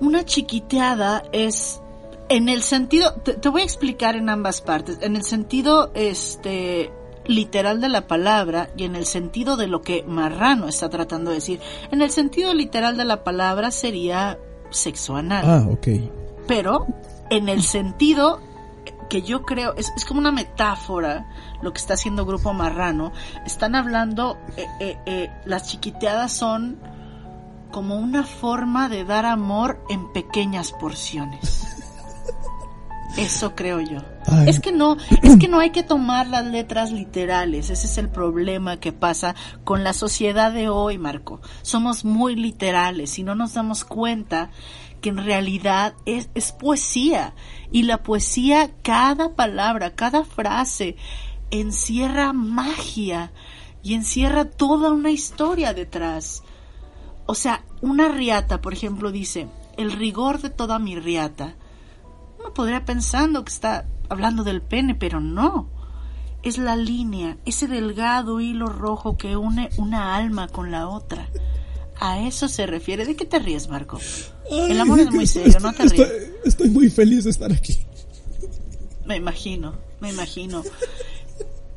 Una 0.00 0.24
chiquiteada 0.24 1.24
es 1.32 1.81
en 2.36 2.48
el 2.48 2.62
sentido, 2.62 3.14
te, 3.14 3.34
te 3.34 3.48
voy 3.48 3.60
a 3.62 3.64
explicar 3.64 4.16
en 4.16 4.28
ambas 4.28 4.60
partes, 4.60 4.98
en 5.02 5.16
el 5.16 5.24
sentido 5.24 5.90
este 5.94 6.90
literal 7.24 7.80
de 7.80 7.88
la 7.88 8.06
palabra 8.08 8.70
y 8.76 8.84
en 8.84 8.96
el 8.96 9.06
sentido 9.06 9.56
de 9.56 9.68
lo 9.68 9.82
que 9.82 10.02
Marrano 10.06 10.66
está 10.68 10.88
tratando 10.90 11.30
de 11.30 11.36
decir. 11.36 11.60
En 11.90 12.02
el 12.02 12.10
sentido 12.10 12.52
literal 12.54 12.96
de 12.96 13.04
la 13.04 13.22
palabra 13.22 13.70
sería 13.70 14.38
sexo 14.70 15.14
anal, 15.16 15.44
Ah, 15.46 15.66
ok. 15.70 15.86
pero 16.48 16.86
en 17.30 17.48
el 17.48 17.62
sentido 17.62 18.40
que 19.08 19.22
yo 19.22 19.42
creo 19.42 19.74
es, 19.76 19.92
es 19.96 20.04
como 20.06 20.20
una 20.20 20.32
metáfora 20.32 21.28
lo 21.62 21.72
que 21.72 21.78
está 21.78 21.94
haciendo 21.94 22.24
Grupo 22.24 22.52
Marrano. 22.54 23.12
Están 23.46 23.74
hablando, 23.74 24.38
eh, 24.56 24.66
eh, 24.80 24.98
eh, 25.06 25.30
las 25.44 25.68
chiquiteadas 25.68 26.32
son 26.32 26.78
como 27.70 27.96
una 27.96 28.24
forma 28.24 28.88
de 28.88 29.04
dar 29.04 29.26
amor 29.26 29.80
en 29.88 30.12
pequeñas 30.12 30.72
porciones. 30.72 31.61
Eso 33.16 33.54
creo 33.54 33.80
yo. 33.80 33.98
Ay. 34.26 34.48
Es 34.48 34.60
que 34.60 34.72
no, 34.72 34.96
es 35.22 35.36
que 35.36 35.48
no 35.48 35.58
hay 35.58 35.70
que 35.70 35.82
tomar 35.82 36.26
las 36.26 36.46
letras 36.46 36.92
literales. 36.92 37.70
Ese 37.70 37.86
es 37.86 37.98
el 37.98 38.08
problema 38.08 38.78
que 38.78 38.92
pasa 38.92 39.34
con 39.64 39.84
la 39.84 39.92
sociedad 39.92 40.52
de 40.52 40.68
hoy, 40.68 40.98
Marco. 40.98 41.40
Somos 41.62 42.04
muy 42.04 42.36
literales 42.36 43.18
y 43.18 43.22
no 43.22 43.34
nos 43.34 43.54
damos 43.54 43.84
cuenta 43.84 44.50
que 45.02 45.10
en 45.10 45.18
realidad 45.18 45.94
es, 46.06 46.30
es 46.34 46.52
poesía. 46.52 47.34
Y 47.70 47.82
la 47.82 48.02
poesía, 48.02 48.70
cada 48.82 49.34
palabra, 49.34 49.94
cada 49.94 50.24
frase, 50.24 50.96
encierra 51.50 52.32
magia 52.32 53.32
y 53.82 53.94
encierra 53.94 54.46
toda 54.46 54.90
una 54.90 55.10
historia 55.10 55.74
detrás. 55.74 56.42
O 57.26 57.34
sea, 57.34 57.64
una 57.82 58.08
riata, 58.08 58.60
por 58.60 58.72
ejemplo, 58.72 59.12
dice, 59.12 59.48
el 59.76 59.92
rigor 59.92 60.40
de 60.40 60.50
toda 60.50 60.78
mi 60.78 60.98
riata. 60.98 61.56
Uno 62.42 62.52
podría 62.54 62.84
pensando 62.84 63.44
que 63.44 63.52
está 63.52 63.86
hablando 64.08 64.44
del 64.44 64.62
pene, 64.62 64.94
pero 64.94 65.20
no. 65.20 65.70
Es 66.42 66.58
la 66.58 66.74
línea, 66.74 67.38
ese 67.44 67.68
delgado 67.68 68.40
hilo 68.40 68.66
rojo 68.66 69.16
que 69.16 69.36
une 69.36 69.70
una 69.76 70.16
alma 70.16 70.48
con 70.48 70.72
la 70.72 70.88
otra. 70.88 71.28
A 72.00 72.18
eso 72.20 72.48
se 72.48 72.66
refiere. 72.66 73.06
¿De 73.06 73.14
qué 73.14 73.24
te 73.24 73.38
ríes, 73.38 73.68
Marco? 73.68 74.00
El 74.50 74.80
amor 74.80 74.98
es 74.98 75.10
muy 75.12 75.26
serio, 75.26 75.60
no 75.60 75.72
te 75.72 75.84
estoy, 75.84 76.04
ríes. 76.04 76.30
estoy 76.44 76.70
muy 76.70 76.90
feliz 76.90 77.24
de 77.24 77.30
estar 77.30 77.52
aquí. 77.52 77.78
Me 79.06 79.16
imagino, 79.16 79.74
me 80.00 80.10
imagino. 80.10 80.64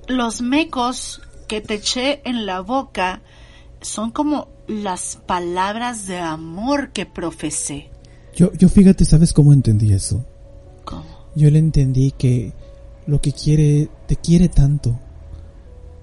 Los 0.07 0.41
mecos 0.41 1.21
que 1.47 1.61
te 1.61 1.75
eché 1.75 2.27
en 2.27 2.47
la 2.47 2.61
boca 2.61 3.21
son 3.81 4.09
como 4.09 4.47
las 4.67 5.17
palabras 5.27 6.07
de 6.07 6.17
amor 6.17 6.91
que 6.91 7.05
profesé. 7.05 7.91
Yo, 8.35 8.51
yo 8.53 8.67
fíjate, 8.67 9.05
¿sabes 9.05 9.31
cómo 9.31 9.53
entendí 9.53 9.93
eso? 9.93 10.25
Yo 11.35 11.49
le 11.51 11.59
entendí 11.59 12.11
que 12.11 12.53
lo 13.07 13.21
que 13.21 13.31
quiere, 13.33 13.89
te 14.07 14.15
quiere 14.15 14.49
tanto, 14.49 14.97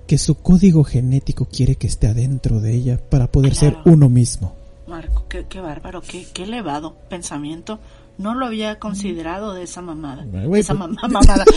que 0.06 0.18
su 0.18 0.36
código 0.36 0.84
genético 0.84 1.46
quiere 1.46 1.76
que 1.76 1.86
esté 1.86 2.06
adentro 2.06 2.60
de 2.60 2.74
ella 2.74 2.98
para 2.98 3.32
poder 3.32 3.54
ser 3.54 3.78
uno 3.84 4.08
mismo. 4.08 4.54
Marco, 4.86 5.24
qué, 5.28 5.46
qué 5.48 5.60
bárbaro, 5.60 6.02
qué, 6.02 6.26
qué 6.32 6.42
elevado 6.44 6.96
pensamiento. 7.08 7.78
No 8.18 8.34
lo 8.34 8.46
había 8.46 8.78
considerado 8.78 9.54
de 9.54 9.62
esa 9.62 9.80
mamada. 9.80 10.24
Esa 10.24 10.48
pues- 10.48 10.68
mamá, 10.74 11.00
mamada. 11.08 11.44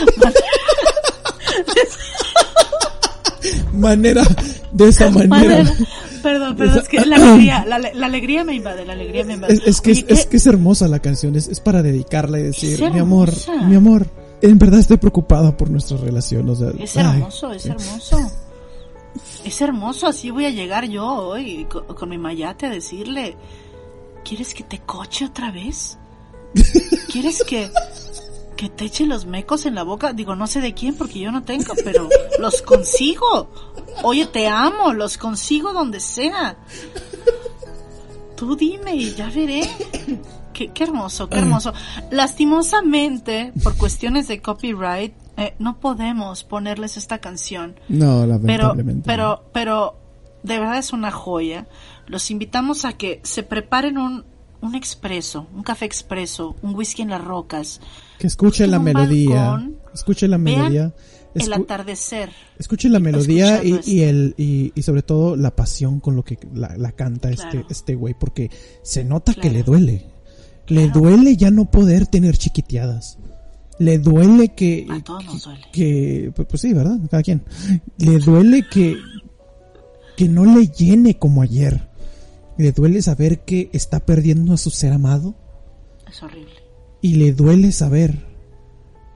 Manera, 3.72 4.22
de 4.72 4.88
esa 4.88 5.10
manera. 5.10 5.28
Manera. 5.28 5.72
Perdón, 6.22 6.56
perdón, 6.56 6.78
es 6.78 6.88
que 6.88 7.06
la 7.06 7.16
alegría, 7.16 7.64
la, 7.66 7.78
la 7.78 8.06
alegría 8.06 8.42
me 8.42 8.54
invade, 8.54 8.84
la 8.84 8.94
alegría 8.94 9.24
me 9.24 9.34
invade. 9.34 9.54
Es, 9.54 9.62
es 9.66 9.80
que, 9.80 9.92
Oye, 9.92 10.06
es, 10.08 10.26
que 10.26 10.36
es 10.38 10.46
hermosa 10.46 10.88
la 10.88 10.98
canción, 10.98 11.36
es, 11.36 11.46
es 11.46 11.60
para 11.60 11.82
dedicarla 11.82 12.40
y 12.40 12.42
decir, 12.42 12.80
mi 12.92 12.98
amor, 12.98 13.30
mi 13.68 13.76
amor, 13.76 14.06
en 14.42 14.58
verdad 14.58 14.80
estoy 14.80 14.96
preocupada 14.96 15.56
por 15.56 15.70
nuestra 15.70 15.96
relación. 15.98 16.48
O 16.48 16.54
sea, 16.54 16.70
Es 16.78 16.96
ay, 16.96 17.18
hermoso, 17.18 17.52
es 17.52 17.66
hermoso. 17.66 18.30
Es 19.44 19.60
hermoso, 19.60 20.06
así 20.08 20.30
voy 20.30 20.46
a 20.46 20.50
llegar 20.50 20.88
yo 20.88 21.06
hoy 21.06 21.64
con, 21.70 21.84
con 21.86 22.08
mi 22.08 22.18
mayate 22.18 22.66
a 22.66 22.70
decirle, 22.70 23.36
¿quieres 24.24 24.52
que 24.52 24.64
te 24.64 24.80
coche 24.80 25.26
otra 25.26 25.52
vez? 25.52 25.96
¿Quieres 27.12 27.44
que, 27.44 27.70
que 28.56 28.68
te 28.68 28.86
eche 28.86 29.06
los 29.06 29.26
mecos 29.26 29.66
en 29.66 29.74
la 29.74 29.82
boca? 29.82 30.12
Digo, 30.12 30.34
no 30.34 30.46
sé 30.46 30.60
de 30.60 30.74
quién 30.74 30.94
porque 30.96 31.20
yo 31.20 31.30
no 31.30 31.42
tengo, 31.42 31.74
pero 31.84 32.08
los 32.38 32.62
consigo. 32.62 33.50
Oye, 34.02 34.26
te 34.26 34.48
amo, 34.48 34.92
los 34.92 35.18
consigo 35.18 35.72
donde 35.72 36.00
sea. 36.00 36.56
Tú 38.36 38.56
dime 38.56 38.94
y 38.94 39.14
ya 39.14 39.30
veré. 39.30 39.62
Qué, 40.52 40.68
qué 40.68 40.84
hermoso, 40.84 41.28
qué 41.28 41.38
hermoso. 41.38 41.72
Lastimosamente, 42.10 43.52
por 43.62 43.76
cuestiones 43.76 44.28
de 44.28 44.40
copyright, 44.40 45.14
eh, 45.36 45.54
no 45.58 45.78
podemos 45.80 46.44
ponerles 46.44 46.96
esta 46.96 47.18
canción. 47.18 47.78
No, 47.88 48.20
Pero, 48.20 48.26
lamentablemente. 48.26 49.02
pero, 49.06 49.44
pero, 49.52 49.96
de 50.42 50.58
verdad 50.58 50.78
es 50.78 50.92
una 50.92 51.10
joya. 51.10 51.66
Los 52.06 52.30
invitamos 52.30 52.84
a 52.84 52.94
que 52.94 53.20
se 53.22 53.42
preparen 53.42 53.98
un, 53.98 54.24
un 54.62 54.74
expreso, 54.74 55.46
un 55.54 55.62
café 55.62 55.84
expreso, 55.84 56.56
un 56.62 56.74
whisky 56.74 57.02
en 57.02 57.10
las 57.10 57.22
rocas. 57.22 57.80
Que 58.18 58.26
escuche 58.26 58.66
la 58.66 58.78
melodía. 58.78 59.70
Escuche 59.94 60.28
la 60.28 60.38
melodía. 60.38 60.94
el 61.34 61.52
atardecer. 61.52 62.30
Escuchen 62.58 62.92
la 62.92 62.98
melodía 63.00 63.62
y, 63.64 63.78
y 63.84 64.00
el 64.02 64.34
y, 64.38 64.72
y 64.74 64.82
sobre 64.82 65.02
todo 65.02 65.36
la 65.36 65.54
pasión 65.54 66.00
con 66.00 66.16
lo 66.16 66.22
que 66.24 66.38
la, 66.54 66.76
la 66.76 66.92
canta 66.92 67.30
este 67.30 67.50
Claro. 67.50 67.66
este 67.70 67.94
güey 67.94 68.14
porque 68.18 68.50
se 68.82 69.04
nota 69.04 69.34
que 69.34 69.50
le 69.50 69.62
duele. 69.62 70.06
Le 70.68 70.88
duele 70.88 71.36
ya 71.36 71.50
no 71.50 71.70
poder 71.70 72.06
tener 72.06 72.36
chiquiteadas. 72.36 73.18
Le 73.78 73.98
duele 73.98 74.54
que 74.54 74.86
A 74.90 75.02
todos 75.04 75.24
nos 75.26 75.44
duele. 75.44 75.60
que 75.72 76.32
pues, 76.34 76.48
pues 76.48 76.62
sí, 76.62 76.72
¿verdad? 76.72 76.98
Cada 77.10 77.22
quien. 77.22 77.42
Le 77.98 78.18
duele 78.18 78.66
que 78.70 78.96
que 80.16 80.28
no 80.30 80.44
le 80.46 80.68
llene 80.68 81.18
como 81.18 81.42
ayer. 81.42 81.88
Le 82.56 82.72
duele 82.72 83.02
saber 83.02 83.40
que 83.44 83.68
está 83.74 84.00
perdiendo 84.00 84.54
a 84.54 84.56
su 84.56 84.70
ser 84.70 84.94
amado 84.94 85.34
Es 86.10 86.22
horrible. 86.22 86.54
Y 87.06 87.14
le 87.14 87.32
duele 87.32 87.70
saber 87.72 88.26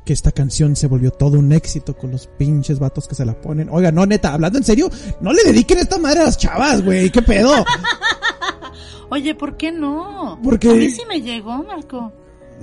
que 0.04 0.12
esta 0.12 0.32
canción 0.32 0.76
se 0.76 0.86
volvió 0.86 1.10
todo 1.10 1.38
un 1.38 1.52
éxito 1.52 1.96
con 1.96 2.10
los 2.10 2.26
pinches 2.26 2.78
vatos 2.78 3.06
que 3.08 3.14
se 3.14 3.24
la 3.24 3.40
ponen. 3.40 3.68
Oiga, 3.70 3.90
no, 3.92 4.06
neta, 4.06 4.32
hablando 4.32 4.58
en 4.58 4.64
serio, 4.64 4.88
no 5.20 5.32
le 5.32 5.42
dediquen 5.44 5.78
esta 5.78 5.98
madre 5.98 6.20
a 6.20 6.24
las 6.24 6.38
chavas, 6.38 6.84
güey, 6.84 7.10
qué 7.10 7.20
pedo. 7.22 7.52
Oye, 9.10 9.34
¿por 9.34 9.56
qué 9.56 9.72
no? 9.72 10.38
Porque- 10.42 10.70
A 10.70 10.74
mí 10.74 10.88
sí 10.90 11.02
me 11.08 11.20
llegó, 11.20 11.62
Marco. 11.64 12.12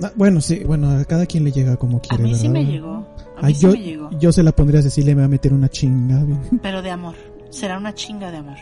Ah, 0.02 0.12
Bueno, 0.16 0.40
sí, 0.40 0.62
bueno, 0.64 0.90
a 0.98 1.04
cada 1.04 1.26
quien 1.26 1.44
le 1.44 1.52
llega 1.52 1.76
como 1.76 1.98
A 1.98 2.00
quiere, 2.00 2.22
mí 2.24 2.34
sí 2.34 2.48
me 2.48 2.64
llegó. 2.64 3.06
A 3.36 3.42
mí 3.42 3.48
Ay, 3.48 3.54
sí 3.54 3.62
yo, 3.62 3.72
me 3.72 3.78
llegó. 3.82 4.10
yo 4.18 4.32
se 4.32 4.42
la 4.42 4.52
pondría 4.52 4.80
a 4.80 4.82
Cecilia 4.82 5.12
y 5.12 5.14
me 5.14 5.20
va 5.22 5.26
a 5.26 5.28
meter 5.28 5.52
una 5.52 5.68
chinga. 5.68 6.24
Pero 6.62 6.80
de 6.82 6.90
amor. 6.90 7.14
Será 7.50 7.76
una 7.78 7.92
chinga 7.94 8.30
de 8.30 8.38
amor. 8.38 8.56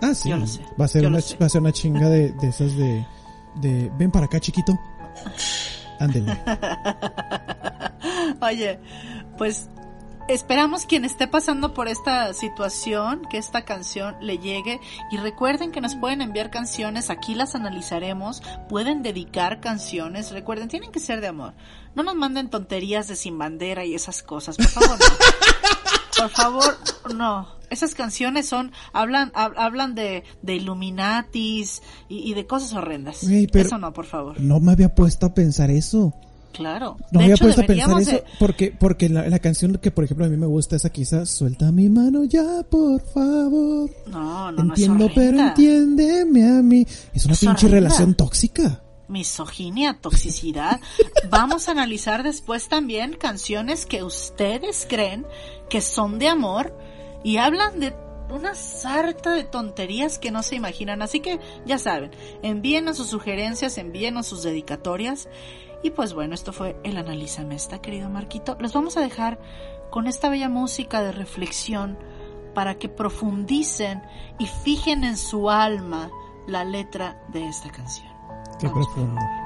Ah, 0.00 0.14
sí. 0.14 0.28
Yo 0.30 0.36
lo 0.36 0.46
sé, 0.46 0.60
Va 0.80 0.84
a 0.84 0.88
ser 0.88 1.02
yo 1.02 1.08
una, 1.08 1.18
va 1.40 1.46
a 1.46 1.48
ser 1.48 1.60
una 1.60 1.72
chinga 1.72 2.08
de, 2.08 2.32
de 2.40 2.48
esas 2.48 2.76
de, 2.76 3.04
de, 3.62 3.90
ven 3.98 4.10
para 4.10 4.26
acá, 4.26 4.38
chiquito. 4.40 4.78
Ándele. 5.98 6.38
Oye, 8.40 8.80
pues 9.38 9.68
esperamos 10.28 10.86
quien 10.86 11.04
esté 11.04 11.26
pasando 11.26 11.74
por 11.74 11.88
esta 11.88 12.32
situación, 12.32 13.22
que 13.30 13.38
esta 13.38 13.64
canción 13.64 14.16
le 14.20 14.38
llegue. 14.38 14.80
Y 15.10 15.16
recuerden 15.18 15.72
que 15.72 15.80
nos 15.80 15.94
pueden 15.96 16.22
enviar 16.22 16.50
canciones, 16.50 17.10
aquí 17.10 17.34
las 17.34 17.54
analizaremos. 17.54 18.42
Pueden 18.68 19.02
dedicar 19.02 19.60
canciones. 19.60 20.30
Recuerden, 20.30 20.68
tienen 20.68 20.92
que 20.92 21.00
ser 21.00 21.20
de 21.20 21.28
amor. 21.28 21.54
No 21.94 22.02
nos 22.02 22.14
manden 22.14 22.50
tonterías 22.50 23.08
de 23.08 23.16
sin 23.16 23.38
bandera 23.38 23.84
y 23.84 23.94
esas 23.94 24.22
cosas. 24.22 24.56
Por 24.56 24.68
favor, 24.68 24.98
no. 24.98 25.06
Por 26.18 26.30
favor, 26.30 26.64
no. 27.16 27.48
Esas 27.70 27.94
canciones 27.94 28.46
son, 28.46 28.70
hablan, 28.92 29.32
hab- 29.32 29.54
hablan 29.56 29.94
de, 29.94 30.22
de 30.42 30.54
Illuminatis 30.56 31.82
y, 32.08 32.30
y 32.30 32.34
de 32.34 32.46
cosas 32.46 32.72
horrendas. 32.72 33.26
Pero- 33.52 33.66
Eso 33.66 33.78
no, 33.78 33.92
por 33.92 34.04
favor. 34.06 34.40
No 34.40 34.60
me 34.60 34.72
había 34.72 34.94
puesto 34.94 35.26
a 35.26 35.34
pensar 35.34 35.70
eso. 35.70 36.12
Claro. 36.52 36.96
No 37.10 37.18
de 37.18 37.24
había 37.24 37.34
hecho, 37.34 37.46
puesto 37.46 37.62
a 37.62 37.66
pensar 37.66 38.00
eso 38.00 38.10
de- 38.12 38.24
porque, 38.38 38.70
porque 38.78 39.08
la, 39.08 39.28
la 39.28 39.40
canción 39.40 39.76
que 39.82 39.90
por 39.90 40.04
ejemplo 40.04 40.24
a 40.24 40.28
mí 40.28 40.36
me 40.36 40.46
gusta 40.46 40.76
esa 40.76 40.88
quizá 40.90 41.26
suelta 41.26 41.72
mi 41.72 41.88
mano 41.88 42.22
ya 42.24 42.62
por 42.70 43.00
favor. 43.00 43.90
No, 44.06 44.52
no, 44.52 44.62
Entiendo 44.62 44.98
no 44.98 45.04
es 45.06 45.12
pero 45.16 45.40
entiéndeme 45.40 46.44
a 46.48 46.62
mí. 46.62 46.86
Es 47.12 47.24
una 47.24 47.34
Es 47.34 47.40
pinche 47.40 47.66
horrenda. 47.66 47.88
relación 47.88 48.14
tóxica. 48.14 48.82
Misoginia, 49.08 49.98
toxicidad. 50.00 50.80
Vamos 51.30 51.68
a 51.68 51.72
analizar 51.72 52.22
después 52.22 52.68
también 52.68 53.14
canciones 53.14 53.86
que 53.86 54.02
ustedes 54.02 54.86
creen 54.88 55.26
que 55.68 55.80
son 55.80 56.18
de 56.18 56.28
amor 56.28 56.76
y 57.22 57.38
hablan 57.38 57.80
de 57.80 57.94
una 58.30 58.54
sarta 58.54 59.32
de 59.32 59.44
tonterías 59.44 60.18
que 60.18 60.30
no 60.30 60.42
se 60.42 60.56
imaginan. 60.56 61.02
Así 61.02 61.20
que 61.20 61.40
ya 61.64 61.78
saben, 61.78 62.10
envíenos 62.42 62.96
sus 62.96 63.08
sugerencias, 63.08 63.78
envíenos 63.78 64.26
sus 64.26 64.42
dedicatorias. 64.42 65.28
Y 65.82 65.90
pues 65.90 66.14
bueno, 66.14 66.34
esto 66.34 66.52
fue 66.52 66.76
el 66.82 66.96
Analízame 66.96 67.54
esta, 67.54 67.80
querido 67.80 68.08
Marquito. 68.08 68.56
Los 68.58 68.72
vamos 68.72 68.96
a 68.96 69.00
dejar 69.00 69.38
con 69.90 70.06
esta 70.06 70.28
bella 70.28 70.48
música 70.48 71.02
de 71.02 71.12
reflexión 71.12 71.98
para 72.54 72.78
que 72.78 72.88
profundicen 72.88 74.02
y 74.38 74.46
fijen 74.46 75.04
en 75.04 75.16
su 75.16 75.50
alma 75.50 76.10
la 76.46 76.64
letra 76.64 77.22
de 77.28 77.46
esta 77.46 77.70
canción. 77.70 78.13
Qué 78.58 78.68
profundo. 78.68 79.43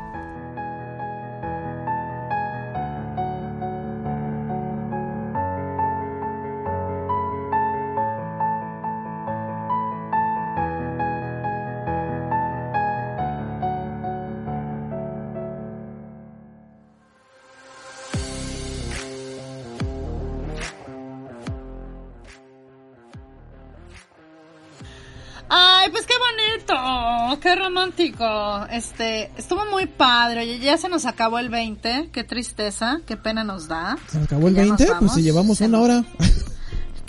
Ay, 25.80 25.90
pues 25.92 26.06
qué 26.06 26.14
bonito, 26.18 27.40
qué 27.40 27.54
romántico. 27.54 28.66
Este, 28.70 29.30
estuvo 29.36 29.64
muy 29.70 29.86
padre. 29.86 30.40
Oye, 30.40 30.58
ya 30.58 30.76
se 30.76 30.88
nos 30.88 31.06
acabó 31.06 31.38
el 31.38 31.48
20, 31.50 32.10
qué 32.12 32.24
tristeza, 32.24 32.98
qué 33.06 33.16
pena 33.16 33.44
nos 33.44 33.68
da. 33.68 33.96
¿Se 34.08 34.18
nos 34.18 34.26
acabó 34.26 34.48
el 34.48 34.54
Ya 34.54 34.64
nos 34.64 34.78
20? 34.78 34.94
Pues 34.98 35.12
si 35.12 35.22
llevamos 35.22 35.58
Se 35.58 35.66
una 35.66 35.78
nos- 35.78 35.84
hora. 35.88 36.04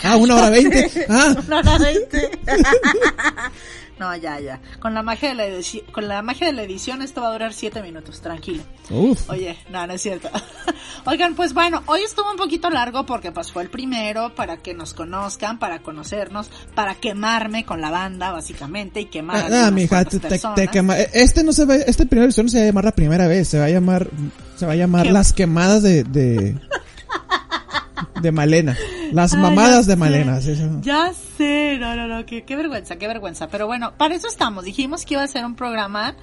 Ah, 0.04 0.16
una 0.16 0.36
hora 0.36 0.50
20. 0.50 1.06
Ah, 1.08 1.34
Una 1.46 1.58
hora 1.58 1.78
20. 1.78 2.30
no, 3.98 4.16
ya, 4.16 4.40
ya. 4.40 4.60
Con 4.80 4.94
la 4.94 5.02
magia 5.02 5.28
de 5.30 5.34
la 5.34 5.44
edición, 5.46 5.84
con 5.92 6.08
la 6.08 6.22
magia 6.22 6.46
de 6.46 6.52
la 6.54 6.62
edición 6.62 7.02
esto 7.02 7.20
va 7.20 7.28
a 7.28 7.32
durar 7.32 7.52
7 7.52 7.82
minutos, 7.82 8.20
tranquilo. 8.20 8.62
uf. 8.90 9.28
Oye, 9.28 9.58
no, 9.70 9.86
no 9.86 9.92
es 9.92 10.00
cierto. 10.02 10.30
Oigan, 11.04 11.34
pues 11.34 11.52
bueno, 11.52 11.82
hoy 11.86 12.00
estuvo 12.02 12.30
un 12.30 12.36
poquito 12.36 12.70
largo 12.70 13.04
porque 13.04 13.30
pues 13.32 13.52
fue 13.52 13.62
el 13.62 13.68
primero 13.70 14.34
para 14.34 14.56
que 14.58 14.72
nos 14.74 14.94
conozcan, 14.94 15.58
para 15.58 15.80
conocernos, 15.80 16.48
para 16.74 16.94
quemarme 16.94 17.64
con 17.66 17.80
la 17.80 17.90
banda 17.90 18.30
básicamente 18.32 19.00
y 19.00 19.04
quemar 19.06 19.52
a 19.52 19.66
Ah, 19.66 19.70
mija, 19.70 20.04
te, 20.04 20.18
te- 20.18 20.38
te 20.38 20.68
quema- 20.68 20.96
Este 21.12 21.42
no 21.44 21.52
se 21.52 21.64
va, 21.66 21.76
este 21.76 22.06
primer 22.06 22.24
episodio 22.26 22.44
no 22.44 22.50
se 22.50 22.58
va 22.58 22.62
a 22.62 22.66
llamar 22.66 22.84
la 22.84 22.92
primera 22.92 23.26
vez, 23.26 23.48
se 23.48 23.58
va 23.58 23.66
a 23.66 23.70
llamar, 23.70 24.08
se 24.56 24.64
va 24.66 24.72
a 24.72 24.76
llamar 24.76 25.04
¿Qué? 25.06 25.12
las 25.12 25.32
quemadas 25.32 25.82
de, 25.82 26.04
de, 26.04 26.54
de 28.22 28.32
Malena. 28.32 28.76
Las 29.12 29.34
Ay, 29.34 29.40
mamadas 29.40 29.86
de 29.86 29.92
sé. 29.94 29.96
Malena. 29.98 30.36
así 30.36 30.50
es. 30.52 30.58
Ya 30.82 31.12
sé, 31.36 31.76
no, 31.78 31.94
no, 31.96 32.06
no, 32.06 32.26
qué, 32.26 32.42
qué 32.44 32.56
vergüenza, 32.56 32.96
qué 32.96 33.06
vergüenza. 33.06 33.48
Pero 33.48 33.66
bueno, 33.66 33.92
para 33.96 34.14
eso 34.14 34.28
estamos. 34.28 34.64
Dijimos 34.64 35.04
que 35.04 35.14
iba 35.14 35.22
a 35.22 35.28
ser 35.28 35.44
un 35.44 35.54
programa 35.56 36.14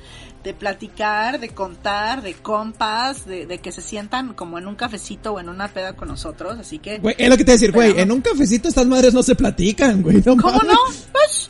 de 0.43 0.53
platicar, 0.53 1.39
de 1.39 1.49
contar, 1.49 2.21
de 2.21 2.33
compas, 2.35 3.25
de, 3.25 3.45
de 3.45 3.57
que 3.59 3.71
se 3.71 3.81
sientan 3.81 4.33
como 4.33 4.57
en 4.57 4.67
un 4.67 4.75
cafecito 4.75 5.33
o 5.33 5.39
en 5.39 5.49
una 5.49 5.67
peda 5.67 5.93
con 5.93 6.07
nosotros. 6.07 6.57
Así 6.59 6.79
que, 6.79 6.99
Güey, 6.99 7.15
es 7.17 7.29
lo 7.29 7.37
que 7.37 7.43
te 7.43 7.51
a 7.51 7.55
decir, 7.55 7.71
güey, 7.71 7.99
en 7.99 8.11
un 8.11 8.21
cafecito 8.21 8.67
estas 8.69 8.85
madres 8.87 9.13
no 9.13 9.23
se 9.23 9.35
platican, 9.35 10.01
güey. 10.01 10.17
No 10.25 10.37
¿cómo 10.37 10.57
mames. 10.59 10.67
no? 10.67 10.77
Pues, 11.11 11.49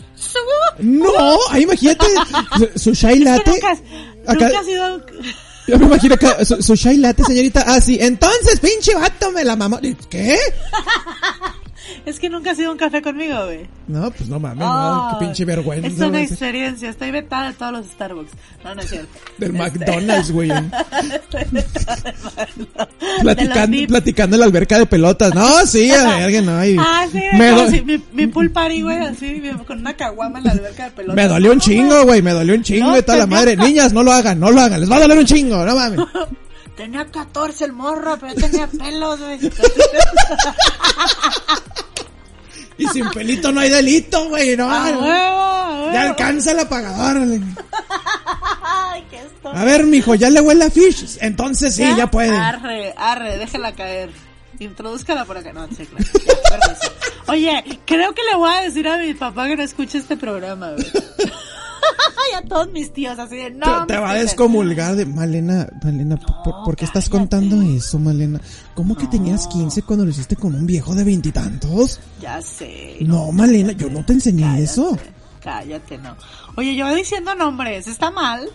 No, 0.79 1.37
ahí 1.51 1.63
imagínate 1.63 2.05
su, 2.73 2.79
su 2.79 2.95
chai 2.95 3.19
latte. 3.19 3.51
nunca, 3.51 3.71
Acá- 4.25 4.45
nunca 4.47 4.59
ha 4.59 4.63
sido... 4.63 5.05
Yo 5.67 5.77
me 5.77 5.85
imagino 5.85 6.15
acá, 6.15 6.45
su, 6.45 6.61
su 6.61 6.75
chai 6.75 6.97
latte, 6.97 7.23
señorita. 7.23 7.63
Ah, 7.67 7.81
sí, 7.81 7.97
entonces, 7.99 8.59
pinche 8.59 8.95
vato, 8.95 9.31
me 9.31 9.43
la 9.43 9.55
mamó. 9.55 9.79
¿Qué? 10.09 10.37
Es 12.05 12.19
que 12.19 12.29
nunca 12.29 12.51
ha 12.51 12.55
sido 12.55 12.71
un 12.71 12.77
café 12.77 13.01
conmigo, 13.01 13.45
güey. 13.45 13.65
No, 13.87 14.09
pues 14.11 14.29
no 14.29 14.39
mames, 14.39 14.59
no, 14.59 15.07
Ay, 15.09 15.15
qué 15.19 15.25
pinche 15.25 15.45
vergüenza. 15.45 15.87
Es 15.87 15.99
una 15.99 16.21
experiencia. 16.21 16.89
Estoy 16.89 17.11
vetada 17.11 17.47
de 17.47 17.53
todos 17.53 17.71
los 17.73 17.85
Starbucks. 17.87 18.31
No, 18.63 18.75
no 18.75 18.81
es 18.81 18.89
cierto. 18.89 19.19
Del 19.37 19.55
Este, 19.55 19.79
McDonald's, 19.79 20.31
güey. 20.31 20.49
Platicando, 23.21 23.77
platicando 23.87 24.35
en 24.35 24.39
la 24.39 24.45
alberca 24.45 24.79
de 24.79 24.85
pelotas. 24.85 25.33
No, 25.33 25.65
sí, 25.65 25.91
a 25.91 26.17
verga, 26.17 26.41
no. 26.41 26.65
y- 26.65 26.77
Ah, 26.79 27.05
sí, 27.11 27.21
me, 27.37 27.49
do- 27.51 27.69
si 27.69 27.81
mi, 27.81 28.01
mi 28.13 28.27
pool 28.27 28.51
party, 28.51 28.81
güey, 28.81 28.97
así, 28.97 29.41
con 29.65 29.79
una 29.79 29.93
caguama 29.95 30.39
en 30.39 30.45
la 30.45 30.51
alberca 30.51 30.85
de 30.85 30.91
pelota. 30.91 31.15
me 31.15 31.27
dolió 31.27 31.51
un 31.51 31.59
chingo, 31.59 32.03
güey. 32.05 32.21
Me 32.21 32.31
dolió 32.31 32.53
un 32.55 32.63
chingo 32.63 32.87
No, 32.89 32.95
de 32.95 33.03
toda 33.03 33.17
la 33.19 33.27
madre. 33.27 33.55
Niñas, 33.57 33.93
no 33.93 34.03
lo 34.03 34.11
hagan, 34.11 34.39
no 34.39 34.51
lo 34.51 34.61
hagan. 34.61 34.79
Les 34.79 34.89
va 34.91 34.97
a 34.97 35.01
doler 35.01 35.17
un 35.17 35.25
chingo, 35.25 35.63
no 35.65 35.75
mames. 35.75 35.99
Tenía 36.77 37.05
14 37.07 37.65
el 37.65 37.73
morro, 37.73 38.17
pero 38.19 38.35
tenía 38.35 38.67
pelos, 38.79 39.19
güey. 39.19 39.39
Y 42.77 42.87
sin 42.89 43.09
pelito 43.09 43.51
no 43.51 43.59
hay 43.61 43.69
delito, 43.69 44.29
güey. 44.29 44.55
No, 44.55 44.69
¡A 44.71 44.91
no. 44.91 44.99
huevo! 45.01 45.11
a 45.11 45.69
huevo! 45.79 45.91
Ya 45.93 46.01
alcanza 46.03 46.51
el 46.51 46.59
apagador. 46.59 47.25
güey. 47.25 47.41
¡Ay, 48.63 49.03
qué 49.09 49.17
esto! 49.17 49.49
A 49.49 49.63
ver, 49.63 49.85
mijo, 49.85 50.13
ya 50.13 50.29
le 50.29 50.39
huele 50.41 50.65
a 50.65 50.69
fish. 50.69 51.17
Entonces 51.21 51.73
sí, 51.75 51.83
ya 51.97 52.05
puede. 52.11 52.37
Arre, 52.37 52.93
arre, 52.95 53.37
déjala 53.37 53.73
caer. 53.73 54.11
Introdúzcala 54.59 55.25
por 55.25 55.37
acá. 55.37 55.51
No, 55.53 55.67
sí, 55.69 55.87
claro. 55.87 56.05
Oye, 57.27 57.81
creo 57.85 58.13
que 58.13 58.21
le 58.31 58.35
voy 58.37 58.51
a 58.53 58.61
decir 58.61 58.87
a 58.87 58.97
mi 58.97 59.13
papá 59.15 59.47
que 59.47 59.55
no 59.55 59.63
escuche 59.63 59.97
este 59.97 60.15
programa, 60.15 60.71
güey. 60.71 60.85
y 62.31 62.35
a 62.35 62.41
todos 62.47 62.71
mis 62.71 62.91
tíos, 62.93 63.17
así 63.19 63.35
de, 63.37 63.51
no. 63.51 63.85
te, 63.85 63.93
te 63.93 63.99
va 63.99 64.11
a 64.11 64.15
descomulgar 64.15 64.95
de 64.95 65.05
Malena, 65.05 65.67
Malena, 65.83 66.17
¿por- 66.17 66.43
¿por, 66.43 66.63
por 66.65 66.75
qué 66.75 66.85
estás 66.85 67.09
contando 67.09 67.61
eso, 67.61 67.99
Malena? 67.99 68.39
¿Cómo 68.75 68.95
que 68.95 69.07
tenías 69.07 69.47
15 69.47 69.81
cuando 69.83 70.05
lo 70.05 70.11
hiciste 70.11 70.35
con 70.35 70.53
un 70.55 70.65
viejo 70.65 70.93
de 70.95 71.03
veintitantos? 71.03 71.99
Ya 72.21 72.41
sé. 72.41 72.97
No, 73.01 73.31
Malena, 73.31 73.71
yo 73.73 73.89
no 73.89 74.03
te 74.05 74.13
enseñé 74.13 74.61
eso. 74.63 74.97
Cállate, 75.41 75.97
no. 75.99 76.15
Oye, 76.57 76.75
yo 76.75 76.93
diciendo 76.93 77.33
nombres, 77.35 77.87
¿está 77.87 78.11
mal? 78.11 78.49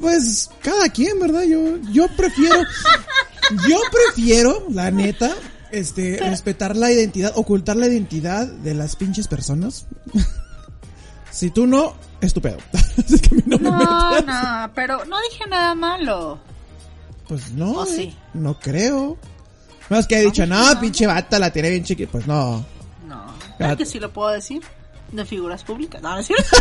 Pues 0.00 0.50
cada 0.62 0.88
quien, 0.90 1.18
¿verdad? 1.20 1.42
Yo, 1.44 1.78
yo 1.92 2.06
prefiero, 2.16 2.56
yo 3.68 3.78
prefiero, 3.90 4.66
la 4.70 4.90
neta, 4.90 5.34
este, 5.70 6.18
respetar 6.18 6.76
la 6.76 6.90
identidad, 6.92 7.32
ocultar 7.36 7.76
la 7.76 7.86
identidad 7.86 8.46
de 8.46 8.74
las 8.74 8.96
pinches 8.96 9.26
personas. 9.28 9.86
Si 11.30 11.50
tú 11.50 11.66
no, 11.66 11.94
es 12.20 12.32
tu 12.34 12.40
pedo. 12.40 12.58
Es 12.98 13.20
que 13.22 13.28
a 13.34 13.38
mí 13.38 13.42
no, 13.46 13.58
me 13.58 13.70
No, 13.70 14.10
metas. 14.10 14.24
no, 14.26 14.70
pero 14.74 15.04
no 15.04 15.16
dije 15.30 15.46
nada 15.48 15.74
malo. 15.74 16.38
Pues 17.28 17.52
no, 17.52 17.72
¿O 17.72 17.84
eh, 17.84 17.88
sí? 17.94 18.16
no 18.34 18.58
creo. 18.58 19.16
No 19.88 19.98
es 19.98 20.06
que 20.06 20.18
he 20.18 20.22
dicho, 20.24 20.44
no, 20.46 20.78
pinche 20.80 21.06
bata, 21.06 21.38
la 21.38 21.50
tiene 21.50 21.70
bien 21.70 21.84
chiquita. 21.84 22.10
Pues 22.10 22.26
no. 22.26 22.64
No, 23.06 23.34
claro 23.56 23.76
que 23.76 23.86
sí 23.86 23.98
lo 24.00 24.12
puedo 24.12 24.30
decir. 24.30 24.62
De 25.12 25.24
figuras 25.24 25.64
públicas. 25.64 26.02
No, 26.02 26.10
no 26.12 26.18
es 26.18 26.26
cierto. 26.26 26.44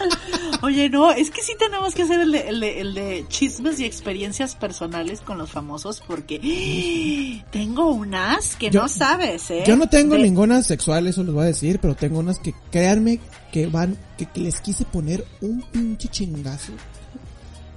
Oye, 0.62 0.90
no, 0.90 1.10
es 1.10 1.30
que 1.30 1.42
sí 1.42 1.52
tenemos 1.58 1.94
que 1.94 2.02
hacer 2.02 2.20
el 2.20 2.32
de, 2.32 2.48
el, 2.48 2.60
de, 2.60 2.80
el 2.80 2.94
de 2.94 3.24
chismes 3.28 3.80
y 3.80 3.84
experiencias 3.84 4.54
personales 4.56 5.20
con 5.20 5.38
los 5.38 5.50
famosos 5.50 6.02
porque 6.06 7.42
tengo 7.50 7.90
unas 7.92 8.56
que 8.56 8.70
Yo- 8.70 8.82
no 8.82 8.88
sabes, 8.88 9.50
¿eh? 9.50 9.64
Yo 9.66 9.76
no 9.76 9.88
tengo 9.88 10.16
De- 10.16 10.22
ninguna 10.22 10.62
sexual, 10.62 11.06
eso 11.06 11.22
les 11.24 11.32
voy 11.34 11.44
a 11.44 11.46
decir, 11.46 11.78
pero 11.80 11.94
tengo 11.94 12.18
unas 12.18 12.38
que 12.38 12.54
créanme 12.70 13.20
que 13.52 13.66
van, 13.66 13.96
que, 14.18 14.26
que 14.26 14.40
les 14.40 14.60
quise 14.60 14.84
poner 14.84 15.24
un 15.40 15.62
pinche 15.62 16.08
chingazo 16.08 16.72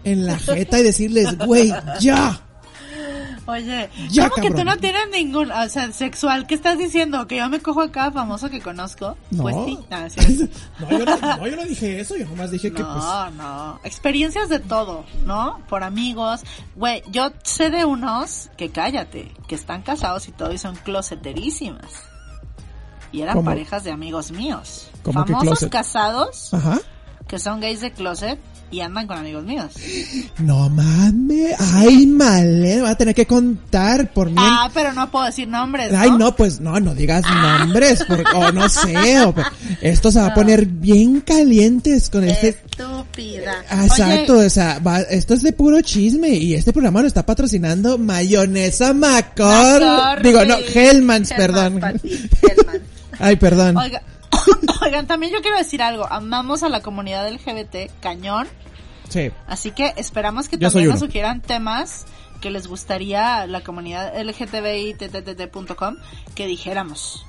en 0.03 0.25
la 0.25 0.37
jeta 0.37 0.79
y 0.79 0.83
decirles, 0.83 1.37
güey, 1.45 1.71
ya. 2.01 2.41
Oye, 3.45 3.89
Ya, 4.09 4.29
¿cómo 4.29 4.47
que 4.47 4.53
tú 4.53 4.63
no 4.63 4.77
tienes 4.77 5.09
ningún, 5.11 5.51
o 5.51 5.69
sea, 5.69 5.91
sexual? 5.91 6.47
¿Qué 6.47 6.55
estás 6.55 6.77
diciendo? 6.77 7.27
¿Que 7.27 7.37
yo 7.37 7.49
me 7.49 7.59
cojo 7.59 7.81
a 7.81 7.91
cada 7.91 8.11
famoso 8.11 8.49
que 8.49 8.61
conozco? 8.61 9.17
No. 9.31 9.43
Pues 9.43 9.55
sí. 9.65 9.79
No, 9.89 9.97
es 10.05 10.13
cierto. 10.13 10.53
no, 10.79 10.89
yo 10.91 11.05
no, 11.05 11.17
no, 11.37 11.47
yo 11.47 11.55
no 11.57 11.63
dije 11.65 11.99
eso, 11.99 12.15
yo 12.15 12.25
nomás 12.27 12.51
dije 12.51 12.71
que 12.71 12.81
pues... 12.83 13.03
No, 13.03 13.29
no. 13.31 13.79
Experiencias 13.83 14.47
de 14.49 14.59
todo, 14.59 15.03
¿no? 15.25 15.59
Por 15.67 15.83
amigos. 15.83 16.41
Güey, 16.75 17.03
yo 17.11 17.31
sé 17.43 17.69
de 17.69 17.83
unos 17.83 18.49
que 18.55 18.69
cállate, 18.69 19.31
que 19.47 19.55
están 19.55 19.81
casados 19.81 20.27
y 20.29 20.31
todo 20.31 20.53
y 20.53 20.57
son 20.57 20.75
closeterísimas. 20.77 21.85
Y 23.11 23.21
eran 23.21 23.35
¿Cómo? 23.35 23.45
parejas 23.51 23.83
de 23.83 23.91
amigos 23.91 24.31
míos. 24.31 24.89
¿Cómo 25.03 25.25
que 25.25 25.33
Famosos 25.33 25.69
casados 25.69 26.53
Ajá. 26.53 26.79
que 27.27 27.37
son 27.39 27.59
gays 27.59 27.81
de 27.81 27.91
closet 27.91 28.39
y 28.71 28.79
andan 28.79 29.05
con 29.05 29.17
amigos 29.19 29.43
míos. 29.43 29.71
No 30.39 30.67
mames, 30.69 31.55
ay, 31.59 32.07
male, 32.07 32.81
va 32.81 32.89
a 32.91 32.95
tener 32.95 33.13
que 33.13 33.27
contar 33.27 34.11
por 34.13 34.29
mí. 34.29 34.35
Ah, 34.39 34.69
pero 34.73 34.93
no 34.93 35.11
puedo 35.11 35.25
decir 35.25 35.47
nombres. 35.47 35.91
¿no? 35.91 35.99
Ay, 35.99 36.11
no, 36.11 36.35
pues 36.35 36.59
no, 36.59 36.79
no 36.79 36.95
digas 36.95 37.23
nombres, 37.59 38.03
por- 38.05 38.23
o 38.35 38.51
no 38.51 38.67
sé, 38.69 39.21
o- 39.25 39.35
esto 39.81 40.11
se 40.11 40.19
va 40.19 40.27
a 40.27 40.33
poner 40.33 40.65
bien 40.65 41.21
calientes 41.21 42.09
con 42.09 42.23
este... 42.23 42.49
Estúpida. 42.49 43.53
Ah, 43.69 43.85
Exacto, 43.85 44.37
Oye, 44.37 44.47
o 44.47 44.49
sea, 44.49 44.79
va- 44.79 45.01
esto 45.01 45.35
es 45.35 45.43
de 45.43 45.53
puro 45.53 45.79
chisme 45.81 46.29
y 46.29 46.55
este 46.55 46.73
programa 46.73 47.01
lo 47.01 47.07
está 47.07 47.23
patrocinando 47.25 47.99
Mayonesa 47.99 48.93
Macor. 48.93 49.83
Digo, 50.23 50.43
no, 50.45 50.55
Hellmans, 50.57 50.73
Hellmans 50.75 51.33
perdón. 51.33 51.73
Hellmans. 51.83 52.81
Ay, 53.19 53.35
perdón. 53.35 53.77
Oiga, 53.77 54.01
oigan, 54.81 55.07
también 55.07 55.31
yo 55.33 55.41
quiero 55.41 55.57
decir 55.57 55.81
algo. 55.81 56.05
Amamos 56.11 56.63
a 56.63 56.69
la 56.69 56.81
comunidad 56.81 57.29
LGBT 57.31 57.91
cañón. 58.01 58.47
Sí. 59.09 59.31
Así 59.47 59.71
que 59.71 59.93
esperamos 59.97 60.49
que 60.49 60.57
Yo 60.57 60.69
también 60.69 60.89
nos 60.91 60.99
sugieran 60.99 61.41
temas 61.41 62.05
que 62.41 62.49
les 62.49 62.67
gustaría 62.67 63.45
la 63.47 63.61
comunidad 63.61 64.13
LGTBI.com 64.21 65.95
que 66.35 66.47
dijéramos. 66.47 67.25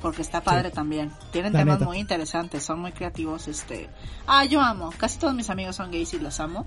Porque 0.00 0.22
está 0.22 0.40
padre 0.40 0.70
también. 0.70 1.12
Tienen 1.30 1.52
La 1.52 1.58
temas 1.58 1.78
neta. 1.78 1.84
muy 1.84 1.98
interesantes, 1.98 2.64
son 2.64 2.80
muy 2.80 2.92
creativos, 2.92 3.48
este. 3.48 3.90
Ah, 4.26 4.46
yo 4.46 4.62
amo. 4.62 4.90
Casi 4.96 5.18
todos 5.18 5.34
mis 5.34 5.50
amigos 5.50 5.76
son 5.76 5.90
gays 5.90 6.14
y 6.14 6.18
los 6.18 6.40
amo. 6.40 6.66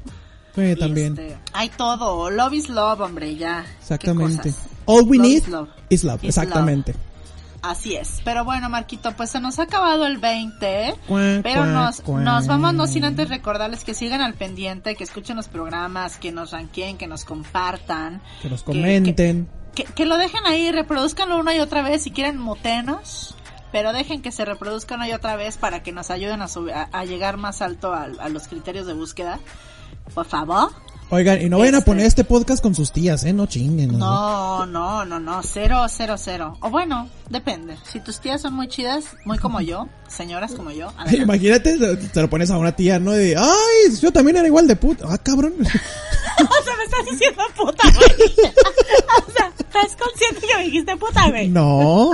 Sí, 0.55 0.75
también. 0.75 1.17
este, 1.17 1.35
hay 1.51 1.69
todo. 1.69 2.29
Love 2.29 2.53
is 2.53 2.69
love, 2.69 3.01
hombre, 3.01 3.35
ya. 3.35 3.65
Exactamente. 3.79 4.53
All 4.85 5.03
we 5.07 5.17
Love 5.17 5.27
need 5.27 5.37
is 5.41 5.47
love. 5.47 5.69
is 5.89 6.03
love. 6.03 6.23
Is 6.23 6.29
Exactamente. 6.37 6.93
Así 7.63 7.95
es. 7.95 8.21
Pero 8.25 8.43
bueno, 8.43 8.69
Marquito, 8.69 9.13
pues 9.15 9.31
se 9.31 9.39
nos 9.39 9.57
ha 9.57 9.63
acabado 9.63 10.05
el 10.05 10.17
20. 10.17 10.95
Cuac, 11.07 11.41
Pero 11.43 11.65
nos, 11.65 12.05
nos 12.05 12.45
vamos 12.45 12.73
no 12.73 12.87
sin 12.87 13.05
antes 13.05 13.29
recordarles 13.29 13.85
que 13.85 13.93
sigan 13.93 14.19
al 14.19 14.33
pendiente, 14.33 14.95
que 14.95 15.05
escuchen 15.05 15.37
los 15.37 15.47
programas, 15.47 16.17
que 16.17 16.33
nos 16.33 16.51
ranqueen, 16.51 16.97
que 16.97 17.07
nos 17.07 17.23
compartan. 17.23 18.21
Que 18.41 18.49
nos 18.49 18.63
comenten. 18.63 19.47
Que, 19.73 19.85
que 19.85 20.05
lo 20.05 20.17
dejen 20.17 20.45
ahí, 20.45 20.73
reproduzcanlo 20.73 21.39
una 21.39 21.55
y 21.55 21.61
otra 21.61 21.81
vez 21.81 22.03
si 22.03 22.11
quieren 22.11 22.37
mutenos, 22.37 23.33
pero 23.71 23.93
dejen 23.93 24.21
que 24.21 24.33
se 24.33 24.43
reproduzcan 24.43 24.99
una 24.99 25.07
y 25.07 25.13
otra 25.13 25.37
vez 25.37 25.57
para 25.57 25.81
que 25.83 25.93
nos 25.93 26.11
ayuden 26.11 26.41
a, 26.41 26.47
a, 26.73 26.83
a 26.91 27.05
llegar 27.05 27.37
más 27.37 27.61
alto 27.61 27.93
a, 27.93 28.09
a 28.19 28.27
los 28.27 28.49
criterios 28.49 28.87
de 28.87 28.93
búsqueda. 28.93 29.39
Por 30.13 30.25
favor. 30.25 30.69
Oigan, 31.09 31.41
y 31.41 31.49
no 31.49 31.59
vayan 31.59 31.75
a 31.75 31.77
Este- 31.79 31.91
poner 31.91 32.05
este 32.07 32.23
podcast 32.23 32.63
con 32.63 32.73
sus 32.73 32.91
tías, 32.91 33.23
¿eh? 33.23 33.33
No 33.33 33.45
chinguen. 33.45 33.99
No, 33.99 34.65
no, 34.65 35.05
no, 35.05 35.19
no, 35.19 35.41
cero, 35.43 35.85
cero, 35.87 36.15
cero. 36.17 36.57
O 36.61 36.69
bueno, 36.71 37.07
depende. 37.29 37.77
Si 37.91 37.99
tus 37.99 38.19
tías 38.19 38.41
son 38.41 38.55
muy 38.55 38.67
chidas, 38.67 39.05
muy 39.25 39.37
como 39.37 39.61
yo, 39.61 39.87
señoras 40.07 40.53
como 40.53 40.71
yo, 40.71 40.87
adelante. 40.97 41.17
Imagínate, 41.17 41.77
te 41.97 42.21
lo 42.21 42.29
pones 42.29 42.49
a 42.49 42.57
una 42.57 42.71
tía, 42.75 42.97
¿no? 42.99 43.11
De, 43.11 43.35
ay, 43.37 43.95
yo 44.01 44.11
también 44.11 44.37
era 44.37 44.47
igual 44.47 44.67
de 44.67 44.75
puta. 44.75 45.05
Ah, 45.09 45.17
cabrón. 45.17 45.53
O 46.39 46.63
sea, 46.63 46.75
me 46.77 46.83
estás 46.85 47.05
diciendo 47.11 47.43
puta, 47.55 47.83
güey. 47.95 48.31
o 49.27 49.31
sea, 49.31 49.51
¿estás 49.59 49.95
consciente 49.95 50.47
que 50.47 50.57
me 50.57 50.63
dijiste 50.63 50.97
puta, 50.97 51.29
güey? 51.29 51.47
No. 51.49 52.09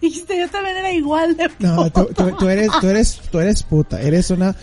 Dijiste, 0.00 0.36
yo 0.36 0.48
también 0.50 0.76
era 0.78 0.90
igual 0.92 1.36
de 1.36 1.48
puta. 1.48 1.68
No, 1.68 1.90
tú, 1.90 2.08
tú- 2.12 2.36
tú 2.36 2.48
eres, 2.48 2.70
tú 2.80 2.88
eres, 2.88 3.20
tú 3.30 3.38
eres 3.38 3.62
puta. 3.62 4.00
Eres 4.00 4.30
una 4.30 4.56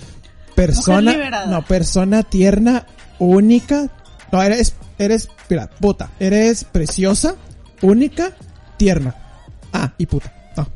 persona, 0.54 1.46
no, 1.48 1.62
persona 1.64 2.24
tierna, 2.24 2.86
única. 3.20 3.90
No, 4.32 4.42
eres, 4.42 4.76
eres, 4.98 5.30
mira, 5.50 5.70
puta. 5.70 6.10
Eres 6.20 6.64
preciosa, 6.64 7.36
única, 7.82 8.34
tierna. 8.78 9.16
Ah, 9.74 9.94
y 9.98 10.06
puta. 10.06 10.34
No. 10.56 10.68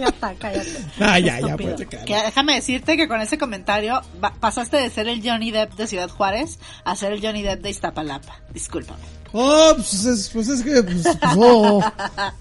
Ya 0.00 0.08
está, 0.08 0.34
cállate. 0.34 0.68
Ah, 1.00 1.18
ya, 1.18 1.40
ya, 1.40 1.56
claro. 1.56 1.76
Que 1.76 2.14
déjame 2.14 2.54
decirte 2.54 2.96
que 2.96 3.08
con 3.08 3.20
ese 3.20 3.38
comentario 3.38 4.02
pasaste 4.40 4.76
de 4.76 4.90
ser 4.90 5.08
el 5.08 5.22
Johnny 5.24 5.50
Depp 5.50 5.74
de 5.74 5.86
Ciudad 5.86 6.08
Juárez 6.08 6.58
a 6.84 6.96
ser 6.96 7.12
el 7.12 7.20
Johnny 7.20 7.42
Depp 7.42 7.62
de 7.62 7.70
Iztapalapa. 7.70 8.40
Discúlpame. 8.52 9.00
Oh, 9.32 9.72
pues 9.76 10.04
es, 10.04 10.30
pues 10.30 10.48
es 10.48 10.62
que, 10.62 10.82
pues, 10.82 11.04
oh. 11.36 11.82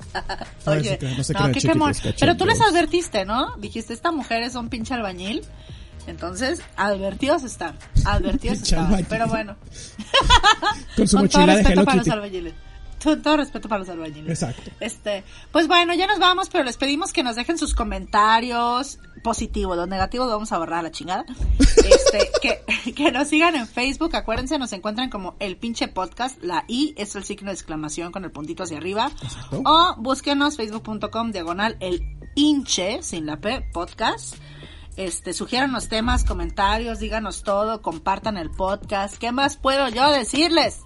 Oye, 0.65 0.97
no 1.17 1.23
se 1.23 1.33
no, 1.33 1.51
qué 1.51 1.61
cachondos. 1.61 2.01
Pero 2.17 2.37
tú 2.37 2.45
les 2.45 2.61
advertiste, 2.61 3.25
¿no? 3.25 3.55
Dijiste, 3.57 3.93
esta 3.93 4.11
mujer 4.11 4.43
es 4.43 4.55
un 4.55 4.69
pinche 4.69 4.93
albañil. 4.93 5.43
Entonces, 6.07 6.61
advertidos 6.75 7.43
están. 7.43 7.77
Advertidos 8.05 8.61
están. 8.63 9.05
Pero 9.07 9.27
bueno. 9.27 9.55
Con 10.95 11.07
su 11.07 11.17
Con 11.17 11.29
todo 11.29 11.41
de 11.45 11.47
respeto 11.47 11.71
Hello 11.71 11.85
para 11.85 11.97
los 11.97 12.07
albañiles. 12.09 12.53
Con 13.03 13.21
todo 13.21 13.38
respeto 13.38 13.69
para 13.69 13.79
los 13.79 13.89
albañiles. 13.89 14.29
Exacto. 14.29 14.71
Este, 14.79 15.23
pues 15.51 15.67
bueno, 15.67 15.93
ya 15.93 16.07
nos 16.07 16.19
vamos, 16.19 16.49
pero 16.49 16.63
les 16.63 16.77
pedimos 16.77 17.13
que 17.13 17.21
nos 17.21 17.35
dejen 17.35 17.57
sus 17.57 17.75
comentarios 17.75 18.99
positivos, 19.23 19.75
los 19.75 19.88
negativos 19.88 20.27
vamos 20.29 20.51
a 20.51 20.57
borrar 20.57 20.79
a 20.79 20.84
la 20.84 20.91
chingada. 20.91 21.25
Este, 21.88 22.29
que, 22.41 22.93
que 22.93 23.11
nos 23.13 23.29
sigan 23.29 23.55
en 23.55 23.65
Facebook, 23.65 24.13
acuérdense, 24.13 24.57
nos 24.57 24.73
encuentran 24.73 25.09
como 25.09 25.35
el 25.39 25.55
pinche 25.55 25.88
podcast, 25.88 26.41
la 26.43 26.65
I 26.67 26.93
es 26.97 27.15
el 27.15 27.23
signo 27.23 27.49
de 27.49 27.53
exclamación 27.53 28.11
con 28.11 28.25
el 28.25 28.31
puntito 28.31 28.63
hacia 28.63 28.77
arriba. 28.77 29.09
Exacto. 29.23 29.61
O 29.63 29.95
búsquenos 29.97 30.57
facebook.com 30.57 31.31
diagonal 31.31 31.77
el 31.79 32.01
hinche, 32.35 33.01
sin 33.03 33.25
la 33.25 33.38
P, 33.38 33.61
podcast. 33.71 34.35
Este, 34.97 35.33
sugiéranos 35.33 35.87
temas, 35.89 36.23
comentarios, 36.23 36.99
díganos 36.99 37.43
todo, 37.43 37.81
compartan 37.81 38.37
el 38.37 38.49
podcast. 38.49 39.15
¿Qué 39.17 39.31
más 39.31 39.55
puedo 39.55 39.87
yo 39.89 40.11
decirles? 40.11 40.79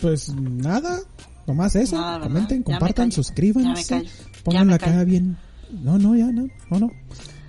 Pues 0.00 0.30
nada, 0.34 1.00
nomás 1.46 1.76
eso. 1.76 2.02
Comenten, 2.22 2.62
compartan, 2.62 3.12
suscríbanse. 3.12 4.04
Pongan 4.42 4.68
la 4.68 4.78
cara 4.78 5.04
bien. 5.04 5.36
No, 5.70 5.98
no, 5.98 6.14
ya, 6.16 6.26
no, 6.26 6.46
no, 6.70 6.78
no. 6.80 6.90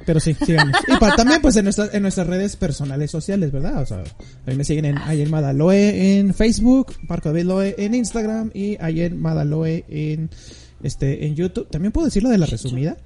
Pero 0.06 0.20
sí, 0.20 0.34
síganos. 0.36 0.76
y 0.88 0.98
pa- 0.98 1.16
también 1.16 1.42
pues 1.42 1.56
en, 1.56 1.64
nuestras 1.64 1.94
en 1.94 2.02
nuestras 2.04 2.28
redes 2.28 2.56
personales 2.58 3.10
sociales, 3.10 3.52
¿verdad? 3.52 3.82
O 3.82 3.86
sea, 3.86 4.04
ahí 4.46 4.56
me 4.56 4.64
siguen 4.64 4.86
en 4.86 4.98
Ayer 5.00 5.30
Madaloe 5.30 6.18
en 6.20 6.34
Facebook, 6.34 6.94
Marco 7.08 7.30
David 7.30 7.46
Loe 7.46 7.76
en 7.78 7.96
Instagram 7.96 8.52
y 8.54 8.78
Ayer 8.82 9.16
Madaloe 9.16 9.84
en 9.88 10.30
este 10.84 11.26
en 11.26 11.36
YouTube. 11.36 11.70
También 11.72 11.92
puedo 11.92 12.06
decir 12.06 12.22
lo 12.22 12.30
de 12.30 12.38
la 12.38 12.46
resumida. 12.46 12.98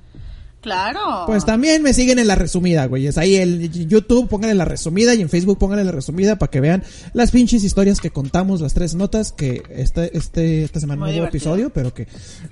Claro. 0.61 1.23
Pues 1.26 1.45
también 1.45 1.81
me 1.81 1.94
siguen 1.94 2.19
en 2.19 2.27
la 2.27 2.36
resumida, 2.36 2.86
güey. 2.86 3.07
Es 3.07 3.18
ahí 3.18 3.38
el 3.38 3.72
YouTube, 3.88 4.27
pónganle 4.27 4.56
la 4.56 4.65
resumida 4.65 5.15
y 5.15 5.22
en 5.22 5.30
Facebook 5.30 5.57
pónganle 5.57 5.86
la 5.86 5.91
resumida 5.91 6.38
para 6.38 6.49
que 6.49 6.60
vean 6.60 6.84
las 7.14 7.31
pinches 7.31 7.64
historias 7.64 8.02
que 8.02 8.11
contamos, 8.11 8.60
las 8.60 8.73
tres 8.73 8.94
notas 8.94 9.31
que 9.31 9.64
este, 9.69 10.18
este, 10.18 10.64
esta 10.64 10.80
semana 10.81 11.06
Muy 11.06 11.11
no 11.14 11.19
hubo 11.19 11.27
episodio, 11.27 11.69
pero 11.69 11.94
que, 11.94 12.07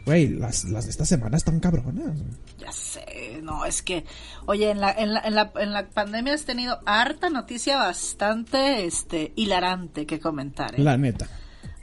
güey, 0.06 0.30
las, 0.30 0.66
las 0.66 0.86
de 0.86 0.92
esta 0.92 1.06
semana 1.06 1.36
están 1.36 1.60
cabronas. 1.60 2.18
Ya 2.60 2.72
sé, 2.72 3.40
no, 3.44 3.66
es 3.66 3.82
que, 3.82 4.06
oye, 4.46 4.72
en 4.72 4.80
la, 4.80 4.92
en 4.92 5.14
la, 5.14 5.20
en 5.22 5.36
la, 5.36 5.52
en 5.60 5.74
la 5.74 5.88
pandemia 5.88 6.34
has 6.34 6.46
tenido 6.46 6.80
harta 6.86 7.30
noticia 7.30 7.78
bastante, 7.78 8.86
este, 8.86 9.34
hilarante 9.36 10.06
que 10.06 10.20
comentar, 10.20 10.80
¿eh? 10.80 10.84
La 10.84 10.98
neta. 10.98 11.28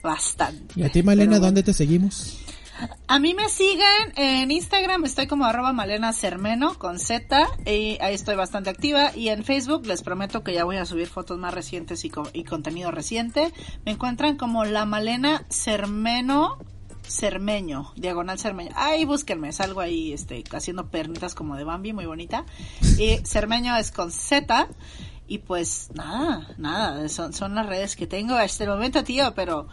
Bastante. 0.02 0.78
Y 0.78 0.82
a 0.84 0.90
ti, 0.90 1.02
Malena, 1.02 1.32
bueno. 1.32 1.46
¿dónde 1.46 1.62
te 1.62 1.72
seguimos? 1.72 2.43
A 3.06 3.18
mí 3.18 3.34
me 3.34 3.48
siguen 3.48 4.12
en 4.16 4.50
Instagram, 4.50 5.04
estoy 5.04 5.26
como 5.26 5.44
arroba 5.44 5.72
malena 5.72 6.12
cermeno 6.12 6.74
con 6.78 6.98
Z, 6.98 7.46
y 7.66 7.98
ahí 8.00 8.14
estoy 8.14 8.34
bastante 8.34 8.70
activa. 8.70 9.14
Y 9.14 9.28
en 9.28 9.44
Facebook 9.44 9.86
les 9.86 10.02
prometo 10.02 10.42
que 10.42 10.54
ya 10.54 10.64
voy 10.64 10.76
a 10.76 10.86
subir 10.86 11.06
fotos 11.06 11.38
más 11.38 11.54
recientes 11.54 12.04
y, 12.04 12.12
y 12.32 12.44
contenido 12.44 12.90
reciente. 12.90 13.52
Me 13.84 13.92
encuentran 13.92 14.36
como 14.36 14.64
la 14.64 14.86
malena 14.86 15.44
cermeno 15.48 16.58
cermeño, 17.06 17.92
diagonal 17.96 18.38
cermeño. 18.38 18.70
Ahí 18.74 19.04
búsquenme, 19.04 19.52
salgo 19.52 19.80
ahí 19.80 20.12
este, 20.12 20.42
haciendo 20.52 20.88
pernitas 20.88 21.34
como 21.34 21.56
de 21.56 21.64
Bambi, 21.64 21.92
muy 21.92 22.06
bonita. 22.06 22.44
Y 22.98 23.18
cermeño 23.24 23.76
es 23.76 23.92
con 23.92 24.10
Z. 24.10 24.68
Y 25.26 25.38
pues 25.38 25.90
nada, 25.94 26.48
nada, 26.58 27.08
son, 27.08 27.32
son 27.32 27.54
las 27.54 27.66
redes 27.66 27.96
que 27.96 28.06
tengo 28.06 28.34
hasta 28.34 28.64
el 28.64 28.70
momento, 28.70 29.04
tío, 29.04 29.34
pero 29.34 29.68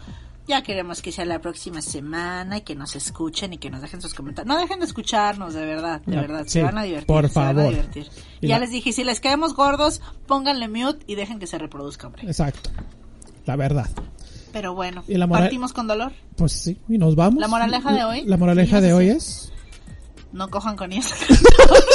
ya 0.48 0.62
queremos 0.62 1.00
que 1.02 1.12
sea 1.12 1.24
la 1.24 1.40
próxima 1.40 1.80
semana 1.82 2.58
y 2.58 2.60
que 2.62 2.74
nos 2.74 2.96
escuchen 2.96 3.52
y 3.52 3.58
que 3.58 3.70
nos 3.70 3.80
dejen 3.80 4.02
sus 4.02 4.12
comentarios. 4.14 4.52
No 4.54 4.60
dejen 4.60 4.80
de 4.80 4.86
escucharnos, 4.86 5.54
de 5.54 5.64
verdad, 5.64 6.00
de 6.04 6.16
No, 6.16 6.22
verdad, 6.22 6.42
sí, 6.44 6.52
se 6.54 6.62
van 6.62 6.78
a 6.78 6.82
divertir. 6.82 7.06
por 7.06 7.28
se 7.28 7.38
van 7.38 7.48
a 7.48 7.54
favor. 7.54 7.70
divertir. 7.70 8.08
Y 8.40 8.48
ya 8.48 8.56
la- 8.56 8.60
les 8.60 8.70
dije, 8.70 8.92
si 8.92 9.04
les 9.04 9.20
caemos 9.20 9.54
gordos, 9.54 10.00
pónganle 10.26 10.68
mute 10.68 11.04
y 11.06 11.14
dejen 11.14 11.38
que 11.38 11.46
se 11.46 11.58
reproduzca, 11.58 12.08
hombre. 12.08 12.26
Exacto. 12.26 12.70
La 13.46 13.56
verdad. 13.56 13.88
Pero 14.52 14.74
bueno, 14.74 15.02
¿Y 15.08 15.14
la 15.16 15.26
moral- 15.26 15.44
partimos 15.44 15.72
con 15.72 15.86
dolor. 15.86 16.12
Pues 16.36 16.52
sí, 16.52 16.78
y 16.88 16.98
nos 16.98 17.14
vamos. 17.16 17.40
La 17.40 17.48
moraleja 17.48 17.92
de 17.92 18.04
hoy. 18.04 18.24
La 18.26 18.36
moraleja 18.36 18.80
de 18.80 18.92
hoy 18.92 19.08
es... 19.08 19.50
No 20.32 20.48
cojan 20.48 20.76
con 20.76 20.92
eso. 20.92 21.14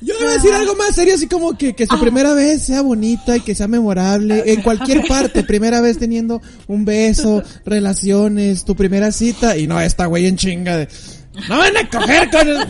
Yo 0.00 0.14
iba 0.20 0.30
a 0.30 0.34
decir 0.34 0.52
algo 0.52 0.74
más 0.76 0.94
serio, 0.94 1.14
así 1.14 1.26
como 1.28 1.56
que, 1.56 1.74
que 1.74 1.86
su 1.86 1.98
primera 2.00 2.34
vez 2.34 2.64
sea 2.64 2.82
bonita 2.82 3.36
y 3.36 3.40
que 3.40 3.54
sea 3.54 3.68
memorable 3.68 4.42
en 4.52 4.62
cualquier 4.62 5.04
parte. 5.08 5.44
Primera 5.44 5.80
vez 5.80 5.98
teniendo 5.98 6.40
un 6.66 6.84
beso, 6.84 7.42
relaciones, 7.64 8.64
tu 8.64 8.74
primera 8.76 9.12
cita 9.12 9.56
y 9.56 9.66
no 9.66 9.80
esta 9.80 10.06
güey 10.06 10.26
en 10.26 10.36
chinga 10.36 10.76
de... 10.76 10.88
No 11.48 11.58
van 11.58 11.76
a 11.76 11.88
coger 11.88 12.30
con... 12.30 12.48
el-". 12.48 12.66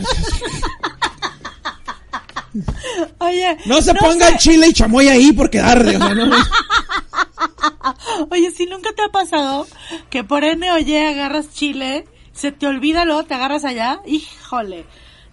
Oye, 3.19 3.57
No 3.65 3.81
se 3.81 3.93
no 3.93 3.99
pongan 3.99 4.33
sé. 4.33 4.37
chile 4.39 4.67
y 4.67 4.73
chamoy 4.73 5.07
ahí 5.09 5.33
porque 5.33 5.59
arde. 5.59 5.97
O 5.97 5.99
sea, 5.99 6.15
no, 6.15 6.25
Oye, 8.29 8.51
si 8.51 8.65
nunca 8.65 8.89
te 8.95 9.03
ha 9.03 9.09
pasado 9.09 9.67
que 10.09 10.23
por 10.23 10.43
N 10.43 10.71
o 10.71 10.77
Y 10.79 10.95
agarras 10.95 11.53
chile, 11.53 12.05
se 12.33 12.51
te 12.51 12.67
olvida 12.67 13.05
luego, 13.05 13.23
te 13.25 13.33
agarras 13.33 13.65
allá, 13.65 14.01
híjole. 14.05 14.85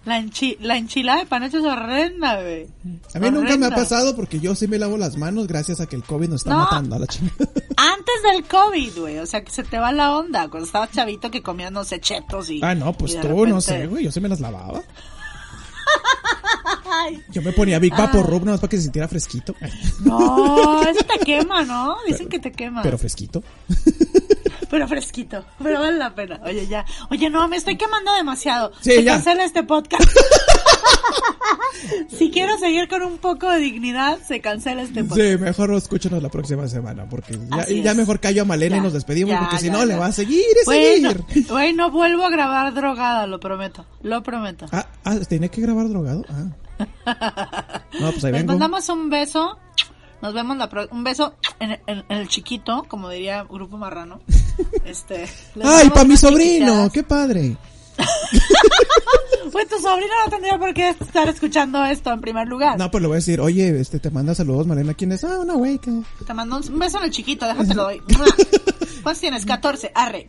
La, 0.05 0.17
enchi 0.17 0.57
la 0.59 0.75
enchilada 0.77 1.19
de 1.19 1.25
panocho 1.25 1.59
es 1.59 1.63
horrenda, 1.63 2.41
güey. 2.41 2.67
a 3.13 3.19
mí 3.19 3.31
nunca 3.31 3.55
me 3.55 3.67
ha 3.67 3.69
pasado 3.71 4.15
porque 4.15 4.39
yo 4.41 4.53
sí 4.53 4.67
me 4.67 4.77
lavo 4.77 4.97
las 4.97 5.15
manos 5.17 5.47
gracias 5.47 5.79
a 5.79 5.85
que 5.87 5.95
el 5.95 6.03
COVID 6.03 6.27
nos 6.27 6.41
está 6.41 6.51
No. 6.51 6.57
matando 6.59 6.95
a 6.97 6.99
la 6.99 7.07
chingada. 7.07 7.37
Antes 7.77 8.15
del 8.31 8.43
COVID, 8.45 8.99
güey. 8.99 9.17
O 9.19 9.25
sea, 9.25 9.43
que 9.43 9.51
se 9.51 9.63
te 9.63 9.77
va 9.79 9.91
la 9.93 10.17
onda. 10.17 10.49
Cuando 10.49 10.65
estaba 10.65 10.89
chavito 10.91 11.31
que 11.31 11.41
comías, 11.41 11.71
no 11.71 11.83
sé, 11.85 12.01
chetos 12.01 12.49
y... 12.49 12.59
Ah, 12.63 12.75
no, 12.75 12.91
pues 12.93 13.19
tú, 13.19 13.45
no 13.45 13.61
sé, 13.61 13.87
güey, 13.87 14.03
yo 14.03 14.11
sí 14.11 14.19
me 14.19 14.27
las 14.29 14.39
lavaba. 14.41 14.81
Yo 17.31 17.41
me 17.41 17.51
ponía 17.51 17.79
Big 17.79 17.93
Vapor 17.95 18.25
Rub 18.29 18.45
nomás 18.45 18.59
para 18.59 18.69
que 18.69 18.77
se 18.77 18.83
sintiera 18.83 19.07
fresquito. 19.07 19.55
No, 20.01 20.81
eso 20.83 20.99
te 21.03 21.25
quema, 21.25 21.63
¿no? 21.63 21.97
Dicen 22.07 22.29
que 22.29 22.39
te 22.39 22.51
quema. 22.51 22.81
Pero 22.81 22.97
fresquito. 22.97 23.43
Pero 24.73 24.87
fresquito, 24.87 25.45
pero 25.61 25.81
vale 25.81 25.99
la 25.99 26.15
pena. 26.15 26.39
Oye, 26.43 26.65
ya. 26.65 26.83
Oye, 27.11 27.29
no, 27.29 27.47
me 27.47 27.57
estoy 27.57 27.77
quemando 27.77 28.11
demasiado. 28.15 28.71
Sí, 28.81 28.89
Se 28.93 29.03
ya. 29.03 29.11
cancela 29.13 29.43
este 29.43 29.61
podcast. 29.61 30.03
si 32.17 32.31
quiero 32.31 32.57
seguir 32.57 32.87
con 32.87 33.03
un 33.03 33.19
poco 33.19 33.51
de 33.51 33.59
dignidad, 33.59 34.17
se 34.25 34.41
cancela 34.41 34.81
este 34.81 35.03
podcast. 35.03 35.29
Sí, 35.29 35.37
mejor 35.37 35.71
escúchanos 35.75 36.23
la 36.23 36.29
próxima 36.29 36.67
semana, 36.67 37.07
porque 37.07 37.37
ya, 37.55 37.67
ya 37.67 37.93
mejor 37.93 38.19
callo 38.19 38.41
a 38.41 38.45
Malena 38.45 38.77
y 38.77 38.81
nos 38.81 38.93
despedimos, 38.93 39.35
ya, 39.35 39.41
porque 39.41 39.59
si 39.59 39.69
no 39.69 39.85
le 39.85 39.95
va 39.95 40.07
a 40.07 40.11
seguir 40.11 40.41
y 40.41 40.65
Bueno, 40.65 41.11
seguir. 41.27 41.47
bueno, 41.49 41.91
vuelvo 41.91 42.25
a 42.25 42.31
grabar 42.31 42.73
drogada, 42.73 43.27
lo 43.27 43.39
prometo. 43.39 43.85
Lo 44.01 44.23
prometo. 44.23 44.65
Ah, 44.71 44.87
ah, 45.03 45.17
¿tenía 45.29 45.49
que 45.49 45.61
grabar 45.61 45.87
drogado? 45.87 46.25
Ah. 46.29 46.45
No, 47.99 48.11
pues 48.11 48.25
ahí 48.25 48.31
Les 48.31 48.41
vengo. 48.41 48.53
mandamos 48.53 48.89
un 48.89 49.11
beso. 49.11 49.55
Nos 50.23 50.33
vemos 50.33 50.55
la 50.55 50.69
pro- 50.69 50.87
un 50.89 51.03
beso 51.03 51.35
en, 51.59 51.71
en- 51.85 52.05
en 52.07 52.17
el 52.17 52.29
chiquito, 52.29 52.85
como 52.87 53.09
diría 53.09 53.43
Grupo 53.43 53.77
Marrano. 53.77 54.21
Este. 54.85 55.27
Ay, 55.63 55.89
para 55.89 56.05
mi 56.05 56.15
sobrino, 56.17 56.89
qué 56.91 57.03
padre. 57.03 57.57
Pues 59.51 59.67
tu 59.67 59.77
sobrino 59.77 60.11
no 60.25 60.31
tendría 60.31 60.57
por 60.57 60.73
qué 60.73 60.89
estar 60.89 61.29
escuchando 61.29 61.85
esto 61.85 62.11
en 62.11 62.21
primer 62.21 62.47
lugar. 62.47 62.75
No, 62.79 62.89
pues 62.89 63.01
le 63.03 63.07
voy 63.07 63.15
a 63.15 63.17
decir, 63.17 63.39
oye, 63.39 63.79
este, 63.79 63.99
te 63.99 64.09
manda 64.09 64.33
saludos, 64.33 64.65
Malena, 64.65 64.95
¿quién 64.95 65.11
es? 65.11 65.23
Ah, 65.23 65.37
una 65.41 65.53
güey 65.53 65.77
que... 65.77 65.91
Te 66.25 66.33
mando 66.33 66.57
un, 66.57 66.79
beso 66.79 66.97
en 66.97 67.03
el 67.03 67.11
chiquito, 67.11 67.45
déjate 67.45 67.75
lo 67.75 67.83
doy. 67.83 67.99
¿Cuántos 69.03 69.19
tienes? 69.21 69.45
14. 69.45 69.91
Arre. 69.93 70.27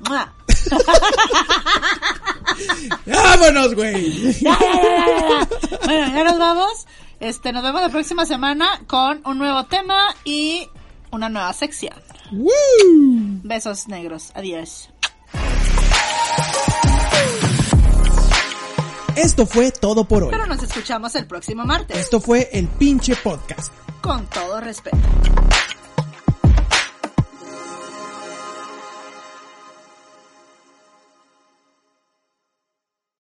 ¡Vámonos, 3.07 3.75
güey! 3.75 4.33
Ya, 4.43 4.59
ya, 4.61 4.83
ya, 4.83 5.07
ya, 5.07 5.49
ya. 5.71 5.79
Bueno, 5.87 6.15
ya 6.15 6.25
nos 6.25 6.39
vamos. 6.39 6.87
Este, 7.25 7.55
nos 7.55 7.63
vemos 7.63 7.81
la 7.81 7.89
próxima 7.89 8.27
semana 8.27 8.83
con 8.87 9.23
un 9.25 9.39
nuevo 9.39 9.65
tema 9.65 10.15
y 10.25 10.69
una 11.11 11.31
nueva 11.31 11.55
sección. 11.55 11.95
¡Woo! 12.31 12.51
Besos 13.43 13.89
negros. 13.89 14.31
Adiós. 14.35 14.91
Esto 19.17 19.47
fue 19.47 19.73
todo 19.73 20.05
por 20.05 20.25
hoy. 20.25 20.33
Pero 20.33 20.45
nos 20.45 20.63
escuchamos 20.63 21.15
el 21.15 21.27
próximo 21.27 21.65
martes. 21.65 21.97
Esto 21.97 22.21
fue 22.21 22.51
el 22.53 22.69
pinche 22.69 23.17
podcast. 23.17 23.73
Con 24.03 24.27
todo 24.27 24.61
respeto. 24.61 24.99